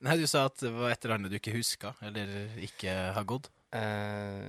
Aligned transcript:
Nei, 0.00 0.16
du 0.16 0.24
sa 0.30 0.46
at 0.48 0.56
det 0.62 0.70
var 0.72 0.92
et 0.94 1.02
eller 1.04 1.18
annet 1.18 1.32
du 1.32 1.36
ikke 1.36 1.52
huska, 1.52 1.92
eller 2.08 2.30
ikke 2.64 2.92
har 3.16 3.26
gått. 3.28 3.50
Eh, 3.76 4.46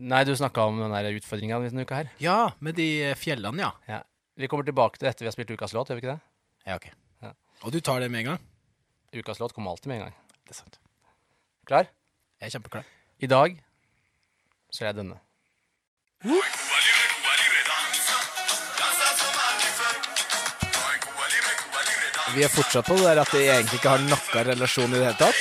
nei, 0.00 0.22
du 0.24 0.32
snakka 0.36 0.64
om 0.70 0.80
den 0.80 0.94
utfordringa 1.20 1.58
denne 1.66 1.84
uka 1.84 1.98
her. 2.00 2.12
Ja, 2.22 2.38
med 2.64 2.78
de 2.80 3.12
fjellene, 3.20 3.66
ja. 3.66 3.72
Ja. 3.90 4.00
Vi 4.40 4.48
kommer 4.48 4.64
tilbake 4.64 4.96
til 4.96 5.04
det 5.06 5.12
etter 5.12 5.26
vi 5.26 5.28
har 5.28 5.36
spilt 5.36 5.52
ukas 5.52 5.76
låt, 5.76 5.92
gjør 5.92 6.00
vi 6.00 6.06
ikke 6.06 6.14
det? 6.14 6.22
Ja, 6.70 6.78
ok. 6.80 6.88
Ja. 7.26 7.34
Og 7.66 7.74
du 7.74 7.80
tar 7.84 8.00
det 8.00 8.08
med 8.08 8.24
en 8.24 8.32
gang? 8.32 8.46
Ukas 9.12 9.42
låt 9.42 9.52
kommer 9.52 9.74
alltid 9.74 9.92
med 9.92 10.00
en 10.00 10.06
gang. 10.08 10.16
Det 10.48 10.56
er 10.56 10.60
sant. 10.62 10.80
Klar? 11.68 11.92
Jeg 12.40 12.48
er 12.48 12.56
kjempeklar. 12.56 12.88
I 13.20 13.28
dag 13.28 13.60
så 14.72 14.86
er 14.86 14.92
jeg 14.94 15.00
denne. 15.02 15.20
Vi 22.30 22.44
er 22.46 22.52
fortsatt 22.52 22.86
på 22.86 22.94
det 22.98 23.08
der 23.08 23.20
at 23.24 23.32
det 23.34 23.40
egentlig 23.48 23.80
ikke 23.80 23.92
har 23.94 24.02
noen 24.04 24.44
relasjon 24.52 24.92
i 24.92 24.98
det 24.98 25.06
hele 25.08 25.18
tatt. 25.18 25.40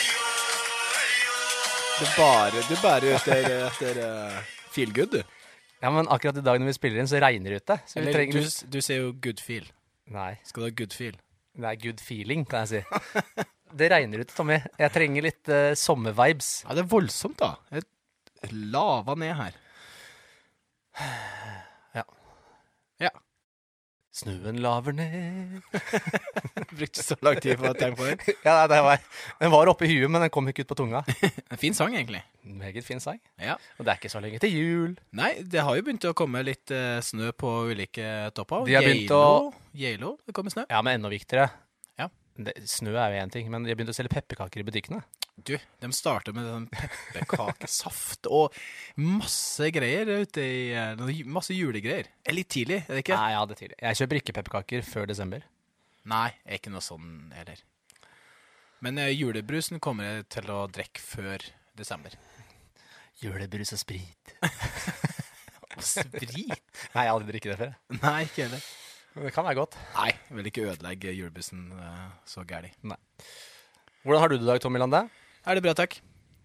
Du 1.99 2.05
bare, 2.15 2.63
du 2.65 2.75
bærer 2.79 3.17
etter, 3.17 3.49
etter 3.67 3.99
uh, 4.01 4.37
feel 4.73 4.93
good, 4.95 5.11
du. 5.13 5.21
Ja, 5.83 5.91
men 5.93 6.07
akkurat 6.11 6.39
i 6.39 6.43
dag 6.43 6.59
når 6.59 6.71
vi 6.71 6.75
spiller 6.77 7.01
inn, 7.01 7.09
så 7.11 7.19
regner 7.21 7.53
det 7.53 7.61
ute. 7.61 7.77
Så 7.85 7.99
vi 7.99 8.05
Eller, 8.05 8.15
trenger 8.15 8.39
du, 8.47 8.57
du 8.73 8.79
sier 8.81 9.03
jo 9.03 9.11
good 9.21 9.43
feel. 9.43 9.67
Nei, 10.09 10.31
Skal 10.47 10.63
du 10.65 10.69
ha 10.69 10.75
good 10.81 10.95
feel? 10.95 11.19
det 11.59 11.67
er 11.67 11.79
good 11.81 11.99
feeling, 11.99 12.45
kan 12.47 12.65
jeg 12.65 12.69
si. 12.79 13.45
Det 13.79 13.89
regner 13.91 14.23
ute, 14.23 14.33
Tommy. 14.33 14.55
Jeg 14.79 14.93
trenger 14.95 15.25
litt 15.27 15.51
uh, 15.51 15.75
sommervibes. 15.77 16.63
Ja, 16.65 16.73
det 16.77 16.85
er 16.87 16.91
voldsomt, 16.95 17.37
da. 17.43 17.51
Jeg 17.75 18.55
lava 18.73 19.13
ned 19.19 19.35
her. 19.37 19.59
Snøen 24.19 24.57
laver 24.59 24.95
ned 24.97 25.61
Brukte 26.77 27.03
så 27.03 27.15
lang 27.23 27.37
tid 27.39 27.59
på 27.59 27.69
å 27.69 27.75
tenke 27.77 27.99
på 27.99 28.07
den. 28.09 28.19
Ja, 28.47 28.65
det 28.69 28.79
var, 28.83 28.99
Den 29.39 29.51
var 29.53 29.71
oppi 29.71 29.87
huet, 29.89 30.09
men 30.11 30.23
den 30.25 30.31
kom 30.33 30.49
ikke 30.51 30.65
ut 30.65 30.71
på 30.71 30.77
tunga. 30.81 31.03
En 31.53 31.61
fin 31.61 31.75
sang, 31.77 31.95
egentlig. 31.95 32.21
Meget 32.43 32.85
fin 32.87 33.01
sang. 33.03 33.19
Ja. 33.39 33.55
Og 33.77 33.85
det 33.85 33.93
er 33.93 34.01
ikke 34.01 34.11
så 34.11 34.21
lenge 34.23 34.41
til 34.43 34.53
jul. 34.55 34.97
Nei, 35.15 35.31
det 35.45 35.63
har 35.65 35.77
jo 35.77 35.85
begynt 35.85 36.07
å 36.09 36.15
komme 36.17 36.43
litt 36.45 36.73
eh, 36.75 36.99
snø 37.05 37.31
på 37.37 37.53
ulike 37.71 38.29
topper. 38.37 38.67
De 38.67 38.75
har 38.77 38.85
begynt 38.85 39.13
å... 39.15 39.23
Geilo, 39.79 40.15
det 40.27 40.35
kommer 40.35 40.53
snø. 40.53 40.65
Ja, 40.71 40.81
men 40.85 40.99
enda 40.99 41.11
viktigere. 41.13 41.47
Ja. 41.99 42.09
Det, 42.39 42.57
snø 42.69 42.95
er 42.97 43.15
jo 43.15 43.23
én 43.23 43.33
ting, 43.33 43.49
men 43.53 43.65
de 43.65 43.71
har 43.73 43.79
begynt 43.79 43.93
å 43.93 43.97
selge 43.97 44.13
pepperkaker 44.17 44.63
i 44.63 44.67
butikkene. 44.67 45.03
Du, 45.45 45.55
de 45.55 45.89
starter 45.95 46.35
med 46.35 46.47
sånn 46.47 46.65
pepperkakesaft 46.73 48.27
og 48.33 48.55
masse 48.99 49.69
greier 49.75 50.09
ute 50.23 50.43
i 50.43 50.61
eh, 50.75 51.23
Masse 51.29 51.55
julegreier. 51.55 52.09
Det 52.23 52.33
er 52.33 52.37
litt 52.37 52.49
tidlig, 52.51 52.81
er 52.85 52.97
det 52.97 53.03
ikke? 53.05 53.19
Nei, 53.19 53.31
ja, 53.35 53.43
det 53.47 53.55
er 53.55 53.61
tidlig. 53.63 53.79
Jeg 53.85 53.99
kjøper 54.01 54.19
ikke 54.21 54.35
pepperkaker 54.39 54.87
før 54.87 55.09
desember. 55.11 55.45
Nei, 56.09 56.27
jeg 56.43 56.55
er 56.55 56.61
ikke 56.61 56.73
noe 56.73 56.85
sånn 56.85 57.13
heller. 57.37 57.61
Men 58.85 58.99
eh, 59.03 59.13
julebrusen 59.13 59.81
kommer 59.83 60.07
jeg 60.09 60.27
til 60.39 60.51
å 60.55 60.63
drikke 60.71 61.03
før 61.03 61.45
desember. 61.79 62.15
Julebrus 63.23 63.75
og 63.75 63.81
sprit. 63.81 64.35
Og 65.79 65.85
sprit? 65.85 66.49
Nei, 66.49 66.55
jeg 66.57 67.07
har 67.07 67.13
aldri 67.13 67.33
drikket 67.35 67.53
det 67.53 67.59
før. 67.59 67.75
Nei, 68.01 68.17
ikke 68.25 68.45
heller. 68.47 68.63
Men 69.13 69.27
det 69.27 69.31
kan 69.35 69.45
være 69.47 69.57
godt. 69.59 69.77
Nei, 69.95 70.09
jeg 70.11 70.37
vil 70.37 70.49
ikke 70.51 70.65
ødelegge 70.71 71.13
julebrusen 71.15 71.69
eh, 71.75 72.09
så 72.27 72.43
gærlig. 72.47 72.73
Hvordan 72.83 74.21
har 74.23 74.31
du 74.31 74.35
det 74.37 74.43
i 74.45 74.49
dag, 74.49 74.61
Tommy 74.63 74.81
Lande? 74.81 75.03
Er 75.47 75.55
det 75.59 75.63
bra, 75.63 75.73
takk? 75.77 75.99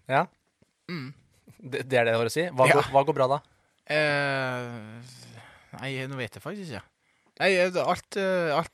Ja? 0.09 0.25
Mm. 0.91 1.11
Det, 1.59 1.83
det 1.89 1.97
er 1.99 2.05
det 2.07 2.13
du 2.15 2.19
har 2.21 2.29
å 2.29 2.33
si? 2.33 2.45
Hva, 2.53 2.67
Ja. 2.69 2.77
går, 2.79 2.89
hva 2.93 3.03
går 3.07 3.17
bra, 3.17 3.27
da? 3.35 3.39
Uh, 3.85 5.01
nei, 5.81 5.91
nå 6.09 6.17
vet 6.19 6.35
jeg 6.37 6.43
faktisk 6.43 6.71
ikke. 6.71 6.83
Nei, 7.41 7.49
er 7.59 7.75
alt, 7.83 8.17
eh, 8.17 8.53
alt 8.55 8.71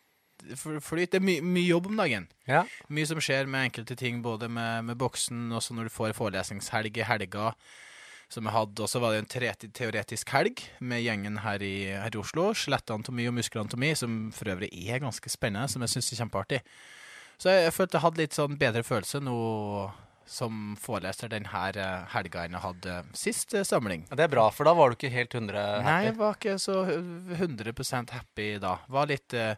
fl- 0.59 0.79
flyt. 0.83 1.11
Det 1.11 1.19
er 1.21 1.25
my, 1.25 1.39
mye 1.41 1.65
jobb 1.71 1.87
om 1.89 1.97
dagen. 1.97 2.27
Ja. 2.47 2.61
Mye 2.93 3.07
som 3.09 3.17
skjer 3.23 3.47
med 3.49 3.69
enkelte 3.71 3.97
ting, 3.97 4.21
både 4.21 4.47
med, 4.51 4.85
med 4.85 4.99
boksen, 5.01 5.47
og 5.51 5.63
når 5.73 5.89
du 5.89 5.93
får 5.95 6.13
forelesningshelg 6.17 6.99
i 7.01 7.07
helga, 7.09 7.51
som 8.31 8.45
jeg 8.47 8.53
hadde. 8.55 8.85
Og 8.85 8.87
så 8.91 9.01
var 9.01 9.15
det 9.15 9.23
en 9.25 9.71
teoretisk 9.73 10.29
helg 10.35 10.61
med 10.79 11.01
gjengen 11.03 11.41
her 11.43 11.63
i, 11.65 11.73
her 11.97 12.13
i 12.13 12.21
Oslo. 12.21 12.51
Skjelettanatomi 12.55 13.25
og 13.31 13.35
muskelanatomi, 13.39 13.91
som 13.97 14.21
for 14.35 14.53
øvrig 14.53 14.69
er 14.85 15.01
ganske 15.03 15.33
spennende, 15.33 15.67
som 15.73 15.81
jeg 15.83 15.95
syns 15.95 16.13
er 16.13 16.21
kjempeartig. 16.21 16.61
Så 17.41 17.49
jeg, 17.49 17.65
jeg 17.65 17.73
følte 17.75 17.97
jeg 17.97 18.05
hadde 18.05 18.21
litt 18.21 18.37
sånn 18.37 18.59
bedre 18.61 18.85
følelse 18.85 19.19
nå 19.25 19.35
som 20.31 20.75
foreleser 20.79 21.31
denne 21.31 21.51
helga 22.13 22.45
enn 22.45 22.55
jeg 22.55 22.63
hadde 22.63 22.97
sist 23.17 23.55
eh, 23.57 23.65
samling. 23.67 24.05
Ja, 24.09 24.17
Det 24.19 24.27
er 24.29 24.31
bra, 24.35 24.45
for 24.55 24.69
da 24.69 24.73
var 24.77 24.91
du 24.91 24.95
ikke 24.95 25.11
helt 25.11 25.33
100 25.35 25.57
happy? 25.59 25.87
Nei, 25.89 25.97
jeg 26.07 26.17
var 26.21 26.37
ikke 26.37 26.57
så 26.61 26.77
100% 26.87 28.13
happy 28.15 28.47
da. 28.63 28.77
Var 28.87 29.11
litt, 29.11 29.35
eh, 29.35 29.55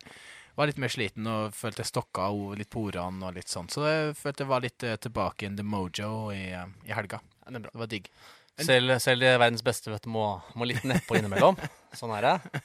var 0.58 0.70
litt 0.70 0.82
mer 0.82 0.94
sliten 0.94 1.30
og 1.30 1.54
følte 1.58 1.84
jeg 1.86 1.92
stokka 1.94 2.30
og 2.34 2.58
litt 2.58 2.72
på 2.74 2.88
ordene 2.90 3.30
og 3.30 3.38
litt 3.38 3.54
sånn. 3.54 3.70
Så 3.74 3.86
jeg 3.86 4.16
følte 4.18 4.46
jeg 4.48 4.54
var 4.54 4.66
litt 4.66 4.88
eh, 4.90 4.98
tilbake 5.06 5.46
in 5.50 5.60
the 5.60 5.66
mojo 5.66 6.32
i, 6.34 6.48
eh, 6.58 6.66
i 6.90 6.98
helga. 6.98 7.22
Ja, 7.46 7.54
det 7.54 7.62
er. 7.62 7.70
Det 7.70 7.84
var 7.86 7.94
digg. 7.94 8.10
Selv, 8.64 8.98
selv 9.02 9.24
de 9.26 9.32
verdens 9.42 9.64
beste 9.66 9.90
vet 9.90 10.04
du, 10.06 10.12
må, 10.14 10.28
må 10.54 10.66
litt 10.70 10.84
nedpå 10.86 11.18
innimellom. 11.18 11.58
Sånn 11.98 12.12
er 12.18 12.26
det. 12.28 12.60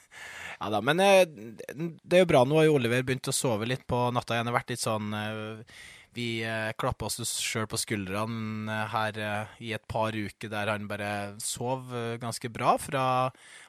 Ja 0.59 0.67
da, 0.73 0.81
men 0.85 0.99
eh, 1.01 1.23
det 1.29 2.17
er 2.17 2.25
jo 2.25 2.29
bra. 2.33 2.43
Nå 2.45 2.59
har 2.59 2.67
jo 2.67 2.75
Oliver 2.77 3.05
begynt 3.05 3.29
å 3.31 3.33
sove 3.33 3.69
litt 3.69 3.85
på 3.89 4.07
natta 4.13 4.35
igjen. 4.35 4.49
Det 4.49 4.53
har 4.53 4.59
vært 4.59 4.73
litt 4.73 4.83
sånn 4.83 5.13
eh, 5.17 5.79
Vi 6.15 6.41
eh, 6.41 6.71
klappa 6.79 7.07
oss 7.07 7.19
sjøl 7.37 7.67
på 7.69 7.79
skuldrene 7.79 8.73
eh, 8.73 8.91
her 8.93 9.19
eh, 9.21 9.55
i 9.69 9.73
et 9.77 9.85
par 9.91 10.15
uker 10.15 10.51
der 10.51 10.71
han 10.71 10.89
bare 10.89 11.39
sov 11.43 11.93
eh, 11.95 12.17
ganske 12.21 12.51
bra 12.53 12.75
fra 12.81 13.03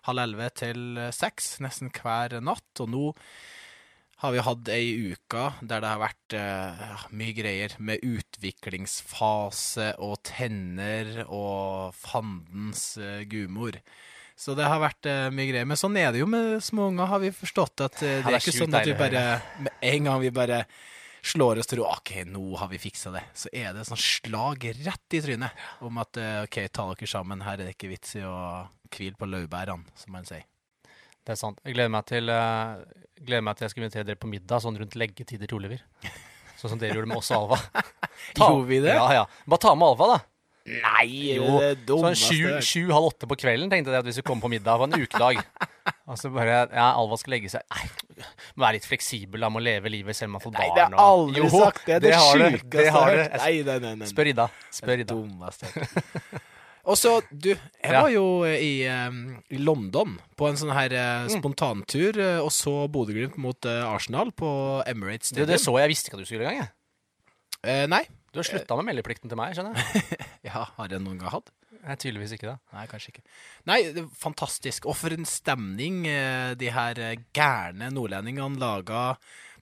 halv 0.09 0.25
elleve 0.25 0.51
til 0.63 0.99
eh, 0.99 1.13
seks 1.15 1.59
nesten 1.65 1.93
hver 1.95 2.39
natt. 2.45 2.71
Og 2.81 2.93
nå 2.93 3.07
har 4.21 4.35
vi 4.35 4.45
hatt 4.45 4.71
ei 4.73 5.13
uke 5.13 5.47
der 5.61 5.85
det 5.85 5.93
har 5.93 6.05
vært 6.05 6.39
eh, 6.39 7.09
mye 7.13 7.37
greier 7.37 7.77
med 7.79 8.05
utviklingsfase 8.05 9.95
og 10.01 10.21
tenner 10.29 11.27
og 11.27 11.93
fandens 11.97 12.95
gudmor. 13.29 13.81
Så 14.41 14.55
det 14.57 14.65
har 14.65 14.81
vært 14.81 15.05
eh, 15.09 15.27
mye 15.35 15.51
greier. 15.51 15.69
Men 15.69 15.77
sånn 15.77 15.99
er 16.01 16.15
det 16.15 16.23
jo 16.23 16.29
med 16.31 16.63
små 16.65 16.89
unger, 16.89 17.11
har 17.11 17.21
vi 17.21 17.33
forstått. 17.35 17.83
At 17.85 18.01
eh, 18.01 18.23
det, 18.25 18.31
er 18.31 18.39
ikke 18.39 18.57
sånn 18.57 18.77
at 18.79 18.89
vi 18.89 18.97
bare 18.97 19.25
Med 19.61 19.85
en 19.91 20.09
gang 20.09 20.23
vi 20.23 20.31
bare 20.33 20.63
slår 21.23 21.61
oss 21.61 21.71
til 21.71 21.81
ro 21.81 21.89
OK, 21.91 22.13
nå 22.29 22.43
har 22.61 22.71
vi 22.71 22.81
fiksa 22.81 23.13
det. 23.15 23.25
Så 23.37 23.51
er 23.53 23.75
det 23.77 23.87
sånn 23.89 24.01
slag 24.01 24.65
rett 24.85 25.17
i 25.17 25.23
trynet 25.25 25.67
om 25.87 26.01
at 26.03 26.21
eh, 26.21 26.45
OK, 26.47 26.63
ta 26.73 26.87
dere 26.93 27.11
sammen, 27.11 27.45
her 27.47 27.59
er 27.59 27.69
det 27.69 27.77
ikke 27.77 27.93
vits 27.93 28.17
i 28.21 28.25
å 28.27 28.37
hvile 28.91 29.19
på 29.19 29.29
laurbærene, 29.31 29.87
som 29.99 30.17
man 30.17 30.27
sier. 30.29 30.47
Det 31.21 31.37
er 31.37 31.39
sant. 31.39 31.61
Jeg 31.67 31.77
gleder 31.77 31.93
meg 31.93 32.07
til, 32.09 32.33
uh, 32.33 32.81
gleder 33.21 33.45
meg 33.45 33.59
til 33.59 33.67
jeg 33.67 33.75
skal 33.75 33.85
invitere 33.85 34.09
dere 34.09 34.21
på 34.21 34.31
middag 34.31 34.65
sånn 34.65 34.79
rundt 34.81 34.97
leggetider 34.99 35.51
til 35.51 35.61
Oliver. 35.61 35.85
Sånn 36.59 36.75
som 36.75 36.81
dere 36.81 36.97
gjorde 36.97 37.09
med 37.13 37.21
oss 37.21 37.31
og 37.33 37.45
Alva. 37.45 37.85
Gjorde 38.37 38.67
vi 38.69 38.81
det? 38.85 38.97
Ja, 38.97 39.07
ja. 39.21 39.25
Bare 39.49 39.63
ta 39.63 39.75
med 39.77 39.93
Alva, 39.93 40.09
da. 40.15 40.19
Nei, 40.71 41.37
Jo, 41.39 41.57
det 41.57 41.71
Sånn 41.71 41.87
dummeste 41.89 42.27
Sånn 42.29 42.51
jeg 42.53 42.67
sju 42.69 42.91
halv 42.93 43.09
åtte 43.09 43.29
på 43.31 43.39
kvelden 43.41 43.71
tenkte 43.73 43.95
jeg 43.95 44.03
at 44.03 44.07
hvis 44.07 44.19
vi 44.21 44.25
kom 44.29 44.43
på 44.43 44.51
middag 44.53 44.81
på 44.81 44.89
en 44.89 44.99
ukedag. 45.01 45.41
Og 46.11 46.19
så 46.19 46.31
bare 46.35 46.55
Ja, 46.75 46.89
Alva 46.99 47.17
skal 47.21 47.37
legge 47.37 47.51
seg 47.53 47.63
Nei, 47.71 47.85
må 48.59 48.65
være 48.65 48.79
litt 48.81 48.87
fleksibel, 48.91 49.41
da. 49.45 49.51
Må 49.55 49.61
leve 49.63 49.93
livet 49.93 50.17
selv 50.19 50.33
om 50.33 50.39
man 50.39 50.43
får 50.45 50.55
barn. 50.57 50.67
Nei, 50.67 50.75
det 50.75 50.85
har 50.87 51.03
aldri 51.07 51.43
Jo, 51.45 51.51
sagt. 51.55 51.85
Det 51.87 51.95
er 51.97 52.01
det, 52.05 52.15
har 52.19 52.37
du. 52.41 52.45
sjukeste 52.49 52.71
Det 52.77 52.85
jeg 52.89 52.95
har 52.97 53.11
hørt. 53.15 53.37
Nei, 53.45 53.53
nei, 53.69 53.79
nei. 53.85 53.93
nei. 54.03 54.09
Spør 54.11 54.31
Ida. 54.33 54.47
Spør 54.75 55.03
Ida. 55.05 55.15
dummeste. 55.15 55.71
Og 56.91 56.97
så, 56.97 57.13
du, 57.31 57.51
jeg 57.53 57.93
Ja. 57.93 58.01
var 58.03 58.09
jo 58.11 58.25
i, 58.49 58.71
eh, 58.89 59.19
i 59.53 59.59
London 59.61 60.15
på 60.41 60.49
en 60.49 60.57
sånn 60.59 60.73
her 60.75 60.89
Mm. 60.91 61.29
eh, 61.29 61.35
spontantur, 61.39 62.19
eh, 62.19 62.39
og 62.41 62.49
så 62.57 62.89
Bodø-Glimt 62.91 63.37
mot 63.39 63.67
eh, 63.69 63.85
Arsenal 63.85 64.33
på 64.33 64.49
Emirates 64.89 65.29
Stadium. 65.29 65.47
det 65.53 65.61
så 65.61 65.77
jeg 65.79 65.93
visste 65.93 66.09
ikke 66.09 66.17
at 66.19 66.25
du 66.25 66.31
skulle 66.31 66.43
i 66.43 66.49
gang, 66.49 66.57
jeg. 66.65 66.71
Eh, 67.63 67.87
nei. 67.87 68.01
Du 68.33 68.41
har 68.41 68.49
slutta 68.49 68.77
med 68.81 68.89
meldeplikten 68.89 69.29
til 69.29 69.37
meg, 69.39 69.55
skjønner 69.55 69.77
jeg. 69.77 70.27
Ja, 70.49 70.65
har 70.79 70.89
jeg 70.89 71.03
noen 71.05 71.21
gang 71.21 71.31
hatt? 71.37 71.51
Jeg 71.81 72.01
tydeligvis 72.03 72.35
ikke 72.37 72.51
det. 72.51 72.57
Nei, 72.77 72.87
kanskje 72.91 73.15
ikke. 73.15 73.23
Nei, 73.71 73.79
fantastisk. 74.21 74.89
Og 74.91 74.99
for 75.01 75.15
en 75.17 75.29
stemning 75.29 76.03
eh, 76.11 76.53
de 76.61 76.69
her 76.75 77.01
eh, 77.01 77.23
gærne 77.37 77.89
nordlendingene 77.95 78.61
laga 78.61 79.05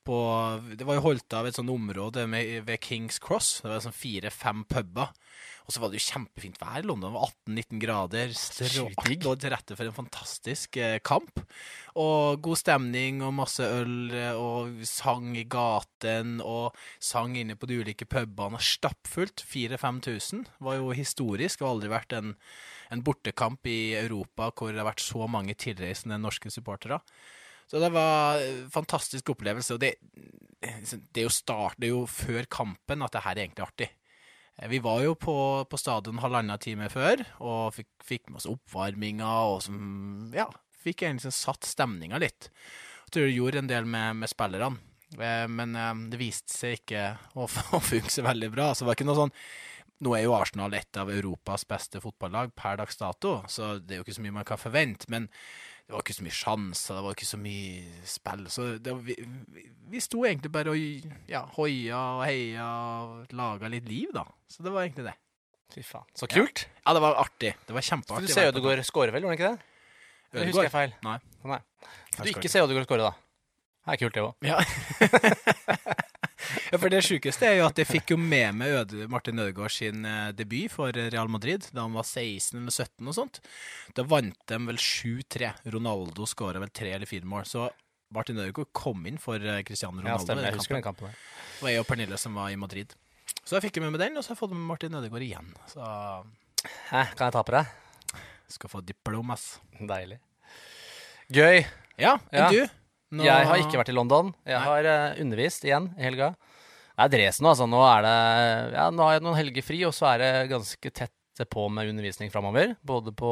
på 0.09 0.19
Det 0.79 0.87
var 0.89 0.99
jo 0.99 1.07
holdt 1.11 1.37
av 1.37 1.49
et 1.49 1.59
sånt 1.59 1.73
område 1.73 2.25
med, 2.31 2.65
ved 2.67 2.81
Kings 2.85 3.21
Cross. 3.23 3.59
Det 3.63 3.71
var 3.71 3.85
sånn 3.85 3.97
fire-fem 3.97 4.65
puber. 4.71 5.13
Og 5.69 5.75
så 5.75 5.83
var 5.83 5.91
det 5.93 5.99
jo 5.99 6.07
kjempefint 6.07 6.57
vær. 6.63 6.79
i 6.81 6.87
London 6.89 7.11
Det 7.11 7.19
var 7.19 7.33
18-19 7.53 7.81
grader. 7.83 8.31
Digg. 9.05 9.27
Lå 9.27 9.35
til 9.37 9.53
rette 9.53 9.77
for 9.77 9.85
en 9.85 9.97
fantastisk 9.99 10.79
eh, 10.81 10.97
kamp. 11.05 11.43
Og 12.01 12.41
god 12.41 12.57
stemning 12.57 13.21
og 13.21 13.35
masse 13.37 13.67
øl 13.69 14.15
eh, 14.17 14.33
og 14.33 14.81
sang 14.89 15.35
i 15.37 15.45
gaten 15.45 16.39
og 16.41 16.79
sang 17.05 17.37
inne 17.37 17.59
på 17.61 17.69
de 17.69 17.83
ulike 17.83 18.09
pubene. 18.09 18.57
Stappfullt. 18.65 19.45
4000-5000. 19.45 20.47
Var 20.65 20.81
jo 20.81 20.97
historisk. 20.97 21.61
Det 21.61 21.69
har 21.69 21.77
aldri 21.77 21.93
vært 21.93 22.17
en, 22.17 22.33
en 22.89 23.05
bortekamp 23.05 23.69
i 23.69 23.93
Europa 24.01 24.49
hvor 24.57 24.73
det 24.73 24.81
har 24.81 24.89
vært 24.89 25.05
så 25.05 25.29
mange 25.29 25.59
tilreisende 25.61 26.17
norske 26.23 26.49
supportere. 26.55 27.03
Så 27.69 27.81
det 27.83 27.91
var 27.93 28.41
en 28.41 28.69
fantastisk 28.73 29.35
opplevelse. 29.35 29.77
Og 29.77 29.83
det, 29.83 29.95
det, 30.61 31.21
er 31.21 31.27
jo 31.27 31.33
start, 31.33 31.77
det 31.77 31.91
er 31.91 31.95
jo 31.95 32.07
før 32.09 32.49
kampen 32.51 33.05
at 33.05 33.15
det 33.15 33.25
her 33.27 33.37
er 33.37 33.45
egentlig 33.45 33.67
artig. 33.67 33.91
Eh, 34.57 34.69
Vi 34.73 34.81
var 34.85 35.03
jo 35.05 35.15
på, 35.21 35.37
på 35.69 35.81
stadion 35.81 36.23
halvannen 36.25 36.59
time 36.65 36.89
før, 36.93 37.25
og 37.45 37.75
fikk, 37.77 37.91
fikk 38.05 38.29
med 38.31 38.41
oss 38.41 38.49
oppvarminga, 38.51 39.33
og 39.53 39.63
som, 39.69 39.79
ja, 40.35 40.49
fikk 40.81 41.05
egentlig 41.05 41.29
sånn 41.29 41.41
satt 41.43 41.69
stemninga 41.69 42.21
litt. 42.23 42.51
Jeg 43.09 43.15
tror 43.15 43.29
det 43.29 43.37
gjorde 43.37 43.65
en 43.65 43.73
del 43.73 43.89
med, 43.89 44.23
med 44.25 44.33
spillerne. 44.33 44.81
Eh, 45.21 45.47
Men 45.49 45.77
eh, 45.77 46.05
det 46.13 46.21
viste 46.21 46.53
seg 46.57 46.81
ikke 46.81 47.05
å, 47.37 47.49
å 47.77 47.85
funke 47.85 48.13
så 48.13 48.25
veldig 48.27 48.53
bra. 48.57 48.73
Så 48.73 48.85
det 48.85 48.91
var 48.93 48.99
ikke 49.01 49.11
noe 49.13 49.25
sånn 49.27 49.37
Nå 50.07 50.13
er 50.15 50.29
jo 50.29 50.35
Arsenal 50.37 50.77
et 50.79 50.95
av 51.01 51.09
Europas 51.11 51.65
beste 51.67 51.99
fotballag 51.99 52.53
per 52.55 52.77
dags 52.79 53.01
dato, 53.01 53.33
så 53.51 53.81
det 53.83 53.97
er 53.97 53.99
jo 53.99 54.05
ikke 54.05 54.15
så 54.15 54.23
mye 54.23 54.35
man 54.37 54.47
kan 54.47 54.61
forvente. 54.63 55.09
Men 55.11 55.25
det 55.89 55.95
var 55.97 56.03
ikke 56.05 56.15
så 56.19 56.25
mye 56.27 56.37
sjanser, 56.37 56.97
det 56.99 57.03
var 57.07 57.15
ikke 57.17 57.27
så 57.27 57.39
mye 57.41 58.01
spill. 58.05 58.43
Så 58.53 58.65
det, 58.85 58.93
vi, 59.07 59.15
vi, 59.89 60.03
sto 60.05 60.21
egentlig 60.29 60.51
bare 60.53 60.75
og 60.75 61.15
ja, 61.31 61.41
hoia 61.55 62.01
og 62.19 62.21
heia 62.27 62.67
og 63.07 63.33
laga 63.33 63.71
litt 63.73 63.89
liv, 63.89 64.11
da. 64.13 64.27
Så 64.53 64.67
det 64.67 64.75
var 64.75 64.85
egentlig 64.85 65.07
det. 65.07 65.15
Fy 65.73 65.85
faen. 65.89 66.05
Så 66.13 66.29
kult. 66.29 66.67
Ja, 66.83 66.93
det 66.93 67.01
var 67.07 67.17
artig. 67.23 67.55
Det 67.65 67.73
var 67.73 67.81
For 67.81 67.89
kjempeartig. 67.95 68.29
du 68.29 68.35
ser 68.35 68.51
Ødegaard 68.53 68.85
skåre 68.85 69.17
vel, 69.17 69.25
gjorde 69.25 69.33
han 69.33 69.41
ikke 69.41 69.55
det? 69.55 69.97
Eller 70.35 70.51
husker 70.53 70.69
jeg 70.69 70.75
feil? 70.77 70.93
Nei. 71.09 71.17
Nei. 71.55 71.61
Du 72.19 72.31
ikke 72.35 72.53
ser 72.53 72.69
Ødegaard 72.69 72.89
skåre, 72.91 73.09
da? 73.09 73.17
Det 73.89 73.97
er 73.97 74.03
kult, 74.05 74.21
det 74.21 74.27
òg. 74.29 74.37
Ja. 74.45 76.05
ja, 76.73 76.79
for 76.79 76.89
det 76.93 77.01
sjukeste 77.07 77.47
er 77.49 77.57
jo 77.61 77.67
at 77.69 77.79
jeg 77.81 77.87
fikk 77.89 78.11
jo 78.13 78.17
med 78.21 78.55
meg 78.59 78.69
Øde, 78.83 79.09
Martin 79.09 79.39
Ødegaard 79.39 79.71
sin 79.73 80.05
eh, 80.05 80.31
debut 80.37 80.71
for 80.73 80.93
Real 80.93 81.29
Madrid 81.33 81.67
da 81.73 81.83
han 81.87 81.95
var 81.97 82.05
16 82.05 82.59
eller 82.61 82.71
17 82.75 83.09
og 83.09 83.15
sånt. 83.17 83.41
Da 83.97 84.03
vant 84.05 84.37
de 84.51 84.59
vel 84.69 84.77
7-3. 84.77 85.53
Ronaldo 85.73 86.27
skåra 86.29 86.61
vel 86.63 86.71
tre 86.75 86.93
eller 86.97 87.07
fire 87.09 87.25
mål. 87.29 87.45
Så 87.49 87.69
Martin 88.15 88.39
Ødegaard 88.41 88.71
kom 88.73 89.07
inn 89.07 89.19
for 89.21 89.37
Cristiano 89.39 89.65
Cristiano 89.69 90.01
Ja, 90.01 90.15
Ronaldo. 90.17 90.25
stemmer. 90.27 90.43
i 90.43 90.51
Jeg 90.53 90.59
husker 90.61 90.75
den 90.79 90.87
kampen. 90.87 91.09
Det 91.13 91.63
var 91.67 91.71
jeg 91.75 91.81
og 91.81 91.87
Pernille 91.91 92.19
som 92.19 92.35
var 92.35 92.49
i 92.51 92.57
Madrid. 92.57 92.95
Så 93.45 93.57
jeg 93.59 93.67
fikk 93.71 93.81
med 93.83 93.93
meg 93.93 94.01
den, 94.01 94.17
og 94.17 94.25
så 94.25 94.31
har 94.33 94.37
jeg 94.37 94.41
fått 94.45 94.53
med 94.57 94.65
Martin 94.69 94.95
Ødegaard 94.95 95.25
igjen. 95.25 95.53
Så 95.69 95.81
Hæ, 96.91 97.03
kan 97.17 97.29
jeg 97.29 97.33
ta 97.33 97.43
på 97.45 97.53
deg? 97.53 97.67
skal 98.49 98.71
få 98.73 98.81
diplomas. 98.85 99.59
Deilig. 99.77 100.19
Gøy. 101.29 101.65
Ja, 102.01 102.15
enn 102.33 102.39
Ja. 102.45 102.51
du? 102.51 102.69
Nå- 103.13 103.25
Jeg 103.25 103.47
har 103.47 103.57
ikke 103.57 103.79
vært 103.81 103.89
i 103.89 103.93
London. 103.93 104.35
Jeg 104.47 104.57
Nei. 104.59 104.65
har 104.65 104.85
eh, 104.85 105.21
undervist 105.21 105.65
igjen 105.65 105.95
i 105.99 106.03
helga. 106.03 106.35
Det 106.99 107.05
er 107.07 107.13
Dresden 107.15 107.47
nå, 107.47 107.53
altså. 107.55 107.67
Nå 107.71 107.79
er 107.87 108.03
det 108.03 108.15
Ja, 108.75 108.89
nå 108.91 109.05
har 109.07 109.13
jeg 109.19 109.23
noen 109.23 109.39
helger 109.39 109.63
fri, 109.63 109.79
og 109.87 109.95
så 109.95 110.09
er 110.15 110.19
det 110.25 110.31
ganske 110.51 110.91
tett 110.91 111.15
på 111.55 111.69
med 111.71 111.87
undervisning 111.93 112.33
framover. 112.35 112.75
Både 112.83 113.13
på 113.15 113.31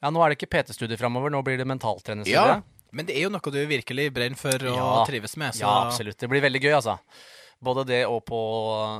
Ja, 0.00 0.08
nå 0.12 0.22
er 0.24 0.32
det 0.32 0.38
ikke 0.38 0.48
PT-studier 0.54 0.96
framover, 1.00 1.28
nå 1.32 1.42
blir 1.44 1.58
det 1.60 1.66
mentaltrenerstudie. 1.68 2.32
Ja, 2.32 2.62
men 2.96 3.04
det 3.08 3.16
er 3.18 3.26
jo 3.26 3.32
noe 3.34 3.52
du 3.52 3.58
virkelig 3.68 4.08
brenner 4.14 4.36
for 4.40 4.56
og 4.56 4.76
Ja. 4.76 5.04
trives 5.08 5.36
med. 5.36 5.52
Så 5.52 5.60
Ja, 5.66 5.74
absolutt. 5.88 6.16
Det 6.16 6.28
blir 6.30 6.40
veldig 6.40 6.62
gøy, 6.62 6.72
altså. 6.80 6.98
Både 7.62 7.84
det 7.88 8.06
og 8.06 8.24
på 8.24 8.40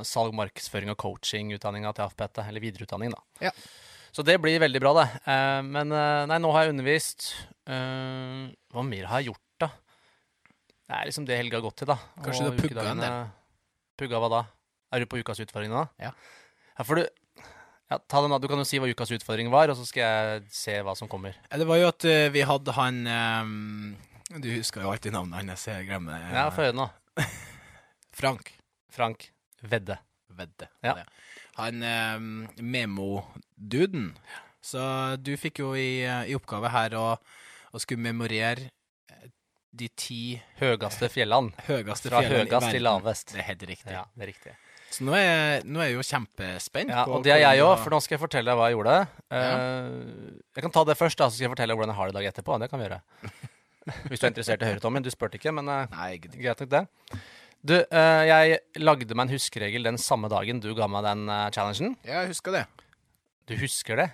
salg, 0.05 0.33
markedsføring 0.35 0.91
og 0.91 0.97
coaching-utdanninga 0.99 1.95
til 1.95 2.05
AFPT, 2.05 2.39
eller 2.49 2.61
videreutdanning, 2.61 3.11
da. 3.13 3.21
Ja. 3.41 3.51
Så 4.13 4.25
det 4.25 4.39
blir 4.41 4.59
veldig 4.61 4.81
bra, 4.81 4.93
det. 4.97 5.09
Eh, 5.29 5.63
men 5.63 5.93
eh, 5.93 6.27
nei, 6.27 6.39
nå 6.41 6.53
har 6.53 6.65
jeg 6.65 6.73
undervist. 6.75 7.35
Eh, 7.69 8.49
hva 8.73 8.83
mer 8.85 9.05
har 9.07 9.21
jeg 9.21 9.29
gjort, 9.33 9.43
da? 9.61 9.69
Det 10.89 10.97
er 10.97 11.05
liksom 11.11 11.27
det 11.27 11.37
helga 11.37 11.59
har 11.61 11.67
gått 11.69 11.77
til, 11.77 11.87
da. 11.87 11.99
Kanskje 12.25 12.47
Og 12.49 12.57
du 12.57 12.63
pugga 12.63 12.81
en 12.91 12.97
ukedagene- 13.01 13.31
Pugga 13.97 14.21
hva 14.23 14.33
da? 14.33 14.43
Er 14.95 15.03
du 15.03 15.11
på 15.11 15.21
ukas 15.21 15.41
utfordring 15.43 15.73
nå? 15.73 15.87
Ja. 16.03 16.13
Ja, 16.77 16.85
for 16.85 17.01
du 17.01 17.07
ja, 17.87 18.01
ta 18.11 18.21
den 18.23 18.35
da. 18.35 18.41
Du 18.43 18.49
kan 18.51 18.59
jo 18.59 18.67
si 18.67 18.81
hva 18.83 18.89
ukas 18.91 19.13
utfordring 19.15 19.51
var, 19.53 19.71
og 19.71 19.79
så 19.79 19.87
skal 19.87 20.03
jeg 20.03 20.47
se 20.55 20.75
hva 20.83 20.97
som 20.99 21.11
kommer. 21.11 21.37
Ja, 21.51 21.61
Det 21.63 21.69
var 21.69 21.79
jo 21.79 21.91
at 21.93 22.07
uh, 22.09 22.27
vi 22.35 22.43
hadde 22.43 22.75
han 22.75 22.99
um, 23.07 23.95
Du 24.43 24.49
husker 24.51 24.83
jo 24.83 24.91
alltid 24.91 25.15
navnet 25.15 25.39
hans, 25.39 25.69
jeg 25.71 25.87
glemmer 25.87 26.17
det. 26.17 26.35
Ja, 26.35 26.49
få 26.51 26.67
høre 26.67 26.77
nå. 26.77 26.89
Frank 28.19 28.51
Frank 28.91 29.31
Vedde. 29.63 30.01
Vedde. 30.37 30.69
Ja. 30.85 30.99
ja. 31.01 31.07
Han 31.57 31.83
um, 31.83 32.33
memo-duden. 32.61 34.11
Så 34.67 34.83
du 35.23 35.37
fikk 35.39 35.63
jo 35.63 35.71
i, 35.79 36.03
eh, 36.05 36.33
i 36.33 36.35
oppgave 36.37 36.69
her 36.75 36.97
å, 36.99 37.05
å 37.17 37.81
skulle 37.81 38.03
memorere 38.03 38.67
de 39.77 39.89
ti 39.99 40.21
høyeste 40.61 41.09
fjellene. 41.13 41.53
høyeste 41.69 42.11
Fra 42.13 42.23
fjellene 42.25 42.61
i 42.69 42.73
til 42.77 42.83
lavest. 42.87 43.33
Det 43.35 43.43
er 43.43 43.49
helt 43.53 43.67
riktig. 43.69 43.93
Ja, 43.95 44.05
det 44.17 44.27
er 44.27 44.31
riktig. 44.33 44.55
Så 44.97 45.05
nå 45.05 45.13
er, 45.19 45.65
nå 45.67 45.81
er 45.83 45.91
jeg 45.91 45.97
jo 45.99 46.05
kjempespent. 46.07 46.93
Ja, 46.95 47.03
og 47.11 47.25
det 47.27 47.33
er 47.35 47.41
jeg 47.43 47.65
òg, 47.67 47.75
for 47.83 47.93
nå 47.93 47.99
skal 48.01 48.17
jeg 48.17 48.23
fortelle 48.23 48.49
deg 48.53 48.57
hva 48.61 48.69
jeg 48.71 48.77
gjorde. 48.79 48.95
Eh, 49.35 50.37
Jeg 50.57 50.65
kan 50.65 50.73
ta 50.73 50.85
det 50.89 50.97
først, 50.97 51.19
da, 51.21 51.27
så 51.29 51.37
skal 51.37 51.49
jeg 51.49 51.53
fortelle 51.57 51.75
hvordan 51.77 51.93
jeg 51.93 51.99
har 51.99 52.07
det 52.11 52.15
i 52.15 52.19
dag 52.21 52.29
etterpå. 52.31 52.59
Det 52.63 52.69
kan 52.71 52.81
vi 52.81 52.87
gjøre. 52.87 53.01
Hvis 54.11 54.23
du 54.23 54.25
er 54.27 54.31
interessert 54.33 54.63
i 54.63 54.67
å 54.67 54.71
høre, 54.71 54.83
Tommy. 54.83 55.03
Du 55.05 55.11
spurte 55.13 55.39
ikke, 55.41 55.53
men 55.59 55.69
eh, 55.73 55.91
Nei, 55.93 56.09
greit 56.23 56.63
nok 56.65 56.71
det. 56.73 56.85
Du, 57.67 57.75
eh, 57.83 58.23
jeg 58.31 58.61
lagde 58.83 59.15
meg 59.19 59.27
en 59.29 59.35
huskeregel 59.35 59.87
den 59.91 59.99
samme 60.01 60.31
dagen 60.33 60.63
du 60.63 60.71
ga 60.79 60.87
meg 60.91 61.05
den 61.07 61.27
challengen. 61.55 61.97
Ja, 62.07 62.23
jeg 62.23 62.33
husker 62.37 62.55
det. 62.55 62.65
Du 63.51 63.55
husker 63.61 64.01
det? 64.01 64.09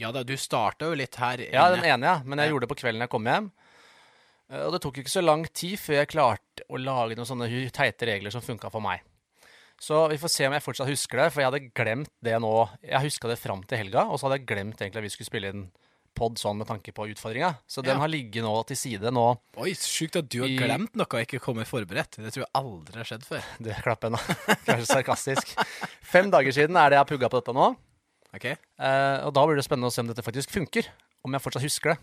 Ja 0.00 0.10
da, 0.12 0.20
du 0.28 0.34
starta 0.36 0.90
jo 0.90 0.96
litt 0.98 1.14
her 1.16 1.40
Ja, 1.48 1.70
den 1.72 1.84
ene, 1.88 2.04
ja. 2.08 2.16
Men 2.24 2.40
jeg 2.40 2.48
Ja. 2.50 2.52
gjorde 2.56 2.66
det 2.66 2.72
på 2.74 2.80
kvelden 2.82 3.00
jeg 3.04 3.12
kom 3.12 3.24
hjem. 3.24 3.46
Eh, 4.50 4.62
Og 4.66 4.72
det 4.76 4.82
tok 4.84 4.98
ikke 5.02 5.12
så 5.12 5.24
lang 5.24 5.44
tid 5.52 5.78
før 5.80 6.00
jeg 6.02 6.12
klarte 6.14 6.66
å 6.70 6.78
lage 6.80 7.16
noen 7.18 7.28
sånne 7.28 7.48
teite 7.74 8.06
regler 8.08 8.30
som 8.34 8.44
funka 8.44 8.70
for 8.70 8.80
meg. 8.84 9.02
Så 9.80 10.06
vi 10.08 10.16
får 10.16 10.30
se 10.32 10.46
om 10.48 10.54
jeg 10.56 10.64
fortsatt 10.64 10.88
husker 10.88 11.20
det, 11.20 11.32
for 11.34 11.42
jeg 11.42 11.50
hadde 11.50 11.72
glemt 11.76 12.12
det 12.24 12.38
nå. 12.40 12.52
Jeg 12.80 13.02
huska 13.10 13.28
det 13.28 13.36
fram 13.38 13.60
til 13.68 13.76
helga, 13.82 14.06
og 14.08 14.16
så 14.18 14.26
hadde 14.28 14.38
jeg 14.40 14.46
glemt 14.48 14.80
egentlig 14.80 15.02
at 15.02 15.04
vi 15.04 15.10
skulle 15.12 15.28
spille 15.28 15.50
inn 15.52 15.66
pod 16.16 16.38
sånn 16.40 16.56
med 16.56 16.64
tanke 16.70 16.94
på 16.96 17.04
utfordringa. 17.12 17.58
Så 17.68 17.82
den 17.84 17.92
Ja. 17.92 18.00
har 18.00 18.08
ligget 18.08 18.40
nå 18.42 18.54
til 18.66 18.74
side 18.80 19.10
nå. 19.12 19.36
Oi, 19.60 19.74
sjukt 19.76 20.16
at 20.16 20.28
du 20.32 20.40
har 20.40 20.48
glemt 20.48 20.94
noe 20.96 21.04
og 21.04 21.20
ikke 21.26 21.42
kommet 21.44 21.68
forberedt. 21.68 22.16
Det 22.16 22.32
tror 22.32 22.46
jeg 22.46 22.54
aldri 22.56 22.96
har 22.96 23.04
skjedd 23.04 23.26
før. 23.28 23.42
Du, 23.60 23.68
klapp 23.84 24.02
nå, 24.08 24.16
Kanskje 24.64 24.86
sarkastisk. 24.88 25.52
Fem 26.00 26.30
dager 26.32 26.52
siden 26.56 26.74
er 26.80 26.88
det 26.88 26.96
jeg 26.96 27.04
har 27.04 27.10
pugga 27.12 27.28
på 27.28 27.42
dette 27.42 27.52
nå. 27.52 27.76
Okay. 28.34 28.56
Eh, 28.80 29.26
og 29.28 29.34
da 29.36 29.44
blir 29.44 29.56
det 29.60 29.64
spennende 29.68 29.88
å 29.88 29.92
se 29.92 30.00
om 30.00 30.08
dette 30.08 30.24
faktisk 30.24 30.48
funker. 30.56 30.88
Om 31.22 31.36
jeg 31.36 31.42
fortsatt 31.44 31.62
husker 31.68 31.92
det. 31.92 31.98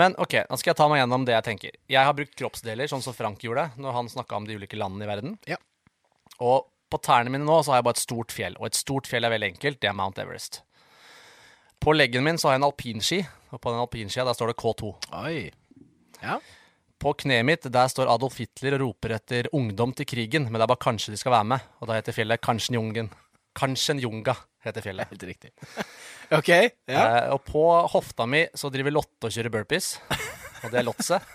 Men 0.00 0.16
ok, 0.20 0.38
nå 0.48 0.56
skal 0.56 0.72
jeg 0.72 0.78
ta 0.78 0.88
meg 0.88 1.02
gjennom 1.02 1.24
det 1.28 1.34
jeg 1.34 1.46
tenker. 1.46 1.74
Jeg 1.90 2.08
har 2.08 2.16
brukt 2.16 2.34
kroppsdeler, 2.38 2.88
sånn 2.88 3.04
som 3.04 3.16
Frank 3.16 3.42
gjorde 3.44 3.68
når 3.80 3.96
han 3.98 4.08
snakka 4.12 4.38
om 4.38 4.46
de 4.48 4.56
ulike 4.56 4.78
landene 4.80 5.04
i 5.04 5.10
verden. 5.10 5.34
Ja. 5.48 5.58
Og 6.40 6.68
på 6.92 7.00
tærne 7.00 7.32
mine 7.32 7.44
nå 7.44 7.58
så 7.60 7.72
har 7.74 7.80
jeg 7.80 7.88
bare 7.88 7.98
et 7.98 8.04
stort 8.04 8.32
fjell, 8.34 8.56
og 8.60 8.68
et 8.68 8.78
stort 8.78 9.08
fjell 9.08 9.28
er 9.28 9.32
veldig 9.34 9.52
enkelt. 9.54 9.80
Det 9.80 9.90
er 9.90 9.96
Mount 9.96 10.20
Everest. 10.22 10.62
På 11.82 11.94
leggen 11.96 12.24
min 12.24 12.38
så 12.38 12.48
har 12.48 12.56
jeg 12.56 12.62
en 12.62 12.68
alpinski, 12.68 13.20
og 13.50 13.60
på 13.60 13.72
den 13.72 13.82
alpinskia 13.82 14.26
der 14.28 14.36
står 14.38 14.52
det 14.52 14.58
K2. 14.62 14.92
Oi. 15.22 15.38
Ja. 16.22 16.38
På 17.02 17.12
kneet 17.18 17.44
mitt 17.48 17.66
der 17.74 17.88
står 17.90 18.12
Adolf 18.12 18.36
Hitler 18.38 18.76
og 18.78 18.84
roper 18.84 19.16
etter 19.16 19.48
ungdom 19.56 19.92
til 19.98 20.06
krigen, 20.06 20.46
men 20.46 20.60
det 20.60 20.68
er 20.68 20.72
bare 20.72 20.84
kanskje 20.84 21.12
de 21.12 21.20
skal 21.20 21.34
være 21.34 21.48
med, 21.52 21.68
og 21.80 21.90
da 21.90 21.98
heter 21.98 22.14
fjellet 22.14 22.44
Kanchenjungen. 22.44 23.10
Kanchenjunga 23.58 24.36
heter 24.64 24.84
fjellet. 24.84 25.08
Helt 25.12 25.22
riktig. 25.28 25.50
OK. 26.38 26.48
Ja. 26.88 27.02
Eh, 27.02 27.32
og 27.34 27.42
på 27.48 27.64
hofta 27.92 28.26
mi 28.30 28.44
så 28.54 28.70
driver 28.72 28.94
Lotte 28.94 29.28
og 29.28 29.34
kjører 29.34 29.52
burpees. 29.54 29.94
Og 30.62 30.70
det 30.72 30.80
er 30.82 30.86
Lotse. 30.86 31.18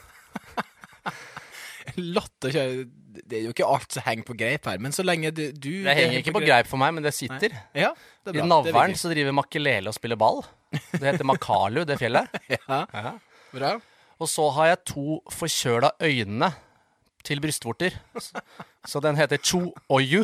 Lotte 1.98 2.52
kjører 2.54 2.82
Det 3.28 3.38
er 3.40 3.46
jo 3.48 3.54
ikke 3.54 3.66
alt 3.68 3.96
som 3.96 4.04
henger 4.06 4.26
på 4.28 4.36
greip 4.38 4.68
her, 4.70 4.78
men 4.84 4.94
så 4.94 5.04
lenge 5.08 5.32
du, 5.34 5.46
du 5.56 5.70
Det 5.88 5.96
henger 5.98 6.20
ikke 6.20 6.34
på 6.36 6.42
greip 6.44 6.68
for 6.70 6.78
meg, 6.82 6.94
men 6.98 7.06
det 7.08 7.14
sitter. 7.18 7.56
Ja, 7.76 7.94
det 8.28 8.36
I 8.38 8.44
navlen 8.46 8.94
så 9.00 9.10
driver 9.14 9.34
Makelele 9.36 9.90
og 9.90 9.96
spiller 9.98 10.20
ball. 10.20 10.44
Det 10.92 11.02
heter 11.02 11.26
Makalu, 11.28 11.84
det 11.88 11.98
fjellet. 12.02 12.28
Ja, 12.58 12.84
Ja. 12.94 13.14
bra. 13.54 13.72
Og 14.22 14.30
så 14.30 14.48
har 14.56 14.72
jeg 14.74 14.80
to 14.92 15.20
forkjøla 15.32 15.92
øyne 16.04 16.52
til 17.26 17.42
brystvorter. 17.44 17.96
Så- 18.20 18.42
Så 18.88 19.00
den 19.04 19.16
heter 19.20 19.38
Cho 19.44 19.74
Oyu. 19.92 20.24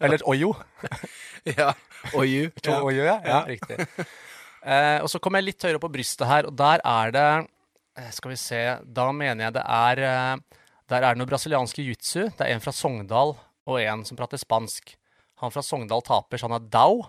Eller 0.00 0.20
Oyo. 0.28 0.50
Ja. 1.58 1.72
Og 2.14 2.24
you. 2.28 2.50
To 2.64 2.70
Ja. 2.70 2.82
Oyo, 2.84 3.04
ja. 3.04 3.16
ja 3.24 3.40
riktig. 3.48 3.86
Eh, 4.64 4.98
og 5.04 5.10
så 5.12 5.20
kommer 5.20 5.42
jeg 5.42 5.50
litt 5.50 5.64
høyere 5.64 5.76
opp 5.76 5.84
på 5.84 5.92
brystet 5.92 6.24
her, 6.28 6.46
og 6.48 6.54
der 6.56 6.80
er 6.80 7.10
det 7.12 7.24
eh, 8.00 8.06
Skal 8.16 8.32
vi 8.32 8.36
se 8.40 8.60
Da 8.96 9.10
mener 9.12 9.44
jeg 9.44 9.54
det 9.58 9.64
er 9.76 10.00
eh, 10.08 10.60
Der 10.88 11.04
er 11.04 11.12
det 11.12 11.20
noe 11.20 11.28
brasiliansk 11.28 11.82
jiu-jitsu. 11.82 12.30
Det 12.32 12.46
er 12.46 12.54
en 12.54 12.64
fra 12.64 12.72
Sogndal 12.72 13.34
og 13.64 13.76
en 13.80 14.04
som 14.04 14.16
prater 14.16 14.40
spansk. 14.40 14.94
Han 15.40 15.52
fra 15.52 15.62
Sogndal 15.64 16.04
taper, 16.04 16.40
så 16.40 16.48
han 16.48 16.56
er 16.58 16.66
Dao. 16.72 17.02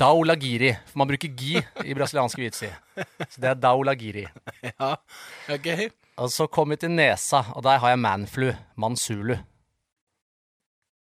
Dao 0.00 0.24
Lagiri. 0.26 0.72
For 0.90 1.02
man 1.02 1.10
bruker 1.10 1.30
gi 1.30 1.58
i 1.58 1.94
brasiliansk 1.94 2.38
jiu-jitsu. 2.38 2.70
Så 3.28 3.38
det 3.38 3.52
er 3.52 3.60
Dao 3.62 3.82
Lagiri. 3.86 4.26
Ja. 4.72 4.96
OK. 5.54 5.68
Og 6.22 6.30
så 6.30 6.46
kom 6.50 6.70
vi 6.70 6.78
til 6.82 6.94
nesa, 6.94 7.44
og 7.54 7.62
der 7.66 7.78
har 7.82 7.94
jeg 7.94 8.02
manflu. 8.02 8.50
Mansulu. 8.78 9.36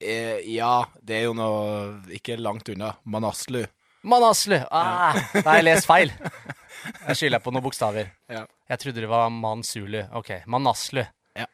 Eh, 0.03 0.39
ja, 0.53 0.85
det 1.01 1.15
er 1.21 1.23
jo 1.29 1.33
noe 1.37 2.01
ikke 2.17 2.35
langt 2.39 2.67
unna. 2.73 2.93
Manaslu. 3.05 3.63
Manaslu! 4.03 4.57
Ah, 4.71 5.15
da 5.33 5.45
har 5.47 5.61
jeg 5.61 5.67
lest 5.69 5.87
feil. 5.87 6.11
Jeg 7.07 7.15
skylder 7.15 7.39
på 7.39 7.51
noen 7.55 7.63
bokstaver. 7.63 8.09
Ja. 8.27 8.41
Jeg 8.67 8.79
trodde 8.81 8.99
det 8.99 9.07
var 9.07 9.29
Mansulu. 9.31 10.01
Ok, 10.19 10.33
Manaslu. 10.51 10.99
Ja. 11.39 11.45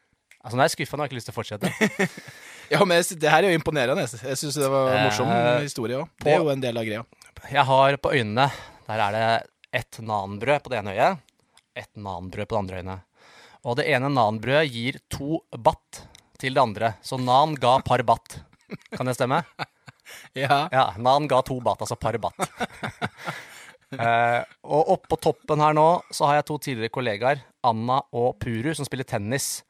Altså, 0.42 0.56
nå 0.58 0.64
er 0.64 0.66
jeg 0.66 0.72
skuffa, 0.74 0.96
nå 0.98 1.04
har 1.04 1.06
jeg 1.06 1.12
ikke 1.12 1.18
lyst 1.20 1.28
til 1.30 1.36
å 1.36 1.38
fortsette. 1.38 1.70
Ja, 2.70 2.84
men 2.86 3.00
jeg 3.00 3.16
det 3.18 3.30
her 3.32 3.42
er 3.42 3.50
jo 3.50 3.58
imponerende. 3.58 4.04
Jeg 4.06 4.38
syns 4.38 4.54
det 4.58 4.68
var 4.70 4.92
en 4.94 5.04
morsom 5.08 5.26
Eh, 5.34 5.62
historie 5.64 5.96
òg. 5.98 6.10
på- 6.18 6.24
Det 6.28 6.34
er 6.36 6.42
jo 6.42 6.50
en 6.52 6.60
del 6.62 6.76
av 6.78 6.84
greia. 6.86 7.00
Jeg 7.50 7.64
har 7.66 7.96
på 7.98 8.12
øynene 8.14 8.44
Der 8.86 9.00
er 9.06 9.12
det 9.16 9.22
ett 9.80 9.98
nanbrød 10.06 10.62
på 10.62 10.70
det 10.70 10.78
ene 10.78 10.92
øyet, 10.94 11.18
ett 11.74 11.90
nanbrød 11.98 12.46
på 12.46 12.54
det 12.54 12.60
andre 12.60 12.82
øyet. 12.82 13.00
Og 13.66 13.76
det 13.80 13.86
ene 13.90 14.10
nanbrødet 14.14 14.70
gir 14.70 14.98
to 15.10 15.40
batt 15.58 16.04
til 16.40 16.56
det 16.56 16.62
andre. 16.62 16.94
Så 17.04 17.18
nan 17.20 17.54
ga 17.60 17.76
par 17.86 18.02
batt. 18.06 18.40
Kan 18.96 19.10
det 19.10 19.18
stemme? 19.18 19.42
Ja. 20.34 20.64
Ja, 20.74 20.84
Nan 20.98 21.28
ga 21.30 21.38
to 21.46 21.60
batt, 21.62 21.84
altså 21.84 21.94
par 21.94 22.16
batt. 22.18 22.34
uh, 23.94 24.40
og 24.74 24.88
oppå 24.96 25.14
toppen 25.22 25.62
her 25.62 25.76
nå 25.76 25.84
så 26.10 26.26
har 26.26 26.40
jeg 26.40 26.46
to 26.48 26.56
tidligere 26.64 26.90
kollegaer, 26.90 27.44
Anna 27.62 28.00
og 28.10 28.32
Puru, 28.42 28.72
som 28.74 28.88
spiller 28.88 29.06
tennis. 29.06 29.60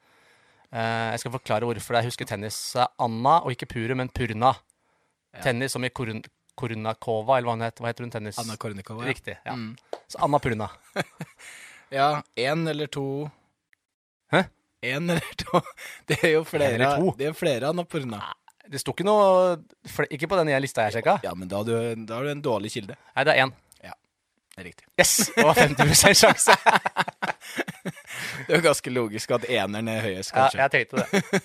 Uh, 0.73 1.13
jeg 1.13 1.21
skal 1.21 1.35
forklare 1.35 1.67
hvorfor 1.69 1.99
jeg 1.99 2.09
husker 2.09 2.25
tennis 2.25 2.57
Anna, 2.79 3.35
og 3.43 3.53
ikke 3.53 3.69
Puru, 3.69 3.93
men 3.99 4.09
Purna. 4.09 4.55
Tennis 5.45 5.77
som 5.77 5.85
i 5.85 5.93
Korun 5.93 6.23
Korunakova, 6.57 7.37
eller 7.37 7.47
hva, 7.47 7.57
heter, 7.63 7.83
hva 7.83 7.91
heter 7.91 8.05
hun 8.05 8.11
tennis? 8.13 8.39
Anna 8.41 8.57
Kornikova. 8.59 9.05
Riktig. 9.07 9.37
ja. 9.45 9.53
Mm. 9.55 9.75
Så 10.11 10.19
Anna 10.25 10.39
Purna. 10.43 10.67
ja, 11.97 12.09
én 12.35 12.67
eller 12.67 12.87
to 12.91 13.05
Hæ? 14.31 14.43
Én 14.81 15.09
eller 15.13 15.35
to 15.37 15.61
Det 16.09 16.19
er 16.23 16.37
jo 16.37 16.45
flere? 16.47 16.93
Det 17.17 17.27
er 17.29 17.35
flere 17.37 17.69
Anna 17.69 17.85
Purna. 17.85 18.21
Det 18.71 18.79
sto 18.81 18.93
ikke 18.95 19.05
noe 19.05 19.57
Ikke 20.09 20.29
på 20.31 20.37
den 20.39 20.53
lista 20.63 20.87
jeg 20.87 20.99
sjekka. 20.99 21.19
Ja, 21.25 21.35
men 21.37 21.49
da 21.51 21.61
har 21.61 21.67
du, 21.67 22.05
da 22.07 22.17
har 22.19 22.25
du 22.25 22.33
en 22.33 22.45
dårlig 22.45 22.73
kilde. 22.73 22.97
Nei, 23.15 23.27
det 23.27 23.35
er 23.35 23.45
én. 23.45 23.53
Det 24.51 24.59
er 24.59 24.67
riktig. 24.67 24.87
Yes! 24.99 25.31
Det 25.31 25.43
var 25.47 25.55
50 25.55 26.17
sjanse. 26.19 26.55
Det 28.41 28.51
er 28.51 28.57
jo 28.57 28.65
ganske 28.65 28.91
logisk 28.91 29.31
at 29.37 29.45
eneren 29.47 29.87
er 29.87 30.03
høyest, 30.03 30.33
kanskje. 30.35 30.59
Ja, 30.59 30.67
jeg 30.67 30.73
tenkte 30.75 31.05
det. 31.05 31.41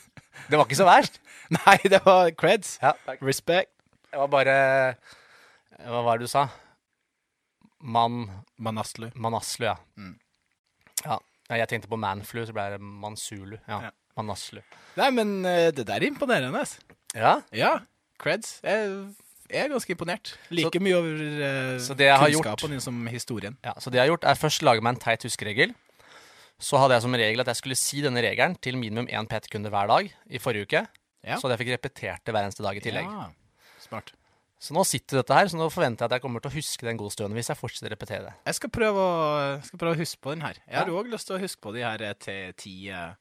Det 0.50 0.58
var 0.58 0.66
ikke 0.66 0.78
så 0.80 0.88
verst. 0.88 1.20
Nei, 1.56 1.76
det 1.86 2.00
var 2.02 2.32
creds. 2.34 2.72
Ja, 2.82 2.96
takk. 3.06 3.22
Respect. 3.22 3.70
Det 4.10 4.18
var 4.18 4.30
bare 4.32 4.56
Hva 5.86 6.02
var 6.06 6.18
det 6.18 6.26
du 6.26 6.32
sa? 6.32 6.48
Man... 7.78 8.24
Manaslu. 8.58 9.12
Manaslu, 9.14 9.68
ja. 9.68 9.76
Mm. 10.00 10.16
Nei, 11.50 11.58
Jeg 11.62 11.68
tenkte 11.70 11.88
på 11.88 11.98
Manflu, 12.00 12.40
så 12.48 12.52
ble 12.56 12.64
det 12.74 12.80
Mansulu. 12.82 13.56
Ja. 13.68 13.80
Ja. 13.88 13.90
Manaslu. 14.16 14.62
Nei, 14.96 15.10
men 15.12 15.32
uh, 15.44 15.68
det 15.76 15.84
der 15.86 16.00
er 16.00 16.06
imponerende. 16.08 16.58
ass. 16.64 16.78
Ja, 17.14 17.40
Ja, 17.52 17.74
creds. 18.18 18.60
Jeg, 18.64 18.88
jeg 19.50 19.64
er 19.66 19.68
ganske 19.68 19.92
imponert. 19.92 20.32
Like 20.50 20.80
mye 20.80 20.96
over 20.96 21.20
eh, 21.20 21.78
så 21.84 21.94
det 21.94 22.08
jeg 22.08 22.16
har 22.18 22.30
gjort- 22.32 22.46
kunnskapen 22.48 22.70
din 22.74 22.80
som 22.80 23.06
historien. 23.12 23.58
ja. 23.64 23.74
Så 23.78 23.90
det 23.92 24.00
jeg 24.00 24.06
har 24.08 24.14
gjort, 24.16 24.24
er 24.24 24.34
først 24.40 24.62
lage 24.66 24.80
meg 24.82 24.96
en 24.96 25.00
teit 25.04 25.22
huskeregel. 25.28 25.74
Så 26.58 26.78
hadde 26.80 26.96
jeg 26.96 27.02
som 27.04 27.12
regel 27.12 27.40
at 27.44 27.46
jeg 27.52 27.56
skulle 27.60 27.76
si 27.76 28.00
denne 28.00 28.22
regelen 28.24 28.56
til 28.64 28.78
minimum 28.80 29.06
én 29.12 29.28
PT-kunde 29.28 29.68
hver 29.68 29.86
dag 29.92 30.08
i 30.32 30.38
forrige 30.40 30.64
uke. 30.64 30.86
Ja. 31.22 31.36
Så 31.36 31.50
jeg 31.52 31.58
fikk 31.60 31.74
repetert 31.76 32.24
det 32.24 32.32
hver 32.32 32.46
eneste 32.48 32.64
dag 32.64 32.76
i 32.76 32.80
tillegg. 32.80 33.04
Ja, 33.04 33.28
smart. 33.84 34.12
Så 34.66 34.74
nå 34.74 34.82
sitter 34.88 35.20
dette 35.20 35.34
her, 35.36 35.46
så 35.46 35.58
nå 35.60 35.68
forventer 35.70 36.02
jeg 36.02 36.10
at 36.10 36.14
jeg 36.16 36.22
kommer 36.24 36.42
til 36.42 36.50
å 36.50 36.56
huske 36.56 36.82
det 36.86 36.90
en 36.90 36.98
god 36.98 37.12
stund 37.14 37.36
hvis 37.38 37.50
jeg 37.52 37.58
fortsetter 37.60 37.92
å 37.92 37.94
repetere 37.94 38.22
det. 38.26 38.32
Jeg 38.48 38.56
skal 38.58 38.70
prøve 38.74 39.02
å, 39.04 39.18
skal 39.62 39.78
prøve 39.82 39.94
å 39.94 40.00
huske 40.00 40.18
på 40.26 40.32
den 40.34 40.42
her. 40.42 40.58
Jeg 40.66 40.78
har 40.80 40.90
Ja. 40.90 40.96
òg 40.98 41.10
lyst 41.12 41.28
til 41.30 41.36
å 41.36 41.42
huske 41.42 41.62
på 41.62 41.74
de 41.76 41.84
her 41.86 42.02
eh, 42.02 42.14
til 42.18 42.52
ti 42.58 42.72
eh, 42.90 43.12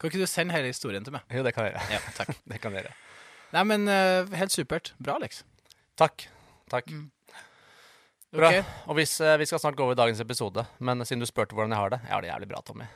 Kan 0.00 0.08
ikke 0.10 0.22
du 0.22 0.26
sende 0.30 0.56
hele 0.56 0.70
historien 0.72 1.04
til 1.04 1.12
meg? 1.14 1.26
Jo, 1.30 1.42
det 1.44 1.52
kan 1.54 1.68
jeg 1.68 1.74
gjøre. 1.74 1.90
Ja, 1.92 2.00
takk. 2.16 2.32
Det 2.54 2.60
kan 2.62 2.72
dere. 2.74 2.94
Nei, 3.52 3.62
men 3.68 3.84
eh, 3.92 4.32
helt 4.40 4.50
supert. 4.54 4.94
Bra, 4.98 5.18
Alex. 5.20 5.44
Takk. 6.00 6.24
Takk. 6.72 6.88
Bra. 8.34 8.48
Okay. 8.48 8.64
Og 8.90 8.96
hvis, 8.98 9.12
vi 9.20 9.46
skal 9.46 9.60
snart 9.62 9.76
gå 9.78 9.84
over 9.84 9.94
dagens 9.94 10.18
episode, 10.24 10.64
men 10.82 11.04
siden 11.06 11.22
du 11.22 11.28
spurte 11.30 11.54
hvordan 11.54 11.70
jeg 11.76 11.78
har 11.84 11.92
det 11.94 12.00
Jeg 12.02 12.14
har 12.16 12.24
det 12.24 12.30
jævlig 12.32 12.48
bra, 12.50 12.62
Tommy. 12.66 12.88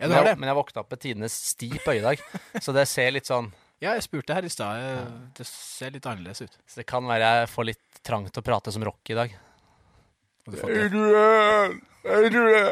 Ja, 0.00 0.08
du 0.08 0.08
men, 0.08 0.16
har 0.16 0.24
jeg, 0.24 0.32
det? 0.32 0.40
men 0.40 0.48
jeg 0.50 0.56
våkna 0.58 0.82
opp 0.82 0.90
med 0.96 1.00
tidenes 1.04 1.36
sti 1.52 1.68
på 1.84 1.92
øyet 1.92 2.00
i 2.00 2.06
dag, 2.08 2.24
så 2.64 2.72
det 2.74 2.86
ser 2.90 3.12
litt 3.14 3.28
sånn 3.28 3.52
Ja, 3.80 3.94
jeg 3.96 4.04
spurte 4.04 4.36
her 4.36 4.44
i 4.44 4.52
stad. 4.52 5.08
Det 5.36 5.46
ser 5.48 5.94
litt 5.94 6.04
annerledes 6.04 6.44
ut. 6.44 6.58
Så 6.68 6.82
det 6.82 6.86
kan 6.88 7.06
være 7.08 7.30
jeg 7.40 7.50
får 7.52 7.68
litt 7.70 8.02
trang 8.04 8.26
til 8.28 8.42
å 8.42 8.44
prate 8.44 8.74
som 8.74 8.84
rock 8.84 9.12
i 9.12 9.16
dag. 9.16 9.36
Adrian! 10.50 11.80
du 12.30 12.40
det? 12.44 12.64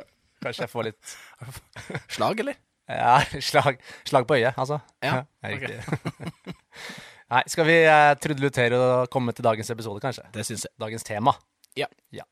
Kanskje 0.42 0.64
jeg 0.64 0.72
får 0.72 0.88
litt 0.88 1.16
Slag, 2.14 2.40
eller? 2.40 2.58
ja, 2.88 3.18
slag, 3.44 3.80
slag 4.08 4.26
på 4.28 4.38
øyet, 4.38 4.56
altså. 4.56 4.78
Ja, 5.04 5.24
ja 5.42 5.50
riktig. 5.52 5.80
Nei, 7.32 7.42
skal 7.52 7.66
vi 7.68 7.76
eh, 7.84 8.14
trudelutere 8.16 8.78
og 8.80 9.10
komme 9.12 9.34
til 9.36 9.44
dagens 9.44 9.68
episode, 9.74 10.00
kanskje? 10.00 10.24
Det 10.32 10.46
syns 10.48 10.64
jeg. 10.64 10.72
Dagens 10.80 11.04
tema. 11.04 11.34
Ja. 11.76 11.90
ja. 12.14 12.24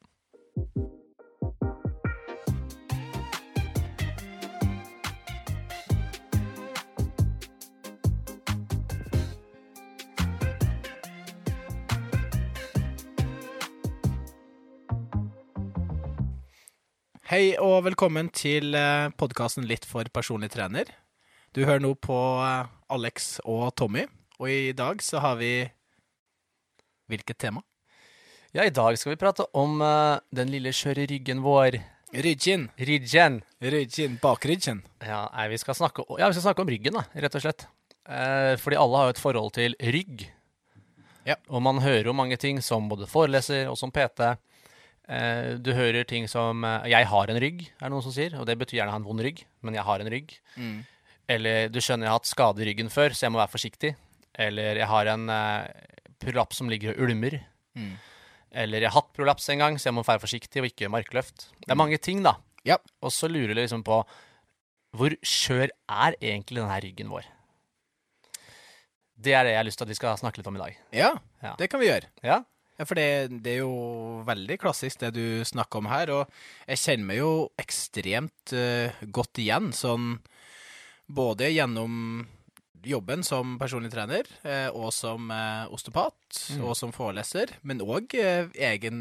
Hei 17.36 17.50
og 17.60 17.82
velkommen 17.84 18.30
til 18.32 18.72
podkasten 19.20 19.66
Litt 19.68 19.84
for 19.84 20.08
personlig 20.08 20.48
trener. 20.54 20.88
Du 21.52 21.66
hører 21.66 21.82
nå 21.84 21.90
på 22.00 22.16
eh, 22.40 22.70
Alex 22.96 23.26
og 23.44 23.74
Tommy, 23.76 24.06
og 24.40 24.46
i 24.48 24.70
dag 24.72 25.02
så 25.04 25.20
har 25.20 25.36
vi 25.36 25.50
Hvilket 27.12 27.36
tema? 27.36 27.60
Ja, 28.56 28.64
i 28.64 28.72
dag 28.72 28.96
skal 28.96 29.12
vi 29.12 29.18
prate 29.20 29.44
om 29.52 29.84
eh, 29.84 30.16
den 30.32 30.48
lille 30.54 30.72
skjøre 30.72 31.04
ryggen 31.12 31.44
vår. 31.44 31.76
Ryggen. 32.24 32.70
Ryggen. 32.80 33.42
Ryggen. 33.60 34.16
Bakryggen. 34.24 34.80
Ja, 35.04 35.26
nei, 35.36 35.50
vi 35.52 35.60
skal 35.60 35.76
snakke, 35.76 36.08
o- 36.08 36.16
ja, 36.16 36.32
vi 36.32 36.38
skal 36.38 36.46
snakke 36.48 36.64
om 36.64 36.72
ryggen, 36.72 36.96
da, 36.96 37.04
rett 37.20 37.36
og 37.36 37.44
slett. 37.44 37.68
Eh, 38.08 38.54
fordi 38.64 38.80
alle 38.80 39.02
har 39.02 39.10
jo 39.12 39.18
et 39.18 39.24
forhold 39.26 39.52
til 39.60 39.76
rygg. 39.92 40.24
Ja. 41.28 41.36
Og 41.52 41.60
man 41.68 41.84
hører 41.84 42.08
jo 42.08 42.16
mange 42.16 42.40
ting 42.40 42.64
som 42.64 42.88
både 42.88 43.12
foreleser 43.12 43.68
og 43.68 43.76
som 43.76 43.92
PT. 43.92 44.24
Eh, 45.08 45.54
du 45.62 45.70
hører 45.72 46.04
ting 46.04 46.26
som 46.28 46.64
eh, 46.64 46.88
'jeg 46.90 47.06
har 47.06 47.30
en 47.30 47.38
rygg', 47.40 47.62
er 47.78 47.86
det 47.86 47.90
noen 47.92 48.02
som 48.02 48.12
sier. 48.12 48.34
Og 48.40 48.46
det 48.46 48.58
betyr 48.58 48.78
gjerne 48.82 48.90
å 48.90 48.96
ha 48.96 48.96
en 48.98 49.04
vond 49.06 49.20
rygg, 49.20 49.44
men 49.62 49.74
jeg 49.74 49.84
har 49.84 50.00
en 50.00 50.10
rygg. 50.10 50.34
Mm. 50.56 50.84
Eller 51.28 51.68
'du 51.68 51.78
skjønner 51.80 52.06
jeg 52.06 52.10
har 52.10 52.18
hatt 52.18 52.26
skade 52.26 52.58
i 52.62 52.66
ryggen 52.66 52.88
før, 52.90 53.10
så 53.14 53.26
jeg 53.26 53.32
må 53.32 53.38
være 53.38 53.54
forsiktig'. 53.54 53.94
Eller 54.34 54.74
'jeg 54.76 54.86
har 54.86 55.06
en 55.06 55.30
eh, 55.30 55.68
prolaps 56.18 56.56
som 56.56 56.68
ligger 56.68 56.90
og 56.90 57.06
ulmer'. 57.08 57.40
Mm. 57.76 57.96
Eller 58.52 58.80
'jeg 58.80 58.90
har 58.90 59.00
hatt 59.02 59.12
prolaps 59.14 59.48
en 59.48 59.58
gang, 59.58 59.78
så 59.78 59.86
jeg 59.90 59.94
må 59.94 60.02
være 60.02 60.20
forsiktig 60.20 60.58
og 60.62 60.66
ikke 60.66 60.90
markløft'. 60.90 61.50
Det 61.60 61.70
er 61.70 61.74
mange 61.76 61.98
ting, 61.98 62.22
da. 62.22 62.34
Ja. 62.64 62.76
Og 63.02 63.10
så 63.12 63.28
lurer 63.28 63.54
du 63.54 63.60
liksom 63.62 63.84
på 63.84 64.04
hvor 64.96 65.10
skjør 65.22 65.68
er 65.88 66.14
egentlig 66.22 66.62
denne 66.62 66.80
ryggen 66.82 67.10
vår? 67.10 67.24
Det 69.16 69.32
er 69.32 69.44
det 69.44 69.52
jeg 69.52 69.58
har 69.60 69.64
lyst 69.64 69.78
til 69.78 69.84
at 69.84 69.88
vi 69.92 69.94
skal 69.98 70.16
snakke 70.16 70.38
litt 70.40 70.46
om 70.46 70.56
i 70.56 70.58
dag. 70.58 70.76
Ja, 70.92 71.14
Ja. 71.42 71.54
det 71.58 71.70
kan 71.70 71.80
vi 71.80 71.86
gjøre. 71.86 72.08
Ja? 72.22 72.42
Ja, 72.76 72.84
for 72.84 72.98
det, 72.98 73.40
det 73.44 73.54
er 73.56 73.62
jo 73.62 74.22
veldig 74.28 74.58
klassisk 74.60 75.00
det 75.00 75.14
du 75.16 75.44
snakker 75.48 75.80
om 75.80 75.86
her, 75.88 76.10
og 76.12 76.40
jeg 76.68 76.82
kjenner 76.82 77.08
meg 77.08 77.20
jo 77.22 77.30
ekstremt 77.62 78.52
uh, 78.52 78.92
godt 79.16 79.40
igjen, 79.40 79.70
sånn 79.72 80.18
både 81.06 81.48
gjennom 81.54 82.26
jobben 82.86 83.24
som 83.26 83.56
personlig 83.58 83.90
trener, 83.94 84.28
uh, 84.44 84.68
og 84.76 84.92
som 84.94 85.30
uh, 85.32 85.64
osteopat, 85.72 86.12
Mm. 86.56 86.60
og 86.68 86.74
som 86.76 86.92
foreleser, 86.92 87.54
men 87.66 87.80
òg 87.80 88.12
egen, 88.14 88.98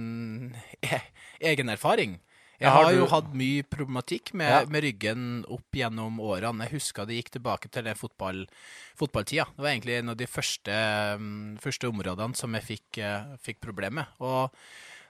e, 0.82 1.00
egen 1.52 1.70
erfaring. 1.74 2.16
Jeg 2.62 2.72
har 2.72 2.94
jo 2.96 3.06
hatt 3.12 3.34
mye 3.36 3.64
problematikk 3.68 4.34
med, 4.34 4.50
Ja. 4.50 4.66
med 4.66 4.84
ryggen 4.84 5.46
opp 5.52 5.76
gjennom 5.76 6.20
årene. 6.24 6.64
Jeg 6.70 6.80
husker 6.80 7.06
det 7.06 7.18
gikk 7.18 7.32
tilbake 7.36 7.70
til 7.70 7.84
den 7.84 7.96
fotball, 7.96 8.46
fotballtida. 8.96 9.46
Det 9.56 9.64
var 9.64 9.72
egentlig 9.74 9.98
en 10.00 10.10
av 10.10 10.18
de 10.18 10.26
første, 10.26 10.72
mm, 11.20 11.58
første 11.60 11.92
områdene 11.92 12.36
som 12.36 12.54
jeg 12.54 12.64
fikk, 12.64 12.98
eh, 13.04 13.38
fikk 13.44 13.60
problem 13.60 13.96
med. 13.96 14.06
Og 14.22 14.52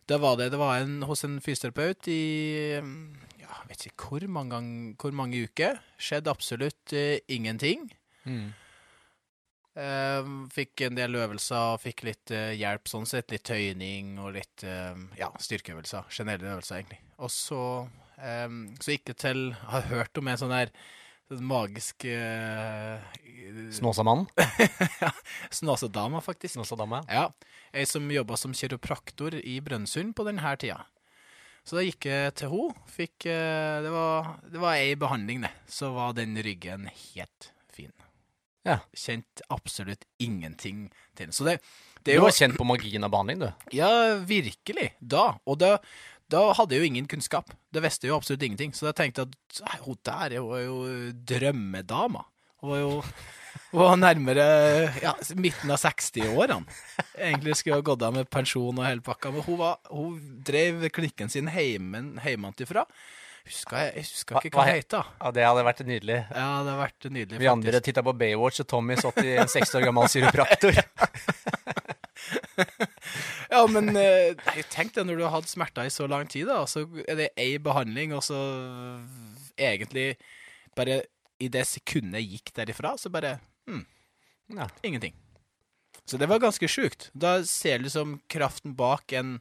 da 0.08 0.18
var 0.18 0.38
det, 0.38 0.52
det 0.52 0.60
var 0.60 0.82
en, 0.82 1.02
hos 1.04 1.24
en 1.24 1.40
fysioterapeut 1.40 2.08
i 2.08 2.80
mm, 2.82 3.16
ja, 3.42 3.48
jeg 3.62 3.70
vet 3.70 3.88
ikke 3.88 4.10
hvor 4.10 4.28
mange, 4.28 4.50
gang, 4.50 4.96
hvor 4.98 5.12
mange 5.14 5.44
uker. 5.46 5.80
Skjedde 6.02 6.30
absolutt 6.34 6.94
uh, 6.94 7.18
ingenting. 7.30 7.92
Mm. 8.26 8.54
Eh, 9.76 10.28
fikk 10.56 10.86
en 10.88 10.96
del 10.96 11.18
øvelser, 11.20 11.80
fikk 11.84 12.06
litt 12.08 12.32
eh, 12.32 12.54
hjelp 12.56 12.88
sånn 12.88 13.08
sett. 13.10 13.32
Litt 13.34 13.46
tøyning 13.48 14.16
og 14.24 14.36
litt 14.38 14.64
eh, 14.64 14.96
ja, 15.20 15.32
styrkeøvelser. 15.42 16.08
Generelle 16.16 16.56
øvelser, 16.56 16.80
egentlig. 16.80 17.02
Og 17.20 17.32
så, 17.34 17.64
eh, 18.20 18.48
så 18.80 18.96
gikk 18.96 19.10
det 19.12 19.18
til 19.26 19.50
har 19.72 19.90
hørt 19.92 20.22
om 20.22 20.32
en 20.32 20.40
sånn 20.40 20.56
der 20.56 20.72
sånn 21.26 21.46
magisk 21.50 22.06
uh, 22.06 23.02
Snåsamannen? 23.74 24.28
Snåsadama, 25.58 26.22
faktisk. 26.22 26.54
Snåsadama? 26.54 27.02
Ja. 27.10 27.32
Ei 27.74 27.86
som 27.90 28.06
jobba 28.14 28.38
som 28.38 28.54
kiropraktor 28.54 29.38
i 29.42 29.58
Brønnøysund 29.66 30.14
på 30.16 30.26
denne 30.28 30.54
tida. 30.62 30.84
Så 31.66 31.80
da 31.80 31.86
gikk 31.86 32.06
jeg 32.06 32.36
til 32.38 32.52
henne. 32.54 32.86
Fikk 32.94 33.26
eh, 33.32 33.82
Det 33.82 33.90
var, 33.90 34.36
det 34.54 34.62
var 34.62 34.78
ei 34.78 34.94
behandling, 35.02 35.42
det. 35.48 35.52
Så 35.66 35.90
var 35.96 36.14
den 36.14 36.38
ryggen 36.46 36.86
helt. 36.94 37.50
Ja. 38.66 38.80
Kjent 38.98 39.44
absolutt 39.54 40.08
ingenting 40.22 40.88
til. 41.18 41.32
Så 41.36 41.46
det, 41.48 41.60
det 42.02 42.10
Du 42.10 42.12
er 42.16 42.20
jo 42.20 42.26
var 42.28 42.36
kjent 42.38 42.58
på 42.58 42.68
magien 42.68 43.06
av 43.06 43.14
behandling, 43.14 43.46
du. 43.46 43.72
Ja, 43.78 44.18
virkelig. 44.26 44.92
Da. 45.00 45.28
Og 45.46 45.60
da, 45.62 45.76
da 46.32 46.48
hadde 46.58 46.76
jeg 46.76 46.84
jo 46.84 46.92
ingen 46.92 47.10
kunnskap. 47.10 47.54
Det 47.74 47.84
visste 47.86 48.10
jo 48.10 48.18
absolutt 48.18 48.46
ingenting. 48.48 48.74
Så 48.74 48.90
da 48.90 48.96
tenkte 48.98 49.26
jeg 49.26 49.34
at 49.34 49.64
«Nei, 49.68 49.82
hun 49.86 50.00
der 50.02 50.38
var 50.42 50.64
jo, 50.64 50.80
er 50.90 50.96
jo 51.00 51.18
drømmedama. 51.34 52.26
Hun 52.64 52.74
var 52.74 52.82
jo 52.82 52.94
hun 53.72 53.80
var 53.82 53.98
nærmere 54.00 54.46
ja, 55.04 55.14
midten 55.40 55.72
av 55.72 55.80
60-årene. 55.80 56.66
Egentlig 57.16 57.58
skulle 57.60 57.80
ha 57.80 57.86
gått 57.86 58.04
av 58.06 58.16
med 58.16 58.30
pensjon 58.32 58.76
og 58.76 58.88
hele 58.88 59.04
pakka. 59.06 59.32
Men 59.36 59.46
hun, 59.46 59.60
var, 59.62 59.78
hun 59.92 60.18
drev 60.48 60.88
klinikken 60.96 61.32
sin 61.32 61.50
heimen, 61.52 62.16
heimantifra. 62.24 62.86
Husker 63.46 63.78
jeg, 63.78 63.94
husker 64.02 64.40
ikke 64.42 64.58
Hva- 64.58 64.66
det 64.66 64.74
het. 64.80 64.94
Ja, 65.22 65.32
Det 65.32 65.44
hadde 65.46 65.64
vært 65.68 65.82
nydelig. 65.86 66.16
Ja, 66.34 66.64
det 66.66 66.72
hadde 66.72 66.78
vært 66.82 67.08
nydelig, 67.14 67.40
Vi 67.40 67.48
andre 67.52 67.82
titta 67.86 68.02
på 68.02 68.14
Baywatch, 68.18 68.60
og 68.64 68.68
Tommy 68.72 68.96
satt 68.98 69.20
i 69.22 69.36
en 69.38 69.48
60 69.48 69.76
år 69.78 69.86
gammel 69.86 70.10
kiropraktor. 70.10 70.74
Ja, 73.52 73.62
men 73.70 73.90
eh, 74.00 74.34
nei, 74.48 74.64
tenk 74.74 74.94
deg 74.96 75.06
når 75.08 75.20
du 75.20 75.24
har 75.28 75.34
hatt 75.36 75.50
smerter 75.52 75.86
i 75.88 75.92
så 75.94 76.08
lang 76.10 76.26
tid, 76.32 76.48
da, 76.50 76.64
så 76.70 76.86
er 77.06 77.20
det 77.20 77.28
ei 77.40 77.58
behandling, 77.62 78.14
og 78.18 78.24
så 78.26 78.38
egentlig 79.60 80.16
bare 80.76 81.02
i 81.44 81.50
det 81.52 81.66
sekundet 81.70 82.24
jeg 82.24 82.32
gikk 82.40 82.54
derifra, 82.62 82.96
så 83.00 83.12
bare 83.14 83.36
hm, 83.70 83.84
Ja. 84.58 84.68
ingenting. 84.84 85.14
Så 86.06 86.18
det 86.22 86.28
var 86.30 86.40
ganske 86.44 86.68
sjukt. 86.70 87.10
Da 87.18 87.38
ser 87.48 87.80
du 87.80 87.88
liksom 87.88 88.18
kraften 88.30 88.76
bak 88.78 89.14
en, 89.18 89.38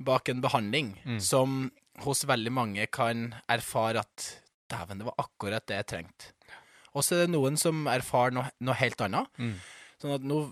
bak 0.00 0.28
en 0.32 0.40
behandling 0.44 0.94
Mm. 1.04 1.20
som 1.20 1.70
hos 2.04 2.24
veldig 2.28 2.52
mange 2.54 2.86
kan 2.92 3.32
erfare 3.50 4.04
at 4.04 4.26
dæven, 4.70 5.00
det 5.00 5.08
var 5.08 5.22
akkurat 5.24 5.66
det 5.68 5.80
jeg 5.80 5.88
trengte. 5.92 6.32
Og 6.96 7.04
så 7.04 7.16
er 7.16 7.26
det 7.26 7.34
noen 7.34 7.58
som 7.60 7.86
erfarer 7.90 8.34
noe, 8.34 8.50
noe 8.64 8.76
helt 8.78 9.00
annet. 9.04 9.30
Mm. 9.38 9.56
Sånn 10.02 10.14
at 10.18 10.26
nå 10.26 10.42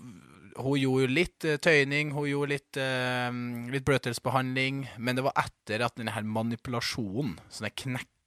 Hun 0.57 0.79
gjorde 0.81 1.13
litt 1.13 1.45
eh, 1.45 1.59
tøyning, 1.61 2.15
hun 2.15 2.25
gjorde 2.25 2.49
litt, 2.49 2.77
uh, 2.81 3.29
litt 3.69 3.83
bløtdelsbehandling, 3.85 4.87
men 4.97 5.19
det 5.19 5.21
var 5.27 5.35
etter 5.37 5.83
at 5.85 5.93
denne 5.99 6.15
her 6.15 6.25
manipulasjonen, 6.25 7.35
sånne 7.53 7.69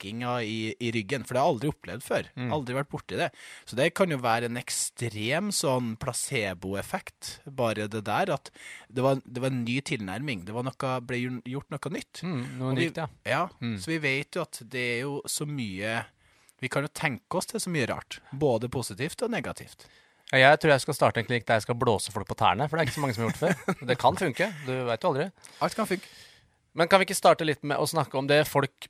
knekkinga 0.01 0.33
i, 0.43 0.75
i 0.81 0.91
ryggen, 0.97 1.25
for 1.29 1.35
det 1.37 1.41
har 1.43 1.47
jeg 1.51 1.55
aldri 1.55 1.71
opplevd 1.75 2.03
før. 2.07 2.29
Mm. 2.41 2.53
Aldri 2.57 2.75
vært 2.79 2.91
borti 2.91 3.19
det. 3.21 3.29
Så 3.69 3.77
det 3.77 3.91
kan 3.95 4.11
jo 4.11 4.19
være 4.25 4.49
en 4.49 4.57
ekstrem 4.61 5.51
sånn 5.53 5.93
placeboeffekt, 6.01 7.41
bare 7.47 7.87
det 7.91 8.03
der, 8.07 8.33
at 8.35 8.51
det 8.89 9.05
var, 9.05 9.21
det 9.25 9.43
var 9.45 9.51
en 9.53 9.65
ny 9.65 9.79
tilnærming. 9.87 10.45
Det 10.49 10.55
var 10.57 10.67
noe, 10.67 10.93
ble 11.07 11.21
gjort 11.49 11.71
noe 11.75 11.93
nytt. 11.95 12.23
Mm, 12.25 12.41
noe 12.59 12.75
vi- 12.75 12.87
nytt, 12.89 12.97
ja. 12.97 13.09
Ja, 13.27 13.49
Mm. 13.61 13.77
så 13.79 13.87
vi 13.93 13.99
vet 13.99 14.35
jo 14.35 14.43
at 14.43 14.63
det 14.69 14.81
er 14.97 15.01
jo 15.03 15.23
så 15.27 15.47
mye 15.47 16.05
Vi 16.63 16.69
kan 16.69 16.83
jo 16.83 16.89
tenke 16.93 17.37
oss 17.39 17.47
til 17.47 17.59
så 17.59 17.71
mye 17.71 17.87
rart. 17.89 18.19
Både 18.35 18.69
positivt 18.69 19.23
og 19.23 19.31
negativt. 19.31 19.87
Ja, 20.31 20.51
Jeg 20.51 20.61
tror 20.61 20.71
jeg 20.73 20.81
skal 20.83 20.95
starte 20.95 21.17
en 21.19 21.25
klinikk 21.25 21.47
der 21.47 21.55
jeg 21.55 21.63
skal 21.63 21.75
blåse 21.75 22.13
folk 22.13 22.29
på 22.29 22.37
tærne, 22.37 22.69
for 22.69 22.77
det 22.77 22.83
er 22.83 22.87
ikke 22.91 22.99
så 22.99 23.01
mange 23.01 23.15
som 23.15 23.25
har 23.25 23.31
gjort 23.31 23.41
det 23.41 23.57
før. 23.81 23.87
Det 23.87 23.99
kan 23.99 24.15
funke, 24.17 24.53
du 24.67 24.85
veit 24.85 25.01
jo 25.03 25.09
aldri. 25.09 25.33
Alt 25.63 25.75
kan 25.75 25.87
funke. 25.87 26.05
Men 26.75 26.87
kan 26.87 27.01
vi 27.01 27.07
ikke 27.07 27.17
starte 27.17 27.47
litt 27.47 27.65
med 27.65 27.79
å 27.79 27.89
snakke 27.89 28.15
om 28.19 28.27
det 28.27 28.47
folk 28.47 28.89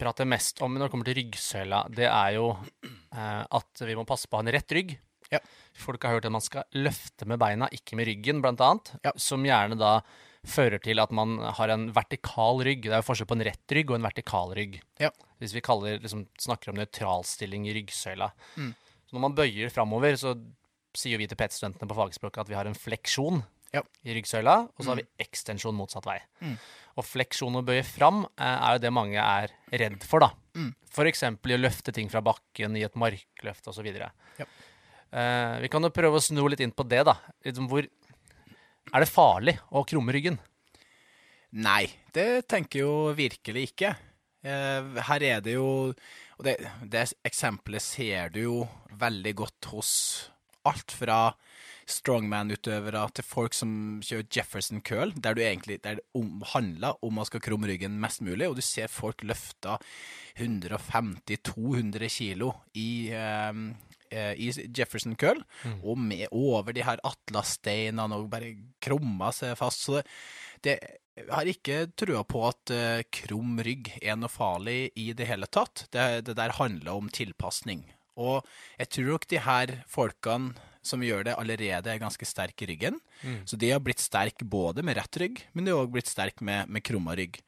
prater 0.00 0.28
mest 0.28 0.60
om 0.64 0.74
når 0.74 0.86
det 0.86 0.92
kommer 0.94 1.08
til 1.08 1.18
ryggsøyla? 1.20 1.84
Det 1.94 2.08
er 2.08 2.34
jo 2.36 2.50
eh, 2.52 3.42
at 3.44 3.84
vi 3.86 3.96
må 3.98 4.06
passe 4.08 4.28
på 4.28 4.38
å 4.38 4.42
ha 4.42 4.46
en 4.46 4.54
rett 4.54 4.76
rygg. 4.76 4.96
Ja. 5.32 5.40
Folk 5.78 6.04
har 6.04 6.16
hørt 6.16 6.28
at 6.28 6.34
man 6.34 6.44
skal 6.44 6.66
løfte 6.76 7.26
med 7.28 7.40
beina, 7.40 7.68
ikke 7.72 7.96
med 7.98 8.10
ryggen, 8.10 8.42
blant 8.44 8.60
annet. 8.64 8.92
Ja. 9.06 9.14
Som 9.16 9.46
gjerne 9.48 9.78
da 9.80 10.00
fører 10.42 10.82
til 10.82 10.98
at 10.98 11.12
man 11.14 11.36
har 11.56 11.72
en 11.72 11.88
vertikal 11.94 12.60
rygg. 12.66 12.88
Det 12.88 12.96
er 12.96 13.02
jo 13.02 13.08
forskjell 13.08 13.30
på 13.30 13.38
en 13.38 13.46
rett 13.46 13.76
rygg 13.78 13.92
og 13.92 13.98
en 13.98 14.08
vertikal 14.08 14.54
rygg. 14.58 14.80
Ja. 15.00 15.12
Hvis 15.40 15.54
vi 15.56 15.62
kaller, 15.64 16.00
liksom, 16.02 16.26
snakker 16.42 16.72
om 16.72 16.80
nøytralstilling 16.80 17.68
i 17.70 17.76
ryggsøyla. 17.78 18.28
Mm. 18.58 18.74
Når 19.12 19.24
man 19.24 19.36
bøyer 19.38 19.72
framover, 19.72 20.18
så 20.20 20.34
sier 20.98 21.20
vi 21.20 21.28
til 21.30 21.38
PET-studentene 21.40 21.88
på 21.88 21.96
fagspråket 21.96 22.44
at 22.44 22.50
vi 22.50 22.58
har 22.58 22.68
en 22.68 22.76
fleksjon 22.76 23.42
i 23.72 24.14
ryggsøyla, 24.18 24.54
og 24.68 24.84
så 24.84 24.92
har 24.92 24.98
vi 25.00 25.08
ekstensjon 25.24 25.76
motsatt 25.76 26.04
vei. 26.04 26.18
Mm. 26.44 26.56
Og 26.98 27.06
fleksjon 27.06 27.56
og 27.56 27.66
bøye 27.68 27.84
fram 27.86 28.24
eh, 28.36 28.44
er 28.52 28.76
jo 28.76 28.82
det 28.84 28.92
mange 28.94 29.22
er 29.22 29.54
redd 29.70 30.04
for, 30.06 30.24
da. 30.24 30.32
Mm. 30.58 30.72
F.eks. 30.92 31.24
i 31.24 31.56
å 31.56 31.60
løfte 31.60 31.94
ting 31.96 32.10
fra 32.12 32.20
bakken 32.24 32.76
i 32.76 32.84
et 32.84 32.98
markløft 33.00 33.70
osv. 33.72 33.88
Ja. 33.88 34.46
Eh, 35.12 35.56
vi 35.64 35.70
kan 35.72 35.84
jo 35.84 35.92
prøve 35.94 36.20
å 36.20 36.24
sno 36.24 36.44
litt 36.48 36.62
inn 36.64 36.74
på 36.76 36.86
det, 36.88 37.04
da. 37.08 37.16
Liksom 37.44 37.68
hvor 37.70 37.88
Er 38.92 39.04
det 39.04 39.12
farlig 39.12 39.54
å 39.70 39.84
krumme 39.86 40.12
ryggen? 40.12 40.40
Nei, 41.52 41.86
det 42.12 42.48
tenker 42.50 42.80
jeg 42.80 42.86
jo 42.88 43.12
virkelig 43.16 43.68
ikke. 43.70 43.92
Eh, 44.42 45.02
her 45.08 45.22
er 45.22 45.42
det 45.44 45.54
jo 45.54 45.92
Og 45.92 46.42
det, 46.42 46.56
det 46.82 47.04
eksempelet 47.22 47.84
ser 47.84 48.32
du 48.34 48.40
jo 48.42 48.56
veldig 48.98 49.34
godt 49.38 49.68
hos 49.70 49.92
alt 50.66 50.94
fra 50.94 51.18
strongman-utøvere 51.92 53.02
til 53.16 53.26
folk 53.26 53.56
som 53.56 53.72
kjører 54.04 54.28
Jefferson 54.32 54.82
curl, 54.84 55.14
der, 55.14 55.36
du 55.36 55.42
egentlig, 55.44 55.80
der 55.84 56.00
det 56.00 56.06
om, 56.18 56.42
handler 56.54 56.98
om 57.04 57.20
å 57.20 57.26
skal 57.28 57.42
krumme 57.44 57.70
ryggen 57.70 58.00
mest 58.02 58.24
mulig, 58.24 58.48
og 58.48 58.58
du 58.58 58.64
ser 58.64 58.92
folk 58.92 59.24
løfte 59.26 59.78
150-200 60.40 62.08
kilo 62.12 62.52
i, 62.78 63.12
eh, 63.12 63.52
eh, 64.10 64.32
i 64.40 64.50
Jefferson 64.72 65.18
curl, 65.20 65.44
og 65.82 66.00
med 66.00 66.26
over 66.32 66.74
de 66.74 66.86
her 66.86 67.02
atlassteinene 67.04 68.18
og 68.18 68.30
bare 68.32 68.54
krumma 68.82 69.32
seg 69.36 69.56
fast. 69.60 69.86
Så 69.86 70.00
det, 70.00 70.06
det 70.64 70.78
jeg 71.12 71.28
har 71.28 71.48
ikke 71.48 71.78
trua 71.92 72.22
på 72.24 72.40
at 72.48 72.72
uh, 72.72 73.02
krum 73.12 73.58
rygg 73.60 73.90
er 74.00 74.16
noe 74.16 74.32
farlig 74.32 74.94
i 74.96 75.10
det 75.16 75.26
hele 75.28 75.44
tatt. 75.44 75.84
Det, 75.92 76.22
det 76.24 76.38
der 76.38 76.54
handler 76.56 76.96
om 76.96 77.10
tilpasning. 77.12 77.84
Og 78.16 78.46
jeg 78.80 78.88
tror 78.94 79.10
nok 79.10 79.26
de 79.28 79.40
her 79.44 79.74
folkene 79.92 80.70
som 80.82 81.02
gjør 81.04 81.24
det, 81.28 81.36
allerede 81.38 81.92
er 81.92 82.02
ganske 82.02 82.26
sterk 82.26 82.64
i 82.64 82.68
ryggen. 82.72 82.98
Så 83.46 83.58
de 83.60 83.70
har 83.70 83.82
blitt 83.82 84.02
sterk 84.02 84.42
både 84.42 84.82
med 84.82 84.98
rett 84.98 85.20
rygg, 85.22 85.44
men 85.52 85.64
de 85.64 85.74
har 85.74 85.84
òg 85.84 85.94
blitt 85.94 86.10
sterk 86.10 86.42
med, 86.42 86.68
med 86.68 86.84
krumma 86.86 87.14
rygg. 87.18 87.38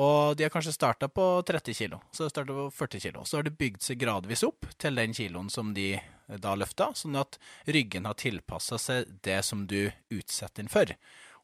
Og 0.00 0.38
de 0.38 0.46
har 0.46 0.52
kanskje 0.52 0.72
starta 0.72 1.08
på 1.12 1.24
30 1.44 1.76
kilo, 1.76 1.98
så 2.16 2.30
starta 2.32 2.54
på 2.56 2.70
40 2.72 3.02
kilo. 3.04 3.24
Så 3.28 3.38
har 3.38 3.44
det 3.44 3.58
bygd 3.60 3.82
seg 3.84 4.00
gradvis 4.00 4.44
opp 4.46 4.64
til 4.80 4.96
den 4.96 5.12
kiloen 5.12 5.50
som 5.52 5.74
de 5.76 5.90
eh, 5.98 6.38
da 6.40 6.54
løfta, 6.56 6.94
sånn 6.96 7.18
at 7.20 7.36
ryggen 7.68 8.08
har 8.08 8.16
tilpassa 8.16 8.80
seg 8.80 9.12
det 9.26 9.42
som 9.44 9.66
du 9.68 9.92
utsetter 10.08 10.62
den 10.62 10.72
for. 10.72 10.94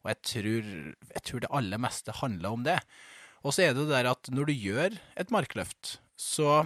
Og 0.01 0.09
jeg 0.13 0.21
tror, 0.31 0.73
jeg 1.13 1.25
tror 1.27 1.45
det 1.45 1.53
aller 1.61 1.81
meste 1.81 2.15
handler 2.23 2.57
om 2.57 2.65
det. 2.65 2.79
Og 3.45 3.53
så 3.53 3.67
er 3.67 3.75
det 3.75 3.85
det 3.85 3.93
der 3.93 4.09
at 4.15 4.31
når 4.33 4.49
du 4.49 4.55
gjør 4.55 4.97
et 5.19 5.33
markløft, 5.35 5.99
så 6.17 6.63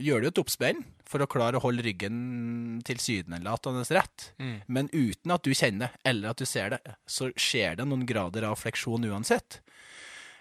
gjør 0.00 0.22
du 0.22 0.30
et 0.30 0.40
oppspenn 0.40 0.80
for 1.08 1.24
å 1.24 1.28
klare 1.30 1.56
å 1.56 1.64
holde 1.64 1.84
ryggen 1.86 2.82
tilsynelatende 2.86 3.84
rett. 3.96 4.32
Mm. 4.38 4.56
Men 4.66 4.90
uten 4.92 5.32
at 5.32 5.46
du 5.46 5.54
kjenner 5.54 5.88
det, 5.88 6.02
eller 6.10 6.34
at 6.34 6.42
du 6.42 6.46
ser 6.48 6.76
det, 6.76 6.82
så 7.08 7.30
skjer 7.32 7.78
det 7.78 7.88
noen 7.88 8.04
grader 8.08 8.44
av 8.50 8.58
fleksjon 8.60 9.08
uansett. 9.08 9.60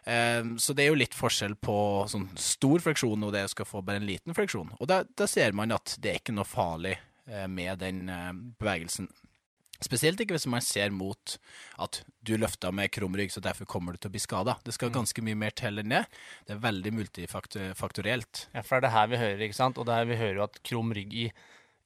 Um, 0.08 0.56
Så 0.60 0.72
det 0.72 0.86
er 0.86 0.94
jo 0.94 1.00
litt 1.00 1.16
forskjell 1.16 1.58
på 1.60 1.78
sånn 2.08 2.30
stor 2.40 2.80
fleksjon 2.84 3.26
og 3.28 3.34
det 3.36 3.44
å 3.44 3.52
skal 3.52 3.68
få 3.68 3.82
bare 3.84 4.00
en 4.00 4.08
liten 4.08 4.36
fleksjon. 4.36 4.70
Og 4.80 4.88
da, 4.88 5.02
da 5.04 5.28
ser 5.28 5.56
man 5.56 5.76
at 5.76 5.98
det 6.00 6.14
er 6.14 6.22
ikke 6.22 6.36
noe 6.36 6.48
farlig 6.48 6.94
eh, 7.28 7.48
med 7.52 7.82
den 7.84 8.08
eh, 8.08 8.32
bevegelsen. 8.60 9.10
Spesielt 9.84 10.22
ikke 10.24 10.34
hvis 10.34 10.48
man 10.50 10.64
ser 10.66 10.90
mot 10.96 11.36
at 11.84 12.00
du 12.26 12.34
løfta 12.40 12.72
med 12.74 12.90
krum 12.94 13.14
rygg, 13.18 13.30
så 13.34 13.44
derfor 13.44 13.70
kommer 13.70 13.94
du 13.94 14.02
til 14.02 14.10
å 14.10 14.16
bli 14.16 14.22
skada. 14.24 14.58
Det 14.66 14.74
skal 14.74 14.94
ganske 14.94 15.22
mye 15.26 15.38
mer 15.38 15.54
til 15.58 15.84
enn 15.84 15.94
det. 15.94 16.04
Det 16.48 16.56
er 16.56 16.64
veldig 16.64 16.94
multifaktorielt. 16.98 18.48
Ja, 18.56 18.64
for 18.66 18.78
det 18.78 18.80
er 18.80 18.88
det 18.88 18.96
her 18.96 19.12
vi 19.12 19.22
hører, 19.22 19.44
ikke 19.46 19.60
sant? 19.60 19.78
Og 19.78 19.86
det 19.90 19.98
er 19.98 20.10
vi 20.10 20.20
hører 20.20 20.42
jo 20.42 20.48
at 20.48 20.62
krum 20.66 20.94
rygg 20.98 21.14
i 21.14 21.28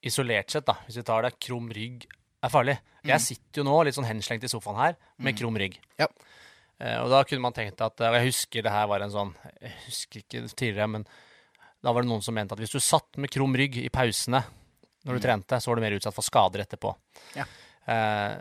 isolert 0.08 0.54
sett, 0.54 0.66
da, 0.66 0.80
hvis 0.88 0.98
vi 1.02 1.06
tar 1.06 1.28
det, 1.28 1.36
krum 1.44 1.68
rygg 1.76 2.08
er 2.42 2.54
farlig. 2.54 2.78
Jeg 3.06 3.22
sitter 3.24 3.62
jo 3.62 3.68
nå 3.68 3.76
litt 3.86 3.98
sånn 3.98 4.08
henslengt 4.08 4.46
i 4.46 4.50
sofaen 4.52 4.80
her 4.80 4.96
med 5.22 5.38
krum 5.38 5.58
rygg. 5.60 5.78
Ja. 6.02 6.08
Eh, 6.82 6.98
og 7.02 7.12
da 7.14 7.22
kunne 7.28 7.44
man 7.44 7.54
tenkt 7.54 7.82
at 7.84 8.02
Og 8.02 8.16
jeg 8.18 8.32
husker 8.32 8.66
det 8.66 8.72
her 8.74 8.88
var 8.90 9.04
en 9.06 9.12
sånn 9.14 9.36
Jeg 9.62 9.74
husker 9.84 10.24
ikke 10.24 10.40
tidligere, 10.50 10.88
men 10.90 11.06
da 11.82 11.94
var 11.94 12.02
det 12.02 12.10
noen 12.10 12.24
som 12.26 12.34
mente 12.38 12.56
at 12.56 12.62
hvis 12.62 12.74
du 12.74 12.80
satt 12.82 13.20
med 13.22 13.30
krum 13.34 13.54
rygg 13.58 13.78
i 13.82 13.90
pausene 13.94 14.42
når 15.06 15.18
du 15.18 15.24
trente, 15.24 15.58
så 15.58 15.72
var 15.72 15.80
du 15.80 15.82
mer 15.82 15.96
utsatt 15.98 16.14
for 16.14 16.26
skader 16.26 16.62
etterpå. 16.62 16.92
Ja. 17.34 17.48
Eh, 17.88 18.36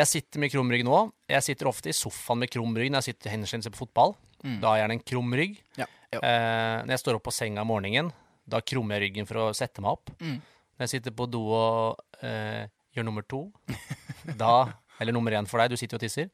jeg 0.00 0.06
sitter 0.06 0.38
med 0.42 0.52
krum 0.52 0.70
rygg 0.70 0.84
nå. 0.86 0.98
Jeg 1.30 1.42
sitter 1.42 1.66
ofte 1.70 1.90
i 1.90 1.96
sofaen 1.96 2.38
med 2.44 2.50
krum 2.50 2.74
rygg 2.78 2.90
når 2.92 3.02
jeg 3.02 3.14
sitter 3.14 3.30
henslengt 3.34 3.66
på 3.74 3.82
fotball. 3.84 4.14
Da 4.40 4.70
har 4.70 4.78
jeg 4.78 4.84
gjerne 4.86 4.96
en 4.98 5.06
krum 5.12 5.34
rygg. 5.36 5.58
Ja. 5.76 5.86
Eh, 6.12 6.76
når 6.86 6.94
jeg 6.94 7.02
står 7.02 7.18
opp 7.18 7.26
på 7.28 7.34
senga 7.34 7.60
om 7.62 7.68
morgenen, 7.70 8.12
da 8.50 8.60
krummer 8.64 8.96
jeg 8.98 9.10
ryggen 9.10 9.26
for 9.28 9.36
å 9.42 9.48
sette 9.54 9.82
meg 9.84 9.92
opp. 9.98 10.10
Mm. 10.22 10.38
Når 10.78 10.86
jeg 10.86 10.92
sitter 10.96 11.14
på 11.14 11.26
do 11.30 11.42
og 11.52 12.24
eh, 12.24 12.64
gjør 12.96 13.04
nummer 13.10 13.26
to, 13.28 13.44
da 14.40 14.72
Eller 15.00 15.14
nummer 15.16 15.32
én 15.32 15.46
for 15.48 15.60
deg, 15.62 15.70
du 15.72 15.76
sitter 15.80 15.96
jo 15.96 16.00
og 16.00 16.02
tisser. 16.06 16.30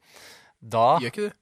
Da 0.61 0.97
Gjør 1.03 1.13
ikke 1.13 1.27
du? 1.29 1.35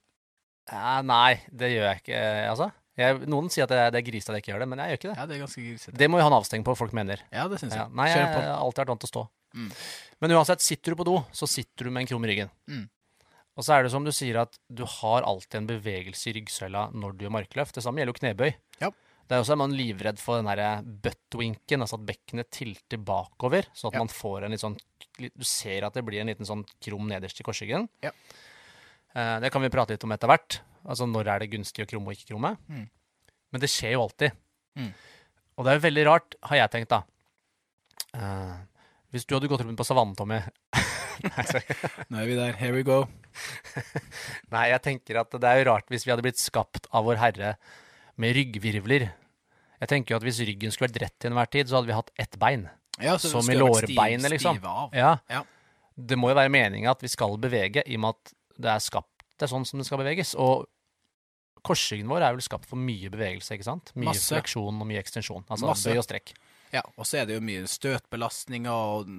eh, 0.71 0.97
Nei, 1.09 1.39
det 1.51 1.69
gjør 1.73 1.87
jeg 1.89 2.01
ikke, 2.03 2.17
eh, 2.19 2.49
altså. 2.51 2.67
Jeg, 2.95 3.17
noen 3.27 3.49
sier 3.51 3.65
at 3.65 3.71
det, 3.73 3.77
er- 3.81 3.89
det 3.91 3.99
er 3.99 4.05
grisete 4.07 4.31
at 4.31 4.37
jeg 4.37 4.43
ikke 4.45 4.51
gjør 4.53 4.61
det, 4.63 4.67
men 4.71 4.79
jeg 4.79 4.87
gjør 4.93 4.99
ikke 5.01 5.09
det. 5.09 5.15
Ja, 5.19 5.25
det 5.27 5.35
er 5.35 5.41
ganske 5.43 5.63
grisete. 5.65 5.95
Det 5.99 6.07
må 6.11 6.19
jo 6.21 6.23
ha 6.25 6.29
en 6.31 6.37
avstenging 6.37 6.63
på, 6.67 6.75
folk 6.79 6.93
mener. 6.95 7.23
Ja, 7.33 7.47
det 7.51 7.59
syns 7.59 7.75
Ja. 7.75 7.87
Nei, 7.91 8.05
jeg 8.11 8.21
Kjør 8.21 8.29
har 8.37 8.51
alltid 8.61 8.81
vært 8.85 8.91
vant 8.93 9.01
til 9.03 9.09
å 9.09 9.13
stå. 9.13 9.23
Mm. 9.55 9.71
Men 10.21 10.31
uansett, 10.31 10.61
sitter 10.63 10.93
du 10.95 10.99
på 11.01 11.05
do, 11.07 11.15
så 11.35 11.47
sitter 11.49 11.85
du 11.85 11.91
med 11.91 12.05
en 12.05 12.07
krum 12.07 12.23
i 12.25 12.29
ryggen. 12.31 12.51
Mm. 12.71 12.85
Og 13.55 13.63
så 13.63 13.75
er 13.75 13.83
det 13.85 13.91
som 13.93 14.03
du 14.03 14.11
sier, 14.15 14.37
at 14.41 14.57
du 14.67 14.83
har 14.99 15.23
alltid 15.27 15.61
en 15.61 15.67
bevegelse 15.69 16.29
i 16.31 16.33
ryggsøyla 16.39 16.89
når 16.95 17.15
du 17.15 17.25
gjør 17.25 17.35
markløft. 17.37 17.75
Det 17.77 17.83
samme 17.85 18.01
gjelder 18.01 18.15
jo 18.15 18.19
knebøy. 18.19 18.49
Ja. 18.81 18.89
Det 19.25 19.33
er 19.37 19.41
også 19.41 19.55
man 19.57 19.73
livredd 19.73 20.19
for 20.21 20.37
den 20.37 20.45
derre 20.49 20.83
buttwinken, 20.83 21.81
altså 21.81 21.97
at 21.97 22.03
bekkenet 22.05 22.51
tilter 22.53 22.99
bakover, 23.01 23.65
sånn 23.73 23.89
at 23.89 23.95
Ja. 23.97 24.03
man 24.03 24.11
får 24.11 24.43
en 24.45 24.51
litt 24.51 24.61
sånn 24.61 24.77
Du 25.17 25.45
ser 25.47 25.85
at 25.87 25.93
det 25.95 26.03
blir 26.03 26.19
en 26.19 26.27
liten 26.27 26.45
sånn 26.45 26.65
krum 26.83 27.07
nederst 27.07 27.39
i 27.39 27.43
korsryggen. 27.47 27.87
Ja. 28.03 28.11
Eh, 29.15 29.39
det 29.39 29.49
kan 29.49 29.61
vi 29.63 29.69
prate 29.71 29.91
litt 29.95 30.03
om 30.03 30.11
etter 30.11 30.27
hvert. 30.27 30.59
Altså 30.85 31.07
når 31.07 31.27
er 31.31 31.39
det 31.39 31.51
gunstig 31.53 31.85
å 31.85 31.87
krumme 31.87 32.11
og 32.11 32.17
ikke 32.17 32.33
krumme. 32.33 32.57
Mm. 32.67 32.89
Men 33.53 33.61
det 33.61 33.69
skjer 33.71 33.93
jo 33.95 34.01
alltid. 34.03 34.31
Mm. 34.75 34.91
Og 35.55 35.63
det 35.63 35.71
er 35.71 35.79
jo 35.79 35.85
veldig 35.87 36.05
rart, 36.05 36.35
har 36.43 36.57
jeg 36.57 36.71
tenkt, 36.75 36.89
da. 36.89 37.03
Eh, 38.13 38.57
hvis 39.15 39.25
du 39.27 39.35
hadde 39.37 39.49
gått 39.51 39.63
rundt 39.65 39.79
på 39.79 39.87
savannen, 39.87 40.15
Tommy 40.17 40.41
Nei. 41.25 41.45
Nå 42.11 42.19
er 42.19 42.27
vi 42.27 42.35
der. 42.37 42.57
Here 42.59 42.75
we 42.75 42.83
go. 42.85 43.05
Nei, 44.53 44.65
jeg 44.73 44.81
tenker 44.83 45.21
at 45.21 45.31
det 45.31 45.47
er 45.47 45.61
jo 45.61 45.67
rart 45.71 45.87
hvis 45.89 46.03
vi 46.03 46.11
hadde 46.11 46.25
blitt 46.25 46.41
skapt 46.41 46.89
av 46.91 47.07
Vår 47.07 47.21
Herre 47.21 47.53
med 48.19 48.35
ryggvirvler. 48.35 49.07
Jeg 49.79 49.91
tenker 49.91 50.13
jo 50.13 50.19
at 50.19 50.27
hvis 50.27 50.43
ryggen 50.47 50.75
skulle 50.75 50.91
vært 50.91 51.01
rett 51.05 51.15
til 51.23 51.31
enhver 51.31 51.49
tid, 51.51 51.71
så 51.71 51.79
hadde 51.79 51.89
vi 51.91 51.97
hatt 51.97 52.11
ett 52.19 52.35
bein. 52.41 52.67
Ja, 52.99 53.15
så 53.19 53.31
Som 53.31 53.47
i 53.51 53.57
lårbeinet, 53.57 54.27
liksom. 54.35 54.59
Ja. 54.95 55.17
Ja. 55.31 55.41
Det 55.95 56.19
må 56.19 56.29
jo 56.31 56.37
være 56.37 56.51
meninga 56.51 56.91
at 56.91 57.03
vi 57.03 57.11
skal 57.11 57.39
bevege, 57.39 57.83
i 57.87 57.97
og 57.97 58.03
med 58.03 58.19
at 58.19 58.35
det 58.59 58.71
er 58.75 58.83
skapt 58.83 59.15
det 59.35 59.47
er 59.47 59.51
sånn 59.51 59.67
som 59.67 59.81
det 59.81 59.87
skal 59.87 59.99
beveges. 60.01 60.33
Og 60.39 60.65
korsryggen 61.65 62.09
vår 62.11 62.23
er 62.23 62.35
vel 62.37 62.45
skapt 62.45 62.67
for 62.69 62.79
mye 62.79 63.11
bevegelse, 63.11 63.55
ikke 63.57 63.67
sant? 63.67 63.91
Mye 63.97 64.13
Masse. 64.13 64.29
fleksjon 64.31 64.79
og 64.79 64.87
mye 64.87 65.01
ekstensjon. 65.01 65.45
Altså 65.49 65.67
Masse. 65.71 65.91
bøy 65.91 65.99
og 65.99 66.07
strekk. 66.07 66.33
Ja, 66.75 66.81
og 66.99 67.07
så 67.07 67.21
er 67.21 67.27
det 67.27 67.37
jo 67.37 67.43
mye 67.45 67.67
støtbelastninger 67.71 68.71
og 68.73 69.11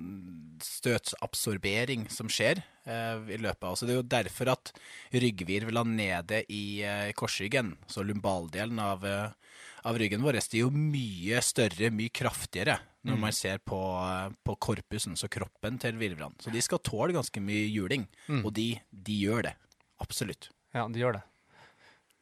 støtsabsorbering 0.65 2.05
som 2.13 2.29
skjer 2.33 2.61
eh, 2.61 3.23
i 3.33 3.39
løpet 3.41 3.65
av 3.65 3.79
Så 3.79 3.89
det 3.89 3.95
er 3.95 4.01
jo 4.03 4.11
derfor 4.17 4.51
at 4.53 4.73
ryggvirvlene 5.15 5.97
nede 5.97 6.43
i 6.53 6.83
eh, 6.85 7.15
korsryggen, 7.17 7.75
så 7.89 8.05
lumbaldelen 8.05 8.81
av, 8.83 9.07
eh, 9.09 9.57
av 9.89 10.01
ryggen 10.01 10.25
vår, 10.27 10.37
det 10.43 10.59
er 10.59 10.67
jo 10.67 10.75
mye 10.75 11.41
større, 11.45 11.93
mye 11.95 12.13
kraftigere 12.13 12.77
når 13.07 13.21
man 13.23 13.35
ser 13.35 13.61
på, 13.63 13.79
eh, 14.03 14.35
på 14.45 14.57
korpusen, 14.67 15.15
så 15.17 15.31
kroppen 15.31 15.79
til 15.81 15.97
virvlene. 16.01 16.35
Så 16.43 16.53
de 16.53 16.63
skal 16.65 16.83
tåle 16.85 17.15
ganske 17.17 17.41
mye 17.41 17.69
juling, 17.71 18.05
og 18.43 18.53
de, 18.57 18.73
de 18.91 19.19
gjør 19.23 19.47
det. 19.49 19.55
Absolutt. 20.03 20.51
Ja, 20.75 20.89
de 20.91 21.01
gjør 21.01 21.21
det. 21.21 21.25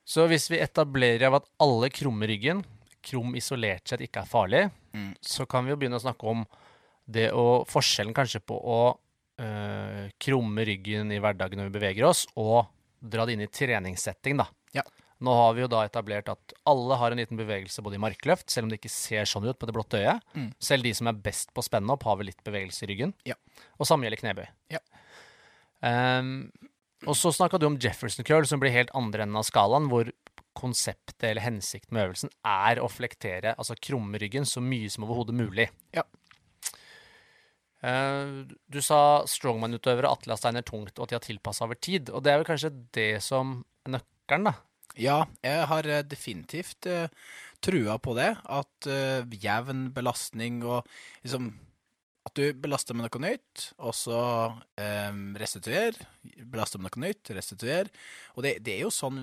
Så 0.05 0.29
hvis 0.29 0.51
vi 0.53 0.61
etablerer 0.61 1.31
av 1.31 1.41
at 1.41 1.47
alle 1.65 1.89
krummer 1.91 2.29
ryggen, 2.29 2.61
krum 3.05 3.33
isolert 3.39 3.89
sett 3.89 4.05
ikke 4.05 4.23
er 4.23 4.29
farlig, 4.29 4.65
så 5.21 5.47
kan 5.51 5.67
vi 5.67 5.75
jo 5.75 5.79
begynne 5.81 6.01
å 6.01 6.05
snakke 6.05 6.29
om 6.31 6.45
det 7.05 7.31
å 7.37 7.65
Forskjellen 7.69 8.17
kanskje 8.17 8.41
på 8.41 8.57
å 8.57 8.81
øh, 9.43 10.05
krumme 10.23 10.65
ryggen 10.65 11.13
i 11.13 11.21
hverdagen 11.21 11.61
når 11.61 11.71
vi 11.71 11.79
beveger 11.79 12.09
oss, 12.09 12.25
og 12.41 12.71
dra 13.05 13.27
det 13.27 13.37
inn 13.37 13.45
i 13.45 13.51
treningssetting, 13.53 14.39
da. 14.41 14.49
Ja. 14.77 14.85
Nå 15.25 15.33
har 15.37 15.55
vi 15.57 15.63
jo 15.63 15.71
da 15.71 15.85
etablert 15.87 16.29
at 16.33 16.55
alle 16.69 16.97
har 17.01 17.13
en 17.13 17.21
liten 17.21 17.39
bevegelse 17.39 17.85
både 17.85 17.99
i 17.99 18.03
markløft, 18.03 18.49
selv 18.51 18.67
om 18.67 18.73
det 18.73 18.81
ikke 18.81 18.93
ser 18.93 19.29
sånn 19.29 19.47
ut 19.47 19.59
på 19.61 19.69
det 19.69 19.75
blotte 19.77 20.01
øyet. 20.01 20.25
Selv 20.63 20.85
de 20.85 20.93
som 20.97 21.09
er 21.09 21.21
best 21.27 21.53
på 21.55 21.65
spenn-opp, 21.65 22.05
har 22.09 22.19
vel 22.21 22.33
litt 22.33 22.43
bevegelse 22.45 22.85
i 22.85 22.91
ryggen. 22.91 23.15
Ja. 23.29 23.39
Og 23.79 23.89
samme 23.89 24.09
gjelder 24.09 24.21
knebøy. 24.25 24.47
Ja. 24.75 24.83
Um, 25.85 26.51
og 27.05 27.17
så 27.21 27.33
snakka 27.37 27.61
du 27.61 27.69
om 27.69 27.79
Jefferson 27.81 28.27
curl, 28.27 28.47
som 28.49 28.61
blir 28.63 28.75
helt 28.75 28.93
andre 28.97 29.25
enden 29.25 29.39
av 29.39 29.47
skalaen, 29.47 29.89
hvor 29.93 30.09
konseptet 30.57 31.27
eller 31.27 31.45
hensikten 31.45 31.97
med 31.97 32.09
øvelsen 32.09 32.33
er 32.49 32.81
å 32.83 32.91
flektere, 32.91 33.57
altså 33.59 33.77
krumme 33.79 34.21
ryggen, 34.23 34.47
så 34.49 34.63
mye 34.65 34.91
som 34.93 35.07
overhodet 35.07 35.37
mulig. 35.39 35.69
Ja. 35.97 36.07
Eh, 37.85 38.45
du 38.73 38.81
sa 38.85 39.01
strongman-utøvere 39.29 40.13
atlastegner 40.15 40.65
tungt, 40.65 40.97
og 40.97 41.07
at 41.07 41.13
de 41.13 41.19
har 41.19 41.27
tilpassa 41.27 41.67
over 41.67 41.79
tid. 41.79 42.13
Og 42.15 42.25
det 42.25 42.33
er 42.33 42.41
vel 42.41 42.49
kanskje 42.49 42.73
det 42.97 43.11
som 43.25 43.59
er 43.85 43.99
nøkkelen, 43.99 44.49
da? 44.51 44.57
Ja, 45.01 45.25
jeg 45.43 45.67
har 45.71 45.89
eh, 45.91 46.05
definitivt 46.07 46.87
uh, 46.87 47.09
trua 47.65 47.99
på 47.99 48.15
det. 48.19 48.31
At 48.47 48.89
eh, 48.91 49.27
jevn 49.43 49.89
belastning 49.95 50.63
og 50.63 50.87
liksom 51.25 51.53
At 52.25 52.39
du 52.39 52.55
belaster 52.57 52.97
med 52.97 53.05
noe 53.05 53.21
nytt, 53.21 53.67
og 53.85 53.93
så 53.93 54.21
uh, 54.57 55.17
restituer. 55.37 55.99
Belaster 56.41 56.81
med 56.81 56.95
noe 56.95 57.11
nytt, 57.11 57.35
restituer. 57.37 57.91
Og 58.33 58.47
det, 58.47 58.55
det 58.65 58.79
er 58.79 58.87
jo 58.87 58.95
sånn 58.95 59.19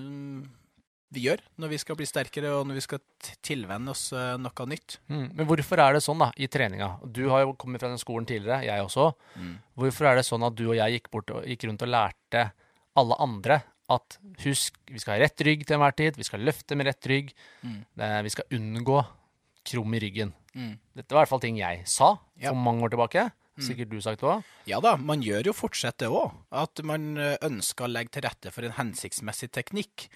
vi 1.12 1.26
gjør 1.26 1.42
når 1.60 1.72
vi 1.74 1.80
skal 1.82 1.98
bli 1.98 2.06
sterkere, 2.08 2.54
og 2.56 2.66
når 2.68 2.78
vi 2.78 2.84
skal 2.84 3.02
tilvenne 3.44 3.92
oss 3.92 4.06
eh, 4.16 4.34
noe 4.40 4.66
nytt. 4.70 4.98
Mm. 5.12 5.26
Men 5.38 5.48
hvorfor 5.48 5.82
er 5.84 5.96
det 5.96 6.04
sånn 6.04 6.22
da, 6.22 6.30
i 6.36 6.48
treninga? 6.52 6.94
Du 7.04 7.24
har 7.32 7.44
jo 7.44 7.54
kommet 7.60 7.82
fra 7.82 7.90
den 7.92 8.00
skolen 8.00 8.28
tidligere, 8.28 8.62
jeg 8.66 8.86
også. 8.86 9.10
Hvorfor 9.78 10.08
er 10.08 10.20
det 10.20 10.26
sånn 10.28 10.46
at 10.48 10.56
du 10.58 10.64
og 10.70 10.76
jeg 10.78 10.98
gikk, 10.98 11.10
bort 11.12 11.34
gikk 11.48 11.68
rundt 11.68 11.84
og 11.84 11.92
lærte 11.92 12.46
alle 12.98 13.18
andre 13.24 13.62
at 13.92 14.16
husk, 14.44 14.78
vi 14.88 15.00
skal 15.02 15.16
ha 15.18 15.24
rett 15.26 15.44
rygg 15.44 15.66
til 15.66 15.76
enhver 15.76 15.96
tid, 15.98 16.16
vi 16.16 16.24
skal 16.24 16.44
løfte 16.46 16.76
med 16.78 16.88
rett 16.88 17.08
rygg, 17.10 17.32
mm. 17.60 17.80
vi 18.24 18.32
skal 18.32 18.56
unngå 18.56 19.02
krum 19.68 19.94
i 19.94 20.00
ryggen. 20.02 20.32
Mm. 20.56 20.74
Dette 20.96 21.12
var 21.12 21.22
i 21.22 21.24
hvert 21.24 21.32
fall 21.32 21.42
ting 21.44 21.58
jeg 21.60 21.84
sa 21.88 22.14
Ja. 22.40 22.50
for 22.50 22.60
mange 22.60 22.84
år 22.86 22.92
tilbake. 22.94 23.30
Sikkert 23.60 23.90
du 23.92 23.98
sagt 24.00 24.22
òg. 24.24 24.46
Ja 24.68 24.80
da, 24.80 24.94
man 24.96 25.22
gjør 25.24 25.50
jo 25.50 25.56
fortsatt 25.56 26.00
det 26.00 26.08
òg. 26.08 26.32
At 26.56 26.80
man 26.88 27.16
eh, 27.20 27.36
ønsker 27.44 27.84
å 27.84 27.92
legge 27.92 28.16
til 28.16 28.24
rette 28.24 28.52
for 28.54 28.64
en 28.64 28.76
hensiktsmessig 28.78 29.50
teknikk. 29.52 30.06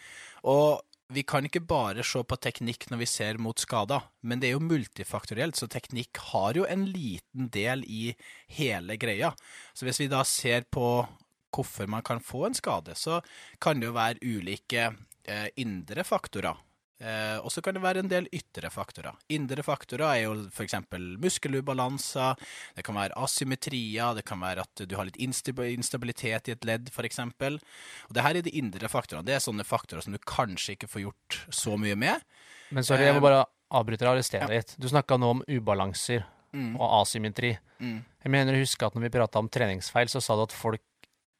Og 0.48 0.80
vi 1.12 1.22
kan 1.22 1.44
ikke 1.46 1.62
bare 1.62 2.02
se 2.06 2.22
på 2.26 2.38
teknikk 2.42 2.88
når 2.90 3.02
vi 3.04 3.08
ser 3.10 3.38
mot 3.38 3.60
skader, 3.60 4.08
men 4.26 4.40
det 4.42 4.48
er 4.48 4.56
jo 4.56 4.64
multifaktorielt, 4.64 5.54
så 5.54 5.68
teknikk 5.70 6.18
har 6.32 6.58
jo 6.58 6.64
en 6.66 6.82
liten 6.90 7.46
del 7.54 7.84
i 7.86 8.16
hele 8.56 8.96
greia. 8.98 9.30
Så 9.70 9.86
hvis 9.86 10.00
vi 10.02 10.10
da 10.10 10.24
ser 10.26 10.66
på 10.66 11.06
hvorfor 11.54 11.86
man 11.88 12.02
kan 12.04 12.18
få 12.20 12.48
en 12.48 12.58
skade, 12.58 12.96
så 12.98 13.20
kan 13.62 13.78
det 13.80 13.86
jo 13.88 13.96
være 13.96 14.18
ulike 14.24 14.88
eh, 14.90 15.46
indre 15.62 16.02
faktorer. 16.04 16.58
Eh, 16.98 17.36
og 17.44 17.50
så 17.52 17.60
kan 17.60 17.74
det 17.76 17.82
være 17.84 18.00
en 18.00 18.08
del 18.08 18.26
ytre 18.32 18.70
faktorer. 18.72 19.12
Indre 19.36 19.60
faktorer 19.66 20.06
er 20.14 20.20
jo 20.22 20.34
f.eks. 20.48 20.74
muskelubalanser, 21.20 22.38
det 22.76 22.84
kan 22.86 22.96
være 22.96 23.16
asymmetrier, 23.20 24.14
det 24.16 24.24
kan 24.28 24.40
være 24.40 24.64
at 24.64 24.84
du 24.88 24.94
har 24.96 25.04
litt 25.08 25.18
instabilitet 25.20 26.48
i 26.48 26.54
et 26.54 26.64
ledd, 26.68 26.88
f.eks. 26.92 27.20
Og 27.20 28.14
det 28.16 28.24
her 28.24 28.38
er 28.40 28.46
de 28.46 28.54
indre 28.56 28.88
faktorene. 28.88 29.26
Det 29.28 29.36
er 29.36 29.44
sånne 29.44 29.66
faktorer 29.66 30.04
som 30.06 30.16
du 30.16 30.20
kanskje 30.24 30.76
ikke 30.76 30.88
får 30.88 31.04
gjort 31.04 31.40
så 31.52 31.76
mye 31.80 31.98
med. 32.00 32.24
Men 32.72 32.86
sorry, 32.86 33.04
jeg 33.10 33.14
må 33.18 33.20
Eh, 33.20 33.28
bare 33.28 33.44
avbryte 33.76 34.04
deg 34.04 34.08
og 34.08 34.16
arrestere 34.16 34.46
deg 34.48 34.62
litt. 34.62 34.74
Du 34.80 34.88
snakka 34.88 35.18
nå 35.20 35.30
om 35.36 35.44
ubalanser 35.48 36.24
Mm. 36.56 36.76
og 36.80 37.02
asymmetri. 37.02 37.58
Jeg 37.80 38.30
mener 38.32 38.54
å 38.54 38.60
huske 38.62 38.86
at 38.86 38.94
når 38.94 39.02
vi 39.02 39.08
prata 39.18 39.38
om 39.38 39.48
treningsfeil, 39.48 40.08
så 40.08 40.22
sa 40.22 40.36
du 40.36 40.42
at 40.46 40.52
folk 40.56 40.80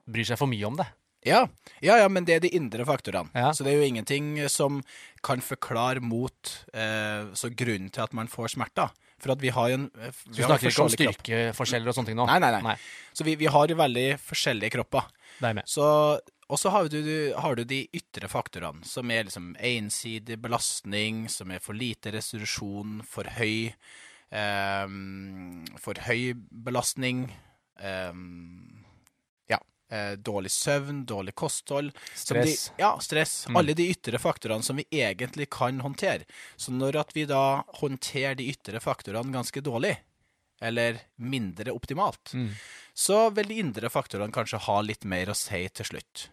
bryr 0.07 0.27
seg 0.29 0.37
for 0.37 0.47
mye 0.51 0.67
om 0.67 0.77
det. 0.77 0.85
Ja, 1.27 1.41
ja, 1.83 1.97
ja, 1.99 2.07
men 2.09 2.27
det 2.27 2.37
er 2.37 2.45
de 2.45 2.53
indre 2.55 2.87
faktorene. 2.87 3.33
Ja. 3.35 3.51
Så 3.55 3.67
det 3.67 3.75
er 3.75 3.81
jo 3.81 3.89
ingenting 3.89 4.37
som 4.53 4.79
kan 5.27 5.43
forklare 5.43 6.03
mot 6.05 6.53
eh, 6.73 7.27
så 7.35 7.51
grunnen 7.51 7.91
til 7.91 8.05
at 8.05 8.15
man 8.17 8.31
får 8.31 8.55
smerter. 8.55 8.95
For 9.23 9.33
at 9.33 9.43
vi 9.43 9.51
har 9.55 9.73
jo 9.73 9.81
en 9.81 9.89
eh, 9.97 10.23
Du 10.29 10.39
vi 10.39 10.47
snakker 10.47 10.71
ikke 10.71 10.87
om 10.87 10.93
styrkeforskjeller 10.93 11.91
og 11.91 11.97
sånne 11.99 12.13
ting 12.13 12.21
nå? 12.21 12.29
Nei, 12.31 12.39
nei, 12.43 12.53
nei. 12.59 12.63
nei. 12.69 12.77
Så 13.17 13.27
vi, 13.27 13.37
vi 13.41 13.51
har 13.51 13.73
jo 13.73 13.79
veldig 13.81 14.07
forskjellige 14.23 14.77
kropper. 14.77 15.11
Er. 15.45 15.63
Så, 15.69 15.87
og 16.47 16.61
så 16.61 16.73
har 16.73 16.87
har 17.43 17.59
du 17.59 17.65
de 17.69 17.83
ytre 17.97 18.31
faktorene, 18.33 18.87
som 18.89 19.11
er 19.11 19.27
liksom 19.27 19.55
ensidig 19.59 20.39
belastning, 20.41 21.27
som 21.33 21.51
er 21.51 21.65
for 21.65 21.77
lite 21.77 22.15
restitusjon, 22.15 23.01
for 23.09 23.29
høy 23.37 23.73
eh, 24.31 24.97
For 25.83 26.07
høy 26.07 26.35
belastning. 26.71 27.27
ja. 27.83 28.13
Eh, 29.91 30.13
dårlig 30.19 30.51
søvn, 30.51 31.05
dårlig 31.07 31.35
kosthold. 31.35 31.93
som 32.15 32.37
Stress. 32.37 32.69
De, 32.77 32.83
ja, 32.83 32.93
stress. 33.01 33.47
Mm. 33.49 33.57
Alle 33.61 33.75
de 33.75 33.89
ytre 33.93 34.19
faktorene 34.19 34.63
som 34.63 34.77
vi 34.77 34.85
egentlig 34.91 35.49
kan 35.51 35.81
håndtere. 35.81 36.25
Så 36.57 36.73
når 36.73 36.97
at 37.05 37.15
vi 37.17 37.25
da 37.27 37.63
håndterer 37.81 38.35
de 38.37 38.49
ytre 38.53 38.81
faktorene 38.81 39.33
ganske 39.33 39.61
dårlig, 39.61 39.97
eller 40.61 40.99
mindre 41.21 41.73
optimalt, 41.73 42.33
Mm. 42.35 42.51
så 42.95 43.31
vil 43.35 43.49
de 43.49 43.59
indre 43.61 43.91
faktorene 43.93 44.33
kanskje 44.33 44.59
ha 44.59 44.81
litt 44.81 45.05
mer 45.05 45.27
å 45.27 45.35
si 45.37 45.69
til 45.69 45.85
slutt. 45.85 46.29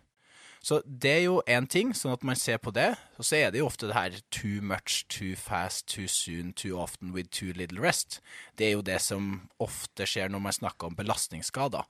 Så 0.64 0.80
det 0.88 1.12
er 1.12 1.24
jo 1.26 1.42
én 1.44 1.66
ting, 1.68 1.90
sånn 1.92 2.14
at 2.16 2.22
man 2.24 2.40
ser 2.40 2.60
på 2.64 2.72
det. 2.72 2.94
Og 3.20 3.28
så 3.28 3.42
er 3.42 3.52
det 3.52 3.60
jo 3.60 3.68
ofte 3.68 3.90
det 3.90 3.98
her 3.98 4.14
too 4.32 4.62
much, 4.64 5.02
too 5.12 5.36
fast, 5.36 5.90
too 5.92 6.08
soon, 6.08 6.54
too 6.56 6.78
often 6.80 7.12
with 7.12 7.28
too 7.36 7.52
little 7.52 7.84
rest. 7.84 8.22
Det 8.56 8.70
er 8.70 8.78
jo 8.78 8.86
det 8.86 9.02
som 9.04 9.50
ofte 9.60 10.08
skjer 10.08 10.32
når 10.32 10.46
man 10.46 10.56
snakker 10.56 10.88
om 10.88 10.96
belastningsskader. 10.96 11.84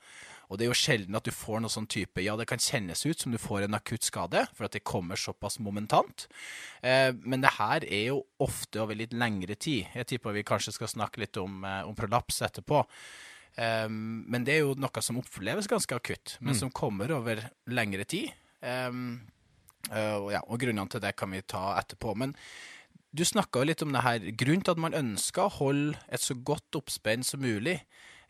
Og 0.49 0.57
det 0.57 0.65
er 0.65 0.71
jo 0.71 0.77
sjelden 0.77 1.17
at 1.17 1.25
du 1.25 1.31
får 1.33 1.61
noe 1.63 1.71
sånn 1.71 1.87
type 1.89 2.21
Ja, 2.21 2.35
det 2.37 2.49
kan 2.49 2.61
kjennes 2.61 3.05
ut 3.05 3.21
som 3.21 3.33
du 3.33 3.39
får 3.41 3.67
en 3.67 3.77
akutt 3.77 4.05
skade, 4.05 4.43
for 4.57 4.65
at 4.67 4.75
det 4.75 4.83
kommer 4.89 5.21
såpass 5.21 5.59
momentant. 5.61 6.27
Eh, 6.81 7.13
men 7.21 7.45
det 7.45 7.55
her 7.59 7.85
er 7.85 8.07
jo 8.09 8.23
ofte 8.41 8.81
over 8.81 8.97
litt 8.97 9.13
lengre 9.13 9.53
tid. 9.53 9.93
Jeg 9.93 10.09
tipper 10.09 10.33
vi 10.33 10.45
kanskje 10.49 10.73
skal 10.75 10.91
snakke 10.91 11.21
litt 11.23 11.37
om, 11.41 11.61
eh, 11.63 11.81
om 11.85 11.93
prolaps 11.97 12.41
etterpå. 12.41 12.83
Eh, 13.55 13.87
men 13.89 14.45
det 14.45 14.57
er 14.57 14.63
jo 14.65 14.77
noe 14.81 15.01
som 15.05 15.21
oppleves 15.21 15.69
ganske 15.69 15.93
akutt, 15.93 16.37
men 16.41 16.57
som 16.57 16.73
kommer 16.73 17.13
over 17.13 17.51
lengre 17.69 18.05
tid. 18.05 18.33
Um, 18.63 19.19
uh, 19.91 20.31
ja, 20.31 20.39
og 20.47 20.61
grunnene 20.61 20.87
til 20.91 21.03
det 21.03 21.15
kan 21.19 21.33
vi 21.35 21.43
ta 21.43 21.73
etterpå. 21.81 22.15
Men 22.19 22.35
du 23.13 23.21
snakka 23.27 23.61
jo 23.61 23.69
litt 23.69 23.83
om 23.85 23.93
det 23.93 24.01
her. 24.01 24.25
Grunnen 24.33 24.63
til 24.65 24.73
at 24.73 24.81
man 24.81 24.97
ønsker 24.97 25.45
å 25.45 25.55
holde 25.59 25.99
et 26.09 26.23
så 26.23 26.33
godt 26.33 26.79
oppspenn 26.79 27.25
som 27.27 27.43
mulig 27.45 27.75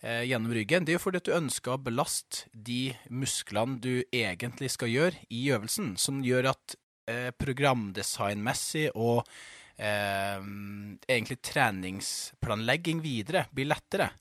eh, 0.04 0.24
gjennom 0.28 0.52
ryggen, 0.52 0.84
det 0.84 0.94
er 0.94 0.98
jo 0.98 1.04
fordi 1.06 1.22
at 1.22 1.30
du 1.30 1.38
ønsker 1.38 1.76
å 1.76 1.82
belaste 1.86 2.50
de 2.52 2.92
musklene 3.08 3.80
du 3.80 4.04
egentlig 4.12 4.74
skal 4.74 4.92
gjøre 4.92 5.24
i 5.32 5.46
øvelsen, 5.56 5.94
som 5.96 6.20
gjør 6.26 6.52
at 6.52 6.76
eh, 7.08 7.30
programdesignmessig 7.32 8.90
og 9.00 9.24
eh, 9.80 10.44
egentlig 11.08 11.40
treningsplanlegging 11.48 13.00
videre 13.06 13.48
blir 13.56 13.72
lettere. 13.72 14.12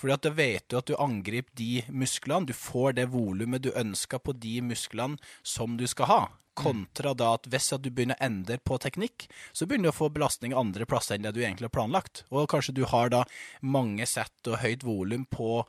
Fordi 0.00 0.16
at 0.16 0.24
da 0.24 0.32
vet 0.32 0.64
du 0.72 0.78
at 0.78 0.88
du 0.88 0.96
angriper 0.96 1.52
de 1.60 1.82
musklene, 1.92 2.48
du 2.48 2.56
får 2.56 2.96
det 2.96 3.10
volumet 3.12 3.66
du 3.66 3.70
ønsker 3.76 4.22
på 4.24 4.32
de 4.32 4.60
musklene 4.64 5.20
som 5.44 5.76
du 5.76 5.84
skal 5.90 6.08
ha. 6.08 6.20
Kontra 6.60 7.12
da 7.16 7.34
at 7.36 7.46
hvis 7.52 7.70
at 7.76 7.84
du 7.84 7.90
begynner 7.92 8.16
å 8.16 8.24
endre 8.24 8.56
på 8.64 8.78
teknikk, 8.80 9.28
så 9.52 9.68
begynner 9.68 9.90
du 9.90 9.92
å 9.92 9.98
få 9.98 10.08
belastning 10.12 10.56
andre 10.56 10.86
plasser 10.88 11.16
enn 11.16 11.26
det 11.28 11.34
du 11.36 11.42
egentlig 11.42 11.68
har 11.68 11.76
planlagt. 11.76 12.24
Og 12.32 12.48
kanskje 12.50 12.74
du 12.80 12.86
har 12.88 13.12
da 13.12 13.26
mange 13.60 14.08
sett 14.08 14.48
og 14.48 14.60
høyt 14.64 14.86
volum 14.88 15.26
på, 15.28 15.64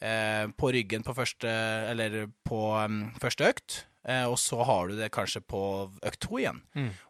eh, 0.00 0.46
på 0.46 0.72
ryggen 0.78 1.02
på 1.06 1.14
første, 1.18 1.50
eller 1.90 2.28
på 2.46 2.62
um, 2.78 3.04
første 3.22 3.50
økt, 3.50 3.82
eh, 4.06 4.24
og 4.30 4.38
så 4.38 4.62
har 4.66 4.88
du 4.88 4.98
det 5.02 5.10
kanskje 5.14 5.42
på 5.42 5.64
økt 5.90 6.22
to 6.22 6.38
igjen. 6.38 6.62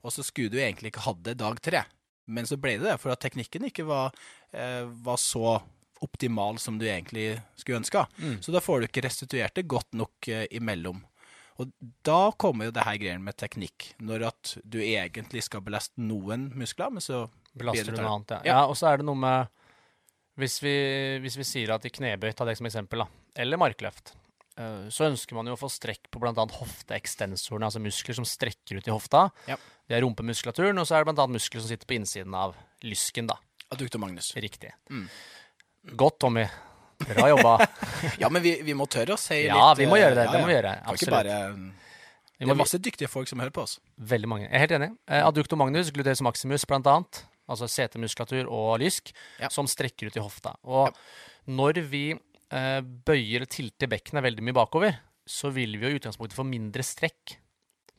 Og 0.02 0.16
så 0.16 0.24
skulle 0.24 0.52
du 0.52 0.60
egentlig 0.60 0.94
ikke 0.94 1.04
hatt 1.04 1.22
det 1.28 1.36
dag 1.44 1.60
tre. 1.60 1.84
Men 2.32 2.48
så 2.48 2.56
ble 2.56 2.78
det 2.78 2.88
det, 2.88 2.98
for 3.02 3.12
at 3.12 3.20
teknikken 3.20 3.68
ikke 3.68 3.84
var, 3.84 4.12
eh, 4.56 4.84
var 5.04 5.20
så 5.20 5.60
optimal 6.02 6.58
som 6.62 6.78
du 6.80 6.86
egentlig 6.88 7.36
skulle 7.58 7.80
ønska. 7.82 8.06
Så 8.42 8.54
da 8.54 8.62
får 8.62 8.82
du 8.82 8.88
ikke 8.88 9.04
restituert 9.06 9.54
det 9.58 9.68
godt 9.70 9.94
nok 9.98 10.28
eh, 10.28 10.46
imellom. 10.50 11.00
Og 11.60 11.72
da 12.06 12.32
kommer 12.40 12.68
jo 12.68 12.74
det 12.74 12.84
her 12.86 12.98
greiene 13.00 13.24
med 13.26 13.36
teknikk. 13.38 13.92
Når 14.02 14.26
at 14.30 14.54
du 14.64 14.80
egentlig 14.82 15.44
skal 15.46 15.62
belaste 15.64 16.00
noen 16.00 16.50
muskler, 16.58 16.92
men 16.94 17.04
så 17.04 17.26
Belaster 17.52 17.92
du 17.92 18.00
noe 18.00 18.14
annet, 18.16 18.32
ja. 18.32 18.40
Ja. 18.40 18.54
ja. 18.54 18.60
Og 18.70 18.78
så 18.80 18.88
er 18.88 19.00
det 19.00 19.04
noe 19.04 19.18
med 19.20 19.50
Hvis 20.40 20.56
vi, 20.64 20.72
hvis 21.20 21.36
vi 21.36 21.44
sier 21.44 21.74
at 21.74 21.84
i 21.84 21.92
knebøy, 21.92 22.30
ta 22.32 22.46
det 22.48 22.56
som 22.56 22.64
eksempel, 22.64 23.02
da, 23.04 23.24
eller 23.44 23.60
markløft, 23.60 24.14
eh, 24.56 24.86
så 24.88 25.10
ønsker 25.10 25.36
man 25.36 25.50
jo 25.50 25.52
å 25.58 25.60
få 25.60 25.68
strekk 25.68 26.08
på 26.08 26.22
bl.a. 26.22 26.32
hofteekstensorene, 26.32 27.68
altså 27.68 27.82
muskler 27.84 28.16
som 28.16 28.24
strekker 28.24 28.80
ut 28.80 28.88
i 28.88 28.94
hofta. 28.94 29.26
Ja. 29.44 29.58
Det 29.84 29.98
er 29.98 30.06
rumpemuskulaturen, 30.06 30.80
og 30.80 30.88
så 30.88 30.96
er 30.96 31.04
det 31.04 31.12
bl.a. 31.12 31.28
muskler 31.28 31.60
som 31.60 31.68
sitter 31.68 31.90
på 31.90 31.98
innsiden 31.98 32.32
av 32.32 32.56
lysken, 32.80 33.28
da. 33.28 33.36
Adductor 33.76 34.00
Magnus. 34.00 34.32
Riktig. 34.40 34.72
Mm. 34.88 35.04
Godt, 35.98 36.18
Tommy. 36.22 36.44
Bra 37.02 37.28
jobba. 37.32 37.56
Ja, 38.22 38.28
men 38.30 38.42
vi, 38.42 38.56
vi 38.62 38.74
må 38.74 38.86
tørre 38.90 39.14
å 39.16 39.20
si 39.20 39.34
litt 39.44 39.50
Ja, 39.50 39.72
vi 39.78 39.86
må 39.90 39.98
gjøre 39.98 40.16
det. 40.18 40.26
Det 40.30 40.40
må 40.42 40.48
vi 40.50 40.54
gjøre. 40.56 40.72
Absolutt. 40.90 41.14
bare 41.14 41.36
Det 42.38 42.48
er 42.50 42.58
masse 42.58 42.78
dyktige 42.82 43.10
folk 43.10 43.30
som 43.30 43.42
hører 43.42 43.54
på 43.54 43.62
oss. 43.64 43.76
Veldig 43.98 44.30
mange. 44.30 44.46
Jeg 44.48 44.54
er 44.58 44.64
helt 44.64 44.74
enig. 44.78 44.90
Eh, 45.06 45.22
adductor 45.26 45.58
magnus, 45.60 45.90
gluteus 45.94 46.22
maximus 46.26 46.64
blant 46.70 46.86
annet, 46.90 47.22
altså 47.50 47.68
setemuskulatur 47.70 48.50
og 48.50 48.80
lysk, 48.82 49.12
Ja. 49.42 49.50
som 49.50 49.66
strekker 49.70 50.10
ut 50.10 50.18
i 50.18 50.22
hofta. 50.22 50.54
Og 50.66 50.94
når 51.50 51.82
vi 51.90 52.04
eh, 52.14 52.80
bøyer 52.82 53.46
tilter 53.50 53.90
bekkenet 53.90 54.26
veldig 54.26 54.42
mye 54.46 54.58
bakover, 54.58 54.98
så 55.26 55.50
vil 55.54 55.78
vi 55.78 55.86
jo 55.86 55.94
i 55.94 55.98
utgangspunktet 56.00 56.34
få 56.38 56.46
mindre 56.46 56.82
strekk 56.86 57.36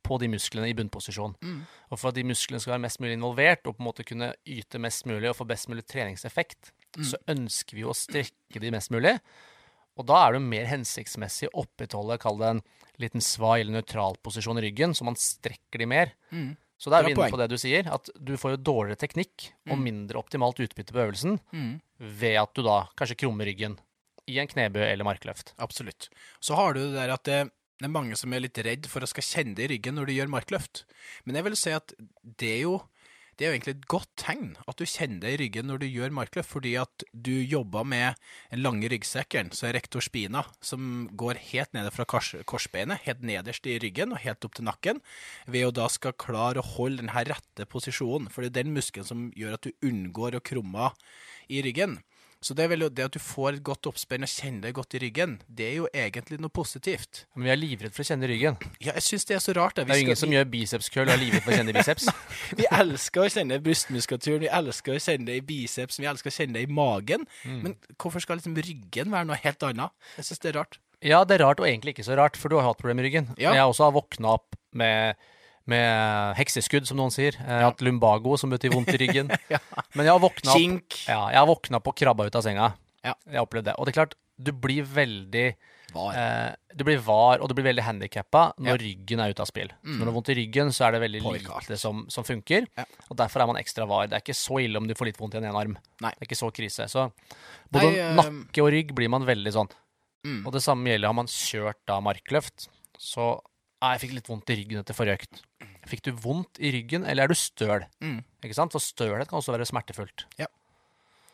på 0.03 0.17
de 0.19 0.27
musklene 0.27 0.67
i 0.67 0.75
bunnposisjon. 0.75 1.35
Mm. 1.39 1.59
Og 1.91 1.99
for 1.99 2.11
at 2.11 2.17
de 2.19 2.25
musklene 2.27 2.59
skal 2.59 2.75
være 2.75 2.83
mest 2.83 2.99
mulig 2.99 3.15
involvert 3.15 3.63
og 3.67 3.77
på 3.77 3.83
en 3.83 3.87
måte 3.87 4.03
kunne 4.07 4.33
yte 4.43 4.79
mest 4.83 5.07
mulig 5.07 5.29
og 5.31 5.37
få 5.39 5.47
best 5.47 5.69
mulig 5.71 5.85
treningseffekt, 5.87 6.73
Mm. 6.97 7.05
så 7.09 7.17
ønsker 7.33 7.75
vi 7.79 7.83
å 7.87 7.93
strekke 7.97 8.59
de 8.61 8.71
mest 8.71 8.91
mulig. 8.93 9.15
Og 9.97 10.05
da 10.09 10.23
er 10.27 10.33
det 10.35 10.41
mer 10.41 10.65
hensiktsmessig 10.71 11.49
å 11.51 11.63
opprettholde, 11.63 12.17
kall 12.21 12.39
det 12.41 12.49
en 12.55 12.61
liten 13.01 13.21
svai 13.21 13.61
eller 13.61 13.79
nøytral 13.79 14.17
posisjon 14.25 14.57
i 14.61 14.63
ryggen, 14.67 14.93
så 14.97 15.05
man 15.05 15.17
strekker 15.17 15.81
de 15.81 15.87
mer. 15.89 16.13
Mm. 16.33 16.51
Så 16.77 16.91
da 16.91 16.99
er 16.99 17.07
vi 17.07 17.13
inne 17.13 17.29
på 17.31 17.37
det 17.39 17.47
du 17.49 17.57
sier, 17.61 17.87
at 17.87 18.09
du 18.17 18.33
får 18.37 18.55
jo 18.55 18.63
dårligere 18.69 18.99
teknikk 19.05 19.51
og 19.69 19.77
mindre 19.79 20.19
optimalt 20.19 20.59
utbytte 20.59 20.91
på 20.93 20.99
øvelsen 21.05 21.39
Mm. 21.53 21.79
ved 21.99 22.37
at 22.41 22.53
du 22.53 22.61
da 22.65 22.87
kanskje 22.99 23.15
krummer 23.23 23.45
ryggen 23.47 23.77
i 24.27 24.39
en 24.39 24.47
knebø 24.47 24.81
eller 24.83 25.05
markløft. 25.07 25.53
Absolutt. 25.57 26.09
Så 26.41 26.55
har 26.55 26.73
du 26.73 26.81
det 26.81 26.93
der 26.97 27.13
at 27.13 27.23
det, 27.23 27.39
det 27.79 27.87
er 27.87 27.93
mange 27.93 28.15
som 28.19 28.33
er 28.33 28.43
litt 28.43 28.57
redd 28.57 28.85
for 28.87 29.01
å 29.01 29.07
skal 29.07 29.23
kjenne 29.23 29.55
det 29.55 29.65
i 29.65 29.71
ryggen 29.77 29.95
når 29.95 30.07
du 30.09 30.13
gjør 30.17 30.27
markløft. 30.33 30.83
Men 31.25 31.35
jeg 31.35 31.43
vil 31.47 31.55
si 31.55 31.71
at 31.71 31.93
det 32.23 32.51
er 32.57 32.61
jo 32.65 32.81
det 33.37 33.45
er 33.45 33.51
jo 33.51 33.57
egentlig 33.57 33.73
et 33.75 33.87
godt 33.89 34.09
tegn 34.19 34.51
at 34.69 34.77
du 34.77 34.85
kjenner 34.85 35.23
det 35.23 35.33
i 35.33 35.39
ryggen 35.41 35.69
når 35.69 35.81
du 35.81 35.87
gjør 35.87 36.13
markløft, 36.13 36.51
fordi 36.51 36.75
at 36.81 37.05
du 37.13 37.33
jobber 37.33 37.87
med 37.87 38.19
den 38.51 38.63
lange 38.65 38.89
ryggsekken, 38.91 39.51
så 39.55 39.69
er 39.69 39.77
rektor 39.77 40.03
spina, 40.05 40.43
som 40.61 41.07
går 41.17 41.41
helt 41.49 41.73
nede 41.73 41.91
fra 41.95 42.05
kors, 42.09 42.33
korsbeinet, 42.49 43.01
helt 43.07 43.25
nederst 43.25 43.67
i 43.69 43.79
ryggen 43.81 44.13
og 44.13 44.21
helt 44.23 44.45
opp 44.45 44.57
til 44.59 44.67
nakken, 44.69 45.01
ved 45.47 45.67
å 45.67 45.75
da 45.75 45.89
skal 45.91 46.17
klare 46.19 46.61
å 46.61 46.71
holde 46.75 47.01
den 47.01 47.13
her 47.15 47.27
rette 47.33 47.67
posisjonen. 47.69 48.29
For 48.29 48.45
det 48.45 48.53
er 48.53 48.61
den 48.61 48.75
muskelen 48.77 49.09
som 49.09 49.29
gjør 49.37 49.57
at 49.57 49.65
du 49.65 49.87
unngår 49.89 50.37
å 50.37 50.45
krumme 50.45 50.91
i 51.49 51.63
ryggen. 51.65 51.99
Så 52.43 52.55
det, 52.57 52.65
er 52.65 52.73
vel 52.73 52.85
jo 52.85 52.89
det 52.91 53.05
at 53.07 53.15
du 53.15 53.21
får 53.23 53.57
et 53.57 53.63
godt 53.65 53.87
oppspenn 53.89 54.25
og 54.25 54.31
kjenner 54.31 54.67
deg 54.67 54.75
godt 54.77 54.97
i 54.97 55.01
ryggen, 55.05 55.37
det 55.47 55.67
er 55.69 55.75
jo 55.79 55.89
egentlig 55.89 56.39
noe 56.43 56.53
positivt. 56.53 57.23
Men 57.33 57.47
vi 57.47 57.53
er 57.53 57.59
livredd 57.59 57.95
for 57.95 58.03
å 58.03 58.07
kjenne 58.11 58.29
ryggen. 58.29 58.59
Ja, 58.83 58.93
jeg 58.97 59.05
syns 59.07 59.27
det 59.29 59.37
er 59.37 59.43
så 59.45 59.55
rart. 59.57 59.79
Det 59.79 59.87
er 59.87 60.01
jo 60.01 60.07
ingen 60.07 60.19
som 60.19 60.33
gjør 60.33 60.49
bicepskøll 60.53 61.07
og 61.07 61.15
er 61.15 61.21
livredd 61.23 61.45
for 61.45 61.55
å 61.55 61.59
kjenne 61.61 61.75
biceps. 61.75 62.09
Vi 62.59 62.67
elsker 62.69 63.23
å 63.23 63.29
kjenne 63.31 63.59
brystmuskulaturen, 63.63 64.43
vi 64.43 64.49
elsker 64.51 64.95
å 64.95 65.01
kjenne 65.01 65.27
det 65.29 65.37
i 65.39 65.43
biceps, 65.45 65.99
vi 66.01 66.07
elsker 66.09 66.29
å 66.29 66.35
kjenne 66.35 66.57
det 66.57 66.65
i 66.67 66.71
magen. 66.71 67.23
Mm. 67.47 67.59
Men 67.63 67.75
hvorfor 68.01 68.23
skal 68.23 68.37
liksom 68.39 68.55
ryggen 68.57 69.13
være 69.13 69.29
noe 69.29 69.39
helt 69.41 69.65
annet? 69.65 69.93
Jeg 70.19 70.27
syns 70.27 70.43
det 70.43 70.51
er 70.51 70.57
rart. 70.59 70.79
Ja, 71.03 71.23
det 71.27 71.37
er 71.37 71.43
rart 71.43 71.59
og 71.59 71.67
egentlig 71.67 71.97
ikke 71.97 72.05
så 72.07 72.17
rart, 72.19 72.37
for 72.39 72.51
du 72.51 72.57
har 72.59 72.67
hatt 72.67 72.79
problemer 72.79 73.01
med 73.01 73.09
ryggen. 73.09 73.31
Ja. 73.41 73.51
Jeg 73.57 73.67
også 73.67 73.89
har 73.89 73.95
våkna 73.95 74.37
opp 74.37 74.55
med, 74.79 75.19
med 75.69 76.35
hekseskudd, 76.39 76.87
som 76.89 76.97
noen 76.99 77.11
sier. 77.13 77.37
Jeg 77.39 77.47
har 77.47 77.69
hatt 77.69 77.83
lumbago, 77.85 78.35
som 78.39 78.51
betyr 78.51 78.73
vondt 78.75 78.91
i 78.95 78.99
ryggen. 79.05 79.29
Men 79.95 80.05
jeg 80.07 80.11
har 80.11 80.19
våkna 80.23 80.51
opp 80.57 80.97
Ja, 81.07 81.21
jeg 81.31 81.39
har 81.39 81.47
våkna 81.47 81.79
på 81.83 81.93
krabba 81.95 82.25
ut 82.27 82.35
av 82.35 82.43
senga. 82.43 82.73
Ja. 83.03 83.13
Jeg 83.27 83.39
har 83.39 83.45
opplevd 83.47 83.69
det. 83.71 83.75
Og 83.79 83.85
det 83.87 83.93
er 83.93 83.99
klart, 84.01 84.17
du 84.43 84.51
blir 84.51 84.83
veldig 84.83 85.45
Var. 85.93 86.15
eh, 86.17 86.55
Du 86.75 86.83
blir 86.83 86.97
var, 87.05 87.37
og 87.39 87.47
du 87.47 87.53
blir 87.53 87.67
veldig 87.67 87.83
handikappa 87.85 88.53
når 88.57 88.73
Ja. 88.73 88.75
Mm. 88.75 88.83
ryggen 88.83 89.19
er 89.23 89.29
ute 89.35 89.43
av 89.43 89.47
spill. 89.47 89.69
Mm. 89.85 89.99
når 89.99 90.03
du 90.03 90.09
har 90.11 90.15
vondt 90.17 90.29
i 90.33 90.35
ryggen, 90.41 90.71
så 90.73 90.87
er 90.87 90.91
det 90.97 91.01
veldig 91.03 91.21
Påvirker 91.23 91.61
lite 91.67 91.77
som, 91.79 92.05
som 92.09 92.23
funker. 92.27 92.67
Ja. 92.77 92.85
Og 93.09 93.15
derfor 93.17 93.43
er 93.43 93.47
man 93.53 93.59
ekstra 93.61 93.87
var. 93.87 94.07
Det 94.07 94.17
er 94.17 94.25
ikke 94.25 94.35
så 94.35 94.59
ille 94.63 94.77
om 94.81 94.87
du 94.89 94.95
får 94.95 95.11
litt 95.11 95.19
vondt 95.21 95.35
i 95.35 95.37
en 95.39 95.45
ene 95.51 95.59
arm. 95.63 95.77
Nei. 96.01 96.11
Det 96.17 96.25
er 96.25 96.29
ikke 96.31 96.41
så 96.43 96.51
krise. 96.51 96.89
Så 96.89 97.07
både 97.71 97.91
Nei, 97.91 97.99
øh... 98.03 98.15
nakke 98.19 98.63
og 98.65 98.71
rygg 98.73 98.91
blir 98.97 99.09
man 99.13 99.23
veldig 99.27 99.53
sånn. 99.53 99.71
Mm. 100.25 100.41
Og 100.47 100.53
det 100.55 100.63
samme 100.63 100.87
gjelder 100.91 101.07
har 101.11 101.17
man 101.21 101.27
kjørt 101.31 101.79
da 101.87 101.99
markløft. 102.03 102.67
Så 102.97 103.35
ah, 103.83 103.93
jeg 103.95 104.05
fikk 104.05 104.17
litt 104.17 104.29
vondt 104.31 104.53
i 104.53 104.57
ryggen 104.61 104.81
etter 104.81 104.97
forrige 104.97 105.19
økt. 105.21 105.43
Fikk 105.91 106.05
du 106.07 106.13
vondt 106.23 106.61
i 106.63 106.71
ryggen, 106.71 107.03
eller 107.03 107.25
er 107.25 107.33
du 107.33 107.37
støl? 107.37 107.83
Mm. 108.03 108.21
Ikke 108.43 108.55
sant? 108.55 108.71
For 108.75 108.83
stølhet 108.83 109.27
kan 109.29 109.41
også 109.41 109.55
være 109.55 109.67
smertefullt. 109.67 110.27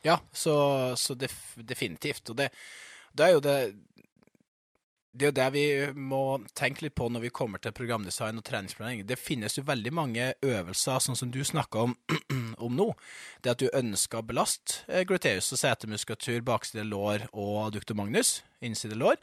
Ja, 0.06 0.16
så, 0.32 0.56
så 0.98 1.16
def, 1.20 1.36
definitivt. 1.56 2.32
Og 2.32 2.40
det, 2.40 2.50
det 3.14 3.28
er 3.28 3.36
jo 3.36 3.44
det 3.44 3.60
det 5.10 5.26
er 5.26 5.32
jo 5.32 5.38
det 5.40 5.48
vi 5.56 5.64
må 5.98 6.22
tenke 6.58 6.86
litt 6.86 6.94
på 6.96 7.08
når 7.10 7.24
vi 7.24 7.32
kommer 7.34 7.62
til 7.62 7.74
programdesign 7.76 8.38
og 8.40 8.46
treningsplanlegging. 8.46 9.08
Det 9.10 9.18
finnes 9.20 9.58
jo 9.58 9.66
veldig 9.66 9.92
mange 9.98 10.28
øvelser, 10.46 11.02
sånn 11.02 11.18
som 11.18 11.32
du 11.34 11.42
snakka 11.44 11.88
om, 11.88 11.96
om 12.66 12.76
nå. 12.78 12.92
Det 13.42 13.56
at 13.56 13.64
du 13.64 13.68
ønsker 13.74 14.22
å 14.22 14.28
belaste 14.30 14.86
eh, 14.88 15.04
gluteus 15.10 15.50
og 15.56 15.62
setemuskulatur, 15.64 16.44
bakside 16.46 16.86
lår 16.88 17.26
og 17.34 17.56
adductor 17.66 17.98
magnus, 17.98 18.44
innside 18.62 19.00
lår. 19.02 19.18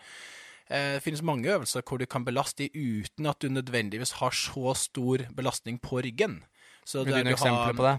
Eh, 0.70 0.96
Det 0.96 1.02
finnes 1.04 1.22
mange 1.22 1.48
øvelser 1.52 1.82
hvor 1.86 1.98
du 1.98 2.06
kan 2.06 2.24
belaste 2.24 2.66
de 2.66 2.70
uten 3.02 3.26
at 3.26 3.38
du 3.42 3.48
nødvendigvis 3.48 4.16
har 4.20 4.30
så 4.34 4.74
stor 4.74 5.26
belastning 5.36 5.80
på 5.80 6.00
ryggen. 6.02 6.42
Så 6.84 7.04
Vil 7.04 7.12
du 7.12 7.18
gi 7.18 7.24
noen 7.24 7.34
eksempler 7.34 7.76
på 7.76 7.86
det? 7.86 7.96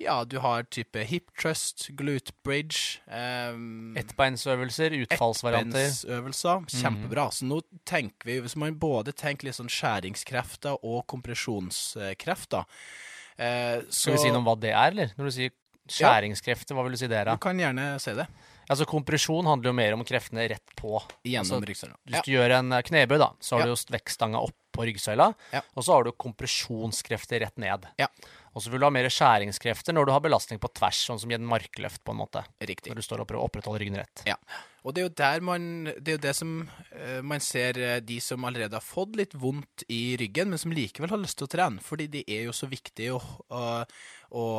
Ja, 0.00 0.24
du 0.24 0.38
har 0.40 0.62
type 0.72 1.02
hip 1.04 1.26
trust, 1.36 1.90
glute 1.92 2.32
bridge 2.42 3.02
um, 3.06 3.92
Ettbeinsøvelser, 4.00 4.94
utfallsvarianter. 5.04 5.76
Ettbeinsøvelser. 5.76 6.62
Kjempebra. 6.72 7.26
Så 7.36 7.44
nå 7.44 7.58
tenker 7.84 8.30
vi, 8.30 8.38
hvis 8.40 8.56
man 8.56 8.78
både 8.80 9.12
tenker 9.12 9.50
litt 9.50 9.58
sånn 9.58 9.68
skjæringskrefter 9.68 10.80
og 10.80 11.04
kompresjonskrefter 11.12 12.64
uh, 12.64 13.84
så 13.88 14.06
Skal 14.06 14.16
vi 14.16 14.22
si 14.24 14.32
noe 14.32 14.40
om 14.40 14.48
hva 14.48 14.56
det 14.60 14.72
er, 14.72 14.88
eller? 14.94 15.12
Når 15.18 15.28
du 15.28 15.36
sier 15.36 15.52
skjæringskrefter, 15.90 16.76
hva 16.76 16.86
vil 16.86 16.96
du 16.96 17.02
si 17.02 17.10
det 17.10 17.20
er? 17.20 17.34
Du 17.34 17.44
kan 17.44 17.60
gjerne 17.60 17.92
si 18.00 18.16
det. 18.16 18.26
Altså 18.70 18.86
Kompresjon 18.86 19.48
handler 19.50 19.72
jo 19.72 19.76
mer 19.76 19.96
om 19.96 20.04
kreftene 20.06 20.46
rett 20.52 20.74
på. 20.78 21.00
Gjennom 21.26 21.58
Altså. 21.60 21.90
Hvis 22.06 22.24
du 22.26 22.32
gjør 22.36 22.54
en 22.60 22.72
eh, 22.76 22.84
knebøy, 22.86 23.18
da, 23.18 23.32
så 23.42 23.56
har 23.56 23.66
Ja. 23.66 23.66
du 23.66 23.74
jo 23.74 23.96
vektstanga 23.96 24.38
opp 24.38 24.54
på 24.70 24.86
ryggsøyla, 24.86 25.34
Ja. 25.52 25.62
og 25.74 25.82
så 25.82 25.92
har 25.96 26.04
du 26.04 26.12
kompresjonskrefter 26.12 27.40
rett 27.40 27.58
ned. 27.58 27.88
Ja. 27.98 28.06
Og 28.54 28.62
så 28.62 28.70
vil 28.70 28.80
du 28.80 28.86
ha 28.86 28.90
mer 28.90 29.06
skjæringskrefter 29.10 29.94
når 29.94 30.06
du 30.06 30.12
har 30.14 30.22
belastning 30.22 30.58
på 30.62 30.70
tvers, 30.74 31.06
sånn 31.06 31.20
som 31.20 31.30
i 31.30 31.34
en 31.34 31.46
markløft, 31.46 32.02
på 32.04 32.10
en 32.14 32.18
måte. 32.18 32.42
Riktig. 32.60 32.90
Når 32.90 32.96
du 32.96 33.02
står 33.02 33.20
og 33.20 33.28
prøver 33.28 33.42
å 33.42 33.48
opprettholde 33.50 33.78
ryggen 33.82 33.96
rett. 33.98 34.22
Ja. 34.26 34.36
Og 34.82 34.94
det 34.94 35.02
er 35.02 35.08
jo 35.08 35.14
der 35.14 35.40
man 35.44 35.84
Det 35.84 36.08
er 36.08 36.16
jo 36.16 36.22
det 36.24 36.34
som 36.36 36.68
uh, 36.96 37.20
man 37.22 37.40
ser 37.40 37.76
eh, 37.78 38.00
de 38.00 38.18
som 38.20 38.42
allerede 38.44 38.72
har 38.72 38.80
fått 38.80 39.14
litt 39.16 39.34
vondt 39.34 39.84
i 39.88 40.16
ryggen, 40.16 40.48
men 40.48 40.58
som 40.58 40.72
likevel 40.72 41.10
har 41.10 41.18
lyst 41.18 41.36
til 41.38 41.46
å 41.46 41.50
trene. 41.52 41.80
Fordi 41.84 42.06
det 42.08 42.24
er 42.26 42.44
jo 42.44 42.52
så 42.52 42.66
viktig 42.66 43.10
å, 43.12 43.20
å, 43.50 43.60
å, 43.84 43.84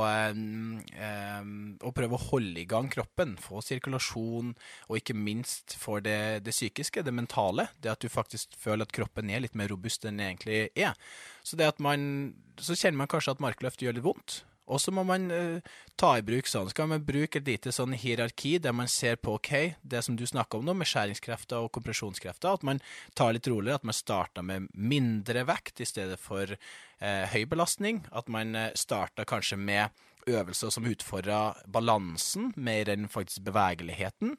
em, 0.08 0.82
em, 1.00 1.54
å 1.80 1.94
prøve 1.96 2.18
å 2.18 2.24
holde 2.30 2.60
i 2.62 2.68
gang 2.70 2.90
kroppen. 2.92 3.38
Få 3.40 3.62
sirkulasjon, 3.64 4.54
og 4.90 5.00
ikke 5.00 5.16
minst 5.16 5.78
for 5.80 6.04
det, 6.04 6.44
det 6.46 6.54
psykiske, 6.56 7.06
det 7.08 7.16
mentale. 7.16 7.70
Det 7.80 7.94
at 7.94 8.04
du 8.04 8.12
faktisk 8.12 8.58
føler 8.60 8.88
at 8.88 8.96
kroppen 8.96 9.32
er 9.32 9.46
litt 9.46 9.56
mer 9.56 9.72
robust 9.72 10.06
enn 10.06 10.20
den 10.20 10.34
egentlig 10.34 10.70
er. 10.76 10.98
Så 11.44 11.58
man 11.80 12.34
Så 12.62 12.76
kjenner 12.76 12.98
man 12.98 13.08
kanskje 13.10 13.32
at 13.32 13.42
markløft 13.42 13.82
gjør 13.82 13.96
litt 13.98 14.06
vondt. 14.06 14.44
Og 14.70 14.82
så 14.82 14.94
må 14.94 15.04
man 15.08 15.30
uh, 15.34 15.74
ta 16.00 16.14
i 16.18 16.26
bruk 16.26 16.50
sånn. 16.50 16.70
Skal 16.72 16.90
man 16.92 17.04
bruke 17.06 17.42
et 17.42 17.50
lite 17.50 17.74
sånn 17.76 17.96
hierarki 17.98 18.58
der 18.62 18.76
man 18.76 18.90
ser 18.92 19.18
på 19.18 19.36
OK, 19.40 19.52
det 19.82 20.04
som 20.06 20.18
du 20.20 20.26
snakker 20.28 20.62
om 20.62 20.68
nå, 20.68 20.76
med 20.78 20.90
skjæringskrefter 20.90 21.66
og 21.66 21.74
kompresjonskrefter, 21.76 22.54
at 22.54 22.68
man 22.68 22.84
tar 23.18 23.36
litt 23.36 23.50
roligere, 23.52 23.82
at 23.82 23.90
man 23.90 23.98
starter 23.98 24.46
med 24.46 24.70
mindre 24.74 25.46
vekt 25.50 25.82
i 25.82 25.90
stedet 25.90 26.20
for 26.22 26.56
uh, 26.56 27.26
høy 27.34 27.44
belastning. 27.50 28.04
At 28.14 28.32
man 28.32 28.56
uh, 28.58 28.70
starter 28.78 29.28
kanskje 29.28 29.60
med 29.60 30.04
øvelser 30.30 30.72
som 30.74 30.86
utfordrer 30.90 31.62
balansen 31.72 32.52
mer 32.56 32.90
enn 32.92 33.08
faktisk 33.12 33.46
bevegeligheten. 33.48 34.38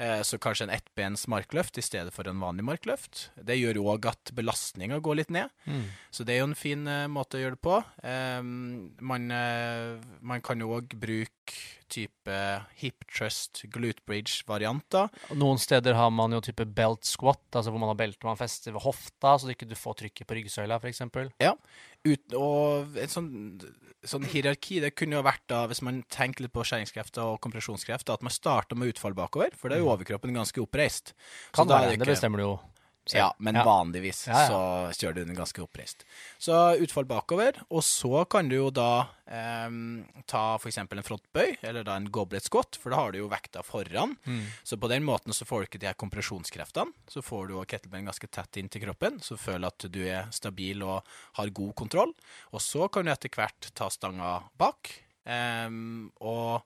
Eh, 0.00 0.22
så 0.24 0.38
kanskje 0.40 0.68
en 0.68 0.72
ettbens 0.72 1.26
markløft 1.28 1.76
i 1.78 1.84
stedet 1.84 2.12
for 2.14 2.28
en 2.28 2.40
vanlig 2.40 2.64
markløft. 2.64 3.28
Det 3.36 3.58
gjør 3.58 3.82
òg 3.82 4.08
at 4.08 4.32
belastninga 4.36 5.00
går 5.04 5.20
litt 5.20 5.34
ned. 5.34 5.52
Så 6.10 6.24
det 6.24 6.34
er 6.34 6.42
jo 6.42 6.50
en 6.50 6.58
fin 6.58 6.86
eh, 6.88 7.08
måte 7.12 7.36
å 7.36 7.42
gjøre 7.42 7.58
det 7.58 7.64
på. 7.66 7.80
Eh, 8.02 8.40
man, 8.42 9.28
man 10.20 10.44
kan 10.46 10.62
jo 10.62 10.72
òg 10.78 10.96
bruke 11.00 11.39
type 11.90 12.34
hip 12.78 13.04
trust, 13.10 13.64
glute 13.72 14.02
bridge-varianter. 14.06 15.08
Noen 15.34 15.58
steder 15.58 15.96
har 15.98 16.10
man 16.14 16.32
jo 16.36 16.40
type 16.44 16.64
belt 16.76 17.04
squat, 17.08 17.42
altså 17.50 17.72
hvor 17.72 17.82
man 17.82 17.90
har 17.90 17.98
belte 17.98 18.28
man 18.28 18.38
fester 18.38 18.72
ved 18.76 18.84
hofta, 18.84 19.34
så 19.38 19.48
du 19.48 19.54
ikke 19.56 19.74
får 19.78 19.98
trykket 20.04 20.28
på 20.30 20.38
ryggsøyla, 20.38 20.78
f.eks. 20.80 21.02
Ja. 21.42 21.54
Ut, 22.06 22.36
og 22.38 22.96
en 22.96 23.12
sånn, 23.12 23.30
sånn 24.06 24.24
hierarki, 24.30 24.78
det 24.80 24.94
kunne 24.96 25.18
jo 25.18 25.24
vært 25.26 25.42
da, 25.50 25.64
hvis 25.68 25.82
man 25.84 26.02
tenker 26.08 26.46
litt 26.46 26.54
på 26.54 26.64
skjæringskrefter 26.64 27.34
og 27.34 27.40
kompresjonskrefter, 27.44 28.14
at 28.16 28.22
man 28.24 28.32
starter 28.32 28.78
med 28.78 28.94
utfall 28.94 29.16
bakover, 29.18 29.52
for 29.58 29.68
da 29.68 29.76
er 29.76 29.82
jo 29.84 29.90
overkroppen 29.92 30.32
ganske 30.38 30.62
oppreist. 30.62 31.12
Så 31.50 31.64
Kan 31.64 31.68
være, 31.74 31.90
det 31.90 31.98
ikke- 32.00 32.14
bestemmer 32.14 32.38
du 32.38 32.46
jo 32.46 32.54
selv. 33.10 33.20
Ja, 33.24 33.28
men 33.38 33.58
Ja. 33.58 33.64
vanligvis 33.66 34.26
Ja, 34.30 34.46
så 34.48 34.60
kjører 34.96 35.14
du 35.20 35.24
den 35.24 35.36
ganske 35.38 35.62
oppreist. 35.64 36.04
Så 36.38 36.54
utfall 36.80 37.04
bakover, 37.10 37.58
og 37.70 37.82
så 37.86 38.24
kan 38.30 38.48
du 38.48 38.56
jo 38.56 38.70
da 38.70 39.08
eh, 39.26 39.68
ta 40.26 40.42
f.eks. 40.58 40.78
en 40.78 40.88
frontbøy, 41.06 41.58
eller 41.62 41.84
da 41.86 41.96
en 41.98 42.08
goblet 42.10 42.46
squat, 42.46 42.78
for 42.80 42.90
da 42.90 42.96
har 43.02 43.12
du 43.12 43.18
jo 43.20 43.28
vekta 43.30 43.62
foran. 43.66 44.16
Mm. 44.26 44.46
Så 44.64 44.78
på 44.80 44.88
den 44.90 45.04
måten 45.06 45.34
så 45.36 45.44
får 45.46 45.60
du 45.60 45.66
ikke 45.68 45.80
de 45.82 45.90
her 45.90 45.98
kompresjonskreftene. 46.00 46.92
Så 47.10 47.22
får 47.22 47.48
du 47.50 47.58
kettlebellen 47.64 48.06
ganske 48.10 48.30
tett 48.30 48.56
inn 48.56 48.68
til 48.72 48.82
kroppen, 48.86 49.20
så 49.22 49.36
føler 49.38 49.66
at 49.70 49.86
du 49.90 50.00
er 50.06 50.30
stabil 50.34 50.82
og 50.86 51.02
har 51.38 51.50
god 51.50 51.74
kontroll. 51.74 52.14
Og 52.52 52.60
så 52.64 52.88
kan 52.90 53.04
du 53.06 53.12
etter 53.12 53.30
hvert 53.30 53.70
ta 53.74 53.88
stanga 53.90 54.40
bak, 54.58 54.90
eh, 55.26 55.68
og 56.20 56.62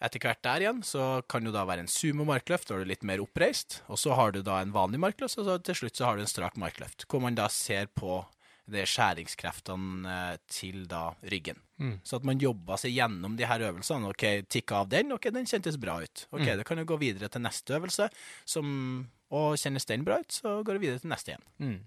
etter 0.00 0.22
hvert 0.24 0.40
der 0.42 0.62
igjen 0.64 0.82
så 0.86 1.22
kan 1.28 1.44
det 1.44 1.52
da 1.52 1.66
være 1.68 1.84
en 1.84 1.90
sumo-markløft, 1.92 2.68
da 2.70 2.76
er 2.78 2.84
du 2.84 2.90
litt 2.90 3.02
mer 3.04 3.20
oppreist. 3.20 3.82
Og 3.92 3.98
så 4.00 4.14
har 4.16 4.32
du 4.32 4.40
da 4.46 4.60
en 4.62 4.72
vanlig 4.72 5.00
markløft, 5.02 5.38
og 5.42 5.44
så 5.48 5.58
til 5.62 5.76
slutt 5.82 5.96
så 6.00 6.06
har 6.08 6.16
du 6.16 6.22
en 6.24 6.30
strak 6.30 6.56
markløft. 6.60 7.04
Hvor 7.10 7.20
man 7.24 7.36
da 7.38 7.48
ser 7.52 7.90
på 7.92 8.22
de 8.70 8.84
skjæringskreftene 8.86 10.06
eh, 10.14 10.36
til 10.52 10.84
da 10.88 11.10
ryggen. 11.26 11.58
Mm. 11.82 11.96
Så 12.06 12.20
at 12.20 12.26
man 12.28 12.38
jobber 12.38 12.78
seg 12.78 12.92
gjennom 12.94 13.34
de 13.36 13.46
her 13.48 13.64
øvelsene. 13.66 14.08
OK, 14.12 14.24
tikka 14.52 14.82
av 14.84 14.90
den. 14.92 15.10
OK, 15.16 15.26
den 15.34 15.48
kjentes 15.48 15.78
bra 15.80 15.96
ut. 16.04 16.26
OK, 16.30 16.44
Mm. 16.46 16.56
da 16.60 16.64
kan 16.68 16.78
du 16.78 16.84
gå 16.86 16.96
videre 17.00 17.28
til 17.28 17.42
neste 17.42 17.74
øvelse. 17.74 18.08
Som, 18.46 19.08
og 19.34 19.56
kjennes 19.58 19.84
den 19.90 20.04
bra 20.06 20.20
ut, 20.22 20.30
så 20.32 20.60
går 20.62 20.78
du 20.78 20.84
videre 20.86 21.02
til 21.02 21.10
neste 21.10 21.32
igjen. 21.34 21.44
Mm. 21.58 21.80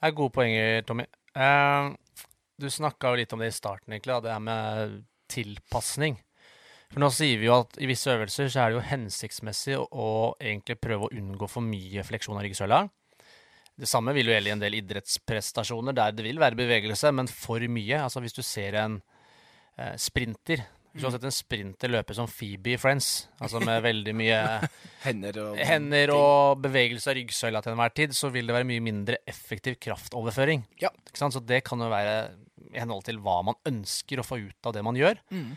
Det 0.00 0.08
er 0.10 0.16
gode 0.16 0.32
poenger, 0.36 0.82
Tommy. 0.88 1.04
Uh, 1.36 1.96
du 2.60 2.68
snakka 2.68 3.10
jo 3.14 3.20
litt 3.22 3.32
om 3.32 3.40
det 3.40 3.48
i 3.52 3.56
starten, 3.56 3.92
egentlig, 3.94 4.12
da, 4.18 4.20
det 4.20 4.32
her 4.36 4.44
med 4.44 4.94
tilpasning. 5.32 6.18
For 6.90 7.02
nå 7.02 7.10
sier 7.14 7.38
vi 7.38 7.46
jo 7.46 7.60
at 7.60 7.76
i 7.78 7.86
visse 7.86 8.10
øvelser 8.10 8.48
så 8.50 8.64
er 8.64 8.72
det 8.72 8.80
jo 8.80 8.88
hensiktsmessig 8.88 9.76
å, 9.78 9.84
å 9.86 10.08
egentlig 10.42 10.80
prøve 10.82 11.06
å 11.06 11.12
unngå 11.14 11.46
for 11.50 11.62
mye 11.62 12.02
fleksjon 12.06 12.38
av 12.38 12.42
ryggsøyla. 12.46 12.80
Det 13.80 13.88
samme 13.88 14.12
vil 14.16 14.28
jo 14.28 14.34
gjelde 14.34 14.50
i 14.50 14.54
en 14.56 14.64
del 14.64 14.76
idrettsprestasjoner 14.80 15.96
der 15.96 16.12
det 16.16 16.26
vil 16.26 16.42
være 16.42 16.58
bevegelse, 16.58 17.12
men 17.16 17.30
for 17.30 17.62
mye. 17.70 18.02
Altså 18.02 18.20
hvis 18.24 18.36
du 18.36 18.42
ser 18.44 18.76
en 18.82 18.98
eh, 19.78 19.94
sprinter 19.96 20.66
Hvis 20.90 21.04
du 21.04 21.06
har 21.06 21.14
sett 21.14 21.28
en 21.30 21.36
sprinter 21.36 21.92
løpe 21.94 22.16
som 22.18 22.26
Phoebe 22.28 22.74
i 22.74 22.80
Friends, 22.82 23.30
altså 23.38 23.62
med 23.62 23.80
veldig 23.88 24.16
mye 24.18 24.42
Hender 25.06 25.38
og 25.44 25.62
hender 25.62 26.12
og 26.16 26.60
bevegelse 26.66 27.12
av 27.12 27.20
ryggsøyla 27.20 27.62
til 27.62 27.76
enhver 27.76 27.94
tid, 28.02 28.18
så 28.18 28.32
vil 28.34 28.50
det 28.50 28.58
være 28.58 28.68
mye 28.68 28.84
mindre 28.90 29.22
effektiv 29.30 29.78
kraftoverføring. 29.80 30.66
Ja. 30.82 30.90
Så 31.14 31.38
det 31.46 31.62
kan 31.70 31.80
jo 31.80 31.88
være 31.94 32.16
i 32.74 32.82
henhold 32.82 33.06
til 33.06 33.22
hva 33.22 33.40
man 33.46 33.56
ønsker 33.70 34.20
å 34.20 34.26
få 34.26 34.42
ut 34.42 34.66
av 34.66 34.74
det 34.74 34.82
man 34.84 34.98
gjør. 34.98 35.22
Mm. 35.30 35.54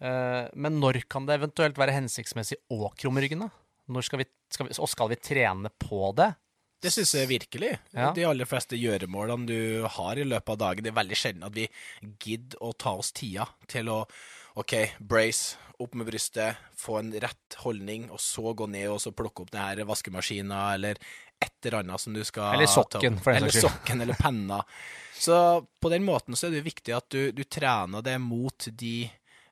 Eh, 0.00 0.48
men 0.54 0.80
når 0.82 1.02
kan 1.10 1.28
det 1.28 1.38
eventuelt 1.38 1.78
være 1.80 1.96
hensiktsmessig 1.96 2.58
å 2.72 2.90
krumme 2.98 3.22
ryggen? 3.24 3.46
skal 4.02 4.18
vi, 4.18 4.26
skal 4.50 4.68
vi, 4.68 4.74
og 4.82 4.90
skal 4.90 5.12
vi 5.12 5.20
trene 5.22 5.70
på 5.78 6.10
det? 6.18 6.32
Det 6.82 6.90
syns 6.92 7.14
jeg 7.16 7.30
virkelig. 7.30 7.72
Ja. 7.96 8.10
De 8.14 8.24
aller 8.28 8.48
fleste 8.48 8.76
gjøremålene 8.76 9.46
du 9.48 9.86
har 9.96 10.18
i 10.20 10.26
løpet 10.26 10.52
av 10.52 10.58
dagen, 10.60 10.84
det 10.84 10.92
er 10.92 10.98
veldig 10.98 11.16
sjelden 11.18 11.46
at 11.48 11.54
vi 11.56 11.68
gidder 12.20 12.60
å 12.62 12.72
ta 12.76 12.92
oss 13.00 13.14
tida 13.16 13.46
til 13.70 13.88
å 13.88 14.02
OK, 14.56 14.72
brace, 15.00 15.56
opp 15.84 15.96
med 15.98 16.08
brystet, 16.08 16.56
få 16.76 16.98
en 17.02 17.10
rett 17.20 17.56
holdning, 17.60 18.06
og 18.12 18.20
så 18.24 18.54
gå 18.56 18.68
ned 18.72 18.88
og 18.88 19.00
så 19.02 19.12
plukke 19.12 19.44
opp 19.44 19.50
denne 19.52 19.66
her 19.68 19.88
vaskemaskina 19.88 20.60
eller 20.76 20.96
et 21.36 21.66
eller 21.68 21.82
annet 21.82 22.00
som 22.00 22.14
du 22.16 22.22
skal 22.24 22.54
Eller 22.56 22.70
sokken, 22.70 23.18
for 23.20 23.34
den 23.36 23.42
Eller 23.44 23.52
saks 23.52 23.60
skyld. 23.60 23.74
sokken, 23.74 24.00
eller 24.00 24.16
penna. 24.16 24.62
Så 25.12 25.36
på 25.80 25.92
den 25.92 26.06
måten 26.06 26.36
så 26.36 26.48
er 26.48 26.56
det 26.56 26.64
viktig 26.64 26.94
at 26.96 27.08
du, 27.12 27.32
du 27.36 27.44
trener 27.44 28.04
det 28.04 28.16
mot 28.24 28.68
de, 28.72 28.94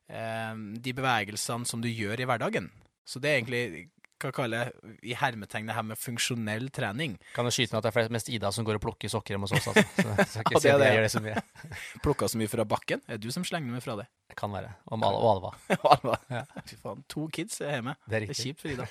de 0.05 0.93
bevegelsene 0.93 1.65
som 1.67 1.81
du 1.81 1.89
gjør 1.89 2.21
i 2.21 2.27
hverdagen. 2.29 2.67
Så 3.09 3.21
det 3.23 3.31
er 3.31 3.39
egentlig 3.39 3.63
hva 4.25 4.31
jeg 4.31 4.37
kaller 4.37 4.71
i 5.05 5.15
hermetegn 5.19 5.69
det 5.69 5.75
her 5.77 5.85
med 5.87 6.01
funksjonell 6.01 6.71
trening. 6.75 7.17
Kan 7.37 7.49
jo 7.49 7.53
skyte 7.55 7.75
meg 7.75 7.83
at 7.83 7.89
det 7.89 8.05
er 8.05 8.15
mest 8.15 8.31
Ida 8.33 8.51
som 8.55 8.67
går 8.67 8.79
og 8.79 8.85
plukker 8.87 9.13
sokker 9.13 9.35
hjemme 9.35 9.49
hos 9.49 9.57
oss. 9.59 9.69
Altså. 9.69 9.85
Så 9.85 10.07
jeg 10.09 10.29
skal 10.31 10.39
Ja, 10.41 10.45
ikke 10.45 10.63
si 10.63 10.71
at 10.73 10.85
jeg 10.85 10.97
gjør 10.97 11.07
det 11.07 11.13
så 11.13 11.23
mye. 11.25 11.43
Plukka 12.05 12.31
så 12.31 12.41
mye 12.41 12.53
fra 12.53 12.67
bakken. 12.69 13.03
Er 13.09 13.19
det 13.19 13.27
du 13.27 13.35
som 13.35 13.45
slenger 13.47 13.75
meg 13.75 13.85
fra 13.85 13.99
det? 14.01 14.07
Det 14.31 14.39
kan 14.41 14.55
være. 14.55 14.73
Og 14.89 15.05
Alva. 15.11 15.53
Alva. 15.75 15.91
Alva. 15.97 16.17
Ja. 16.33 16.45
Fy 16.71 16.81
faen, 16.81 17.05
to 17.11 17.27
kids 17.35 17.61
er 17.61 17.79
hjemme. 17.79 17.97
Det 18.07 18.21
er 18.21 18.27
Det 18.29 18.39
er 18.39 18.41
kjipt 18.41 18.65
for 18.65 18.73
Ida. 18.73 18.89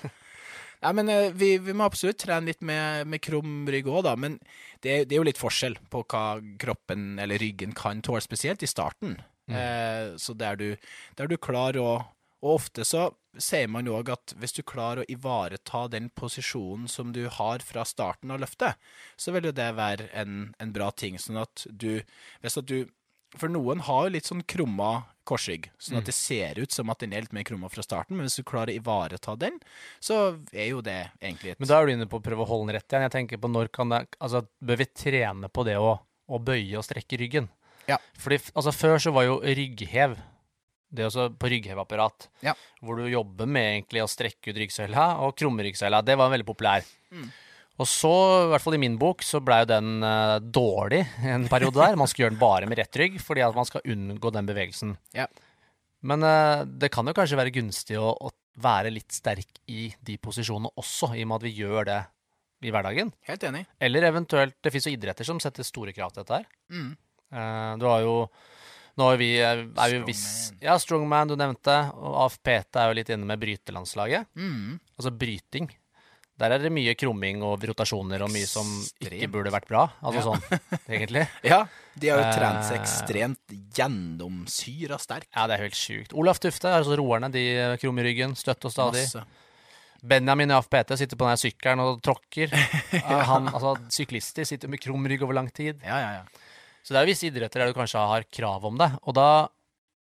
Nei, 0.84 0.90
men 1.00 1.08
eh, 1.08 1.30
vi, 1.32 1.54
vi 1.64 1.74
må 1.76 1.86
absolutt 1.88 2.20
trene 2.20 2.50
litt 2.50 2.60
med, 2.66 3.08
med 3.08 3.22
krum 3.24 3.62
rygg 3.72 3.88
òg, 3.88 4.02
da. 4.06 4.14
Men 4.20 4.36
det, 4.84 5.06
det 5.08 5.16
er 5.16 5.22
jo 5.22 5.28
litt 5.30 5.40
forskjell 5.40 5.78
på 5.90 6.04
hva 6.12 6.24
kroppen 6.60 7.14
eller 7.22 7.40
ryggen 7.40 7.72
kan 7.76 8.04
tåle, 8.04 8.22
spesielt 8.22 8.62
i 8.62 8.70
starten. 8.70 9.16
Mm. 9.50 9.56
Eh, 9.60 10.16
så 10.16 10.34
der 10.38 10.56
du, 10.56 10.68
der 11.18 11.28
du 11.28 11.36
klarer 11.36 11.80
å 11.82 11.94
Og 12.44 12.58
ofte 12.58 12.84
så 12.84 13.06
sier 13.40 13.70
man 13.72 13.88
òg 13.88 14.10
at 14.12 14.34
hvis 14.36 14.52
du 14.52 14.60
klarer 14.66 15.00
å 15.00 15.10
ivareta 15.10 15.86
den 15.88 16.10
posisjonen 16.12 16.90
som 16.92 17.14
du 17.14 17.22
har 17.32 17.64
fra 17.64 17.86
starten 17.88 18.34
av 18.34 18.42
løftet, 18.42 18.76
så 19.16 19.32
vil 19.32 19.48
jo 19.48 19.54
det 19.56 19.70
være 19.78 20.10
en, 20.12 20.52
en 20.60 20.74
bra 20.74 20.90
ting. 20.92 21.16
Sånn 21.18 21.40
at 21.40 21.64
du 21.70 22.02
Hvis 22.44 22.60
at 22.60 22.68
du 22.68 22.84
For 23.34 23.50
noen 23.50 23.80
har 23.82 24.04
jo 24.04 24.12
litt 24.14 24.28
sånn 24.28 24.44
krumma 24.46 25.08
korsrygg, 25.26 25.70
sånn 25.80 25.98
at 25.98 26.06
det 26.06 26.14
ser 26.14 26.60
ut 26.60 26.70
som 26.70 26.92
at 26.92 27.00
den 27.02 27.14
er 27.16 27.24
litt 27.24 27.32
mer 27.34 27.46
krumma 27.48 27.70
fra 27.72 27.82
starten, 27.82 28.14
men 28.14 28.28
hvis 28.28 28.36
du 28.38 28.44
klarer 28.46 28.70
å 28.70 28.78
ivareta 28.78 29.34
den, 29.40 29.56
så 29.98 30.36
er 30.52 30.68
jo 30.68 30.82
det 30.84 31.00
egentlig 31.18 31.54
et 31.54 31.62
Men 31.64 31.70
da 31.70 31.80
er 31.80 31.88
du 31.88 31.94
inne 31.94 32.06
på 32.06 32.20
å 32.20 32.22
prøve 32.22 32.44
å 32.44 32.50
holde 32.52 32.68
den 32.68 32.76
rett 32.76 32.86
igjen. 32.92 33.06
Jeg 33.08 33.14
tenker 33.16 33.40
på 33.42 33.50
når 33.50 33.72
kan 33.74 33.90
det 33.90 34.04
Altså, 34.20 34.44
bør 34.60 34.78
vi 34.84 34.86
trene 34.92 35.50
på 35.50 35.64
det 35.66 35.78
å, 35.80 35.96
å 35.98 36.38
bøye 36.38 36.76
og 36.78 36.86
strekke 36.86 37.18
ryggen? 37.24 37.48
Ja. 37.90 37.98
Fordi 38.20 38.38
altså, 38.54 38.72
før 38.74 39.02
så 39.02 39.12
var 39.14 39.28
jo 39.28 39.40
rygghev 39.44 40.16
det 40.94 41.02
er 41.02 41.08
også 41.10 41.24
på 41.34 41.48
ryggheveapparat, 41.50 42.28
Ja. 42.46 42.52
hvor 42.80 43.00
du 43.00 43.08
jobber 43.10 43.48
med 43.50 43.64
egentlig 43.72 44.04
å 44.04 44.10
strekke 44.10 44.52
ut 44.52 44.60
ryggsøyla 44.62 45.06
og 45.24 45.34
krumme 45.34 45.64
ryggsøyla. 45.66 46.04
Det 46.06 46.14
var 46.20 46.30
veldig 46.30 46.46
populær. 46.46 46.86
Mm. 47.10 47.32
Og 47.82 47.88
så, 47.90 48.12
i 48.44 48.50
hvert 48.52 48.62
fall 48.62 48.76
i 48.76 48.82
min 48.84 48.94
bok, 49.00 49.24
så 49.26 49.40
blei 49.42 49.64
jo 49.64 49.70
den 49.72 50.04
uh, 50.06 50.38
dårlig 50.38 51.00
en 51.26 51.48
periode 51.50 51.80
der. 51.80 51.96
Man 51.98 52.06
skal 52.06 52.24
gjøre 52.24 52.36
den 52.36 52.42
bare 52.44 52.68
med 52.70 52.78
rett 52.78 53.00
rygg, 53.00 53.18
fordi 53.18 53.42
at 53.42 53.56
man 53.58 53.66
skal 53.66 53.82
unngå 53.90 54.30
den 54.30 54.46
bevegelsen. 54.46 54.94
Ja. 55.16 55.26
Men 56.06 56.22
uh, 56.22 56.62
det 56.62 56.92
kan 56.94 57.10
jo 57.10 57.16
kanskje 57.16 57.40
være 57.40 57.54
gunstig 57.56 57.98
å, 57.98 58.12
å 58.14 58.30
være 58.62 58.92
litt 58.94 59.10
sterk 59.10 59.58
i 59.66 59.88
de 60.06 60.14
posisjonene 60.22 60.70
også, 60.78 61.10
i 61.18 61.24
og 61.24 61.32
med 61.32 61.40
at 61.40 61.48
vi 61.48 61.56
gjør 61.58 61.88
det 61.90 62.00
i 62.64 62.70
hverdagen. 62.72 63.10
Helt 63.26 63.42
enig. 63.50 63.64
Eller 63.82 64.06
eventuelt 64.06 64.54
Det 64.62 64.70
fins 64.72 64.86
jo 64.86 64.94
idretter 64.94 65.26
som 65.26 65.42
setter 65.42 65.66
store 65.66 65.92
krav 65.96 66.14
til 66.14 66.22
dette 66.22 66.38
her. 66.38 66.46
Mm. 66.70 66.92
Eh, 67.34 67.76
du 67.82 67.86
har 67.90 68.00
jo 68.06 68.16
Nå 68.94 69.08
er 69.10 69.16
vi, 69.18 69.28
er 69.42 69.64
vi 69.90 69.96
viss. 70.06 70.52
Ja, 70.62 70.76
Strongman, 70.78 71.26
du 71.26 71.34
nevnte. 71.34 71.74
Og 71.98 72.12
AFPT 72.28 72.76
er 72.78 72.92
jo 72.92 72.94
litt 73.00 73.08
inne 73.10 73.26
med 73.26 73.40
brytelandslaget. 73.42 74.28
Mm. 74.38 74.76
Altså 74.94 75.10
bryting. 75.10 75.66
Der 76.38 76.54
er 76.54 76.62
det 76.62 76.70
mye 76.74 76.94
krumming 76.98 77.42
og 77.46 77.62
rotasjoner 77.66 78.22
og 78.22 78.30
mye 78.30 78.46
som 78.46 78.66
ikke 79.02 79.26
burde 79.34 79.50
vært 79.54 79.66
bra. 79.66 79.82
Altså 79.98 80.22
Ja. 80.22 80.24
sånn, 80.28 80.62
egentlig. 80.94 81.24
Ja, 81.42 81.60
de 81.98 82.08
har 82.12 82.22
jo 82.22 82.30
trent 82.38 82.64
seg 82.68 82.76
Eh. 82.78 82.82
ekstremt 82.84 83.58
gjennomsyra 83.74 84.98
sterkt. 85.02 85.28
Ja, 85.34 85.48
det 85.50 85.58
er 85.58 85.64
helt 85.66 85.78
sjukt. 85.78 86.14
Olaf 86.14 86.38
Tufte, 86.42 86.70
altså 86.70 86.94
roerne, 86.98 87.30
de 87.34 87.44
krummer 87.82 88.06
ryggen 88.06 88.34
støtt 88.38 88.64
og 88.66 88.74
stadig. 88.74 89.04
Masse. 89.10 89.24
Benjamin 90.04 90.50
i 90.50 90.54
AFPT 90.54 90.94
sitter 91.00 91.16
på 91.18 91.26
den 91.30 91.40
sykkelen 91.40 91.80
og 91.82 92.02
tråkker. 92.04 92.50
ja. 92.94 93.20
Han, 93.30 93.48
altså, 93.50 93.74
syklister 93.90 94.44
sitter 94.46 94.68
med 94.70 94.82
krum 94.82 95.06
rygg 95.08 95.22
over 95.24 95.34
lang 95.34 95.50
tid. 95.50 95.80
Ja, 95.82 95.98
ja, 95.98 96.10
ja. 96.20 96.24
Så 96.84 96.92
det 96.92 97.00
er 97.00 97.06
jo 97.06 97.12
visse 97.14 97.28
idretter 97.30 97.62
der 97.62 97.72
du 97.72 97.76
kanskje 97.76 98.02
har 98.12 98.26
krav 98.28 98.64
om 98.68 98.76
det. 98.80 98.90
Og 99.08 99.16
da 99.16 99.28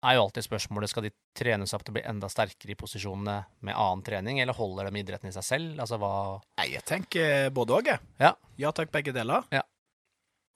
er 0.06 0.18
jo 0.18 0.26
alltid 0.26 0.46
spørsmålet 0.46 0.92
skal 0.92 1.06
de 1.08 1.12
trenes 1.38 1.74
opp 1.76 1.84
til 1.86 1.94
å 1.94 1.98
bli 1.98 2.04
enda 2.10 2.30
sterkere 2.30 2.74
i 2.74 2.80
posisjonene 2.80 3.38
med 3.66 3.78
annen 3.78 4.04
trening, 4.06 4.40
eller 4.42 4.58
holder 4.58 4.90
de 4.90 5.02
idretten 5.02 5.30
i 5.30 5.36
seg 5.36 5.46
selv? 5.46 5.80
Altså 5.82 6.00
hva 6.02 6.12
Nei, 6.60 6.72
jeg 6.74 6.86
tenker 6.88 7.54
både 7.56 7.78
òg, 7.78 7.92
jeg. 7.94 8.02
Ja. 8.22 8.34
Ja 8.62 8.74
takk, 8.76 8.92
begge 8.94 9.14
deler. 9.16 9.46
Ja. 9.54 9.64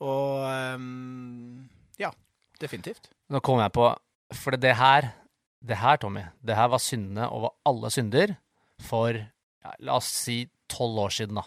Og 0.06 0.46
um, 0.80 1.70
ja, 2.00 2.12
definitivt. 2.62 3.12
Nå 3.30 3.42
kom 3.44 3.60
jeg 3.60 3.74
på 3.76 3.90
For 4.38 4.56
det 4.56 4.76
her, 4.80 5.12
det 5.66 5.80
her, 5.82 5.98
Tommy, 6.02 6.24
det 6.46 6.58
her 6.58 6.70
var 6.72 6.82
syndene 6.84 7.30
over 7.34 7.54
alle 7.68 7.92
synder 7.94 8.38
for 8.86 9.14
ja, 9.14 9.74
la 9.84 9.98
oss 10.00 10.10
si 10.24 10.44
tolv 10.72 11.02
år 11.06 11.14
siden, 11.14 11.42
da. 11.42 11.46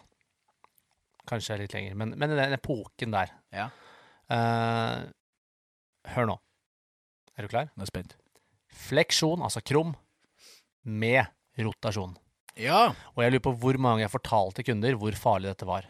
Kanskje 1.30 1.60
litt 1.60 1.74
lenger, 1.74 1.94
men, 1.96 2.16
men 2.18 2.34
den 2.34 2.56
epoken 2.58 3.14
der. 3.14 3.30
Ja. 3.54 3.70
Eh, 4.32 6.12
hør 6.14 6.28
nå. 6.30 6.38
Er 7.36 7.46
du 7.46 7.52
klar? 7.52 7.68
Nå 7.76 7.82
er 7.82 7.86
jeg 7.86 7.92
spent. 7.92 8.16
Fleksjon, 8.88 9.42
altså 9.44 9.60
krum, 9.64 9.94
med 10.84 11.26
rotasjon. 11.60 12.16
Ja. 12.60 12.90
Og 13.14 13.22
jeg 13.24 13.32
lurer 13.34 13.44
på 13.46 13.54
hvor 13.62 13.78
mange 13.80 14.02
jeg 14.04 14.12
fortalte 14.12 14.64
kunder 14.66 14.96
hvor 15.00 15.14
farlig 15.16 15.52
dette 15.52 15.68
var. 15.68 15.86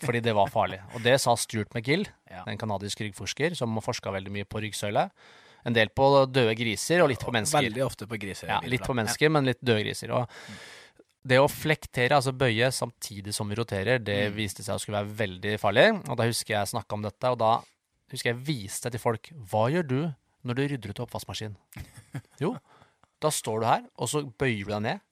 Fordi 0.00 0.20
det 0.24 0.32
var 0.36 0.48
farlig. 0.52 0.78
Og 0.96 1.02
det 1.04 1.18
sa 1.20 1.34
Stuart 1.36 1.74
McGill, 1.76 2.06
Ja. 2.30 2.44
en 2.48 2.56
kanadisk 2.60 3.00
ryggforsker 3.04 3.56
som 3.56 3.74
forska 3.84 4.12
veldig 4.14 4.30
mye 4.32 4.46
på 4.48 4.60
ryggsøyle. 4.64 5.10
En 5.68 5.74
del 5.76 5.90
på 5.92 6.06
døde 6.32 6.54
griser 6.56 7.02
og 7.02 7.10
litt 7.12 7.20
på 7.20 7.32
mennesker. 7.34 7.66
Veldig 7.66 7.84
ofte 7.84 8.06
på 8.08 8.16
griser. 8.20 8.48
Ja, 8.48 8.60
litt 8.64 8.80
på 8.86 8.94
mennesker, 8.96 9.28
men 9.28 9.44
litt 9.44 9.60
døde 9.60 9.82
griser. 9.84 10.10
Og 10.16 10.30
det 11.26 11.36
å 11.36 11.50
flektere, 11.52 12.16
altså 12.16 12.32
bøye 12.32 12.70
samtidig 12.72 13.34
som 13.36 13.48
vi 13.50 13.56
roterer, 13.60 13.98
det 14.02 14.30
Mm. 14.30 14.36
viste 14.36 14.64
seg 14.64 14.74
å 14.74 14.80
skulle 14.80 15.04
være 15.04 15.16
veldig 15.18 15.58
farlig. 15.60 16.08
Og 16.08 16.16
da 16.16 16.24
husker 16.24 16.54
jeg 16.56 16.66
snakka 16.72 16.94
om 16.96 17.02
dette, 17.02 17.24
og 17.28 17.38
da 17.38 17.60
husker 18.10 18.32
jeg 18.32 18.42
viste 18.46 18.90
til 18.90 19.02
folk 19.02 19.30
Hva 19.50 19.68
gjør 19.72 19.86
du 19.86 20.00
når 20.46 20.56
du 20.56 20.62
rydder 20.72 20.92
ut 20.94 21.02
oppvaskmaskinen? 21.04 21.56
Jo, 22.42 22.54
da 23.20 23.30
står 23.32 23.60
du 23.60 23.66
her, 23.68 23.82
og 24.00 24.08
så 24.08 24.22
bøyer 24.24 24.64
du 24.64 24.72
deg 24.72 24.84
ned. 24.86 25.02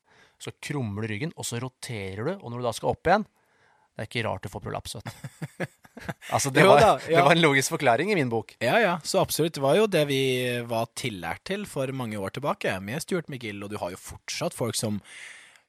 Så 0.41 0.55
krummer 0.63 1.05
du 1.05 1.13
ryggen, 1.13 1.35
og 1.37 1.47
så 1.47 1.59
roterer 1.63 2.25
du. 2.25 2.33
Og 2.39 2.53
når 2.53 2.63
du 2.63 2.69
da 2.69 2.75
skal 2.77 2.95
opp 2.95 3.11
igjen 3.11 3.27
Det 3.27 4.05
er 4.05 4.09
ikke 4.09 4.23
rart 4.29 4.45
du 4.47 4.53
får 4.53 4.63
prolaps. 4.63 4.95
vet 4.95 5.09
du. 5.09 5.65
altså, 6.35 6.53
det 6.55 6.63
var, 6.65 7.01
det 7.09 7.25
var 7.27 7.33
en 7.35 7.43
logisk 7.43 7.75
forklaring 7.75 8.13
i 8.13 8.19
min 8.19 8.31
bok. 8.31 8.55
Ja, 8.63 8.79
ja, 8.79 8.93
så 9.03 9.21
absolutt. 9.21 9.57
Det 9.59 9.65
var 9.65 9.75
jo 9.77 9.89
det 9.91 10.05
vi 10.09 10.23
var 10.71 10.87
tillært 10.95 11.43
til 11.51 11.67
for 11.67 11.91
mange 11.91 12.21
år 12.23 12.37
tilbake 12.39 12.77
med 12.81 13.03
Stuart 13.03 13.29
McGill, 13.29 13.59
og 13.67 13.75
du 13.75 13.81
har 13.83 13.93
jo 13.93 14.01
fortsatt 14.01 14.55
folk 14.55 14.79
som, 14.79 15.03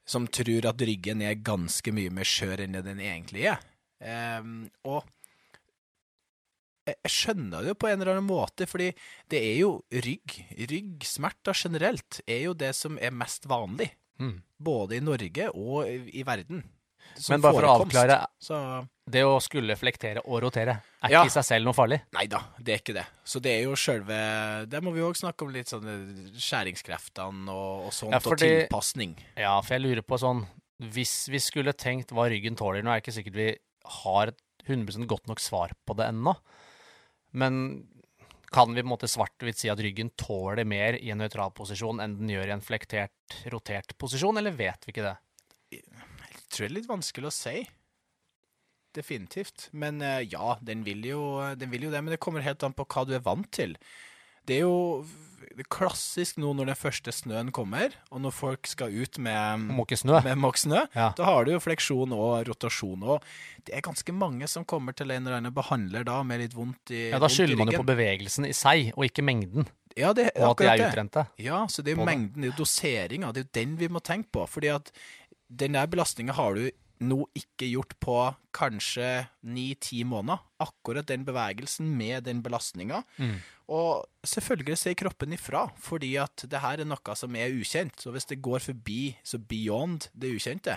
som 0.06 0.30
tror 0.30 0.70
at 0.70 0.86
ryggen 0.86 1.26
er 1.26 1.42
ganske 1.42 1.92
mye 1.92 2.14
mer 2.14 2.28
skjør 2.30 2.62
enn 2.64 2.78
den 2.78 3.02
egentlig 3.02 3.50
er. 3.50 3.66
Ehm, 4.00 4.70
og 4.86 5.02
jeg 7.02 7.12
skjønner 7.14 7.62
det 7.62 7.68
jo 7.72 7.74
på 7.74 7.88
en 7.90 8.00
eller 8.00 8.12
annen 8.16 8.28
måte, 8.28 8.66
fordi 8.66 8.90
det 9.28 9.40
er 9.42 9.56
jo 9.60 9.70
rygg. 9.92 10.36
Ryggsmerter 10.70 11.54
generelt 11.56 12.20
er 12.26 12.44
jo 12.48 12.54
det 12.54 12.74
som 12.76 12.98
er 12.98 13.10
mest 13.10 13.46
vanlig, 13.50 13.90
Mm. 14.20 14.42
både 14.60 14.96
i 14.98 15.00
Norge 15.00 15.48
og 15.54 15.86
i 15.88 16.22
verden. 16.26 16.62
som 17.16 17.32
Men 17.34 17.40
bare 17.40 17.54
for 17.54 17.62
å 17.66 17.70
avklare, 17.80 18.26
Så 18.40 18.88
det 19.10 19.22
å 19.24 19.40
skulle 19.42 19.74
flektere 19.74 20.20
og 20.24 20.42
rotere 20.42 20.80
er 21.02 21.10
Ja. 21.10 21.22
ikke 21.24 21.26
i 21.26 21.30
seg 21.40 21.44
selv 21.44 21.64
noe 21.64 21.72
farlig. 21.74 22.02
Nei 22.12 22.26
da, 22.26 22.38
det 22.62 22.68
er 22.74 22.78
ikke 22.78 22.94
det. 22.94 23.06
Så 23.24 23.40
det 23.42 23.50
er 23.58 23.62
jo 23.64 23.72
sjølve 23.74 24.68
Der 24.68 24.80
må 24.80 24.92
vi 24.92 25.00
òg 25.00 25.16
snakke 25.16 25.42
om 25.42 25.52
litt 25.52 25.66
sånne 25.66 26.30
skjæringskreftene 26.38 27.48
og, 27.48 27.86
og 27.86 27.92
sånt, 27.92 28.12
Ja, 28.12 28.16
og 28.18 28.22
fordi- 28.22 28.68
tilpasning. 28.68 29.16
Ja, 29.36 29.60
for 29.60 29.74
jeg 29.74 29.82
lurer 29.82 30.02
på 30.02 30.18
sånn 30.20 30.46
Hvis 30.80 31.28
vi 31.28 31.38
skulle 31.38 31.72
tenkt 31.74 32.08
hva 32.12 32.28
ryggen 32.30 32.56
tåler 32.56 32.82
Nå 32.82 32.90
er 32.90 33.00
det 33.00 33.04
ikke 33.04 33.24
sikkert 33.24 33.34
vi 33.34 33.56
har 34.04 34.28
et 34.28 34.38
100 34.68 35.06
godt 35.06 35.26
nok 35.26 35.38
svar 35.40 35.70
på 35.88 35.96
det 35.96 36.06
ennå. 36.12 36.36
Men 37.30 37.86
kan 38.50 38.74
vi 38.74 38.82
på 38.82 38.86
en 38.86 38.90
måte 38.90 39.10
svart-hvitt 39.10 39.60
si 39.60 39.70
at 39.70 39.80
ryggen 39.82 40.10
tåler 40.18 40.66
mer 40.66 40.98
i 40.98 41.12
en 41.14 41.20
nøytral 41.22 41.52
posisjon 41.54 42.02
enn 42.02 42.16
den 42.18 42.32
gjør 42.32 42.50
i 42.50 42.54
en 42.56 42.64
flektert, 42.64 43.36
rotert 43.52 43.94
posisjon, 43.98 44.40
eller 44.40 44.56
vet 44.58 44.86
vi 44.86 44.94
ikke 44.94 45.06
det? 45.06 45.16
Jeg 45.70 45.84
tror 46.50 46.64
det 46.64 46.70
er 46.70 46.76
litt 46.80 46.90
vanskelig 46.90 47.30
å 47.30 47.34
si. 47.34 47.60
Definitivt. 48.96 49.68
Men 49.70 50.02
eh, 50.02 50.24
ja, 50.32 50.56
den 50.66 50.82
vil, 50.86 51.04
jo, 51.06 51.22
den 51.54 51.70
vil 51.70 51.86
jo 51.86 51.92
det. 51.94 52.02
Men 52.02 52.16
det 52.16 52.22
kommer 52.22 52.42
helt 52.42 52.64
an 52.66 52.74
på 52.74 52.88
hva 52.90 53.06
du 53.06 53.14
er 53.14 53.22
vant 53.22 53.46
til. 53.54 53.76
Det 54.42 54.58
er 54.58 54.64
jo 54.66 55.04
klassisk 55.70 56.38
nå 56.40 56.52
når 56.56 56.70
den 56.72 56.78
første 56.78 57.12
snøen 57.14 57.50
kommer, 57.54 57.94
og 58.10 58.20
når 58.24 58.34
folk 58.36 58.66
skal 58.70 58.92
ut 58.92 59.18
med 59.22 59.66
måkesnø, 59.70 60.86
Ja. 60.94 61.12
da 61.16 61.24
har 61.24 61.44
du 61.44 61.52
jo 61.52 61.60
fleksjon 61.60 62.12
og 62.12 62.46
rotasjon. 62.48 63.02
Og 63.02 63.22
det 63.64 63.74
er 63.74 63.80
ganske 63.80 64.12
mange 64.12 64.48
som 64.48 64.64
kommer 64.64 64.92
til 64.96 65.10
en 65.10 65.26
eller 65.26 65.38
annen 65.40 65.54
behandler 65.54 66.04
da 66.04 66.22
med 66.22 66.40
litt 66.40 66.54
vondt 66.54 66.90
i, 66.90 67.10
Ja, 67.10 67.18
Da 67.18 67.28
skylder 67.28 67.56
man 67.56 67.68
jo 67.72 67.78
på 67.82 67.86
bevegelsen 67.86 68.46
i 68.46 68.52
seg, 68.52 68.92
og 68.96 69.04
ikke 69.04 69.22
mengden. 69.24 69.66
Ja, 69.96 70.12
det 70.12 70.30
er 70.36 70.44
Og 70.46 70.52
at 70.52 70.58
de 70.58 70.82
er 70.84 70.90
utrente. 70.92 71.26
Ja, 71.38 71.66
så 71.66 71.82
det 71.82 71.92
er 71.92 71.96
jo 71.98 72.04
mengden, 72.06 72.40
det 72.42 72.48
er 72.50 72.52
jo 72.56 72.64
doseringa, 72.64 73.32
det 73.32 73.40
er 73.40 73.44
jo 73.48 73.54
den 73.64 73.76
vi 73.76 73.88
må 73.88 74.00
tenke 74.00 74.30
på. 74.32 74.46
Fordi 74.48 74.68
at 74.68 74.90
den 75.50 75.72
der 75.72 75.86
belastninga 75.86 76.32
har 76.32 76.54
du 76.54 76.70
nå 77.00 77.24
ikke 77.36 77.68
gjort 77.70 77.94
på 78.02 78.16
kanskje 78.56 79.08
ni-ti 79.48 80.02
måneder. 80.04 80.42
Akkurat 80.60 81.08
den 81.08 81.24
bevegelsen 81.24 81.88
med 81.96 82.26
den 82.28 82.42
belastninga. 82.44 83.02
Mm. 83.16 83.38
Og 83.72 84.04
selvfølgelig 84.26 84.76
sier 84.80 84.98
kroppen 84.98 85.32
ifra, 85.36 85.66
fordi 85.80 86.16
at 86.20 86.44
det 86.50 86.60
her 86.60 86.82
er 86.82 86.88
noe 86.88 87.16
som 87.16 87.36
er 87.38 87.54
ukjent. 87.54 87.96
Så 88.02 88.12
hvis 88.14 88.28
det 88.28 88.42
går 88.44 88.64
forbi, 88.64 89.14
så 89.24 89.40
beyond 89.40 90.10
det 90.12 90.34
ukjente, 90.36 90.76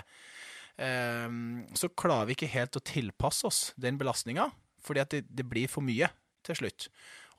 um, 0.78 1.64
så 1.76 1.90
klarer 1.90 2.30
vi 2.30 2.38
ikke 2.38 2.52
helt 2.54 2.78
å 2.78 2.84
tilpasse 2.84 3.48
oss 3.50 3.62
den 3.80 3.98
belastninga, 4.00 4.48
fordi 4.84 5.02
at 5.02 5.12
det, 5.12 5.24
det 5.28 5.48
blir 5.50 5.68
for 5.70 5.84
mye 5.84 6.08
til 6.46 6.62
slutt. 6.62 6.88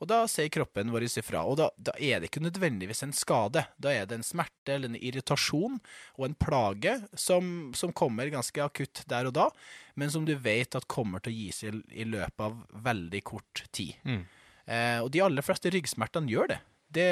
Og 0.00 0.08
da 0.10 0.18
ser 0.28 0.50
kroppen 0.52 0.92
vår 0.92 1.06
ifra. 1.08 1.42
Og 1.48 1.56
da, 1.60 1.70
da 1.76 1.94
er 1.96 2.20
det 2.20 2.30
ikke 2.30 2.44
nødvendigvis 2.44 3.02
en 3.06 3.14
skade. 3.16 3.64
Da 3.80 3.92
er 3.94 4.08
det 4.08 4.18
en 4.18 4.26
smerte 4.26 4.74
eller 4.74 4.92
en 4.92 4.98
irritasjon 4.98 5.78
og 6.18 6.24
en 6.26 6.36
plage 6.36 6.98
som, 7.16 7.72
som 7.76 7.94
kommer 7.96 8.32
ganske 8.32 8.62
akutt 8.64 9.04
der 9.08 9.30
og 9.30 9.36
da, 9.38 9.48
men 9.96 10.12
som 10.12 10.26
du 10.28 10.34
vet 10.36 10.76
at 10.76 10.88
kommer 10.90 11.24
til 11.24 11.32
å 11.32 11.36
gi 11.36 11.50
seg 11.56 11.74
i, 11.74 12.02
i 12.02 12.08
løpet 12.08 12.44
av 12.48 12.58
veldig 12.86 13.22
kort 13.26 13.64
tid. 13.70 13.96
Mm. 14.04 14.24
Eh, 14.66 14.98
og 15.00 15.12
de 15.14 15.22
aller 15.24 15.46
fleste 15.46 15.72
ryggsmertene 15.72 16.30
gjør 16.32 16.52
det. 16.52 16.62
det. 16.92 17.10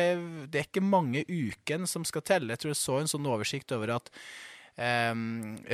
Det 0.50 0.60
er 0.60 0.68
ikke 0.68 0.84
mange 0.84 1.24
ukene 1.28 1.88
som 1.90 2.04
skal 2.08 2.26
telle. 2.26 2.52
Jeg 2.52 2.64
tror 2.64 2.74
jeg 2.74 2.82
så 2.82 2.98
en 3.00 3.14
sånn 3.14 3.30
oversikt 3.30 3.72
over 3.76 3.96
at 3.96 4.12
eh, 4.76 5.14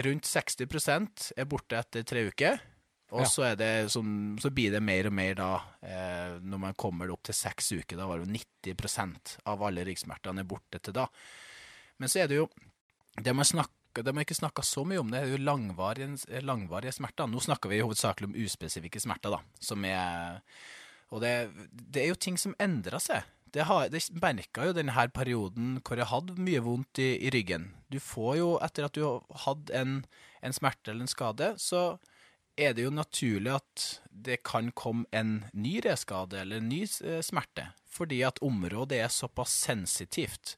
rundt 0.06 0.30
60% 0.30 1.32
er 1.34 1.50
borte 1.50 1.80
etter 1.80 2.06
tre 2.06 2.28
uker. 2.30 2.62
Og 3.10 3.24
Ja. 3.24 3.26
så, 3.26 3.42
er 3.50 3.56
det 3.58 3.70
sånn, 3.90 4.38
så 4.38 4.50
blir 4.54 4.70
det 4.70 4.82
mer 4.82 5.08
og 5.10 5.12
mer 5.12 5.34
da, 5.34 5.50
eh, 5.82 6.38
når 6.42 6.58
man 6.62 6.74
kommer 6.78 7.10
opp 7.10 7.22
til 7.26 7.34
seks 7.34 7.72
uker. 7.72 7.96
Da 7.98 8.06
var 8.06 8.18
det 8.20 8.26
jo 8.28 8.32
90% 8.74 9.38
av 9.50 9.62
alle 9.66 9.84
ryggsmertene 9.84 10.44
er 10.44 10.50
borte 10.50 10.78
til 10.78 10.94
da. 10.94 11.08
Men 11.98 12.08
så 12.08 12.22
er 12.22 12.28
det 12.28 12.36
jo 12.42 12.48
Det 13.20 13.34
man 13.34 13.44
snakker 13.44 14.04
det 14.04 14.14
man 14.14 14.22
ikke 14.24 14.38
snakka 14.38 14.62
så 14.62 14.84
mye 14.86 15.00
om, 15.00 15.10
det 15.10 15.18
er 15.18 15.32
jo 15.32 15.36
langvarige, 15.42 16.14
langvarige 16.46 16.92
smerter. 16.94 17.26
Nå 17.26 17.40
snakker 17.42 17.68
vi 17.68 17.80
hovedsakelig 17.82 18.28
om 18.30 18.36
uspesifikke 18.38 19.00
smerter, 19.02 19.34
da, 19.34 19.40
som 19.60 19.84
er 19.84 20.40
og 21.10 21.20
det, 21.24 21.50
det 21.72 22.04
er 22.04 22.12
jo 22.12 22.14
ting 22.14 22.38
som 22.38 22.54
endrer 22.62 23.02
seg. 23.02 23.26
Det, 23.50 23.64
har, 23.66 23.88
det 23.90 23.98
merka 24.22 24.68
jo 24.68 24.72
denne 24.76 25.08
perioden 25.10 25.80
hvor 25.82 25.98
jeg 25.98 26.06
hadde 26.06 26.36
mye 26.38 26.62
vondt 26.62 27.00
i, 27.02 27.08
i 27.26 27.32
ryggen. 27.34 27.72
Du 27.90 27.98
får 27.98 28.36
jo, 28.38 28.50
etter 28.62 28.86
at 28.86 28.94
du 28.94 29.02
har 29.02 29.24
hatt 29.44 29.72
en, 29.74 30.04
en 30.40 30.54
smerte 30.54 30.92
eller 30.92 31.08
en 31.08 31.10
skade, 31.10 31.48
så 31.58 31.98
er 32.60 32.74
det 32.76 32.84
jo 32.84 32.92
naturlig 32.94 33.54
at 33.56 33.86
det 34.10 34.42
kan 34.46 34.70
komme 34.76 35.08
en 35.16 35.46
ny 35.52 35.78
reskade 35.84 36.42
eller 36.42 36.60
en 36.60 36.68
ny 36.70 36.82
eh, 36.84 37.22
smerte. 37.24 37.70
Fordi 37.90 38.20
at 38.26 38.42
området 38.44 39.00
er 39.00 39.12
såpass 39.12 39.54
sensitivt. 39.64 40.56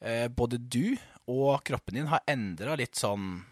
Eh, 0.00 0.28
både 0.28 0.60
du 0.60 0.96
og 1.30 1.62
kroppen 1.66 1.96
din 1.96 2.12
har 2.12 2.24
endra 2.30 2.76
litt 2.78 2.98
sånn 2.98 3.42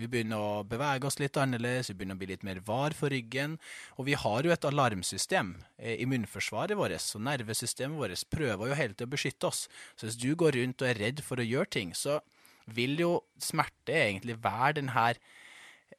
vi 0.00 0.08
begynner 0.08 0.40
å 0.40 0.62
bevege 0.64 1.04
oss 1.04 1.18
litt 1.20 1.36
annerledes, 1.36 1.90
vi 1.90 1.98
begynner 1.98 2.16
å 2.16 2.20
bli 2.22 2.30
litt 2.30 2.44
mer 2.46 2.62
var 2.64 2.94
for 2.96 3.12
ryggen. 3.12 3.58
Og 4.00 4.06
vi 4.08 4.16
har 4.16 4.46
jo 4.46 4.52
et 4.54 4.64
alarmsystem. 4.64 5.50
i 5.76 5.98
Immunforsvaret 6.04 6.78
vårt 6.78 7.04
og 7.18 7.24
nervesystemet 7.26 8.00
vårt 8.00 8.24
prøver 8.32 8.70
jo 8.70 8.78
hele 8.78 8.94
tiden 8.94 9.10
å 9.10 9.14
beskytte 9.16 9.50
oss. 9.50 9.66
Så 9.96 10.08
hvis 10.08 10.16
du 10.16 10.32
går 10.34 10.56
rundt 10.56 10.80
og 10.80 10.88
er 10.88 11.02
redd 11.04 11.20
for 11.26 11.36
å 11.36 11.44
gjøre 11.44 11.72
ting, 11.76 11.92
så 11.92 12.20
vil 12.64 12.96
jo 13.00 13.12
smerte 13.42 13.92
egentlig 13.92 14.38
være 14.40 14.78
den 14.80 14.94
her 14.96 15.20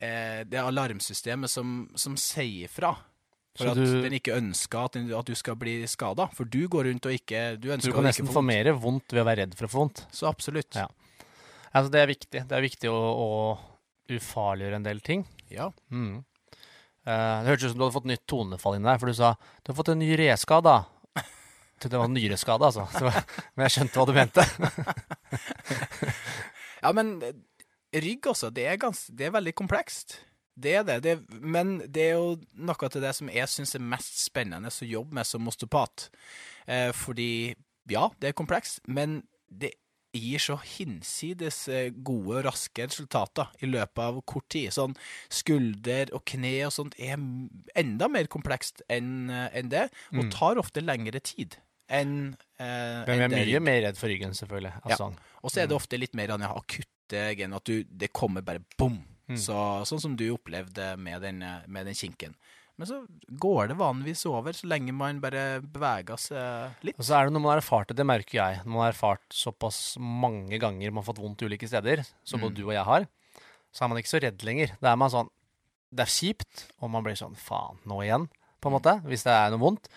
eh, 0.02 0.42
det 0.50 0.60
alarmsystemet 0.60 1.50
som, 1.52 1.86
som 1.96 2.18
sier 2.20 2.68
fra. 2.72 2.96
For 3.58 3.68
Så 3.68 3.72
at 3.74 3.80
du- 3.82 4.02
den 4.06 4.14
ikke 4.16 4.36
ønsker 4.38 4.86
at, 4.88 4.96
at 4.96 5.28
du 5.28 5.36
skal 5.36 5.58
bli 5.60 5.82
skada. 5.88 6.30
For 6.36 6.48
du 6.48 6.62
går 6.72 6.88
rundt 6.90 7.06
og 7.10 7.12
ikke 7.16 7.58
Du 7.60 7.68
du 7.70 7.92
kan 7.92 8.04
nesten 8.08 8.28
få 8.32 8.44
mer 8.44 8.72
vondt 8.80 9.12
ved 9.12 9.22
å 9.24 9.28
være 9.28 9.44
redd 9.46 9.56
for 9.60 9.68
å 9.68 9.72
få 9.74 9.82
vondt. 9.86 10.06
Så 10.16 10.28
absolutt. 10.30 10.76
Ja. 10.80 10.88
Altså, 11.74 11.92
det 11.92 12.00
er 12.02 12.08
viktig. 12.12 12.44
Det 12.48 12.58
er 12.58 12.64
viktig 12.64 12.90
å, 12.92 12.96
å 12.96 13.60
ufarliggjøre 14.12 14.80
en 14.80 14.88
del 14.88 15.00
ting. 15.04 15.26
Ja. 15.52 15.70
Mm. 15.92 16.24
Uh, 17.02 17.42
det 17.44 17.50
hørtes 17.50 17.66
ut 17.66 17.72
som 17.74 17.80
du 17.80 17.84
hadde 17.86 17.96
fått 17.98 18.10
nytt 18.12 18.26
tonefall 18.30 18.76
inni 18.78 18.86
der, 18.88 19.00
for 19.02 19.10
du 19.10 19.16
sa 19.18 19.34
du 19.36 19.72
har 19.72 19.78
fått 19.80 19.90
en 19.96 20.00
ny 20.04 20.12
reskade. 20.20 20.76
Det 21.82 21.98
var 21.98 22.06
en 22.06 22.14
nyreskade, 22.14 22.62
altså. 22.68 22.84
Så, 22.94 23.10
men 23.58 23.64
jeg 23.66 23.74
skjønte 23.74 23.98
hva 23.98 24.06
du 24.06 24.14
mente. 24.14 24.44
Ja, 26.82 26.92
men 26.98 27.20
rygg 27.94 28.28
også, 28.32 28.52
det 28.54 28.66
er, 28.68 28.78
det 29.12 29.28
er 29.28 29.34
veldig 29.36 29.54
komplekst. 29.56 30.20
Det 30.62 30.76
er 30.76 30.84
det. 30.84 30.98
det. 31.04 31.16
Men 31.42 31.80
det 31.88 32.10
er 32.12 32.18
jo 32.20 32.38
noe 32.60 32.90
til 32.92 33.04
det 33.04 33.14
som 33.18 33.30
jeg 33.32 33.50
syns 33.50 33.76
er 33.76 33.84
mest 33.84 34.20
spennende 34.26 34.72
å 34.72 34.88
jobbe 34.88 35.16
med 35.18 35.28
som 35.28 35.48
osteopat. 35.48 36.10
Eh, 36.68 36.92
fordi, 36.96 37.56
ja, 37.90 38.10
det 38.20 38.32
er 38.32 38.38
komplekst, 38.38 38.82
men 38.88 39.22
det 39.50 39.74
gir 40.12 40.44
så 40.44 40.58
hinsides 40.60 41.62
eh, 41.72 41.90
gode 42.04 42.42
og 42.42 42.46
raske 42.50 42.84
resultater 42.84 43.48
i 43.64 43.70
løpet 43.72 44.02
av 44.04 44.20
kort 44.28 44.50
tid. 44.52 44.74
Sånn 44.76 44.96
skulder 45.32 46.12
og 46.16 46.26
kne 46.28 46.58
og 46.68 46.76
sånt 46.76 46.98
er 47.00 47.16
enda 47.80 48.10
mer 48.12 48.28
komplekst 48.32 48.84
enn 48.92 49.30
en 49.32 49.72
det, 49.72 49.88
og 50.12 50.26
Mm. 50.26 50.32
tar 50.36 50.60
ofte 50.60 50.84
lengre 50.84 51.24
tid 51.24 51.56
enn 51.92 52.14
eh, 52.62 53.04
Men 53.08 53.20
vi 53.20 53.26
er 53.26 53.34
mye 53.36 53.62
mer 53.68 53.82
redd 53.88 54.00
for 54.00 54.12
ryggen, 54.12 54.34
selvfølgelig. 54.38 54.74
Ja. 54.90 54.98
Sånn. 55.00 55.18
Og 55.44 55.52
så 55.52 55.64
er 55.64 55.68
det 55.70 55.76
ofte 55.78 56.00
litt 56.00 56.16
mer 56.18 56.32
den 56.32 56.46
akutte 56.48 57.26
genen, 57.36 57.58
at 57.58 57.68
du, 57.68 57.84
det 57.84 58.12
kommer 58.16 58.44
bare 58.46 58.64
bom. 58.80 59.00
Mm. 59.32 59.38
Så, 59.40 59.56
sånn 59.88 60.02
som 60.04 60.16
du 60.20 60.26
opplevde 60.34 60.94
med 61.00 61.22
den, 61.24 61.44
med 61.72 61.88
den 61.88 61.96
kinken. 61.98 62.34
Men 62.80 62.88
så 62.90 63.02
går 63.40 63.68
det 63.70 63.76
vanligvis 63.78 64.24
over, 64.32 64.56
så 64.58 64.66
lenge 64.72 64.94
man 64.96 65.20
bare 65.22 65.60
beveger 65.62 66.18
seg 66.18 66.86
litt. 66.88 66.98
Og 66.98 67.06
så 67.06 67.18
er 67.20 67.28
det 67.28 67.36
når 67.36 67.44
man 67.44 67.52
har 67.54 67.62
erfart 67.62 67.92
det, 67.92 67.98
det 68.00 68.08
merker 68.10 68.38
jeg. 68.40 68.62
Når 68.64 68.72
man 68.74 68.84
har 68.88 68.94
erfart 68.96 69.36
såpass 69.36 69.82
mange 70.02 70.58
ganger 70.64 70.90
man 70.90 71.04
har 71.04 71.10
fått 71.12 71.22
vondt 71.22 71.44
ulike 71.46 71.70
steder, 71.70 72.02
som 72.26 72.42
både 72.42 72.56
Mm. 72.56 72.58
du 72.58 72.64
og 72.70 72.74
jeg 72.74 72.88
har, 72.88 73.06
så 73.72 73.84
er 73.86 73.92
man 73.92 74.00
ikke 74.02 74.14
så 74.16 74.24
redd 74.24 74.44
lenger. 74.48 74.74
Da 74.82 74.92
er 74.96 74.98
man 75.00 75.12
sånn 75.14 75.30
Det 75.94 76.06
er 76.08 76.12
kjipt, 76.16 76.66
og 76.80 76.90
man 76.90 77.04
blir 77.04 77.18
sånn 77.20 77.36
Faen, 77.36 77.78
nå 77.86 77.98
igjen? 78.06 78.30
På 78.64 78.70
en 78.72 78.78
måte. 78.80 78.94
Hvis 79.04 79.26
det 79.28 79.34
er 79.36 79.50
noe 79.52 79.60
vondt. 79.60 79.90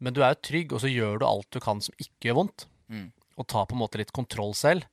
Men 0.00 0.16
du 0.16 0.22
er 0.24 0.34
jo 0.34 0.42
trygg, 0.48 0.72
og 0.74 0.82
så 0.82 0.90
gjør 0.90 1.20
du 1.20 1.26
alt 1.28 1.50
du 1.52 1.60
kan 1.62 1.82
som 1.84 1.96
ikke 2.00 2.30
gjør 2.30 2.40
vondt. 2.40 2.66
Mm. 2.88 3.10
Og 3.40 3.48
tar 3.48 3.68
på 3.68 3.76
en 3.76 3.82
måte 3.82 4.00
litt 4.00 4.12
kontroll 4.16 4.54
selv. 4.56 4.88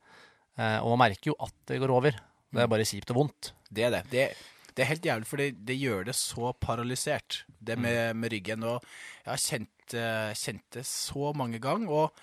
Eh, 0.57 0.77
og 0.81 0.93
man 0.93 1.07
merker 1.07 1.31
jo 1.31 1.37
at 1.43 1.55
det 1.69 1.79
går 1.81 1.93
over. 1.93 2.19
Det 2.53 2.63
er 2.63 2.71
bare 2.71 2.87
kjipt 2.87 3.11
og 3.13 3.21
vondt. 3.21 3.51
Det 3.69 3.87
er 3.87 3.93
det. 3.93 4.03
Det, 4.11 4.25
det 4.73 4.83
er 4.83 4.91
helt 4.91 5.07
jævlig, 5.07 5.29
for 5.29 5.41
det, 5.41 5.47
det 5.67 5.77
gjør 5.79 6.07
det 6.09 6.15
så 6.17 6.51
paralysert, 6.61 7.41
det 7.59 7.79
med, 7.81 8.15
med 8.19 8.33
ryggen. 8.33 8.65
Og 8.67 8.77
jeg 9.23 9.31
har 9.31 9.43
kjent, 9.43 9.95
eh, 9.97 10.33
kjent 10.37 10.67
det 10.77 10.85
så 10.89 11.31
mange 11.37 11.61
ganger. 11.63 11.89
Og 11.91 12.21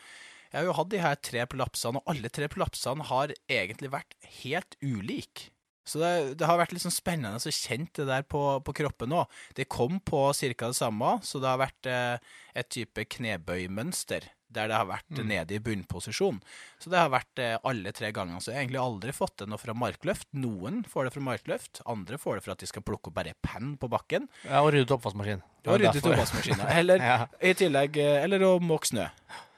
jeg 0.50 0.60
har 0.60 0.68
jo 0.68 0.76
hatt 0.78 0.92
de 0.92 1.02
her 1.02 1.18
tre 1.18 1.48
prolapsene, 1.50 2.00
og 2.00 2.14
alle 2.14 2.30
tre 2.32 2.48
prolapsene 2.52 3.08
har 3.10 3.34
egentlig 3.50 3.90
vært 3.94 4.16
helt 4.42 4.78
ulike. 4.84 5.50
Så 5.84 6.00
det, 6.00 6.12
det 6.40 6.46
har 6.48 6.56
vært 6.58 6.72
litt 6.72 6.82
sånn 6.84 6.94
spennende 6.94 7.36
å 7.36 7.52
kjenne 7.52 7.90
det 7.92 8.06
der 8.08 8.22
på, 8.24 8.40
på 8.64 8.72
kroppen 8.72 9.12
òg. 9.12 9.26
Det 9.58 9.66
kom 9.68 9.98
på 10.00 10.26
ca. 10.32 10.68
det 10.70 10.78
samme, 10.78 11.18
så 11.22 11.40
det 11.42 11.50
har 11.50 11.60
vært 11.60 11.86
eh, 11.92 12.16
et 12.56 12.68
type 12.72 13.04
knebøymønster 13.48 14.30
der 14.54 14.68
det 14.70 14.76
har 14.78 14.86
vært 14.86 15.10
Mm. 15.18 15.26
nede 15.26 15.54
i 15.56 15.58
bunnposisjon. 15.58 16.36
Så 16.78 16.88
det 16.90 16.98
har 17.00 17.08
vært 17.10 17.38
eh, 17.42 17.56
alle 17.66 17.90
tre 17.92 18.12
gangene. 18.14 18.38
Så 18.40 18.52
jeg 18.52 18.56
har 18.56 18.62
egentlig 18.62 18.80
aldri 18.84 19.12
fått 19.12 19.36
det 19.42 19.48
noe 19.50 19.58
fra 19.58 19.74
markløft. 19.74 20.28
Noen 20.32 20.84
får 20.86 21.08
det 21.08 21.12
fra 21.16 21.22
markløft, 21.26 21.80
andre 21.90 22.18
får 22.22 22.36
det 22.38 22.44
for 22.44 22.52
at 22.54 22.62
de 22.62 22.68
skal 22.70 22.82
plukke 22.86 23.10
opp 23.10 23.16
bare 23.18 23.34
penn 23.42 23.74
på 23.76 23.90
bakken. 23.90 24.28
Ja, 24.46 24.62
og 24.62 24.70
rydde 24.76 24.94
oppvaskmaskin. 24.94 25.42
Det 25.64 25.72
Og 25.74 25.80
rydde 25.82 26.00
tobakkmaskiner. 26.04 26.70
Eller 26.78 27.02
Ja. 27.10 27.16
i 27.42 27.52
tillegg 27.58 27.96
eh, 27.98 28.22
Eller 28.22 28.46
å 28.46 28.60
måke 28.62 28.86
snø. 28.92 29.08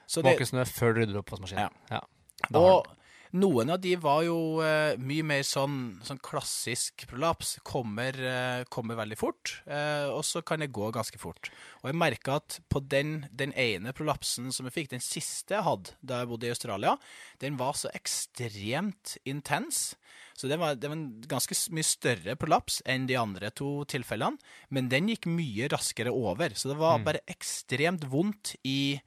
Så 0.07 0.23
det, 0.25 0.33
Måke 0.33 0.49
snø 0.49 0.65
før 0.65 0.95
du 0.97 1.01
rydder 1.03 1.21
oppvaskmaskinen. 1.21 1.69
Ja. 1.93 2.01
Har 2.49 2.57
og 2.57 2.87
noen 3.35 3.71
av 3.73 3.81
de 3.83 3.93
var 3.99 4.23
jo 4.27 4.37
uh, 4.63 4.95
mye 5.01 5.25
mer 5.27 5.43
sånn, 5.47 5.97
sånn 6.05 6.21
klassisk 6.23 7.07
prolaps. 7.09 7.57
Kommer, 7.67 8.15
uh, 8.15 8.63
kommer 8.73 8.99
veldig 8.99 9.17
fort, 9.19 9.57
uh, 9.67 10.13
og 10.13 10.23
så 10.27 10.43
kan 10.45 10.63
det 10.63 10.71
gå 10.75 10.91
ganske 10.95 11.19
fort. 11.21 11.51
Og 11.81 11.91
jeg 11.91 11.99
merka 11.99 12.37
at 12.41 12.59
på 12.71 12.81
den, 12.83 13.25
den 13.31 13.53
ene 13.57 13.93
prolapsen 13.97 14.51
som 14.55 14.69
jeg 14.69 14.77
fikk, 14.77 14.91
den 14.95 15.03
siste 15.03 15.57
jeg 15.57 15.67
hadde 15.67 15.97
da 15.99 16.21
jeg 16.21 16.31
bodde 16.31 16.49
i 16.49 16.53
Australia, 16.53 16.95
den 17.43 17.59
var 17.59 17.77
så 17.77 17.91
ekstremt 17.97 19.17
intens. 19.27 19.97
Så 20.37 20.49
det 20.49 20.59
var, 20.61 20.77
det 20.77 20.89
var 20.89 20.97
en 20.99 21.21
ganske 21.27 21.55
mye 21.73 21.87
større 21.87 22.37
prolaps 22.37 22.81
enn 22.85 23.07
de 23.09 23.17
andre 23.17 23.49
to 23.57 23.81
tilfellene, 23.89 24.37
men 24.69 24.89
den 24.91 25.09
gikk 25.09 25.25
mye 25.29 25.69
raskere 25.73 26.13
over. 26.13 26.53
Så 26.53 26.69
det 26.69 26.77
var 26.77 27.01
bare 27.05 27.25
ekstremt 27.29 28.05
vondt 28.11 28.53
i 28.67 28.99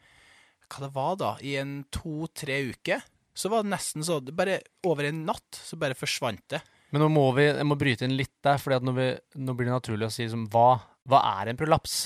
hva 0.71 0.85
det 0.85 0.91
var 0.95 1.17
da, 1.19 1.31
i 1.43 1.57
en 1.59 1.81
to-tre 1.95 2.61
uker, 2.71 3.03
så 3.35 3.51
var 3.53 3.65
det 3.65 3.73
nesten 3.73 4.05
så 4.07 4.19
Bare 4.21 4.61
over 4.87 5.09
en 5.09 5.25
natt 5.27 5.59
så 5.59 5.79
bare 5.81 5.97
forsvant 5.99 6.43
det. 6.53 6.63
Men 6.91 7.05
nå 7.05 7.11
må 7.15 7.29
vi 7.37 7.47
jeg 7.47 7.67
må 7.69 7.77
bryte 7.79 8.07
inn 8.07 8.17
litt 8.19 8.35
der, 8.45 8.59
for 8.59 8.75
nå, 8.83 8.95
nå 8.95 9.55
blir 9.55 9.69
det 9.69 9.77
naturlig 9.77 10.09
å 10.09 10.15
si 10.15 10.25
liksom, 10.25 10.49
hva, 10.51 10.81
hva 11.09 11.23
er 11.39 11.53
en 11.53 11.61
prolaps? 11.61 12.01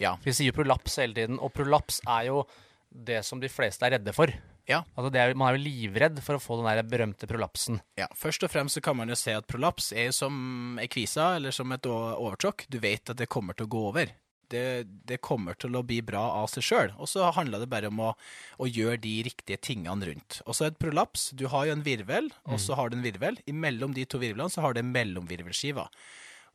Ja. 0.00 0.14
Vi 0.24 0.32
sier 0.32 0.56
prolaps 0.56 0.96
hele 1.02 1.16
tiden, 1.16 1.36
og 1.42 1.52
prolaps 1.52 2.00
er 2.08 2.30
jo 2.30 2.44
det 2.90 3.20
som 3.26 3.40
de 3.42 3.50
fleste 3.52 3.84
er 3.86 3.98
redde 3.98 4.14
for. 4.16 4.32
Ja. 4.70 4.80
Altså 4.94 5.10
det 5.12 5.20
er, 5.20 5.34
man 5.38 5.50
er 5.50 5.58
jo 5.58 5.64
livredd 5.66 6.20
for 6.24 6.38
å 6.38 6.42
få 6.42 6.60
den 6.60 6.68
der 6.70 6.86
berømte 6.86 7.28
prolapsen. 7.30 7.80
ja. 8.00 8.08
Først 8.16 8.44
og 8.46 8.52
fremst 8.52 8.78
så 8.78 8.84
kan 8.84 8.96
man 8.96 9.10
jo 9.10 9.18
se 9.18 9.34
at 9.36 9.48
prolaps 9.50 9.90
er 9.92 10.12
som 10.14 10.78
ei 10.80 10.88
kvise 10.90 11.26
eller 11.36 11.54
som 11.54 11.72
et 11.74 11.86
overtråkk. 11.90 12.66
Du 12.70 12.78
vet 12.82 13.12
at 13.12 13.18
det 13.20 13.28
kommer 13.30 13.56
til 13.56 13.68
å 13.68 13.72
gå 13.74 13.84
over. 13.92 14.12
Det, 14.50 14.64
det 15.06 15.20
kommer 15.24 15.58
til 15.60 15.76
å 15.78 15.84
bli 15.86 16.00
bra 16.06 16.22
av 16.40 16.48
seg 16.52 16.66
sjøl. 16.66 16.94
Og 16.98 17.10
så 17.10 17.28
handler 17.36 17.62
det 17.62 17.70
bare 17.72 17.90
om 17.92 18.02
å, 18.02 18.14
å 18.58 18.68
gjøre 18.68 19.00
de 19.04 19.14
riktige 19.28 19.60
tingene 19.62 20.10
rundt. 20.10 20.40
Og 20.46 20.56
så 20.58 20.68
et 20.68 20.80
prolaps. 20.82 21.30
Du 21.38 21.46
har 21.52 21.68
jo 21.68 21.76
en 21.76 21.86
virvel, 21.86 22.32
og 22.50 22.58
så 22.62 22.78
har 22.78 22.90
du 22.90 22.98
en 22.98 23.06
virvel. 23.06 23.38
Imellom 23.50 23.94
de 23.96 24.06
to 24.08 24.20
virvlene 24.22 24.52
så 24.52 24.64
har 24.64 24.74
du 24.74 24.82
en 24.82 24.92
mellomvirvelskive. 24.94 25.86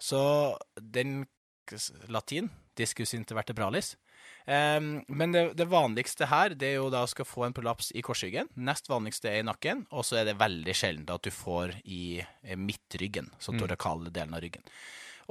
Så 0.02 0.22
den 0.76 1.24
Latin 2.12 2.52
discus 2.76 3.14
intervertebralis. 3.14 3.96
Um, 4.46 5.02
men 5.08 5.32
det, 5.32 5.54
det 5.58 5.66
vanligste 5.66 6.28
her 6.30 6.54
det 6.54 6.68
er 6.68 6.76
jo 6.78 6.92
da 6.94 7.02
å 7.02 7.10
skal 7.10 7.26
få 7.26 7.48
en 7.48 7.56
prolaps 7.56 7.90
i 7.98 8.04
korsryggen. 8.06 8.52
Nest 8.68 8.90
vanligste 8.92 9.32
er 9.32 9.42
i 9.42 9.48
nakken, 9.48 9.86
og 9.90 10.06
så 10.06 10.20
er 10.22 10.30
det 10.30 10.38
veldig 10.42 10.76
sjelden 10.78 11.10
at 11.16 11.26
du 11.26 11.32
får 11.34 11.74
i 11.84 12.20
eh, 12.22 12.58
midtryggen, 12.60 13.32
så 13.42 13.56
torakale 13.58 14.14
delen 14.14 14.38
av 14.38 14.44
ryggen. 14.46 14.66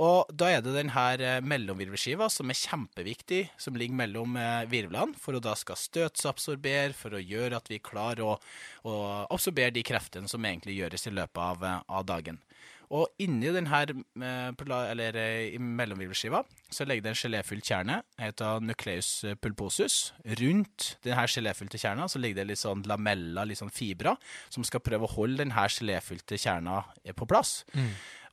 Og 0.02 0.30
da 0.34 0.48
er 0.50 0.62
det 0.64 0.72
denne 0.74 1.02
eh, 1.22 1.40
mellomvirvelskiva 1.46 2.26
som 2.32 2.50
er 2.50 2.58
kjempeviktig, 2.58 3.44
som 3.62 3.76
ligger 3.78 3.94
mellom 4.00 4.34
eh, 4.40 4.64
virvlene, 4.70 5.14
for 5.22 5.38
å 5.38 5.42
da 5.42 5.54
skal 5.58 5.78
støtsabsorbere, 5.78 6.96
for 6.98 7.14
å 7.14 7.22
gjøre 7.22 7.60
at 7.60 7.70
vi 7.70 7.78
klarer 7.78 8.24
å, 8.26 8.34
å 8.90 8.94
absorbere 9.28 9.74
de 9.76 9.84
kreftene 9.86 10.30
som 10.30 10.42
egentlig 10.42 10.80
gjøres 10.80 11.06
i 11.06 11.14
løpet 11.14 11.42
av, 11.46 11.62
eh, 11.62 11.78
av 11.86 12.08
dagen. 12.10 12.42
Og 12.94 13.10
inni 13.24 13.50
denne 13.50 13.78
eh, 14.22 14.66
eller 14.92 15.16
eh, 15.18 15.54
i 15.56 15.58
mellomvirvelskiva, 15.58 16.44
så 16.70 16.86
ligger 16.86 17.06
det 17.06 17.12
en 17.14 17.18
geléfylt 17.18 17.66
kjerne, 17.66 17.96
heter 18.20 18.62
nucleus 18.62 19.08
pulposus. 19.42 20.12
Rundt 20.40 20.92
denne 21.06 21.24
geléfylte 21.30 21.80
kjerna 21.80 22.06
så 22.10 22.22
ligger 22.22 22.42
det 22.42 22.52
litt 22.52 22.62
sånn 22.62 22.84
lamella, 22.86 23.46
litt 23.48 23.58
sånn 23.62 23.74
fibra, 23.74 24.14
som 24.52 24.66
skal 24.66 24.84
prøve 24.84 25.08
å 25.08 25.14
holde 25.16 25.42
denne 25.42 25.66
geléfylte 25.74 26.38
kjerna 26.38 26.84
eh, 27.02 27.16
på 27.16 27.26
plass. 27.30 27.62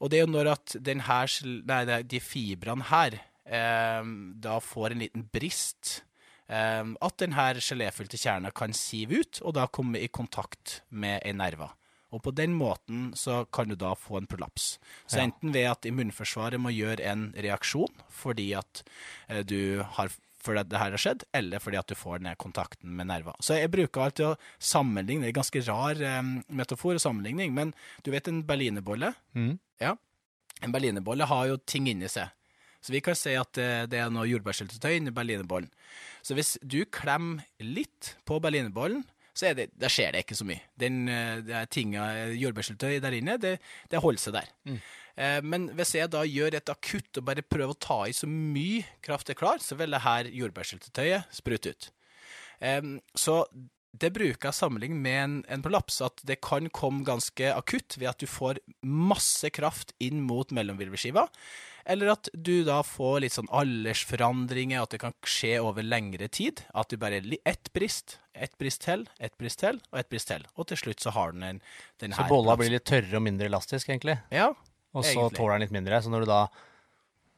Og 0.01 0.11
det 0.11 0.19
er 0.19 0.25
jo 0.25 0.33
når 0.33 0.53
at 0.53 0.77
den 0.81 1.03
her, 1.07 1.33
nei, 1.69 1.81
de 2.09 2.21
fibrene 2.21 2.89
her 2.89 3.17
eh, 3.17 4.13
da 4.45 4.61
får 4.61 4.93
en 4.93 5.05
liten 5.07 5.27
brist, 5.33 6.01
at 6.51 7.21
denne 7.21 7.43
geléfylte 7.63 8.17
kjerna 8.19 8.49
kan 8.51 8.73
sive 8.75 9.21
ut, 9.21 9.37
og 9.47 9.53
da 9.55 9.69
komme 9.71 10.01
i 10.03 10.09
kontakt 10.11 10.81
med 10.91 11.21
ei 11.23 11.31
nerve. 11.31 11.69
Og 12.11 12.21
på 12.25 12.33
den 12.35 12.53
måten 12.57 13.11
så 13.15 13.45
kan 13.51 13.69
du 13.71 13.75
da 13.79 13.93
få 13.95 14.17
en 14.19 14.27
prolaps. 14.27 14.77
Så 15.07 15.17
Ja. 15.17 15.23
enten 15.27 15.53
ved 15.53 15.69
at 15.71 15.85
immunforsvaret 15.87 16.59
må 16.59 16.69
gjøre 16.75 16.99
en 17.07 17.31
reaksjon 17.33 17.93
fordi 18.09 18.53
at 18.57 18.83
eh, 19.29 19.43
du 19.43 19.81
har 19.83 20.11
fordi 20.41 20.63
det 20.69 20.79
her 20.79 20.89
har 20.89 20.97
skjedd, 20.97 21.23
eller 21.37 21.59
fordi 21.61 21.77
at 21.77 21.85
du 21.85 21.93
får 21.93 22.17
denne 22.17 22.35
kontakten 22.35 22.89
med 22.97 23.05
nerver. 23.11 23.35
Så 23.45 23.53
jeg 23.59 23.69
bruker 23.69 24.01
alltid 24.01 24.25
å 24.25 24.37
sammenligne, 24.57 25.21
det 25.21 25.27
er 25.29 25.35
en 25.35 25.43
ganske 25.43 25.61
rar 25.67 26.01
eh, 26.01 26.21
metafor 26.49 26.95
og 26.97 27.03
sammenligning, 27.03 27.53
men 27.53 27.75
du 28.03 28.09
vet 28.09 28.27
en 28.27 28.41
berlinerbolle? 28.43 29.13
Mm. 29.37 29.59
Ja. 29.79 29.95
En 30.63 30.71
berlinerbolle 30.73 31.27
har 31.29 31.45
jo 31.51 31.57
ting 31.57 31.85
inni 31.87 32.09
seg. 32.09 32.31
Så 32.81 32.89
vi 32.95 33.01
kan 33.05 33.13
si 33.13 33.35
at 33.37 33.55
eh, 33.61 33.85
det 33.85 33.99
er 34.01 34.09
noe 34.09 34.25
jordbærsyltetøy 34.25 34.95
inni 34.97 35.13
berlinerbollen. 35.13 35.69
Så 36.25 36.33
hvis 36.33 36.55
du 36.65 36.85
klemmer 36.89 37.45
litt 37.61 38.15
på 38.25 38.41
berlinerbollen, 38.41 39.05
så 39.33 39.47
er 39.49 39.53
det, 39.57 39.69
der 39.79 39.91
skjer 39.93 40.11
det 40.15 40.25
ikke 40.25 40.35
så 40.39 40.45
mye. 40.47 40.59
Den, 40.79 41.01
eh, 41.09 41.37
det 41.47 41.55
er 41.55 41.69
tinga, 41.71 42.07
jordbærsyltetøy 42.35 42.99
der 43.03 43.15
inne, 43.17 43.37
det, 43.41 43.53
det 43.91 44.01
holder 44.03 44.19
seg 44.25 44.35
der. 44.39 44.49
Eh, 45.15 45.41
Men 45.43 45.69
hvis 45.77 45.95
jeg 45.95 46.11
da 46.11 46.23
gjør 46.27 46.57
et 46.59 46.69
akutt 46.73 47.19
og 47.21 47.27
bare 47.29 47.41
prøver 47.43 47.75
å 47.75 47.79
ta 47.79 47.99
i 48.07 48.15
så 48.15 48.27
mye 48.27 48.83
kraft 49.03 49.31
jeg 49.31 49.39
klarer, 49.39 49.63
så 49.63 49.75
vil 49.79 49.91
det 49.95 50.03
her 50.05 50.31
jordbærsyltetøyet 50.31 51.31
sprute 51.35 51.73
ut. 51.75 51.91
Eh, 52.59 52.81
så 53.15 53.43
det 53.91 54.13
bruker 54.15 54.47
jeg 54.47 54.55
sammenlignet 54.55 55.01
med 55.03 55.17
en, 55.19 55.33
en 55.51 55.63
prolaps, 55.63 55.97
at 56.05 56.21
det 56.27 56.37
kan 56.43 56.69
komme 56.71 57.03
ganske 57.07 57.49
akutt 57.51 57.97
ved 57.99 58.07
at 58.13 58.21
du 58.23 58.27
får 58.29 58.61
masse 58.87 59.49
kraft 59.51 59.91
inn 59.99 60.21
mot 60.23 60.47
mellomvirvelskiva, 60.55 61.25
eller 61.85 62.11
at 62.13 62.29
du 62.33 62.63
da 62.67 62.81
får 62.85 63.21
litt 63.23 63.33
sånn 63.35 63.49
aldersforandringer, 63.49 64.81
at 64.83 64.93
det 64.95 64.99
kan 65.03 65.13
skje 65.27 65.55
over 65.63 65.83
lengre 65.85 66.27
tid. 66.31 66.63
At 66.73 66.89
du 66.89 66.97
bare 67.01 67.21
ett 67.45 67.71
brist, 67.73 68.19
ett 68.33 68.57
brist 68.57 68.81
til, 68.85 69.07
ett 69.19 69.37
brist 69.37 69.59
til, 69.59 69.79
og 69.91 69.99
ett 69.99 70.09
brist 70.09 70.27
til. 70.31 70.45
Og 70.55 70.67
til 70.71 70.77
slutt 70.77 70.99
så 71.03 71.13
har 71.15 71.31
den 71.35 71.43
en, 71.43 71.61
den 71.99 72.13
Så 72.13 72.27
bolla 72.29 72.55
blir 72.59 72.71
litt 72.73 72.85
tørrere 72.85 73.17
og 73.19 73.25
mindre 73.27 73.49
elastisk, 73.51 73.89
egentlig. 73.89 74.19
Ja, 74.31 74.51
Og 74.93 75.05
så 75.05 75.13
Egentlig. 75.15 75.37
tåler 75.37 75.53
den 75.55 75.61
litt 75.61 75.71
mindre. 75.71 76.01
Så 76.03 76.09
når 76.11 76.25
du 76.25 76.25
da 76.27 76.41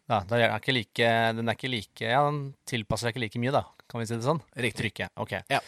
ja, 0.09 0.17
den 0.27 0.39
er 0.41 0.55
ikke 0.59 0.73
like, 0.75 1.09
den 1.37 1.47
er 1.47 1.53
ikke 1.55 1.69
like 1.71 2.01
Ja, 2.03 2.25
den 2.27 2.55
tilpasser 2.67 3.07
seg 3.07 3.13
ikke 3.15 3.21
like 3.23 3.39
mye, 3.39 3.51
da. 3.53 3.61
Kan 3.87 4.01
vi 4.01 4.07
si 4.09 4.15
det 4.17 4.25
sånn? 4.25 4.41
Riktig. 4.57 4.79
Trykket. 4.89 5.11
Ok. 5.21 5.35
Ja. 5.53 5.59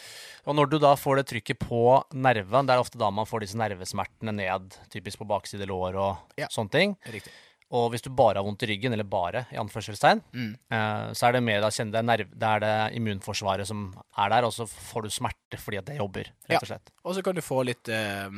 Og 0.49 0.55
når 0.57 0.69
du 0.71 0.79
da 0.81 0.95
får 0.97 1.19
det 1.21 1.27
trykket 1.29 1.59
på 1.61 1.81
nerven, 2.17 2.65
det 2.65 2.73
er 2.73 2.81
ofte 2.81 2.97
da 2.97 3.11
man 3.13 3.27
får 3.29 3.45
disse 3.45 3.59
nervesmertene 3.59 4.33
ned, 4.33 4.73
typisk 4.89 5.21
på 5.21 5.27
bakside 5.29 5.67
lår 5.69 5.95
og 5.95 6.17
Ja. 6.41 6.47
sånne 6.49 6.71
ting. 6.73 6.97
riktig. 7.05 7.31
Og 7.71 7.89
hvis 7.91 8.03
du 8.05 8.11
bare 8.13 8.37
har 8.37 8.45
vondt 8.45 8.61
i 8.61 8.67
ryggen, 8.69 8.93
eller 8.93 9.03
bare, 9.09 9.47
i 9.51 9.57
anførselstegn, 9.57 10.21
Mm. 10.33 10.51
eh, 10.69 11.13
så 11.17 11.27
er 11.27 11.31
det 11.33 11.43
mer 11.43 11.61
da 11.61 11.69
kjenne 11.73 11.91
det 11.91 11.97
er, 11.97 12.03
nerv, 12.03 12.29
det 12.37 12.43
er 12.51 12.59
det 12.59 12.95
immunforsvaret 12.99 13.65
som 13.67 13.87
er 14.17 14.29
der, 14.29 14.45
og 14.45 14.53
så 14.53 14.67
får 14.69 15.01
du 15.03 15.09
smerte 15.09 15.57
fordi 15.57 15.77
at 15.81 15.85
det 15.89 15.97
jobber, 15.97 16.29
rett 16.49 16.61
og 16.61 16.67
slett. 16.69 16.91
Og 17.03 17.15
så 17.15 17.23
kan 17.25 17.33
du 17.35 17.41
få 17.41 17.63
litt 17.65 17.89
eh, 17.89 18.29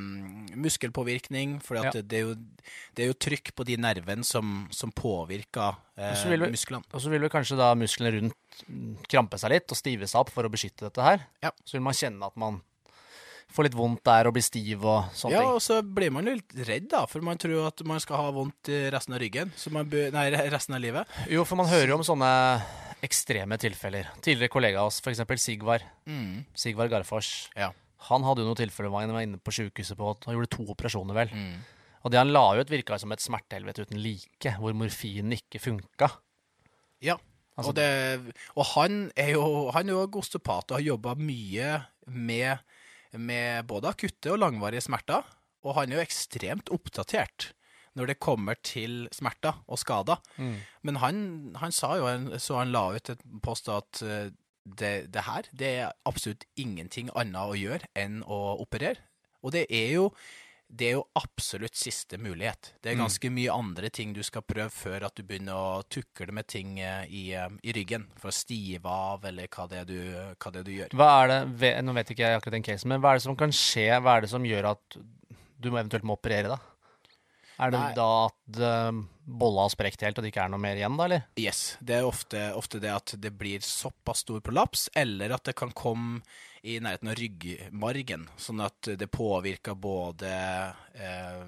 muskelpåvirkning, 0.56 1.58
for 1.64 1.76
Ja. 1.78 1.92
det, 1.92 2.08
det 2.08 3.04
er 3.04 3.08
jo 3.12 3.14
trykk 3.20 3.54
på 3.56 3.66
de 3.68 3.78
nervene 3.78 4.24
som, 4.26 4.68
som 4.72 4.92
påvirker 4.92 5.76
eh, 5.98 6.24
vi- 6.30 6.38
musklene. 6.52 6.84
Og 6.94 7.02
så 7.02 7.10
vil 7.10 7.22
vel 7.22 7.30
kanskje 7.34 7.58
da 7.58 7.74
musklene 7.76 8.14
rundt 8.16 8.64
mm, 8.68 8.98
krampe 9.10 9.38
seg 9.40 9.52
litt 9.52 9.72
og 9.72 9.78
stive 9.78 10.08
seg 10.08 10.22
opp 10.22 10.30
for 10.34 10.44
å 10.48 10.50
beskytte 10.52 10.88
dette 10.88 11.02
her. 11.04 11.28
Ja. 11.44 11.52
Så 11.66 11.78
vil 11.78 11.82
man 11.86 11.94
kjenne 11.94 12.26
at 12.26 12.36
man 12.38 12.62
får 13.54 13.68
litt 13.70 13.78
vondt 13.78 14.04
der 14.06 14.28
og 14.30 14.34
blir 14.36 14.44
stiv 14.46 14.84
og 14.86 15.08
sånne 15.16 15.34
Ja, 15.34 15.40
ting. 15.46 15.54
og 15.56 15.62
så 15.64 15.80
blir 15.82 16.12
man 16.12 16.26
litt 16.28 16.52
redd, 16.68 16.90
da, 16.92 17.06
for 17.10 17.24
man 17.26 17.38
tror 17.42 17.68
at 17.70 17.84
man 17.88 18.00
skal 18.04 18.18
ha 18.22 18.32
vondt 18.36 18.70
i 18.74 18.82
resten 18.94 19.16
av 19.16 19.22
ryggen. 19.24 19.54
Så 19.56 19.72
man 19.74 19.88
bør, 19.90 20.12
nei, 20.14 20.28
resten 20.52 20.76
av 20.76 20.82
livet. 20.84 21.08
Jo, 21.32 21.46
for 21.48 21.56
man 21.60 21.70
hører 21.72 21.94
jo 21.94 21.98
om 22.02 22.04
sånne 22.06 22.32
ekstreme 23.06 23.58
tilfeller. 23.62 24.10
Tidligere 24.26 24.52
kollega 24.52 24.82
av 24.82 24.92
oss, 24.92 25.00
f.eks. 25.06 25.24
Sigvar. 25.42 25.84
Mm. 26.10 26.44
Sigvar 26.58 26.90
Garfors. 26.92 27.50
Ja. 27.56 27.72
Han 28.10 28.24
hadde 28.28 28.44
jo 28.44 28.50
noen 28.52 28.60
tilfeller 28.60 28.92
hvor 28.94 29.02
han 29.04 29.14
var 29.16 29.26
inne 29.26 29.40
på 29.42 29.54
sjukehuset 29.54 29.98
på 29.98 30.12
han 30.26 30.36
gjorde 30.38 30.52
to 30.54 30.66
operasjoner, 30.74 31.18
vel. 31.18 31.34
Mm. 31.34 31.58
Og 32.06 32.12
det 32.14 32.20
han 32.22 32.32
la 32.32 32.44
ut, 32.60 32.70
virka 32.70 32.98
som 33.02 33.12
et 33.12 33.24
smertehelvete 33.24 33.88
uten 33.88 34.00
like, 34.02 34.54
hvor 34.62 34.76
morfinen 34.78 35.34
ikke 35.38 35.60
funka. 35.64 36.12
Ja. 37.04 37.18
Altså- 37.58 37.72
og, 37.72 37.76
det, 37.76 38.36
og 38.56 38.66
han 38.76 39.12
er 39.18 39.32
jo 39.34 39.72
han 39.74 39.90
er 39.90 39.96
jo 39.96 40.20
osteopat 40.22 40.72
og 40.72 40.78
har 40.78 40.86
jobba 40.86 41.16
mye 41.18 41.72
med, 42.08 42.60
med 43.20 43.68
både 43.70 43.92
akutte 43.94 44.34
og 44.34 44.42
langvarige 44.42 44.86
smerter. 44.88 45.26
Og 45.66 45.76
han 45.78 45.92
er 45.92 46.00
jo 46.00 46.08
ekstremt 46.08 46.72
oppdatert 46.74 47.52
når 47.98 48.12
det 48.12 48.20
kommer 48.22 48.58
til 48.62 49.08
smerter 49.16 49.58
og 49.66 49.80
skader. 49.82 50.20
Men 50.86 51.00
han, 51.02 51.22
han 51.58 51.74
sa 51.74 51.96
jo, 51.98 52.10
så 52.38 52.60
han 52.60 52.74
la 52.74 52.84
ut 52.94 53.10
et 53.10 53.24
post 53.42 53.72
at 53.74 54.04
eh, 54.06 54.30
det, 54.68 55.10
det 55.14 55.24
her, 55.26 55.48
det 55.58 55.70
er 55.82 55.96
absolutt 56.06 56.46
ingenting 56.60 57.10
annet 57.18 57.42
å 57.42 57.58
gjøre 57.58 57.90
enn 57.98 58.20
å 58.22 58.58
operere. 58.62 59.02
Og 59.42 59.54
det 59.56 59.66
er 59.74 59.96
jo 59.96 60.12
det 60.68 60.90
er 60.90 60.96
jo 60.98 61.04
absolutt 61.16 61.78
siste 61.80 62.18
mulighet. 62.20 62.74
Det 62.84 62.92
er 62.92 63.00
ganske 63.00 63.30
mye 63.32 63.54
andre 63.54 63.90
ting 63.94 64.12
du 64.16 64.20
skal 64.26 64.44
prøve 64.44 64.70
før 64.74 65.06
at 65.08 65.16
du 65.16 65.24
begynner 65.24 65.56
å 65.56 65.84
tukle 65.88 66.34
med 66.36 66.48
ting 66.52 66.76
eh, 66.84 67.06
i, 67.08 67.24
eh, 67.40 67.48
i 67.64 67.76
ryggen. 67.76 68.08
For 68.20 68.32
å 68.32 68.36
stive 68.36 68.92
av, 68.92 69.24
eller 69.30 69.48
hva 69.48 69.68
det 69.72 69.80
er 69.84 69.88
du, 69.88 70.00
hva 70.36 70.52
det 70.52 70.62
er 70.62 70.68
du 70.68 70.74
gjør. 70.76 70.98
Hva 71.00 71.12
er 71.22 71.34
det, 71.34 71.72
Nå 71.88 71.96
vet 71.96 72.12
ikke 72.12 72.28
jeg 72.28 72.42
akkurat 72.42 72.58
den 72.60 72.68
casen, 72.68 72.92
men 72.92 73.04
hva 73.04 73.14
er 73.14 73.22
det 73.22 73.28
som 73.30 73.40
kan 73.40 73.56
skje? 73.56 73.88
Hva 74.04 74.18
er 74.18 74.28
det 74.28 74.34
som 74.34 74.48
gjør 74.48 74.74
at 74.74 75.00
du 75.58 75.72
eventuelt 75.72 76.06
må 76.06 76.18
operere, 76.20 76.52
da? 76.52 76.60
Er 77.58 77.72
det 77.74 77.80
Nei. 77.82 77.94
da 77.98 78.08
at 78.28 78.60
uh, 78.62 79.00
bolla 79.26 79.64
har 79.66 79.72
sprukket 79.74 80.04
helt, 80.06 80.20
og 80.20 80.26
det 80.26 80.30
ikke 80.32 80.44
er 80.46 80.52
noe 80.54 80.62
mer 80.62 80.78
igjen, 80.78 80.98
da, 81.00 81.08
eller? 81.10 81.24
Yes. 81.42 81.62
Det 81.82 81.96
er 81.98 82.06
ofte, 82.06 82.44
ofte 82.58 82.82
det 82.84 82.92
at 82.94 83.16
det 83.18 83.32
blir 83.40 83.64
såpass 83.66 84.22
stor 84.26 84.44
prolaps, 84.46 84.88
eller 84.96 85.34
at 85.34 85.48
det 85.50 85.56
kan 85.58 85.74
komme 85.74 86.22
i 86.68 86.78
nærheten 86.84 87.10
av 87.10 87.18
ryggmargen, 87.18 88.28
sånn 88.38 88.62
at 88.66 88.92
det 89.00 89.08
påvirker 89.14 89.78
både 89.80 90.30
eh, 90.98 91.44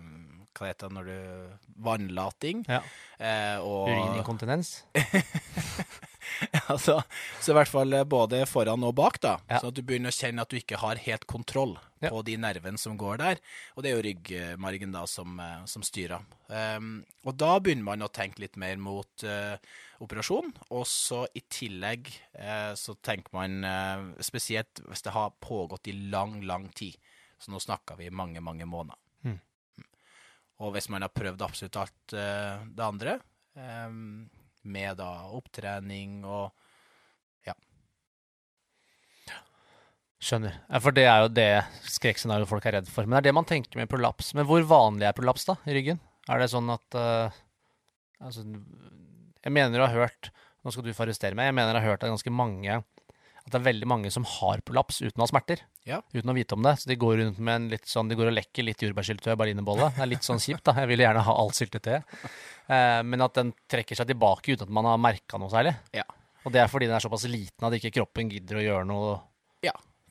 Hva 0.56 0.70
heter 0.70 0.88
det 0.90 0.96
når 0.96 1.10
du 1.10 1.74
Vannlating 1.86 2.62
Ja. 2.70 2.80
eh, 3.18 3.58
og 3.60 3.90
Urininkontinens? 3.90 4.74
altså, 6.74 7.00
Så 7.42 7.54
i 7.54 7.58
hvert 7.58 7.72
fall 7.72 7.94
eh, 7.94 8.06
både 8.08 8.42
foran 8.50 8.84
og 8.88 8.96
bak, 8.98 9.20
da. 9.24 9.36
Ja. 9.50 9.60
Så 9.62 9.72
at 9.72 9.78
du 9.78 9.84
begynner 9.86 10.14
å 10.14 10.16
kjenne 10.16 10.44
at 10.44 10.52
du 10.52 10.58
ikke 10.60 10.80
har 10.82 11.02
helt 11.04 11.28
kontroll 11.30 11.78
Ja. 12.00 12.14
på 12.14 12.22
de 12.24 12.38
nervene 12.40 12.80
som 12.80 12.96
går 12.98 13.20
der. 13.20 13.42
Og 13.76 13.84
det 13.84 13.90
er 13.92 13.98
jo 13.98 14.04
ryggmargen 14.06 14.94
da 14.96 15.02
som, 15.10 15.40
eh, 15.44 15.66
som 15.68 15.84
styrer. 15.84 16.24
Um, 16.48 17.04
og 17.28 17.36
da 17.38 17.58
begynner 17.60 17.90
man 17.90 18.06
å 18.06 18.12
tenke 18.14 18.40
litt 18.40 18.56
mer 18.56 18.80
mot 18.80 19.26
uh, 19.28 19.60
operasjon. 20.00 20.54
Og 20.72 20.88
så 20.88 21.26
i 21.36 21.44
tillegg 21.52 22.08
uh, 22.40 22.72
så 22.80 22.96
tenker 23.04 23.36
man 23.36 23.68
uh, 23.68 24.24
spesielt 24.24 24.80
hvis 24.88 25.04
det 25.06 25.14
har 25.14 25.36
pågått 25.44 25.92
i 25.92 25.98
lang, 26.10 26.40
lang 26.48 26.70
tid. 26.72 26.96
Så 27.40 27.52
nå 27.52 27.60
snakker 27.60 28.00
vi 28.00 28.10
mange, 28.12 28.40
mange 28.44 28.68
måneder. 28.68 29.00
Mm. 29.28 29.38
Og 30.64 30.74
hvis 30.76 30.90
man 30.92 31.04
har 31.04 31.12
prøvd 31.16 31.44
absolutt 31.46 31.78
alt 31.80 32.16
det 32.16 32.84
andre, 32.84 33.20
eh, 33.56 33.90
med 34.72 35.00
da 35.02 35.12
opptrening 35.36 36.22
og 36.26 36.52
Ja. 37.48 37.56
Skjønner. 40.20 40.60
For 40.84 40.96
det 40.96 41.06
er 41.08 41.24
jo 41.24 41.32
det 41.32 41.52
skrekkscenarioet 41.90 42.52
folk 42.52 42.66
er 42.70 42.80
redd 42.80 42.92
for. 42.92 43.08
Men 43.08 43.18
det 43.18 43.22
er 43.24 43.30
det 43.30 43.38
man 43.40 43.50
tenker 43.50 43.80
med 43.80 43.90
prolaps. 43.92 44.34
Men 44.38 44.48
hvor 44.50 44.66
vanlig 44.68 45.08
er 45.10 45.18
prolaps 45.18 45.48
da, 45.48 45.58
i 45.66 45.76
ryggen? 45.78 46.02
Er 46.30 46.42
det 46.42 46.52
sånn 46.52 46.70
at 46.70 46.98
uh, 47.00 47.34
altså, 48.22 48.44
Jeg 48.46 49.56
mener 49.56 49.80
du 49.80 49.86
har 49.86 49.96
hørt 49.96 50.30
Nå 50.60 50.74
skal 50.76 50.84
du 50.84 50.92
få 50.94 51.06
arrestere 51.06 51.38
meg. 51.40 51.48
Jeg 51.48 51.56
mener 51.56 51.72
du 51.72 51.80
har 51.80 51.94
hørt 51.94 52.04
at 52.04 52.12
ganske 52.12 52.34
mange 52.36 52.82
At 53.50 53.56
det 53.56 53.60
er 53.64 53.66
veldig 53.72 53.88
mange 53.90 54.12
som 54.14 54.26
har 54.30 54.62
prolaps 54.62 55.00
uten 55.02 55.18
å 55.18 55.26
ha 55.26 55.30
smerter. 55.32 55.64
Ja. 55.90 56.04
Uten 56.14 56.30
å 56.30 56.36
vite 56.38 56.54
om 56.54 56.62
det. 56.62 56.76
Så 56.78 56.92
de 56.92 56.98
går 57.02 57.16
rundt 57.18 57.40
med 57.42 57.56
en 57.56 57.68
litt 57.72 57.90
sånn 57.90 58.12
De 58.12 58.18
går 58.20 58.30
og 58.30 58.36
lekker 58.38 58.68
litt 58.68 58.84
jordbærsyltetøy 58.86 59.32
og 59.34 59.40
berlinerbolle. 59.42 59.90
Det 59.96 60.06
er 60.06 60.12
litt 60.12 60.28
sånn 60.28 60.42
kjipt, 60.44 60.68
da. 60.70 60.76
Jeg 60.84 60.92
vil 60.92 61.02
gjerne 61.02 61.26
ha 61.26 61.36
alt 61.42 61.58
syltetøyet. 61.58 62.16
Eh, 62.70 63.00
men 63.10 63.26
at 63.26 63.40
den 63.40 63.50
trekker 63.72 63.98
seg 63.98 64.12
tilbake 64.12 64.54
uten 64.54 64.68
at 64.68 64.76
man 64.78 64.86
har 64.86 65.02
merka 65.02 65.42
noe 65.42 65.50
særlig. 65.50 65.74
Ja. 65.98 66.06
Og 66.46 66.54
det 66.54 66.62
er 66.62 66.70
fordi 66.72 66.88
den 66.88 66.96
er 67.00 67.04
såpass 67.04 67.26
liten 67.28 67.66
at 67.66 67.76
ikke 67.80 67.96
kroppen 67.98 68.30
gidder 68.32 68.62
å 68.62 68.66
gjøre 68.68 68.88
noe 68.88 69.18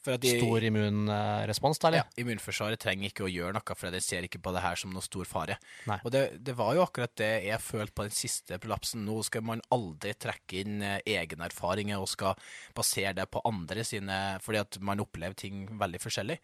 de, 0.04 0.32
stor 0.38 0.64
immunrespons, 0.68 1.80
eller? 1.84 2.02
ja, 2.02 2.06
immunforsvaret 2.22 2.80
trenger 2.82 3.10
ikke 3.10 3.26
å 3.26 3.30
gjøre 3.30 3.56
noe, 3.56 3.76
for 3.78 3.94
de 3.94 4.00
ser 4.04 4.26
ikke 4.26 4.40
på 4.44 4.52
det 4.54 4.62
her 4.64 4.80
som 4.80 4.92
noe 4.94 5.04
stor 5.04 5.28
fare. 5.28 5.58
Nei. 5.90 5.98
Og 6.04 6.14
det, 6.14 6.24
det 6.44 6.54
var 6.58 6.74
jo 6.76 6.84
akkurat 6.84 7.14
det 7.20 7.30
jeg 7.46 7.64
følte 7.64 7.96
på 7.96 8.08
den 8.08 8.16
siste 8.16 8.58
prolapsen. 8.62 9.04
Nå 9.06 9.20
skal 9.26 9.46
man 9.46 9.62
aldri 9.74 10.14
trekke 10.18 10.62
inn 10.62 10.82
eh, 10.84 11.00
egne 11.18 11.48
erfaringer 11.48 12.02
og 12.02 12.10
skal 12.10 12.38
basere 12.76 13.16
det 13.18 13.28
på 13.32 13.42
andre 13.48 13.86
sine, 13.86 14.18
fordi 14.44 14.62
at 14.62 14.80
man 14.84 15.04
opplever 15.04 15.38
ting 15.38 15.66
veldig 15.80 16.02
forskjellig. 16.02 16.38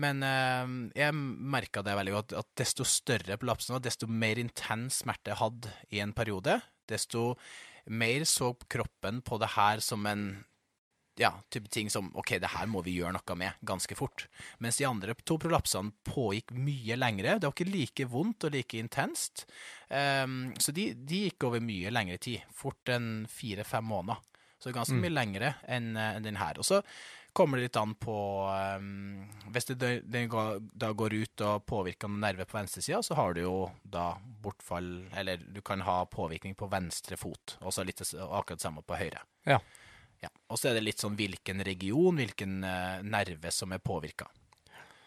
Men 0.00 0.22
eh, 0.22 0.76
jeg 1.00 1.16
merka 1.16 1.82
det 1.86 1.96
veldig 1.98 2.14
godt, 2.14 2.36
at 2.38 2.52
desto 2.60 2.86
større 2.86 3.38
prolapsen 3.40 3.74
var, 3.76 3.82
desto 3.84 4.10
mer 4.10 4.38
intens 4.42 5.02
smerte 5.04 5.32
jeg 5.32 5.42
hadde 5.42 5.74
i 5.90 6.02
en 6.04 6.14
periode, 6.16 6.60
desto 6.90 7.32
mer 7.90 8.26
så 8.28 8.52
kroppen 8.70 9.20
på 9.26 9.38
det 9.40 9.54
her 9.56 9.82
som 9.82 10.06
en 10.06 10.24
ja, 11.20 11.30
type 11.52 11.68
ting 11.68 11.90
som 11.92 12.08
OK, 12.16 12.32
det 12.40 12.48
her 12.54 12.66
må 12.70 12.80
vi 12.86 12.94
gjøre 12.96 13.12
noe 13.18 13.36
med 13.36 13.58
ganske 13.68 13.96
fort. 13.98 14.24
Mens 14.58 14.78
de 14.80 14.86
andre 14.88 15.12
to 15.28 15.36
prolapsene 15.42 15.92
pågikk 16.08 16.54
mye 16.56 16.96
lengre. 16.96 17.36
Det 17.38 17.44
var 17.48 17.52
ikke 17.54 17.68
like 17.70 18.06
vondt 18.08 18.48
og 18.48 18.54
like 18.56 18.80
intenst. 18.80 19.44
Um, 19.92 20.54
så 20.58 20.72
de, 20.72 20.90
de 20.96 21.26
gikk 21.26 21.44
over 21.50 21.60
mye 21.60 21.92
lengre 21.92 22.16
tid. 22.22 22.44
Fort 22.56 22.88
enn 22.94 23.26
fire-fem 23.30 23.84
måneder. 23.84 24.22
Så 24.60 24.72
ganske 24.76 24.92
mye 25.00 25.12
lengre 25.12 25.54
enn 25.72 25.94
en 25.96 26.22
den 26.24 26.36
her. 26.36 26.58
Og 26.60 26.66
så 26.68 26.82
kommer 27.32 27.56
det 27.60 27.68
litt 27.68 27.76
an 27.80 27.92
på 27.94 28.14
um, 28.76 29.20
Hvis 29.54 29.68
det, 29.70 30.26
ga- 30.32 30.58
da 30.60 30.90
går 30.92 31.14
ut 31.14 31.44
og 31.46 31.62
påvirker 31.70 32.10
nerver 32.12 32.44
på 32.48 32.58
venstresida, 32.58 33.02
så 33.06 33.14
har 33.16 33.36
du 33.36 33.40
jo 33.44 33.54
da 33.84 34.16
bortfall 34.42 35.06
Eller 35.16 35.36
du 35.40 35.60
kan 35.62 35.80
ha 35.86 36.02
påvirkning 36.10 36.56
på 36.58 36.68
venstre 36.72 37.16
fot. 37.16 37.56
Og 37.60 37.72
så 37.72 37.84
litt 37.86 38.02
akkurat 38.02 38.56
det 38.58 38.64
samme 38.66 38.82
på 38.84 38.98
høyre. 39.00 39.22
Ja. 39.48 39.60
Ja. 40.24 40.30
Og 40.52 40.60
så 40.60 40.70
er 40.70 40.78
det 40.78 40.84
litt 40.84 41.02
sånn 41.02 41.16
hvilken 41.18 41.62
region, 41.64 42.20
hvilken 42.20 42.60
eh, 42.66 43.02
nerve 43.06 43.52
som 43.54 43.72
er 43.72 43.82
påvirka. 43.82 44.28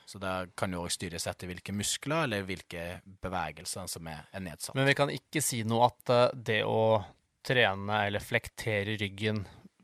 Så 0.05 0.19
det 0.19 0.33
kan 0.59 0.73
jo 0.73 0.83
òg 0.83 0.91
styres 0.91 1.27
etter 1.31 1.49
hvilke 1.49 1.73
muskler 1.75 2.25
eller 2.27 2.43
hvilke 2.47 2.99
bevegelser 3.23 3.87
som 3.89 4.09
er, 4.11 4.25
er 4.35 4.43
nedsatt. 4.43 4.75
Men 4.75 4.89
vi 4.89 4.97
kan 4.97 5.13
ikke 5.13 5.41
si 5.43 5.63
noe 5.67 5.87
at 5.87 6.13
eh, 6.13 6.25
det 6.51 6.61
å 6.67 7.01
trene 7.43 8.05
eller 8.07 8.23
flektere 8.23 8.97
ryggen 8.99 9.43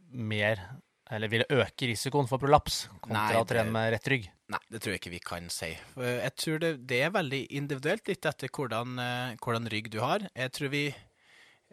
mer 0.09 0.61
eller 1.09 1.31
ville 1.31 1.47
øke 1.49 1.89
risikoen 1.89 2.27
for 2.29 2.41
prolaps 2.41 2.83
kontra 3.01 3.31
Nei, 3.31 3.39
å 3.41 3.47
trene 3.49 3.73
med 3.73 3.89
rett 3.95 4.09
rygg. 4.11 4.27
Nei, 4.53 4.59
det 4.69 4.81
tror 4.81 4.93
jeg 4.93 5.01
ikke 5.01 5.13
vi 5.13 5.21
kan 5.25 5.49
si. 5.53 5.71
Jeg 5.97 6.33
tror 6.37 6.61
det, 6.61 6.71
det 6.89 6.99
er 7.05 7.13
veldig 7.13 7.41
individuelt, 7.57 8.05
litt 8.09 8.27
etter 8.29 8.51
hvordan, 8.53 8.99
eh, 9.01 9.37
hvordan 9.41 9.69
rygg 9.73 9.89
du 9.93 9.99
har. 10.03 10.25
Jeg 10.37 10.53
tror 10.57 10.73
vi 10.73 10.83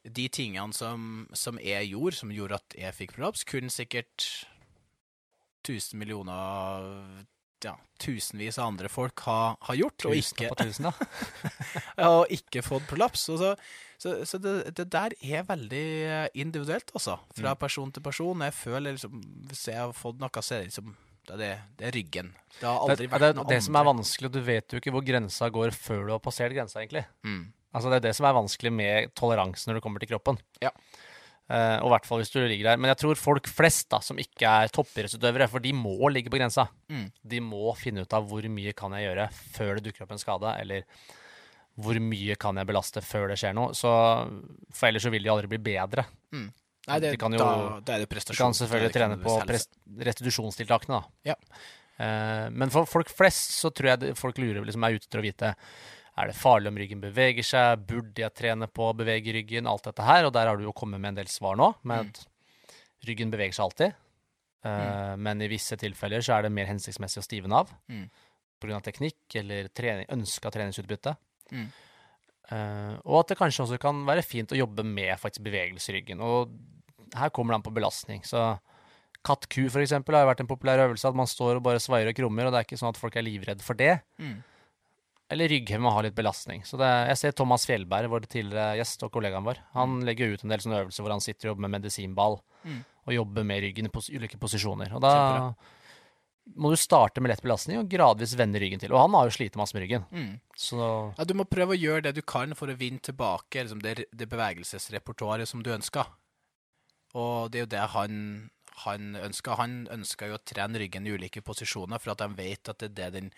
De 0.06 0.28
tingene 0.30 0.76
som, 0.76 1.24
som 1.34 1.58
jeg 1.62 1.90
gjorde, 1.90 2.18
som 2.20 2.34
gjorde 2.34 2.60
at 2.60 2.76
jeg 2.78 2.94
fikk 2.94 3.16
prolaps, 3.16 3.46
kunne 3.48 3.72
sikkert 3.72 4.26
tusen 5.66 5.98
millioner 5.98 7.24
ja, 7.64 7.72
tusenvis 7.98 8.60
av 8.60 8.68
andre 8.70 8.90
folk 8.92 9.24
ha, 9.26 9.56
ha 9.66 9.74
gjort, 9.74 10.06
og 10.06 10.14
ikke, 10.14 10.52
tusen, 10.60 10.86
da. 10.86 10.92
og 12.10 12.30
ikke 12.30 12.62
fått 12.62 12.86
prolaps. 12.90 13.26
Og 13.34 13.42
så 13.42 13.56
så, 13.96 14.12
så 14.28 14.38
det, 14.38 14.76
det 14.76 14.84
der 14.92 15.14
er 15.24 15.46
veldig 15.48 15.86
individuelt, 16.36 16.90
altså. 16.94 17.16
Fra 17.36 17.54
person 17.56 17.92
til 17.92 18.04
person. 18.04 18.44
Jeg 18.44 18.52
føler 18.52 18.96
liksom 18.96 19.22
Hvis 19.48 19.68
jeg 19.70 19.80
har 19.80 19.94
fått 19.96 20.20
noe, 20.20 20.42
så 20.42 20.58
er 20.58 20.64
det 20.64 20.72
liksom 20.72 20.94
det 21.26 21.34
er, 21.42 21.62
det, 21.74 21.88
er 21.88 21.96
ryggen. 21.96 22.28
Det 22.60 22.68
har 22.68 22.84
aldri 22.84 23.08
det, 23.08 23.10
vært 23.10 23.34
noe 23.34 23.48
det 23.50 23.56
som 23.66 23.76
er 23.80 23.86
vanskelig, 23.88 24.28
og 24.28 24.34
du 24.36 24.44
vet 24.46 24.70
jo 24.70 24.78
ikke 24.78 24.92
hvor 24.94 25.02
grensa 25.02 25.48
går 25.50 25.72
før 25.74 26.04
du 26.04 26.12
har 26.14 26.20
passert 26.22 26.54
grensa, 26.54 26.78
egentlig. 26.78 27.02
Mm. 27.26 27.48
Altså 27.76 27.92
Det 27.92 27.98
er 27.98 28.06
det 28.08 28.14
som 28.16 28.28
er 28.28 28.38
vanskelig 28.38 28.72
med 28.72 29.12
toleranse 29.18 29.68
når 29.68 29.78
det 29.78 29.84
kommer 29.84 30.02
til 30.02 30.14
kroppen. 30.14 30.40
Ja. 30.64 30.72
Uh, 31.46 31.78
og 31.78 31.86
i 31.86 31.92
hvert 31.92 32.06
fall 32.08 32.18
hvis 32.22 32.32
du 32.32 32.40
ligger 32.40 32.72
der. 32.72 32.80
Men 32.80 32.90
jeg 32.90 32.98
tror 33.04 33.20
folk 33.20 33.46
flest 33.52 33.90
da, 33.92 34.00
som 34.02 34.18
ikke 34.18 34.50
er 34.64 34.72
toppidrettsutøvere, 34.74 35.46
for 35.52 35.62
de 35.62 35.74
må 35.76 36.10
ligge 36.10 36.32
på 36.32 36.40
grensa. 36.40 36.66
Mm. 36.90 37.06
De 37.22 37.42
må 37.44 37.70
finne 37.78 38.02
ut 38.02 38.16
av 38.16 38.26
hvor 38.26 38.48
mye 38.50 38.74
kan 38.76 38.96
jeg 38.96 39.06
gjøre 39.06 39.28
før 39.54 39.76
det 39.76 39.86
dukker 39.86 40.06
opp 40.06 40.16
en 40.16 40.22
skade, 40.22 40.56
eller 40.64 40.88
hvor 41.76 41.98
mye 42.00 42.34
kan 42.40 42.56
jeg 42.56 42.66
belaste 42.66 43.02
før 43.04 43.28
det 43.30 43.38
skjer 43.38 43.54
noe. 43.54 43.76
Så, 43.76 43.90
for 44.72 44.88
ellers 44.88 45.04
så 45.06 45.12
vil 45.12 45.26
de 45.26 45.30
aldri 45.30 45.52
bli 45.52 45.60
bedre. 45.68 46.06
Nei, 46.86 47.00
det, 47.02 47.12
De 47.12 47.20
kan 47.20 47.34
jo- 47.34 47.42
da, 47.42 47.80
da 47.84 47.94
er 47.94 48.04
det 48.04 48.10
prestasjon. 48.10 48.38
De 48.38 48.42
kan 48.42 48.56
selvfølgelig 48.56 48.92
det 48.92 48.96
trene 48.96 49.18
på 49.22 49.34
restitusjonstiltakene, 50.06 50.98
da. 50.98 51.34
Ja. 51.34 51.36
Uh, 51.96 52.46
men 52.52 52.72
for 52.72 52.88
folk 52.88 53.08
flest 53.08 53.54
så 53.56 53.70
tror 53.72 53.94
jeg 53.94 54.16
folk 54.18 54.36
lurer 54.38 54.66
liksom 54.66 54.84
er 54.84 54.98
ute 54.98 55.06
etter 55.08 55.22
å 55.22 55.24
vite 55.24 55.54
er 56.16 56.30
det 56.30 56.36
farlig 56.38 56.68
om 56.72 56.78
ryggen 56.80 57.00
beveger 57.02 57.44
seg, 57.44 57.82
burde 57.86 58.22
jeg 58.22 58.32
trene 58.34 58.66
på 58.72 58.86
å 58.88 58.94
bevege 58.96 59.34
ryggen, 59.36 59.66
alt 59.68 59.84
dette 59.84 60.02
her. 60.06 60.24
Og 60.24 60.32
der 60.32 60.46
har 60.48 60.56
du 60.56 60.64
jo 60.64 60.72
kommet 60.72 61.00
med 61.00 61.10
en 61.12 61.18
del 61.20 61.28
svar 61.28 61.56
nå, 61.60 61.74
med 61.84 62.06
at 62.08 62.22
ryggen 63.06 63.30
beveger 63.30 63.52
seg 63.58 63.64
alltid. 63.66 63.94
Eh, 64.64 65.16
Men 65.20 65.42
i 65.44 65.48
visse 65.52 65.76
tilfeller 65.76 66.24
så 66.24 66.38
er 66.38 66.46
det 66.46 66.52
mer 66.56 66.66
hensiktsmessig 66.66 67.20
å 67.20 67.26
stive 67.26 67.42
den 67.46 67.52
av 67.52 67.68
Mm. 67.88 68.08
pga. 68.60 68.80
teknikk 68.82 69.36
eller 69.36 69.68
trening, 69.68 70.06
ønska 70.08 70.50
treningsutbytte. 70.50 71.16
Mm. 71.52 71.68
Uh, 72.46 72.94
og 73.04 73.20
at 73.20 73.28
det 73.32 73.38
kanskje 73.38 73.64
også 73.64 73.78
kan 73.82 74.04
være 74.06 74.22
fint 74.22 74.52
å 74.54 74.56
jobbe 74.56 74.84
med 74.86 75.18
faktisk 75.18 75.42
bevegelse 75.42 75.90
i 75.90 75.96
ryggen. 75.98 76.20
Og 76.22 76.52
her 77.18 77.28
kommer 77.30 77.52
det 77.52 77.58
an 77.58 77.66
på 77.66 77.74
belastning. 77.74 78.22
Så 78.22 78.58
katt-ku 79.26 79.68
for 79.68 79.82
eksempel 79.82 80.14
har 80.14 80.22
jo 80.22 80.30
vært 80.30 80.40
en 80.44 80.50
populær 80.50 80.78
øvelse, 80.86 81.08
at 81.08 81.14
man 81.18 81.26
står 81.26 81.56
og 81.56 81.64
bare 81.66 81.82
svaier 81.82 82.08
og 82.08 82.14
krummer, 82.14 82.46
og 82.46 82.52
det 82.54 82.60
er 82.60 82.68
ikke 82.68 82.78
sånn 82.78 82.92
at 82.94 83.00
folk 83.00 83.16
er 83.18 83.26
livredde 83.26 83.62
for 83.66 83.74
det. 83.74 83.96
Mm. 84.22 84.36
Eller 85.28 85.48
rygghev 85.50 85.80
må 85.82 85.90
ha 85.90 86.02
litt 86.06 86.14
belastning. 86.14 86.60
Så 86.62 86.78
det, 86.78 86.86
jeg 87.10 87.18
ser 87.18 87.32
Thomas 87.34 87.64
Fjellberg, 87.66 88.06
vår 88.12 88.28
tidligere 88.30 88.76
gjest 88.78 89.02
og 89.02 89.10
kollegaen 89.16 89.42
vår. 89.46 89.58
Han 89.74 89.96
legger 90.06 90.30
ut 90.36 90.44
en 90.46 90.52
del 90.54 90.60
sånne 90.62 90.84
øvelser 90.84 91.02
hvor 91.02 91.14
han 91.16 91.24
sitter 91.24 91.48
og 91.48 91.54
jobber 91.54 91.66
med 91.68 91.74
medisinball 91.80 92.38
Mm. 92.66 92.78
og 93.06 93.14
jobber 93.14 93.44
med 93.46 93.60
ryggen 93.62 93.86
i 93.86 93.90
pos 93.94 94.08
ulike 94.10 94.38
posisjoner. 94.42 94.90
Og 94.94 95.00
da 95.02 95.54
må 96.56 96.70
du 96.70 96.76
starte 96.78 97.20
med 97.22 97.30
lett 97.32 97.42
belastning 97.42 97.78
og 97.78 97.88
gradvis 97.90 98.36
vende 98.38 98.58
ryggen 98.62 98.78
til. 98.82 98.92
Og 98.94 99.00
han 99.02 99.14
har 99.18 99.26
jo 99.28 99.34
slitt 99.34 99.56
masse 99.58 99.74
med 99.74 99.82
ryggen. 99.84 100.04
Mm. 100.10 100.40
Så 100.56 100.78
Ja, 101.18 101.24
du 101.26 101.34
må 101.34 101.44
prøve 101.46 101.74
å 101.74 101.78
gjøre 101.78 102.02
det 102.06 102.14
du 102.14 102.22
kan 102.22 102.54
for 102.54 102.70
å 102.70 102.76
vinne 102.78 103.02
tilbake 103.02 103.62
liksom 103.66 103.82
det, 103.82 104.06
det 104.14 104.28
bevegelsesrepertoaret 104.30 105.46
som 105.50 105.62
du 105.62 105.70
ønsker. 105.74 106.06
Og 107.14 107.50
det 107.50 107.58
er 107.58 107.64
jo 107.66 107.72
det 107.74 107.84
han, 107.94 108.50
han 108.86 109.14
ønsker. 109.16 109.56
Han 109.58 109.86
ønsker 109.90 110.30
jo 110.30 110.38
å 110.38 110.44
trene 110.46 110.78
ryggen 110.78 111.06
i 111.06 111.14
ulike 111.14 111.42
posisjoner, 111.42 111.98
for 112.02 112.14
at 112.14 112.22
han 112.26 112.34
vet 112.38 112.68
at 112.70 112.78
det 112.78 112.90
er 112.90 113.10
det 113.10 113.12
den 113.20 113.30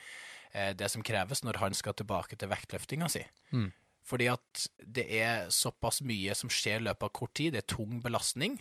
det 0.52 0.90
som 0.90 1.02
kreves 1.02 1.42
når 1.44 1.58
han 1.62 1.74
skal 1.74 1.94
tilbake 1.94 2.36
til 2.38 2.48
vektløftinga 2.48 3.08
si. 3.12 3.24
Mm. 3.52 3.70
Fordi 4.08 4.28
at 4.32 4.68
det 4.80 5.04
er 5.20 5.50
såpass 5.52 6.00
mye 6.00 6.34
som 6.34 6.48
skjer 6.48 6.80
i 6.80 6.86
løpet 6.86 7.02
av 7.02 7.12
kort 7.12 7.34
tid, 7.36 7.52
det 7.52 7.64
er 7.64 7.74
tung 7.76 8.00
belastning. 8.00 8.58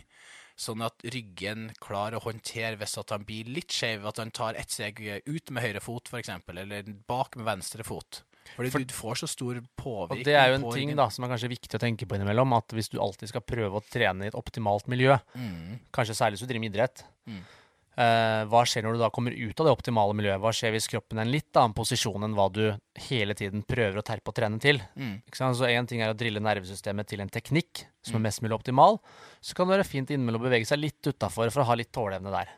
Sånn 0.58 0.82
at 0.84 0.98
ryggen 1.06 1.68
klarer 1.80 2.18
å 2.18 2.24
håndtere 2.24 2.76
hvis 2.76 2.98
at 2.98 3.10
han 3.14 3.24
blir 3.24 3.46
litt 3.46 3.70
skjev, 3.72 4.04
at 4.10 4.18
han 4.18 4.32
tar 4.34 4.54
ett 4.58 4.70
steg 4.74 4.98
ut 5.24 5.50
med 5.54 5.62
høyre 5.62 5.80
fot 5.80 6.10
f.eks., 6.10 6.28
eller 6.50 6.82
bak 7.06 7.36
med 7.38 7.46
venstre 7.46 7.84
fot. 7.86 8.24
Fordi 8.56 8.70
For- 8.72 8.80
du 8.84 8.92
får 8.96 9.14
så 9.22 9.28
stor 9.28 9.60
påvirkning 9.76 10.18
Og 10.20 10.24
det 10.24 10.34
er 10.34 10.48
jo 10.48 10.54
en 10.58 10.72
ting 10.72 10.92
da, 10.96 11.08
som 11.12 11.24
er 11.24 11.28
kanskje 11.34 11.50
viktig 11.52 11.76
å 11.78 11.82
tenke 11.82 12.06
på 12.08 12.16
innimellom, 12.16 12.52
at 12.56 12.68
hvis 12.74 12.88
du 12.90 12.98
alltid 12.98 13.28
skal 13.28 13.40
prøve 13.44 13.76
å 13.78 13.84
trene 13.84 14.24
i 14.24 14.28
et 14.32 14.34
optimalt 14.34 14.88
miljø, 14.88 15.18
Mm. 15.36 15.78
kanskje 15.92 16.16
særlig 16.16 16.38
hvis 16.38 16.46
du 16.46 16.52
driver 16.52 16.60
med 16.66 16.72
idrett, 16.74 17.04
Mm. 17.28 17.42
Eh, 17.98 18.44
hva 18.48 18.62
skjer 18.68 18.86
når 18.86 18.94
du 18.96 19.00
da 19.02 19.08
kommer 19.14 19.34
ut 19.34 19.60
av 19.60 19.66
det 19.68 19.72
optimale 19.74 20.14
miljøet? 20.16 20.40
Hva 20.42 20.52
skjer 20.54 20.72
hvis 20.76 20.86
kroppen 20.90 21.18
er 21.18 21.26
en 21.26 21.32
litt 21.34 21.58
annen 21.58 21.74
posisjon 21.76 22.24
enn 22.24 22.36
hva 22.38 22.46
du 22.54 22.62
hele 23.08 23.34
tiden 23.38 23.64
prøver 23.66 23.98
å 24.00 24.04
terpe 24.06 24.30
og 24.32 24.36
trene 24.38 24.60
til? 24.62 24.78
Mm. 24.96 25.16
Så 25.34 25.66
én 25.68 25.88
ting 25.90 26.00
er 26.04 26.14
å 26.14 26.18
drille 26.18 26.40
nervesystemet 26.44 27.10
til 27.10 27.20
en 27.24 27.32
teknikk 27.32 27.84
som 28.02 28.14
Mm. 28.16 28.20
er 28.20 28.26
mest 28.28 28.42
mulig 28.42 28.56
optimal. 28.58 29.00
Så 29.42 29.54
kan 29.54 29.66
det 29.68 29.78
være 29.78 29.90
fint 29.90 30.08
innimellom 30.14 30.40
å 30.40 30.48
bevege 30.48 30.66
seg 30.66 30.78
litt 30.80 31.02
utafor 31.02 31.50
for 31.50 31.62
å 31.62 31.68
ha 31.68 31.74
litt 31.74 31.92
tåleevne 31.92 32.30
der. 32.32 32.54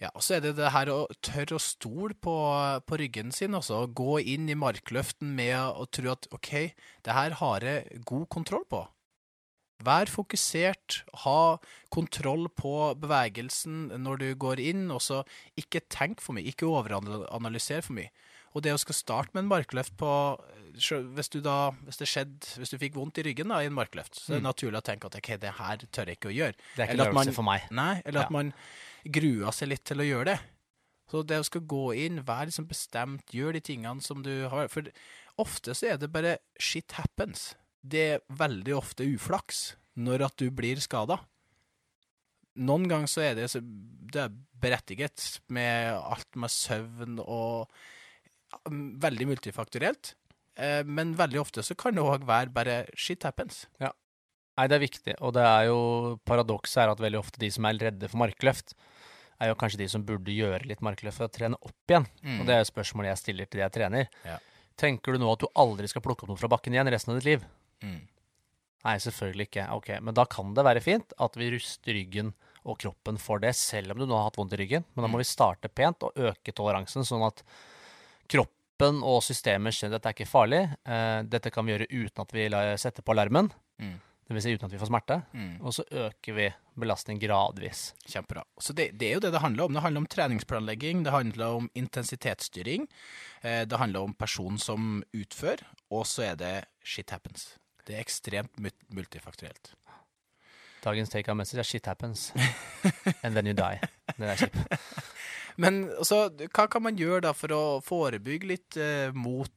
Ja, 0.00 0.08
og 0.16 0.22
så 0.24 0.38
er 0.38 0.40
det 0.40 0.54
det 0.56 0.70
her 0.72 0.88
å 0.88 1.02
tørre 1.20 1.58
å 1.58 1.60
stole 1.60 2.14
på, 2.16 2.32
på 2.88 2.96
ryggen 2.96 3.32
sin, 3.36 3.52
altså. 3.52 3.82
Gå 3.92 4.16
inn 4.32 4.48
i 4.48 4.54
markløften 4.56 5.34
med 5.36 5.58
å 5.60 5.84
tro 5.92 6.12
at 6.14 6.24
OK, 6.32 6.72
det 7.04 7.12
her 7.12 7.36
har 7.36 7.60
jeg 7.60 8.00
god 8.08 8.24
kontroll 8.32 8.64
på. 8.64 8.80
Vær 9.84 10.10
fokusert, 10.12 11.02
ha 11.24 11.56
kontroll 11.94 12.48
på 12.52 12.72
bevegelsen 13.00 13.88
når 14.02 14.18
du 14.20 14.26
går 14.34 14.60
inn, 14.60 14.90
og 14.92 15.00
så 15.04 15.22
ikke 15.60 15.80
tenk 15.88 16.20
for 16.20 16.36
mye, 16.36 16.44
ikke 16.52 16.68
overanalyser 16.68 17.82
for 17.86 17.96
mye. 17.96 18.10
Og 18.54 18.64
det 18.66 18.72
å 18.74 18.80
skal 18.82 18.96
starte 18.98 19.30
med 19.32 19.44
en 19.44 19.50
markløft 19.52 19.94
på 20.00 20.10
Hvis 20.74 21.28
du 21.30 21.40
da, 21.42 21.70
hvis 21.86 21.98
det 21.98 22.06
skjedde, 22.08 22.46
hvis 22.58 22.70
du 22.70 22.76
fikk 22.78 22.94
vondt 22.94 23.18
i 23.18 23.24
ryggen 23.26 23.50
da, 23.50 23.58
i 23.62 23.66
en 23.66 23.74
markløft, 23.74 24.14
så 24.14 24.32
er 24.32 24.36
det 24.38 24.42
Mm. 24.42 24.48
naturlig 24.50 24.78
å 24.78 24.86
tenke 24.86 25.06
at 25.06 25.16
OK, 25.18 25.36
det 25.42 25.52
her 25.58 25.76
tør 25.90 26.06
jeg 26.06 26.16
ikke 26.18 26.30
å 26.30 26.34
gjøre. 26.36 26.54
Det 26.76 26.78
er 26.78 26.86
ikke 26.86 26.90
Eller 26.94 27.04
en 27.10 27.14
øvelse 27.14 27.34
for 27.34 27.42
meg. 27.42 27.60
Nei, 27.70 28.02
eller 28.04 28.20
at 28.22 28.30
man 28.30 28.52
gruer 29.04 29.50
seg 29.52 29.68
litt 29.68 29.84
til 29.84 29.98
å 29.98 30.06
gjøre 30.06 30.24
det. 30.24 30.40
Så 31.10 31.26
det 31.26 31.40
å 31.40 31.44
skal 31.44 31.60
gå 31.66 31.82
inn, 32.06 32.22
være 32.24 32.46
liksom 32.50 32.68
bestemt, 32.70 33.26
gjør 33.34 33.52
de 33.54 33.60
tingene 33.60 34.00
som 34.00 34.22
du 34.22 34.48
har 34.48 34.68
For 34.68 34.82
ofte 35.38 35.74
så 35.74 35.90
er 35.92 35.96
det 35.98 36.12
bare 36.12 36.38
shit 36.58 36.92
happens. 36.92 37.54
Det 37.80 38.06
er 38.14 38.24
veldig 38.36 38.74
ofte 38.76 39.06
uflaks 39.08 39.74
når 40.00 40.26
at 40.28 40.36
du 40.40 40.50
blir 40.54 40.80
skada. 40.82 41.18
Noen 42.60 42.88
ganger 42.90 43.08
så 43.10 43.24
er 43.24 43.36
det, 43.38 43.48
så, 43.52 43.62
det 43.62 44.24
er 44.26 44.34
berettiget 44.60 45.40
med 45.54 45.94
alt 45.96 46.36
med 46.36 46.52
søvn 46.52 47.20
og 47.22 47.70
veldig 49.00 49.30
multifaktorielt. 49.30 50.14
Eh, 50.60 50.82
men 50.84 51.14
veldig 51.18 51.40
ofte 51.40 51.64
så 51.64 51.76
kan 51.78 51.96
det 51.96 52.04
òg 52.04 52.26
være 52.28 52.52
bare 52.54 52.76
shit 52.98 53.24
happens. 53.24 53.64
Nei, 54.58 54.66
det 54.68 54.76
er 54.76 54.82
viktig, 54.82 55.14
og 55.24 55.32
det 55.38 55.44
er 55.46 55.68
jo 55.70 55.78
paradokset 56.28 56.82
er 56.82 56.90
at 56.92 57.00
veldig 57.00 57.20
ofte 57.22 57.40
de 57.40 57.48
som 57.54 57.64
er 57.64 57.78
redde 57.80 58.10
for 58.10 58.20
markløft, 58.20 58.74
er 59.40 59.48
jo 59.48 59.56
kanskje 59.56 59.80
de 59.80 59.86
som 59.88 60.02
burde 60.04 60.34
gjøre 60.34 60.66
litt 60.68 60.82
markløft 60.84 61.16
for 61.16 61.30
å 61.30 61.32
trene 61.32 61.56
opp 61.64 61.88
igjen. 61.92 62.04
Og 62.42 62.42
det 62.44 62.56
er 62.56 62.60
jo 62.60 62.68
spørsmålet 62.68 63.14
jeg 63.14 63.20
stiller 63.22 63.48
til 63.48 63.62
de 63.62 63.64
jeg 63.64 63.72
trener. 63.78 64.10
Ja. 64.26 64.36
Tenker 64.76 65.16
du 65.16 65.22
nå 65.22 65.30
at 65.32 65.40
du 65.40 65.48
aldri 65.56 65.88
skal 65.88 66.04
plukke 66.04 66.26
opp 66.26 66.34
noe 66.34 66.40
fra 66.40 66.50
bakken 66.52 66.76
igjen 66.76 66.90
resten 66.92 67.14
av 67.14 67.20
ditt 67.22 67.30
liv? 67.30 67.46
Mm. 67.82 68.00
Nei, 68.84 68.94
selvfølgelig 69.04 69.46
ikke. 69.50 69.64
Ok, 69.76 69.88
Men 70.00 70.14
da 70.16 70.24
kan 70.24 70.54
det 70.56 70.64
være 70.64 70.80
fint 70.80 71.12
at 71.20 71.34
vi 71.36 71.50
ruster 71.52 71.92
ryggen 71.92 72.30
og 72.64 72.78
kroppen 72.80 73.18
for 73.20 73.38
det, 73.40 73.54
selv 73.56 73.92
om 73.92 73.98
du 74.00 74.06
nå 74.06 74.16
har 74.16 74.26
hatt 74.30 74.36
vondt 74.40 74.52
i 74.56 74.60
ryggen. 74.62 74.84
Men 74.94 75.04
da 75.04 75.08
må 75.12 75.18
vi 75.20 75.24
starte 75.28 75.68
pent 75.68 76.02
og 76.04 76.16
øke 76.16 76.52
toleransen, 76.52 77.04
sånn 77.04 77.24
at 77.26 77.42
kroppen 78.30 79.02
og 79.04 79.22
systemet 79.24 79.74
skjønner 79.76 79.96
at 79.98 80.02
dette 80.04 80.12
er 80.12 80.16
ikke 80.18 80.30
farlig. 80.30 80.62
Eh, 80.88 81.22
dette 81.28 81.52
kan 81.52 81.66
vi 81.66 81.74
gjøre 81.74 81.88
uten 81.92 82.22
at 82.24 82.32
vi 82.36 82.46
setter 82.80 83.02
på 83.04 83.12
alarmen, 83.16 83.50
Mm. 83.80 83.98
dvs. 84.28 84.42
Si 84.42 84.52
uten 84.54 84.66
at 84.66 84.72
vi 84.72 84.78
får 84.78 84.88
smerte. 84.90 85.22
Mm. 85.34 85.60
Og 85.60 85.72
så 85.74 85.84
øker 85.90 86.34
vi 86.36 86.48
belastning 86.78 87.18
gradvis. 87.20 87.92
Kjempebra. 88.06 88.44
Så 88.60 88.72
det, 88.74 88.96
det 88.96 89.08
er 89.10 89.14
jo 89.14 89.20
det 89.20 89.32
det 89.32 89.40
handler 89.40 89.64
om. 89.64 89.72
Det 89.74 89.82
handler 89.82 90.00
om 90.00 90.06
treningsplanlegging, 90.06 91.02
det 91.04 91.12
handler 91.12 91.56
om 91.56 91.70
intensitetsstyring, 91.74 92.86
eh, 93.42 93.64
det 93.64 93.76
handler 93.78 94.00
om 94.06 94.14
personen 94.14 94.58
som 94.58 95.02
utfører, 95.12 95.64
og 95.90 96.04
så 96.06 96.30
er 96.32 96.36
det 96.36 96.54
shit 96.84 97.10
happens. 97.10 97.56
Det 97.90 97.98
er 97.98 98.04
ekstremt 98.06 98.58
mul- 98.62 98.86
multifaktorielt. 98.94 99.72
Dagens 100.80 101.10
take 101.12 101.28
av 101.28 101.36
message 101.36 101.60
er 101.60 101.66
'shit 101.68 101.86
happens', 101.90 102.30
and 103.24 103.34
then 103.34 103.50
you 103.50 103.54
die. 103.58 103.80
Det 104.16 104.28
er 104.30 104.36
kjipt. 104.46 104.76
Men 105.60 105.88
altså, 105.90 106.28
hva 106.54 106.68
kan 106.70 106.84
man 106.86 106.96
gjøre 106.96 107.26
da 107.26 107.32
for 107.36 107.52
å 107.52 107.64
forebygge 107.84 108.48
litt 108.48 108.78
eh, 108.80 109.10
mot 109.12 109.50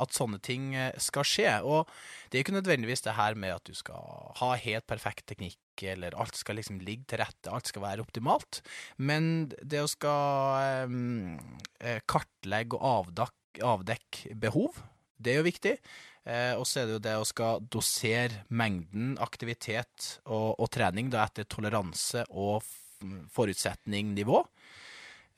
at 0.00 0.14
sånne 0.16 0.38
ting 0.40 0.70
eh, 0.78 0.94
skal 1.02 1.26
skje? 1.26 1.50
Og 1.66 1.90
det 2.30 2.38
er 2.38 2.44
ikke 2.46 2.56
nødvendigvis 2.56 3.04
det 3.04 3.16
her 3.18 3.36
med 3.36 3.58
at 3.58 3.66
du 3.68 3.74
skal 3.76 4.32
ha 4.40 4.54
helt 4.56 4.86
perfekt 4.88 5.26
teknikk, 5.28 5.58
eller 5.82 6.16
alt 6.16 6.38
skal 6.38 6.56
liksom 6.56 6.80
ligge 6.80 7.10
til 7.10 7.20
rette, 7.20 7.50
alt 7.50 7.68
skal 7.68 7.84
være 7.84 8.06
optimalt. 8.06 8.62
Men 8.96 9.50
det 9.60 9.82
å 9.84 9.90
skal 9.90 10.88
eh, 11.82 12.00
kartlegge 12.08 12.78
og 12.78 12.88
avdekke, 13.10 13.60
avdekke 13.66 14.38
behov, 14.40 14.80
det 15.20 15.34
er 15.34 15.42
jo 15.42 15.48
viktig. 15.50 15.76
Eh, 16.28 16.52
og 16.58 16.66
så 16.68 16.82
er 16.82 16.88
det 16.88 16.98
jo 16.98 17.04
det 17.06 17.16
å 17.16 17.26
skal 17.28 17.64
dosere 17.72 18.44
mengden 18.52 19.14
aktivitet 19.22 20.20
og, 20.26 20.60
og 20.60 20.68
trening 20.72 21.08
da 21.12 21.24
etter 21.24 21.48
toleranse 21.48 22.26
og 22.30 22.60
forutsetning-nivå. 23.32 24.42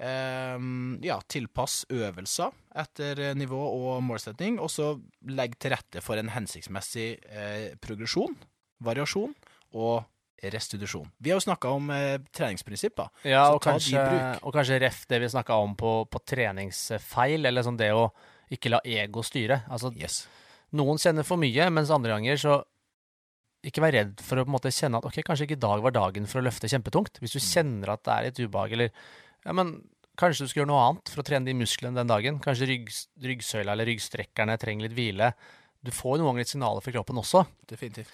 Ehm, 0.03 0.99
ja, 1.05 1.20
tilpass 1.30 1.85
øvelser 1.93 2.51
etter 2.83 3.20
eh, 3.22 3.35
nivå 3.39 3.59
og 3.61 4.01
målsetning, 4.03 4.59
og 4.59 4.70
så 4.72 4.97
legge 5.30 5.61
til 5.62 5.76
rette 5.76 6.03
for 6.03 6.18
en 6.18 6.33
hensiktsmessig 6.33 7.07
eh, 7.30 7.68
progresjon, 7.83 8.35
variasjon 8.83 9.37
og 9.78 10.03
restitusjon. 10.43 11.07
Vi 11.22 11.30
har 11.30 11.39
jo 11.39 11.47
snakka 11.47 11.70
om 11.76 11.93
eh, 11.95 12.18
treningsprinsipper. 12.35 13.12
Ja, 13.30 13.47
og 13.55 13.62
kanskje, 13.62 14.03
og 14.43 14.51
kanskje 14.57 14.80
ref 14.83 15.05
det 15.07 15.22
vi 15.22 15.30
snakka 15.30 15.61
om 15.62 15.76
på, 15.78 15.95
på 16.11 16.22
treningsfeil, 16.35 17.47
eller 17.47 17.62
sånn 17.62 17.78
det 17.78 17.93
å 17.95 18.09
ikke 18.53 18.74
la 18.74 18.83
ego 18.83 19.22
styre. 19.22 19.62
Altså, 19.70 19.95
Yes. 19.95 20.24
Noen 20.78 20.98
kjenner 21.00 21.26
for 21.28 21.36
mye, 21.40 21.68
mens 21.70 21.90
andre 21.92 22.14
ganger 22.16 22.38
så 22.40 22.60
ikke 23.62 23.82
vær 23.84 23.94
redd 23.94 24.20
for 24.26 24.40
å 24.40 24.44
på 24.44 24.50
en 24.50 24.56
måte 24.56 24.72
kjenne 24.74 24.98
at 24.98 25.06
ok, 25.06 25.20
kanskje 25.22 25.46
ikke 25.46 25.58
i 25.60 25.62
dag 25.62 25.82
var 25.84 25.94
dagen 25.94 26.24
for 26.26 26.40
å 26.40 26.44
løfte 26.48 26.66
kjempetungt. 26.70 27.20
Hvis 27.22 27.36
du 27.36 27.38
Mm. 27.38 27.48
kjenner 27.52 27.92
at 27.92 28.02
det 28.02 28.12
er 28.12 28.22
litt 28.26 28.40
ubehag, 28.50 28.72
eller 28.72 28.90
ja, 29.46 29.52
men 29.52 29.88
kanskje 30.18 30.44
du 30.44 30.48
skal 30.50 30.62
gjøre 30.62 30.72
noe 30.72 30.82
annet 30.88 31.08
for 31.08 31.22
å 31.22 31.26
trene 31.28 31.46
de 31.46 31.54
musklene 31.54 31.94
den 31.94 32.06
dagen. 32.10 32.40
Kanskje 32.40 32.66
rygg, 32.66 32.90
ryggsøyla 33.22 33.72
eller 33.72 33.86
ryggstrekkerne 33.86 34.58
trenger 34.58 34.88
litt 34.88 34.96
hvile. 34.98 35.32
Du 35.82 35.90
får 35.90 36.18
noen 36.18 36.32
ganger 36.32 36.42
litt 36.42 36.48
signaler 36.52 36.82
fra 36.82 36.92
kroppen 36.92 37.16
også. 37.22 37.46
Definitivt. 37.70 38.10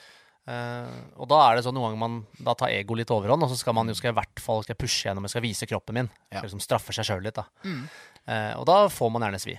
Uh, 0.48 0.88
og 1.20 1.28
da 1.28 1.50
er 1.50 1.56
det 1.56 1.64
sånn 1.66 1.74
noen 1.76 1.92
ganger 1.92 2.00
man 2.00 2.26
da 2.40 2.54
tar 2.56 2.70
ego 2.72 2.94
litt 2.96 3.10
overhånd, 3.12 3.42
og 3.44 3.50
så 3.50 3.56
skal 3.60 3.74
man 3.76 3.88
jo 3.88 3.94
skal 3.98 4.14
i 4.14 4.16
hvert 4.16 4.40
fall 4.40 4.62
skal 4.64 4.76
pushe 4.80 5.04
gjennom, 5.04 5.24
jeg 5.28 5.34
skal 5.34 5.44
vise 5.44 5.66
kroppen 5.68 5.94
min. 5.94 6.08
Ja. 6.32 6.40
Liksom 6.40 6.60
straffer 6.60 6.92
seg 6.96 7.04
sjøl 7.04 7.22
litt, 7.26 7.34
da. 7.36 7.44
Mm. 7.64 7.82
Uh, 8.28 8.54
og 8.60 8.64
da 8.66 8.78
får 8.88 9.10
man 9.12 9.22
gjerne 9.26 9.40
svi. 9.42 9.58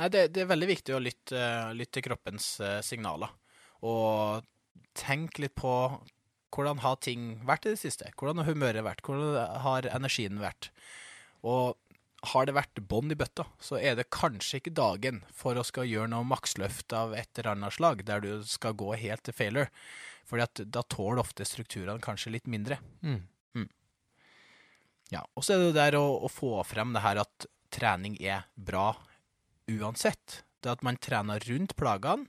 Nei, 0.00 0.08
det, 0.12 0.28
det 0.32 0.44
er 0.44 0.50
veldig 0.50 0.70
viktig 0.70 0.96
å 0.96 1.02
lytte, 1.02 1.44
lytte 1.76 1.98
til 1.98 2.06
kroppens 2.08 2.54
eh, 2.64 2.80
signaler. 2.84 3.32
Og 3.84 4.44
tenk 4.96 5.40
litt 5.42 5.56
på 5.58 5.72
hvordan 6.52 6.82
har 6.84 6.98
ting 7.04 7.38
vært 7.48 7.66
i 7.66 7.74
det 7.74 7.80
siste? 7.80 8.10
Hvordan 8.16 8.42
har 8.42 8.50
humøret 8.50 8.84
vært? 8.84 9.04
Hvordan 9.04 9.60
har 9.64 9.88
energien 9.92 10.40
vært? 10.42 10.70
Og 11.42 11.78
har 12.32 12.46
det 12.46 12.54
vært 12.54 12.82
bånd 12.86 13.12
i 13.12 13.18
bøtta, 13.18 13.48
så 13.58 13.80
er 13.80 13.96
det 13.98 14.12
kanskje 14.14 14.60
ikke 14.60 14.74
dagen 14.78 15.22
for 15.34 15.58
å 15.58 15.64
skal 15.66 15.88
gjøre 15.88 16.12
noe 16.12 16.28
maksløft 16.28 16.94
av 16.94 17.16
et 17.18 17.32
eller 17.34 17.56
annet 17.56 17.74
slag, 17.74 18.04
der 18.06 18.22
du 18.22 18.44
skal 18.46 18.76
gå 18.78 18.92
helt 19.00 19.24
til 19.26 19.34
failure. 19.34 19.72
Fordi 20.28 20.44
at 20.44 20.62
da 20.76 20.84
tåler 20.86 21.24
ofte 21.24 21.44
strukturene 21.48 22.04
kanskje 22.04 22.36
litt 22.36 22.46
mindre. 22.50 22.78
Mm. 23.02 23.24
Ja, 25.12 25.26
og 25.36 25.44
så 25.44 25.56
er 25.56 25.66
det 25.66 25.76
der 25.76 25.98
å, 25.98 26.04
å 26.24 26.28
få 26.32 26.54
frem 26.64 26.94
det 26.94 27.02
her 27.04 27.20
at 27.20 27.46
trening 27.72 28.16
er 28.20 28.46
bra 28.56 28.92
uansett. 29.70 30.42
Det 30.62 30.70
at 30.70 30.84
man 30.86 30.98
trener 31.02 31.42
rundt 31.48 31.74
plagene, 31.78 32.28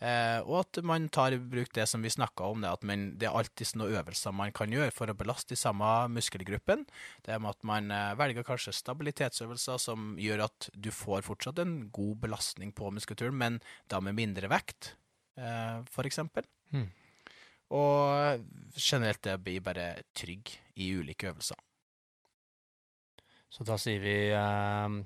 eh, 0.00 0.38
og 0.40 0.62
at 0.62 0.80
man 0.86 1.10
tar 1.12 1.36
i 1.36 1.38
bruk 1.38 1.68
det 1.76 1.84
som 1.90 2.04
vi 2.04 2.12
snakka 2.12 2.46
om, 2.48 2.62
det 2.64 2.70
at 2.70 2.86
man, 2.88 3.06
det 3.20 3.28
er 3.28 3.36
alltid 3.36 3.74
noen 3.76 3.98
øvelser 3.98 4.32
man 4.36 4.54
kan 4.56 4.72
gjøre 4.72 4.94
for 4.94 5.12
å 5.12 5.16
belaste 5.18 5.52
de 5.52 5.60
samme 5.60 5.90
muskelgruppen. 6.14 6.86
Det 7.26 7.36
med 7.36 7.52
at 7.52 7.68
man 7.68 7.92
eh, 7.92 8.14
velger 8.20 8.46
kanskje 8.48 8.72
stabilitetsøvelser 8.78 9.80
som 9.84 10.14
gjør 10.20 10.46
at 10.48 10.70
du 10.72 10.88
får 10.94 11.26
fortsatt 11.28 11.60
en 11.60 11.76
god 11.92 12.22
belastning 12.24 12.72
på 12.72 12.88
muskulaturen, 12.94 13.36
men 13.36 13.60
da 13.92 14.00
med 14.00 14.16
mindre 14.16 14.48
vekt, 14.52 14.94
eh, 15.36 15.84
eksempel. 16.08 16.48
Mm. 16.72 16.88
Og 17.74 18.44
generelt 18.76 19.22
det 19.24 19.36
blir 19.44 19.60
bare 19.64 19.88
trygg 20.16 20.56
i 20.80 20.92
ulike 20.96 21.28
øvelser. 21.32 21.60
Så 23.54 23.62
da 23.66 23.76
sier 23.78 24.00
vi 24.02 24.16
eh, 24.34 24.96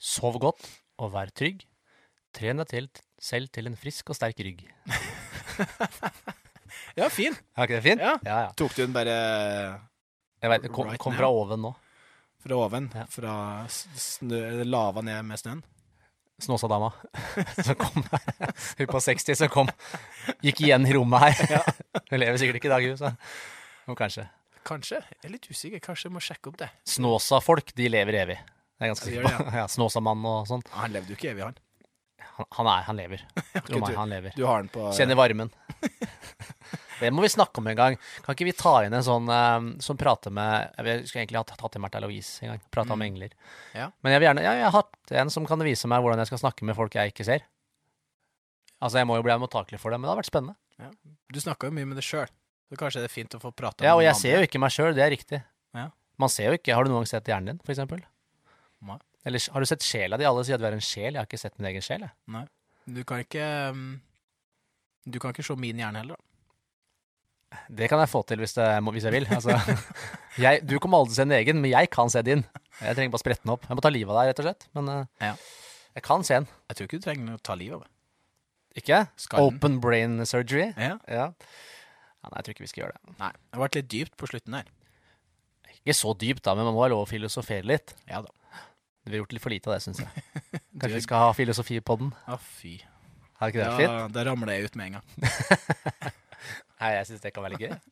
sov 0.00 0.40
godt 0.42 0.64
og 1.00 1.12
vær 1.14 1.30
trygg. 1.36 1.66
Tren 2.36 2.62
deg 2.62 2.68
til, 2.70 2.90
selv 3.20 3.50
til 3.52 3.68
en 3.70 3.76
frisk 3.78 4.10
og 4.12 4.18
sterk 4.18 4.40
rygg. 4.42 4.64
Ja, 6.98 7.08
fin. 7.10 7.36
Er 7.56 7.66
ikke 7.66 7.78
det 7.78 7.84
fin? 7.84 8.00
Ja. 8.02 8.16
ja, 8.24 8.38
ja. 8.46 8.50
Tok 8.58 8.74
du 8.74 8.82
den 8.82 8.94
bare 8.94 9.14
Jeg 10.42 10.52
vet, 10.52 10.66
kom, 10.72 10.88
Right 10.90 11.02
kom 11.02 11.14
fra 11.16 11.28
oven 11.32 11.62
nå. 11.66 11.74
Fra 12.40 12.56
oven. 12.64 12.88
Ja. 12.96 13.04
Fra 13.12 13.34
snø, 13.68 14.40
lava 14.64 15.04
ned 15.04 15.22
med 15.28 15.40
snøen. 15.40 15.62
Snåsadama 16.40 16.88
som 17.60 17.76
kom 17.82 18.04
her. 18.06 18.52
Hun 18.78 18.88
på 18.88 19.02
60 19.04 19.36
som 19.42 19.50
kom. 19.52 19.68
Gikk 20.40 20.62
igjen 20.64 20.88
i 20.88 20.94
rommet 20.96 21.26
her. 21.36 21.66
Hun 22.10 22.22
lever 22.22 22.40
sikkert 22.40 22.60
ikke 22.62 22.70
i 22.70 22.72
dag, 22.72 22.86
hun. 22.88 22.96
Så. 22.96 23.10
Jo, 23.86 23.94
kanskje. 23.98 24.24
Kanskje. 24.66 25.02
Jeg 25.12 25.28
er 25.28 25.34
litt 25.34 25.50
usikker. 25.50 25.82
Kanskje 25.84 26.08
jeg 26.08 26.14
må 26.16 26.22
sjekke 26.24 26.50
opp 26.50 26.56
det. 26.62 26.70
Snåsa-folk, 26.88 27.74
de 27.76 27.90
lever 27.92 28.18
evig. 28.22 28.38
Det 28.80 28.86
er 28.86 28.94
ganske 28.94 29.10
sikker 29.10 29.26
på. 29.28 29.50
Ja, 29.52 29.66
Snåsamann 29.74 30.22
og 30.24 30.46
sånn. 30.48 30.62
Han 30.72 30.94
levde 30.94 31.12
jo 31.12 31.18
ikke 31.18 31.34
evig, 31.34 31.44
han. 31.44 31.58
Han, 32.40 32.46
han 32.56 32.68
er, 32.72 32.84
han 32.86 32.96
lever. 32.96 33.24
Tro 33.66 33.80
meg, 33.82 33.96
han 33.98 34.14
lever. 34.14 34.32
Du 34.38 34.46
har 34.48 34.62
den 34.62 34.70
på 34.72 34.86
Kjenner 34.96 35.18
varmen. 35.20 35.52
Det 37.00 37.08
må 37.16 37.22
vi 37.24 37.30
snakke 37.32 37.60
om 37.62 37.68
en 37.68 37.76
gang. 37.76 37.94
Kan 38.24 38.36
ikke 38.36 38.48
vi 38.48 38.52
ta 38.56 38.72
inn 38.84 38.92
en 38.96 39.04
sånn 39.04 39.28
um, 39.28 39.68
som 39.80 39.96
prater 40.00 40.32
med 40.36 40.74
Jeg 40.76 41.06
skulle 41.08 41.22
egentlig 41.22 41.38
hatt, 41.40 41.54
hatt 41.56 41.76
inn 41.76 41.84
Märtha 41.84 42.02
Louise 42.04 42.44
en 42.44 42.52
gang. 42.52 42.60
Prata 42.72 42.92
om 42.92 43.04
engler. 43.04 43.32
Ja. 43.72 43.86
Men 44.04 44.12
jeg 44.12 44.20
vil 44.20 44.28
gjerne 44.28 44.44
Ja, 44.44 44.52
jeg 44.58 44.66
har 44.66 44.74
hatt 44.76 45.14
en 45.22 45.32
som 45.32 45.48
kan 45.48 45.64
vise 45.64 45.88
meg 45.88 46.04
hvordan 46.04 46.20
jeg 46.20 46.28
skal 46.28 46.42
snakke 46.42 46.68
med 46.68 46.76
folk 46.76 46.96
jeg 46.96 47.14
ikke 47.14 47.24
ser. 47.28 47.46
Altså, 48.80 49.00
jeg 49.00 49.08
må 49.08 49.16
jo 49.16 49.24
bli 49.24 49.36
mottakelig 49.40 49.80
for 49.80 49.92
det, 49.92 50.00
men 50.00 50.08
det 50.08 50.12
har 50.12 50.20
vært 50.20 50.28
spennende. 50.28 50.56
Du 51.32 51.40
snakka 51.40 51.68
jo 51.68 51.76
mye 51.76 51.88
med 51.88 52.00
det 52.00 52.04
sjøl. 52.04 52.28
Så 52.70 52.78
kanskje 52.80 53.02
det 53.02 53.08
er 53.08 53.12
fint 53.16 53.34
å 53.36 53.40
få 53.42 53.50
prate 53.56 53.84
Ja, 53.84 53.96
og 53.96 54.00
noen 54.04 54.10
jeg 54.10 54.20
ser 54.20 54.36
jo 54.36 54.46
ikke 54.46 54.60
meg 54.62 54.72
sjøl, 54.76 54.92
det 54.96 55.04
er 55.04 55.12
riktig. 55.12 55.40
Ja. 55.76 55.88
Man 56.20 56.32
ser 56.32 56.52
jo 56.52 56.60
ikke 56.60 56.76
Har 56.76 56.84
du 56.84 56.92
noen 56.92 57.02
gang 57.02 57.10
sett 57.10 57.28
hjernen 57.28 57.54
din, 57.54 57.62
for 57.64 57.74
eksempel? 57.74 58.04
Nei. 58.88 58.96
Eller 59.28 59.42
har 59.52 59.60
du 59.60 59.68
sett 59.68 59.84
sjela 59.84 60.16
di? 60.16 60.24
Alle 60.28 60.44
sier 60.46 60.56
at 60.56 60.62
du 60.62 60.66
er 60.70 60.76
en 60.78 60.84
sjel. 60.84 61.12
Jeg 61.12 61.20
har 61.20 61.28
ikke 61.28 61.40
sett 61.40 61.58
min 61.60 61.68
egen 61.70 61.84
sjel, 61.84 62.06
jeg. 62.06 62.14
Nei. 62.32 62.46
Du 62.90 63.02
kan 63.06 63.20
ikke 63.22 63.44
um, 63.70 64.00
Du 65.04 65.18
kan 65.20 65.34
ikke 65.34 65.44
se 65.46 65.54
min 65.60 65.78
hjerne 65.82 66.00
heller, 66.00 66.16
da. 66.16 66.26
Det 67.68 67.88
kan 67.90 67.98
jeg 67.98 68.10
få 68.12 68.20
til 68.30 68.38
hvis, 68.38 68.54
det, 68.54 68.66
hvis 68.94 69.04
jeg 69.08 69.12
vil. 69.16 69.26
Altså, 69.34 69.56
jeg, 70.44 70.60
du 70.70 70.76
kommer 70.78 71.00
aldri 71.00 71.10
til 71.12 71.16
å 71.16 71.20
se 71.20 71.24
en 71.26 71.34
egen, 71.40 71.58
men 71.62 71.72
jeg 71.72 71.90
kan 71.90 72.12
se 72.12 72.22
din. 72.26 72.44
Jeg 72.78 72.94
trenger 72.96 73.10
bare 73.12 73.22
sprette 73.24 73.42
den 73.42 73.52
opp. 73.56 73.64
Jeg 73.66 73.76
må 73.78 73.82
ta 73.84 73.90
livet 73.92 74.14
av 74.14 74.20
deg, 74.20 74.30
rett 74.30 74.42
og 74.42 74.46
slett. 74.46 74.68
Men 74.78 74.90
eh, 74.94 75.26
Ja. 75.26 75.32
jeg 75.98 76.04
kan 76.06 76.22
se 76.26 76.38
den. 76.38 76.46
Jeg 76.70 76.78
tror 76.78 76.88
ikke 76.88 77.00
du 77.02 77.06
trenger 77.08 77.34
å 77.34 77.42
ta 77.50 77.56
livet 77.58 77.80
av 77.80 77.82
meg. 77.82 77.90
Ikke? 78.78 79.00
Skallen. 79.18 79.58
Open 79.58 79.80
brain 79.82 80.20
surgery. 80.30 80.68
Ja. 80.78 80.94
Ja. 81.10 81.26
ja. 81.26 81.26
Nei, 82.22 82.36
jeg 82.36 82.46
tror 82.46 82.54
ikke 82.54 82.64
vi 82.68 82.70
skal 82.70 82.84
gjøre 82.84 82.94
det. 82.96 83.16
Nei. 83.18 83.32
Det 83.34 83.58
har 83.58 83.64
vært 83.66 83.80
litt 83.80 83.90
dypt 83.96 84.16
på 84.20 84.30
slutten 84.30 84.56
her. 84.60 84.70
Ikke 85.80 85.96
så 85.96 86.14
dypt, 86.20 86.44
da, 86.46 86.54
men 86.54 86.68
man 86.68 86.76
må 86.76 86.84
ha 86.84 86.90
lov 86.92 87.02
å 87.02 87.10
filosofere 87.10 87.66
litt. 87.66 87.96
Ja 88.06 88.22
da. 88.22 88.30
Vi 89.04 89.14
har 89.14 89.22
gjort 89.22 89.32
litt 89.36 89.42
for 89.42 89.52
lite 89.54 89.70
av 89.70 89.76
det, 89.76 89.82
syns 89.86 90.00
jeg. 90.02 90.24
Kanskje 90.80 90.96
vi 90.98 91.04
skal 91.06 91.24
ha 91.26 91.30
filosofi 91.36 91.78
på 91.84 91.96
den? 92.00 92.10
Å, 92.28 92.36
fy. 92.40 92.76
Har 93.40 93.52
ikke 93.52 93.62
det 93.64 93.70
fint? 93.78 93.88
Ja, 93.88 94.08
da 94.12 94.24
ramler 94.28 94.58
jeg 94.58 94.68
ut 94.70 94.76
med 94.76 94.90
en 94.90 94.98
gang. 94.98 95.06
Nei, 96.80 96.90
jeg 96.98 97.06
syns 97.08 97.22
det 97.24 97.32
kan 97.36 97.44
være 97.46 97.56
litt 97.56 97.68
gøy. 97.68 97.78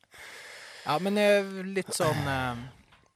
Ja, 0.88 0.94
men 1.04 1.18
eh, 1.20 1.44
litt 1.68 1.90
sånn 1.92 2.28
eh, 2.32 2.60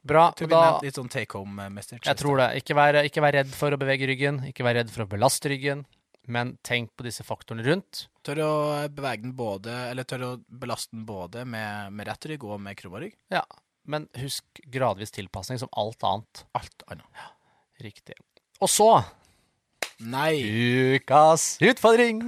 Bra. 0.04 0.26
Da, 0.36 0.44
nevnt, 0.44 0.82
Litt 0.84 0.96
sånn 0.98 1.08
take 1.08 1.38
home 1.38 1.62
eh, 1.62 1.70
message. 1.72 2.02
jeg 2.04 2.18
tror 2.20 2.40
det. 2.42 2.48
Ikke 2.58 2.74
vær, 2.76 2.98
ikke 3.06 3.22
vær 3.24 3.32
redd 3.38 3.52
for 3.56 3.72
å 3.72 3.78
bevege 3.80 4.08
ryggen. 4.10 4.42
Ikke 4.50 4.66
vær 4.66 4.76
redd 4.76 4.90
for 4.92 5.06
å 5.06 5.08
belaste 5.08 5.48
ryggen. 5.48 5.86
Men 6.28 6.56
tenk 6.66 6.90
på 6.98 7.06
disse 7.06 7.24
faktorene 7.24 7.64
rundt. 7.64 8.02
Tør 8.26 8.42
å 8.44 8.50
bevege 8.92 9.24
den 9.24 9.32
både 9.38 9.72
Eller 9.88 10.04
tør 10.06 10.26
å 10.26 10.30
belaste 10.46 10.92
den 10.98 11.06
både 11.08 11.46
med, 11.48 11.94
med 11.96 12.10
rett 12.10 12.28
rygg 12.28 12.44
og 12.44 12.60
med 12.60 12.76
krumma 12.76 13.00
rygg. 13.06 13.16
Ja, 13.32 13.46
men 13.88 14.10
husk 14.20 14.60
gradvis 14.74 15.14
tilpasning 15.14 15.62
som 15.62 15.72
alt 15.78 16.04
annet. 16.06 16.44
Alt 16.58 16.84
annet. 16.92 17.24
Riktig. 17.82 18.14
Og 18.62 18.70
så 18.70 18.90
Nei! 20.02 20.38
ukas 20.96 21.56
utfordring. 21.62 22.20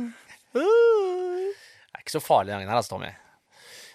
Det 0.54 0.64
er 0.64 2.02
ikke 2.02 2.16
så 2.16 2.22
farlig 2.22 2.52
denne 2.52 2.64
gangen 2.64 2.72
her, 2.72 2.80
altså, 2.80 2.96
Tommy. 2.96 3.12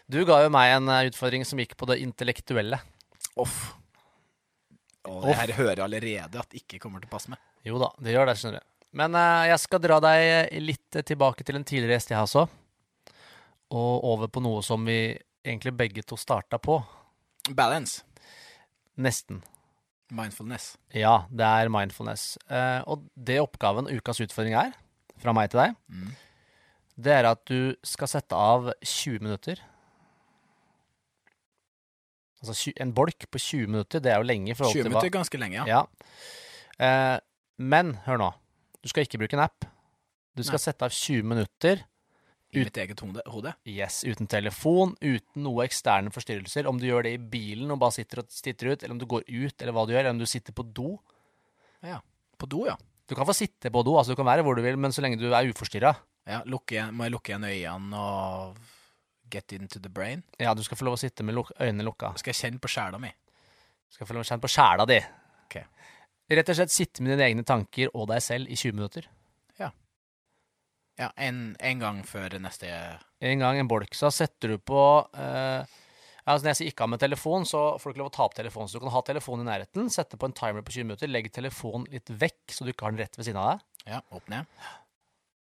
Du 0.10 0.22
ga 0.26 0.40
jo 0.44 0.50
meg 0.54 0.74
en 0.74 0.90
eh, 0.90 1.10
utfordring 1.12 1.44
som 1.46 1.60
gikk 1.62 1.76
på 1.78 1.88
det 1.92 2.00
intellektuelle. 2.02 2.80
Off. 3.40 3.60
Og 5.10 5.28
det 5.28 5.36
her 5.38 5.54
hører 5.58 5.76
jeg 5.76 5.86
allerede 5.86 6.42
at 6.42 6.58
ikke 6.58 6.80
kommer 6.82 7.04
til 7.04 7.12
å 7.12 7.14
passe 7.14 7.32
meg. 7.32 7.42
Jo 7.68 7.80
da, 7.82 7.92
det 8.02 8.16
gjør 8.16 8.30
det, 8.30 8.36
skjønner 8.40 8.64
du. 8.64 8.68
Men 9.00 9.14
uh, 9.14 9.46
jeg 9.46 9.62
skal 9.62 9.84
dra 9.84 10.00
deg 10.02 10.56
litt 10.66 11.00
tilbake 11.06 11.46
til 11.46 11.60
en 11.60 11.68
tidligere 11.68 12.00
gjest 12.00 12.14
jeg 12.14 12.18
har 12.18 12.26
også. 12.26 12.48
Og 13.70 14.08
over 14.16 14.32
på 14.34 14.42
noe 14.42 14.64
som 14.66 14.82
vi 14.88 15.14
egentlig 15.46 15.76
begge 15.78 16.04
to 16.08 16.18
starta 16.18 16.58
på. 16.58 16.80
Balance. 17.54 18.02
Nesten. 18.98 19.44
Mindfulness. 20.12 20.72
Ja, 20.96 21.26
det 21.30 21.46
er 21.46 21.70
mindfulness. 21.70 22.38
Eh, 22.50 22.82
og 22.90 23.04
det 23.16 23.40
oppgaven, 23.44 23.90
ukas 23.94 24.20
utfordring, 24.26 24.56
er, 24.58 24.72
fra 25.22 25.34
meg 25.34 25.52
til 25.52 25.60
deg, 25.62 25.76
Mm. 25.90 26.14
det 26.98 27.14
er 27.14 27.28
at 27.30 27.44
du 27.46 27.76
skal 27.84 28.08
sette 28.08 28.34
av 28.36 28.72
20 28.84 29.20
minutter. 29.22 29.60
Altså 32.40 32.72
en 32.80 32.94
bolk 32.96 33.26
på 33.32 33.38
20 33.40 33.68
minutter, 33.68 34.00
det 34.00 34.12
er 34.14 34.18
jo 34.22 34.24
lenge 34.28 34.56
20 34.56 34.84
minutter 34.88 35.10
er 35.10 35.10
ganske 35.18 35.38
lenge, 35.42 35.60
ja. 35.60 35.66
Ja. 35.68 35.82
Eh, 36.80 37.20
men 37.60 37.96
hør 38.06 38.18
nå. 38.22 38.30
Du 38.82 38.88
skal 38.90 39.04
ikke 39.04 39.20
bruke 39.20 39.36
en 39.36 39.44
app. 39.44 39.66
Du 40.38 40.44
skal 40.44 40.56
Nei. 40.56 40.64
sette 40.64 40.88
av 40.88 40.94
20 40.96 41.24
minutter 41.28 41.82
I 42.52 42.64
mitt 42.64 42.78
eget 42.82 43.00
hode. 43.30 43.54
yes, 43.70 44.04
uten 44.10 44.26
telefon, 44.28 44.96
uten 45.02 45.44
noe 45.46 45.66
eksterne 45.68 46.10
forstyrrelser. 46.10 46.66
Om 46.66 46.80
du 46.82 46.88
gjør 46.88 47.04
det 47.06 47.12
i 47.14 47.18
bilen 47.22 47.70
og 47.72 47.78
bare 47.80 47.94
sitter 48.00 48.24
og 48.24 48.30
titter 48.34 48.72
ut, 48.72 48.84
eller 48.84 48.96
om 48.96 49.02
du 49.02 49.06
går 49.06 49.22
ut, 49.28 49.62
eller 49.62 49.76
hva 49.76 49.86
du 49.86 49.94
gjør, 49.94 50.00
eller 50.00 50.16
om 50.16 50.22
du 50.24 50.26
sitter 50.26 50.56
på 50.58 50.66
do. 50.66 50.96
Ja. 51.86 52.00
På 52.42 52.50
do, 52.50 52.66
ja. 52.66 52.76
Du 53.10 53.14
kan 53.16 53.26
få 53.26 53.34
sitte 53.38 53.70
på 53.74 53.84
do, 53.86 53.96
altså 53.98 54.14
du 54.14 54.20
kan 54.20 54.26
være 54.26 54.42
hvor 54.46 54.58
du 54.58 54.64
vil, 54.66 54.78
men 54.78 54.92
så 54.92 55.02
lenge 55.02 55.18
du 55.22 55.30
er 55.30 55.50
uforstyrra. 55.50 55.96
ja 56.26 56.42
igjen- 56.44 56.92
må 56.94 57.04
jeg 57.06 57.12
lukke 57.12 57.32
igjen 57.32 57.44
øynene 57.44 57.98
og 57.98 58.58
get 59.30 59.52
into 59.54 59.80
the 59.80 59.90
brain? 59.90 60.24
Ja, 60.40 60.54
du 60.54 60.64
skal 60.64 60.78
få 60.78 60.86
lov 60.86 60.94
å 60.98 61.00
sitte 61.00 61.24
med 61.24 61.36
luk 61.36 61.52
øynene 61.60 61.84
lukka. 61.84 62.16
Skal 62.18 62.34
jeg 62.34 62.42
kjenne 62.42 62.60
på 62.60 62.68
sjela 62.70 63.00
mi? 63.00 63.12
Skal 63.90 64.06
jeg 64.06 64.10
få 64.10 64.14
lov 64.14 64.24
å 64.24 64.30
kjenne 64.30 64.42
på 64.42 64.50
sjela 64.50 64.86
di. 64.86 65.00
Ok. 65.46 65.64
Rett 66.30 66.50
og 66.50 66.56
slett 66.56 66.72
sitte 66.72 67.02
med 67.02 67.14
dine 67.18 67.26
egne 67.30 67.44
tanker 67.46 67.90
og 67.94 68.08
deg 68.10 68.22
selv 68.22 68.50
i 68.50 68.56
20 68.56 68.74
minutter. 68.74 69.08
Ja, 71.00 71.12
en, 71.16 71.54
en 71.64 71.80
gang 71.80 72.02
før 72.04 72.34
neste 72.44 72.68
En 73.24 73.40
gang 73.40 73.60
en 73.60 73.70
bolk, 73.72 73.94
så 73.96 74.10
setter 74.12 74.54
du 74.54 74.58
på 74.60 74.82
eh, 75.16 75.78
altså 76.26 76.44
Når 76.44 76.50
jeg 76.52 76.60
sier 76.60 76.72
ikke 76.74 76.86
ha 76.86 76.92
med 76.92 77.02
telefon, 77.02 77.48
så 77.48 77.62
får 77.80 77.90
du 77.90 77.96
ikke 77.96 78.02
lov 78.04 78.12
å 78.12 78.16
ta 78.18 78.26
opp 78.28 78.36
telefonen. 78.38 78.70
Så 78.70 78.78
du 78.78 78.84
kan 78.84 78.94
ha 78.94 79.02
telefonen 79.08 79.48
i 79.48 79.50
nærheten, 79.50 79.88
sette 79.94 80.20
på 80.20 80.28
en 80.28 80.36
timer 80.36 80.66
på 80.66 80.76
20 80.76 80.90
minutter, 80.90 81.10
legge 81.10 81.32
telefonen 81.34 81.88
litt 81.94 82.12
vekk, 82.12 82.44
så 82.54 82.68
du 82.68 82.74
ikke 82.74 82.86
har 82.86 82.94
den 82.94 83.02
rett 83.02 83.18
ved 83.18 83.30
siden 83.30 83.40
av 83.42 83.54
deg. 83.54 83.64
Ja, 83.96 84.02
opp 84.14 84.28
ned. 84.30 84.52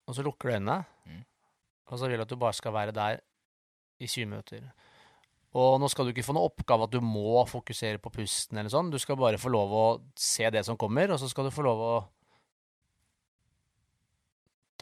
Og 0.08 0.16
så 0.16 0.24
lukker 0.24 0.48
du 0.48 0.54
øynene. 0.54 0.78
Mm. 1.10 1.20
Og 1.90 2.00
så 2.00 2.08
vil 2.08 2.22
du 2.22 2.24
at 2.24 2.32
du 2.32 2.38
bare 2.40 2.56
skal 2.56 2.74
være 2.78 2.94
der 2.96 3.20
i 4.00 4.08
20 4.08 4.30
minutter. 4.30 4.64
Og 5.58 5.76
nå 5.82 5.90
skal 5.92 6.06
du 6.08 6.14
ikke 6.14 6.24
få 6.24 6.32
noen 6.38 6.48
oppgave 6.48 6.86
at 6.86 6.94
du 6.94 7.02
må 7.04 7.42
fokusere 7.50 8.00
på 8.00 8.14
pusten 8.14 8.56
eller 8.56 8.72
sånn. 8.72 8.88
Du 8.94 8.96
skal 9.02 9.18
bare 9.20 9.40
få 9.40 9.52
lov 9.52 9.74
å 9.76 9.86
se 10.16 10.48
det 10.54 10.64
som 10.64 10.78
kommer, 10.80 11.12
og 11.12 11.20
så 11.20 11.28
skal 11.28 11.50
du 11.50 11.52
få 11.54 11.66
lov 11.66 11.82
å 11.84 11.94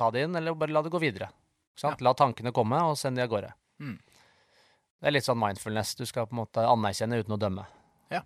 ta 0.01 0.11
det 0.14 0.24
inn, 0.26 0.36
eller 0.40 0.57
bare 0.59 0.74
la 0.74 0.82
det 0.86 0.92
gå 0.92 1.01
videre. 1.03 1.28
Sant? 1.80 2.01
La 2.05 2.12
tankene 2.16 2.53
komme, 2.57 2.80
og 2.90 2.96
send 3.01 3.20
de 3.20 3.24
av 3.24 3.30
gårde. 3.32 3.53
Mm. 3.80 3.96
Det 5.01 5.09
er 5.09 5.14
litt 5.16 5.24
sånn 5.28 5.38
mindfulness. 5.40 5.94
Du 5.96 6.05
skal 6.09 6.26
på 6.28 6.34
en 6.36 6.42
måte 6.42 6.64
anerkjenne 6.68 7.20
uten 7.22 7.36
å 7.36 7.40
dømme. 7.40 7.64
Ja, 8.12 8.24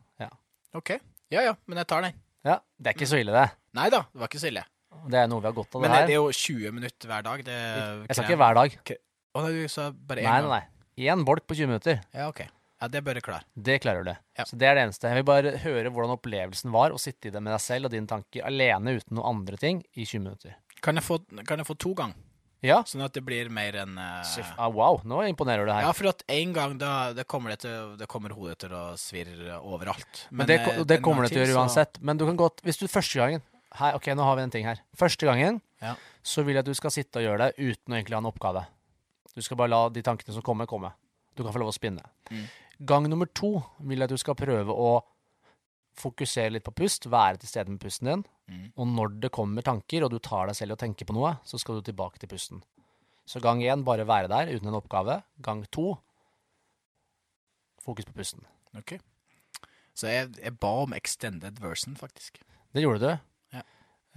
OK. 0.74 0.96
Ja 1.30 1.42
ja, 1.46 1.52
men 1.70 1.78
jeg 1.78 1.86
tar 1.90 2.02
den. 2.02 2.16
Ja, 2.44 2.58
Det 2.76 2.90
er 2.90 2.96
ikke 2.98 3.06
så 3.08 3.18
ille, 3.22 3.32
det. 3.34 3.46
Nei 3.78 3.86
da, 3.94 4.02
det 4.10 4.20
var 4.20 4.30
ikke 4.30 4.40
så 4.42 4.48
ille. 4.50 4.64
Det 5.10 5.18
er 5.20 5.28
noe 5.30 5.42
vi 5.42 5.48
har 5.48 5.54
godt 5.56 5.76
av, 5.76 5.82
det 5.84 5.88
her. 5.90 5.94
Men 5.94 6.02
det, 6.02 6.10
det 6.10 6.16
er 6.16 6.20
jo 6.20 6.34
20 6.40 6.74
minutter 6.74 7.10
hver 7.10 7.24
dag. 7.26 7.44
Det 7.46 7.54
Jeg 8.08 8.16
sa 8.18 8.24
ikke 8.26 8.38
hver 8.42 8.58
dag. 8.58 8.76
Å 9.34 9.44
nei, 9.44 9.52
du 9.54 9.70
sa 9.72 9.86
bare 9.94 10.22
én 10.24 10.28
gang? 10.28 10.48
nei, 10.50 10.58
nei. 10.58 11.08
Én 11.10 11.24
bolk 11.26 11.46
på 11.50 11.56
20 11.58 11.70
minutter. 11.72 12.02
Ja, 12.14 12.28
OK. 12.30 12.42
Ja, 12.82 12.88
det 12.90 13.00
bør 13.06 13.16
du 13.18 13.22
klare. 13.24 13.46
Det 13.54 13.78
klarer 13.82 14.06
du. 14.06 14.12
Ja. 14.38 14.44
Så 14.50 14.58
det 14.60 14.66
er 14.68 14.76
det 14.78 14.84
eneste. 14.88 15.08
Jeg 15.10 15.22
vil 15.22 15.26
bare 15.30 15.54
høre 15.62 15.90
hvordan 15.94 16.14
opplevelsen 16.18 16.74
var 16.74 16.94
å 16.94 16.98
sitte 17.00 17.30
i 17.30 17.34
det 17.34 17.40
med 17.42 17.54
deg 17.54 17.62
selv 17.64 17.88
og 17.88 17.94
dine 17.94 18.10
tanker 18.10 18.44
alene 18.46 18.96
uten 18.98 19.16
noen 19.18 19.30
andre 19.38 19.58
ting 19.62 19.80
i 19.94 20.04
20 20.04 20.24
minutter. 20.26 20.58
Kan 20.84 21.00
jeg 21.00 21.06
få, 21.06 21.18
kan 21.48 21.60
jeg 21.62 21.68
få 21.68 21.76
to 21.80 21.94
ganger? 21.96 22.20
Ja. 22.64 22.78
Sånn 22.88 23.02
at 23.04 23.12
det 23.12 23.20
blir 23.26 23.50
mer 23.52 23.76
enn 23.82 23.98
uh... 24.00 24.24
Ah, 24.56 24.70
wow, 24.72 25.02
nå 25.04 25.20
imponerer 25.28 25.68
du 25.68 25.72
her. 25.72 25.84
Ja, 25.84 25.92
for 25.96 26.08
at 26.08 26.22
en 26.32 26.54
gang 26.56 26.78
da 26.80 27.12
det 27.16 27.26
kommer, 27.28 27.52
det 27.52 27.66
til, 27.66 27.90
det 28.00 28.08
kommer 28.08 28.32
hodet 28.36 28.56
til 28.64 28.72
å 28.72 28.84
svirre 29.00 29.58
overalt. 29.60 30.24
Men 30.32 30.48
det, 30.48 30.62
eh, 30.62 30.80
det 30.88 31.02
kommer 31.04 31.26
det 31.26 31.34
til 31.34 31.42
å 31.42 31.44
gjøre 31.44 31.64
uansett. 31.66 31.98
så-. 31.98 32.06
Men 32.08 32.20
du 32.20 32.24
kan 32.24 32.40
godt 32.40 32.64
Hvis 32.64 32.80
du 32.80 32.86
første 32.88 33.20
gangen 33.20 33.44
her, 33.74 33.98
Ok, 33.98 34.08
nå 34.16 34.24
har 34.24 34.38
vi 34.38 34.46
en 34.46 34.54
ting 34.54 34.64
her. 34.64 34.80
Første 34.96 35.28
gangen 35.28 35.60
Ja. 35.82 35.96
så 36.22 36.44
vil 36.44 36.54
jeg 36.56 36.64
at 36.64 36.70
du 36.70 36.74
skal 36.74 36.94
sitte 36.94 37.20
og 37.20 37.26
gjøre 37.26 37.50
det 37.50 37.58
uten 37.58 37.92
å 37.92 37.98
egentlig 37.98 38.16
ha 38.16 38.22
en 38.24 38.32
oppgave. 38.32 38.66
Du 39.34 39.42
skal 39.42 39.58
bare 39.60 39.72
la 39.74 39.88
de 39.90 40.02
tankene 40.02 40.32
som 40.32 40.42
kommer, 40.46 40.66
komme. 40.66 40.92
Du 41.36 41.42
kan 41.42 41.52
få 41.52 41.60
lov 41.60 41.72
å 41.72 41.76
spinne. 41.76 42.04
Mm. 42.30 42.46
Gang 42.86 43.08
nummer 43.10 43.26
to 43.26 43.58
vil 43.80 43.98
jeg 43.98 44.08
at 44.08 44.14
du 44.14 44.16
skal 44.16 44.38
prøve 44.38 44.72
å 44.72 45.02
fokusere 46.00 46.54
litt 46.54 46.64
på 46.64 46.74
pust, 46.74 47.06
være 47.10 47.42
til 47.42 47.50
stede 47.50 47.68
med 47.68 47.82
pusten 47.82 48.08
din. 48.08 48.24
Mm. 48.50 48.66
Og 48.76 48.88
når 48.90 49.18
det 49.22 49.32
kommer 49.32 49.64
tanker, 49.64 50.04
og 50.04 50.12
du 50.12 50.18
tar 50.22 50.50
deg 50.50 50.58
selv 50.58 50.76
og 50.76 50.80
tenker 50.82 51.08
på 51.08 51.16
noe, 51.16 51.36
så 51.48 51.60
skal 51.60 51.78
du 51.78 51.86
tilbake 51.86 52.20
til 52.20 52.30
pusten. 52.30 52.62
Så 53.24 53.40
gang 53.40 53.62
én, 53.64 53.84
bare 53.86 54.04
være 54.04 54.28
der 54.28 54.52
uten 54.52 54.68
en 54.68 54.76
oppgave. 54.76 55.22
Gang 55.44 55.64
to, 55.72 55.94
fokus 57.84 58.08
på 58.08 58.16
pusten. 58.16 58.44
Ok. 58.76 58.98
Så 59.96 60.10
jeg, 60.10 60.32
jeg 60.42 60.56
ba 60.60 60.72
om 60.82 60.92
extended 60.96 61.60
version, 61.62 61.96
faktisk. 61.96 62.42
Det 62.74 62.82
gjorde 62.82 63.00
du. 63.06 63.24
Ja. 63.54 63.62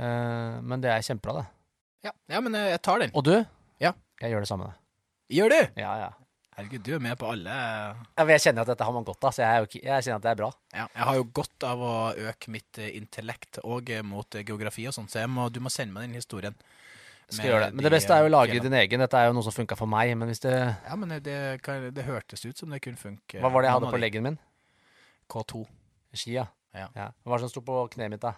Uh, 0.01 0.57
men 0.65 0.84
det 0.84 0.91
er 0.91 1.05
kjempebra, 1.05 1.43
det. 1.43 1.47
Ja, 2.07 2.13
ja 2.36 2.41
men 2.43 2.57
jeg, 2.57 2.82
tar 2.84 3.03
den. 3.03 3.13
Og 3.15 3.23
du? 3.28 3.36
Ja. 3.84 3.93
Jeg 4.21 4.34
gjør 4.34 4.43
det 4.43 4.49
samme. 4.49 4.71
Gjør 5.32 5.53
du? 5.53 5.59
Ja, 5.80 5.93
ja. 6.01 6.09
Herregud, 6.57 6.81
du 6.87 6.93
er 6.95 7.01
med 7.05 7.13
på 7.21 7.27
alle 7.29 7.53
Ja, 7.53 8.23
men 8.23 8.31
jeg 8.33 8.41
kjenner 8.47 8.63
at 8.65 8.71
dette 8.71 8.85
har 8.87 8.93
man 8.95 9.05
godt 9.05 9.27
av, 9.29 9.33
så 9.35 9.43
jeg, 9.43 9.49
er 9.53 9.61
jo 9.61 9.67
ikke, 9.69 9.81
jeg 9.85 10.05
kjenner 10.07 10.17
at 10.17 10.25
det 10.25 10.31
er 10.31 10.39
bra. 10.39 10.47
Ja, 10.73 10.85
jeg 10.95 11.05
har 11.09 11.19
jo 11.19 11.25
godt 11.37 11.65
av 11.69 11.83
å 11.85 11.91
øke 12.31 12.53
mitt 12.55 12.79
eh, 12.81 12.95
intellekt 12.97 13.59
og 13.61 13.91
eh, 13.93 14.01
mot 14.05 14.37
eh, 14.39 14.45
geografi 14.47 14.87
og 14.89 14.95
sånt, 14.97 15.13
så 15.13 15.21
jeg 15.21 15.29
må, 15.29 15.45
du 15.53 15.59
må 15.61 15.69
sende 15.73 15.93
meg 15.93 16.07
den 16.07 16.17
historien. 16.17 16.57
Skal 17.27 17.43
med 17.43 17.49
gjøre 17.51 17.61
det. 17.67 17.69
Men 17.75 17.83
de, 17.83 17.85
det 17.89 17.93
beste 17.93 18.15
er 18.15 18.23
jo 18.23 18.25
å 18.25 18.31
eh, 18.31 18.33
lage 18.33 18.55
fjellene. 18.55 18.71
din 18.73 18.79
egen. 18.81 19.03
Dette 19.05 19.21
er 19.21 19.29
jo 19.29 19.35
noe 19.37 19.45
som 19.45 19.53
funka 19.53 19.77
for 19.77 19.91
meg, 19.93 20.15
men 20.17 20.31
hvis 20.31 20.41
det 20.47 20.55
Ja, 20.57 20.97
men 20.97 21.13
det, 21.29 21.37
kan- 21.61 21.89
det 21.93 22.05
hørtes 22.07 22.45
ut 22.47 22.57
som 22.57 22.73
det 22.73 22.81
kunne 22.87 22.97
funke. 22.97 23.37
Hva 23.43 23.51
var 23.53 23.61
det 23.61 23.69
jeg 23.69 23.77
hadde 23.77 23.93
på 23.93 24.01
leggen 24.01 24.25
min? 24.31 24.37
K2. 25.29 25.61
Ski, 26.17 26.37
ja. 26.39 26.47
Ja. 26.73 26.87
Hva 26.95 27.33
var 27.35 27.37
det 27.37 27.45
som 27.45 27.53
sto 27.53 27.61
på 27.67 27.83
kneet 27.93 28.15
mitt, 28.15 28.23
da? 28.25 28.33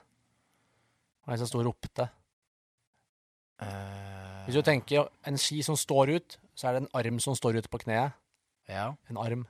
Hva 1.23 1.31
var 1.31 1.37
det 1.37 1.43
som 1.45 1.51
sto 1.53 1.61
og 1.63 1.69
ropte? 1.69 2.09
Eh, 3.61 4.45
Hvis 4.47 4.55
du 4.55 4.61
tenker 4.65 5.09
en 5.27 5.37
ski 5.37 5.59
som 5.65 5.75
står 5.77 6.09
ut, 6.15 6.37
så 6.55 6.67
er 6.69 6.73
det 6.77 6.81
en 6.83 6.89
arm 6.93 7.19
som 7.19 7.35
står 7.35 7.57
ut 7.59 7.69
på 7.69 7.79
kneet. 7.83 8.13
ja. 8.69 8.93
En 9.09 9.17
arm. 9.17 9.45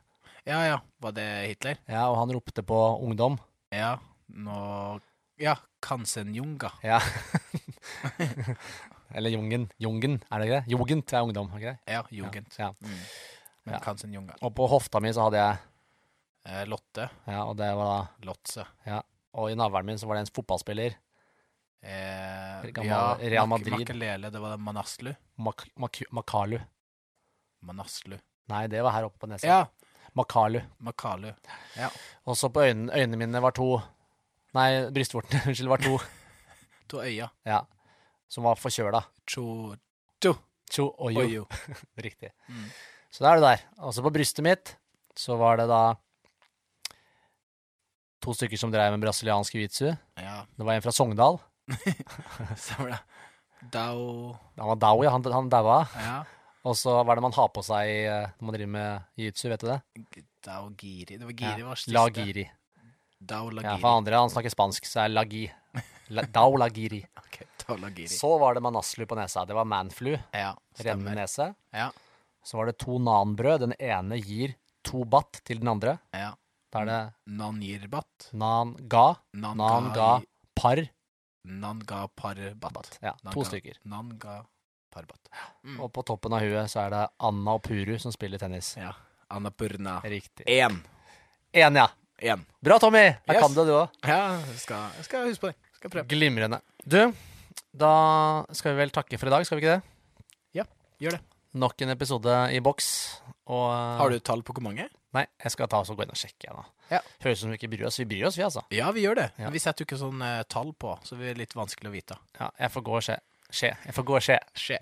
ja, 0.46 0.64
ja. 0.66 0.80
Var 1.02 1.12
det 1.12 1.28
Hitler? 1.48 1.78
Ja, 1.88 2.10
og 2.10 2.18
han 2.18 2.32
ropte 2.36 2.64
på 2.64 2.80
ungdom. 3.04 3.38
Ja. 3.72 3.98
Nå 4.30 5.00
Ja, 5.40 5.56
Kansenjunga. 5.82 6.72
Ja. 6.84 7.00
Eller 9.16 9.30
Jungen. 9.30 9.70
Jungen, 9.78 10.20
er 10.30 10.38
det 10.40 10.46
ikke 10.50 10.60
det? 10.60 10.68
Jugend 10.74 11.14
er 11.14 11.22
ungdom, 11.26 11.48
er 11.50 11.54
det 11.58 11.62
ikke 11.64 11.72
det? 11.72 11.94
Ja, 11.94 12.02
Jugend. 12.12 12.48
Ja. 12.60 12.70
Mm. 12.82 13.00
Men 13.66 13.74
Ja. 13.74 13.80
Kansenjunga. 13.80 14.34
Og 14.42 14.54
på 14.56 14.68
hofta 14.70 15.00
mi 15.02 15.10
så 15.14 15.22
hadde 15.30 15.38
jeg 15.42 15.58
Eh, 16.50 16.64
Lotte. 16.66 17.10
Ja, 17.28 17.44
og 17.44 17.58
det 17.60 17.68
var 17.76 17.90
da 17.90 18.08
Lotse. 18.26 18.64
Og 19.34 19.52
i 19.52 19.56
navlen 19.56 19.86
min 19.86 19.98
så 20.00 20.08
var 20.08 20.16
det 20.16 20.22
en 20.24 20.32
fotballspiller. 20.34 20.96
Eh, 21.82 22.86
ja, 22.86 23.18
Real 23.22 23.48
Madrid. 23.48 23.74
Makelele, 23.74 24.30
det 24.30 24.40
var 24.40 24.56
det 24.56 24.58
Manaslu. 24.64 25.14
Mak 25.40 25.68
Mak 25.80 26.02
Makalu. 26.12 26.60
Manaslu. 27.64 28.18
Nei, 28.50 28.66
det 28.68 28.82
var 28.84 28.92
her 28.96 29.08
oppe 29.08 29.22
på 29.22 29.30
nesa. 29.32 29.48
Ja, 29.48 29.94
Makalu. 30.18 30.60
Makalu. 30.84 31.32
Og 32.26 32.38
så 32.38 32.50
på 32.52 32.66
øynene, 32.66 32.92
øynene 32.96 33.20
mine 33.20 33.42
var 33.44 33.56
to 33.56 33.78
Nei, 34.58 34.90
brystvortene, 34.90 35.44
unnskyld, 35.48 35.70
var 35.70 35.84
to. 35.84 36.00
To 36.90 37.04
øya. 37.06 37.28
Ja. 37.46 37.60
Som 38.28 38.48
var 38.48 38.58
forkjøla. 38.58 39.04
Cho... 39.30 39.76
Cho. 40.24 40.32
Cho 40.74 40.88
oyo. 41.06 41.22
Oyo. 41.22 41.44
Riktig. 42.06 42.32
Mm. 42.50 42.64
Så 43.14 43.24
da 43.24 43.30
er 43.32 43.38
du 43.38 43.46
der. 43.46 43.62
Og 43.86 43.94
så 43.94 44.02
på 44.06 44.12
brystet 44.14 44.42
mitt 44.46 44.72
så 45.18 45.38
var 45.38 45.60
det 45.62 45.68
da 45.70 45.82
to 48.26 48.34
stykker 48.34 48.58
som 48.58 48.74
drev 48.74 48.92
med 48.96 49.06
brasiliansk 49.06 49.54
jiu-jitsu. 49.54 49.94
Ja, 50.18 50.42
Det 50.58 50.66
var 50.66 50.74
en 50.80 50.84
fra 50.86 50.94
Sogndal. 50.98 51.38
stemmer 52.64 52.90
det. 52.96 53.00
Dao 53.74 54.38
Han 54.58 54.68
var 54.72 54.76
dao, 54.80 55.04
ja. 55.04 55.12
Han, 55.12 55.24
han 55.34 55.50
daua. 55.52 55.80
Ja. 56.00 56.20
Og 56.68 56.76
så 56.76 56.94
hva 57.04 57.12
er 57.14 57.20
det 57.20 57.24
man 57.26 57.36
har 57.36 57.50
på 57.56 57.64
seg 57.64 57.90
eh, 58.08 58.30
når 58.40 58.48
man 58.50 58.56
driver 58.56 58.72
med 58.76 59.20
jiu-jitsu, 59.20 59.46
vet 59.52 59.64
du 59.64 59.68
det? 59.72 59.80
Dao 60.46 60.70
Giri. 60.80 61.18
Det 61.20 61.26
var 61.28 61.36
Giri 61.42 61.66
var 61.68 61.80
siste. 61.80 61.94
Lagiri. 61.96 62.46
Dao 63.20 63.50
Ja, 63.60 63.76
for 63.82 63.98
andre, 64.00 64.16
han 64.16 64.32
snakker 64.32 64.52
spansk, 64.54 64.86
så 64.88 65.02
er 65.06 65.12
lagi. 65.12 65.46
La, 66.16 66.24
dao 66.24 66.56
lagiri. 66.58 67.02
okay, 67.22 67.46
Dao 67.66 67.76
Lagiri. 67.78 68.08
Så 68.10 68.32
var 68.42 68.56
det 68.58 68.64
manaslu 68.66 69.04
på 69.06 69.18
nesa. 69.20 69.44
Det 69.46 69.54
var 69.58 69.68
manflu. 69.68 70.16
Ja, 70.34 70.54
Rennende 70.80 71.14
nese. 71.20 71.52
Ja, 71.76 71.90
Så 72.44 72.58
var 72.58 72.66
det 72.72 72.78
to 72.82 72.96
nanbrød. 73.04 73.60
Den 73.68 73.76
ene 73.78 74.18
gir 74.24 74.56
to 74.88 75.04
batt 75.06 75.42
til 75.46 75.60
den 75.60 75.68
andre. 75.76 76.00
ja. 76.16 76.32
Da 76.70 76.84
er 76.84 76.86
det 76.86 76.98
Nangirbat. 77.34 78.28
nan-ga, 78.38 79.16
nan-ga, 79.34 80.10
par, 80.54 80.78
Nanga 81.46 82.08
Parbat. 82.16 82.98
Ja, 83.02 83.14
to 83.32 83.44
stykker. 83.48 83.78
Nanga 83.90 84.42
Parbat. 84.92 85.30
Mm. 85.64 85.80
Og 85.86 85.92
på 85.94 86.04
toppen 86.08 86.34
av 86.34 86.42
huet 86.44 86.70
så 86.72 86.82
er 86.88 86.90
det 86.96 87.04
Anna 87.30 87.56
og 87.58 87.64
Puru 87.64 87.96
som 88.02 88.12
spiller 88.16 88.42
tennis. 88.42 88.74
Ja. 88.80 88.92
Anna 89.30 89.52
Purna. 89.52 90.00
Riktig. 90.04 90.46
Én. 90.50 90.80
Én, 91.54 91.76
ja. 91.78 91.88
En. 92.20 92.42
Bra, 92.60 92.80
Tommy! 92.82 93.06
Her 93.28 93.36
Yes. 93.38 93.42
kan 93.42 93.54
du 93.54 93.60
det, 93.62 93.68
du 93.70 93.76
òg. 93.78 93.90
Ja, 94.04 94.36
jeg 94.50 94.60
skal, 94.60 94.90
jeg 94.98 95.06
skal 95.08 95.28
huske 95.30 95.42
på 95.46 95.52
det. 95.54 95.56
Skal 95.78 95.90
prøve. 95.94 96.08
Glimrende. 96.12 96.60
Du, 96.84 96.98
da 97.72 97.92
skal 98.52 98.74
vi 98.76 98.82
vel 98.82 98.92
takke 98.92 99.18
for 99.22 99.30
i 99.30 99.34
dag, 99.38 99.46
skal 99.48 99.60
vi 99.60 99.64
ikke 99.64 99.78
det? 99.78 100.34
Ja, 100.60 100.66
Gjør 101.00 101.16
det. 101.16 101.22
Nok 101.54 101.82
en 101.82 101.90
episode 101.94 102.34
i 102.54 102.60
boks. 102.60 102.90
Og 103.50 103.70
Har 103.72 104.10
du 104.12 104.20
tall 104.20 104.44
på 104.46 104.54
hvor 104.54 104.66
mange? 104.68 104.90
Nei, 105.16 105.24
jeg 105.42 105.52
skal 105.56 105.70
ta 105.72 105.80
oss 105.82 105.90
og 105.90 105.98
gå 105.98 106.04
inn 106.06 106.12
og 106.14 106.20
sjekke. 106.20 106.44
igjen 106.50 106.60
da. 106.60 106.66
Ja. 106.90 107.02
Høres 107.24 107.40
ut 107.40 107.44
som 107.46 107.54
vi 107.54 107.60
ikke 107.60 107.72
bryr 107.72 107.88
oss. 107.90 108.00
Vi 108.02 108.08
bryr 108.10 108.28
oss, 108.30 108.38
vi, 108.40 108.46
altså. 108.46 108.64
Ja, 108.76 108.92
vi 108.96 109.06
gjør 109.06 109.20
det. 109.22 109.28
Ja. 109.38 109.48
Men 109.48 109.56
vi 109.56 109.64
setter 109.64 109.84
jo 109.84 109.90
ikke 109.90 110.00
sånn 110.02 110.24
eh, 110.26 110.44
tall 110.52 110.72
på, 110.74 110.96
så 111.06 111.18
det 111.20 111.34
er 111.34 111.42
litt 111.42 111.56
vanskelig 111.58 111.92
å 111.92 111.96
vite. 111.96 112.18
Ja, 112.40 112.50
jeg 112.60 112.74
får 112.76 112.86
gå 112.90 112.98
og 113.00 113.06
se. 113.06 113.20
Skje. 113.50 113.72
Jeg 113.88 113.96
får 113.98 114.06
gå 114.06 114.18
og 114.20 114.22
se. 114.22 114.36
Skje. 114.62 114.78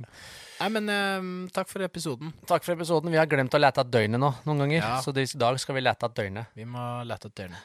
Nei, 0.60 0.70
men 0.76 0.89
eh, 0.91 1.28
takk 1.55 1.70
for 1.72 1.86
episoden. 1.86 2.34
Takk 2.49 2.66
for 2.66 2.76
episoden. 2.76 3.14
Vi 3.14 3.20
har 3.20 3.30
glemt 3.32 3.55
å 3.55 3.62
lete 3.62 3.84
etter 3.84 3.93
døgnet 3.99 4.20
nå, 4.20 4.34
noen 4.47 4.66
ganger. 4.66 4.82
Ja. 4.82 4.97
Så 5.03 5.16
i 5.16 5.28
dag 5.39 5.60
skal 5.64 5.78
vi 5.78 5.86
lete 5.86 6.10
etter 6.10 6.26
døgnet. 6.26 6.58
Vi 6.58 6.68
må 6.68 6.88
lete 7.08 7.32
etter 7.32 7.45
dørene. 7.45 7.62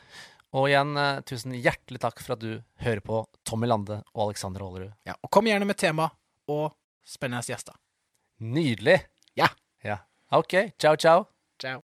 Og 0.52 0.68
igjen, 0.68 0.96
eh, 1.00 1.20
tusen 1.26 1.54
hjertelig 1.56 2.02
takk 2.02 2.20
for 2.20 2.36
at 2.36 2.42
du 2.44 2.60
hører 2.84 3.00
på 3.00 3.22
Tommy 3.48 3.70
Lande 3.70 4.02
og 4.12 4.28
Alexander 4.28 4.64
Aalerud. 4.66 4.92
Ja, 5.08 5.16
og 5.18 5.32
kom 5.32 5.48
gjerne 5.48 5.68
med 5.68 5.80
tema 5.80 6.10
og 6.52 6.74
spennende 7.08 7.42
gjester. 7.48 7.78
Nydelig! 8.42 9.00
Ja. 9.38 9.48
ja. 9.82 10.02
OK. 10.30 10.74
Ciao, 10.78 10.96
ciao. 10.96 11.26
Ciao. 11.58 11.80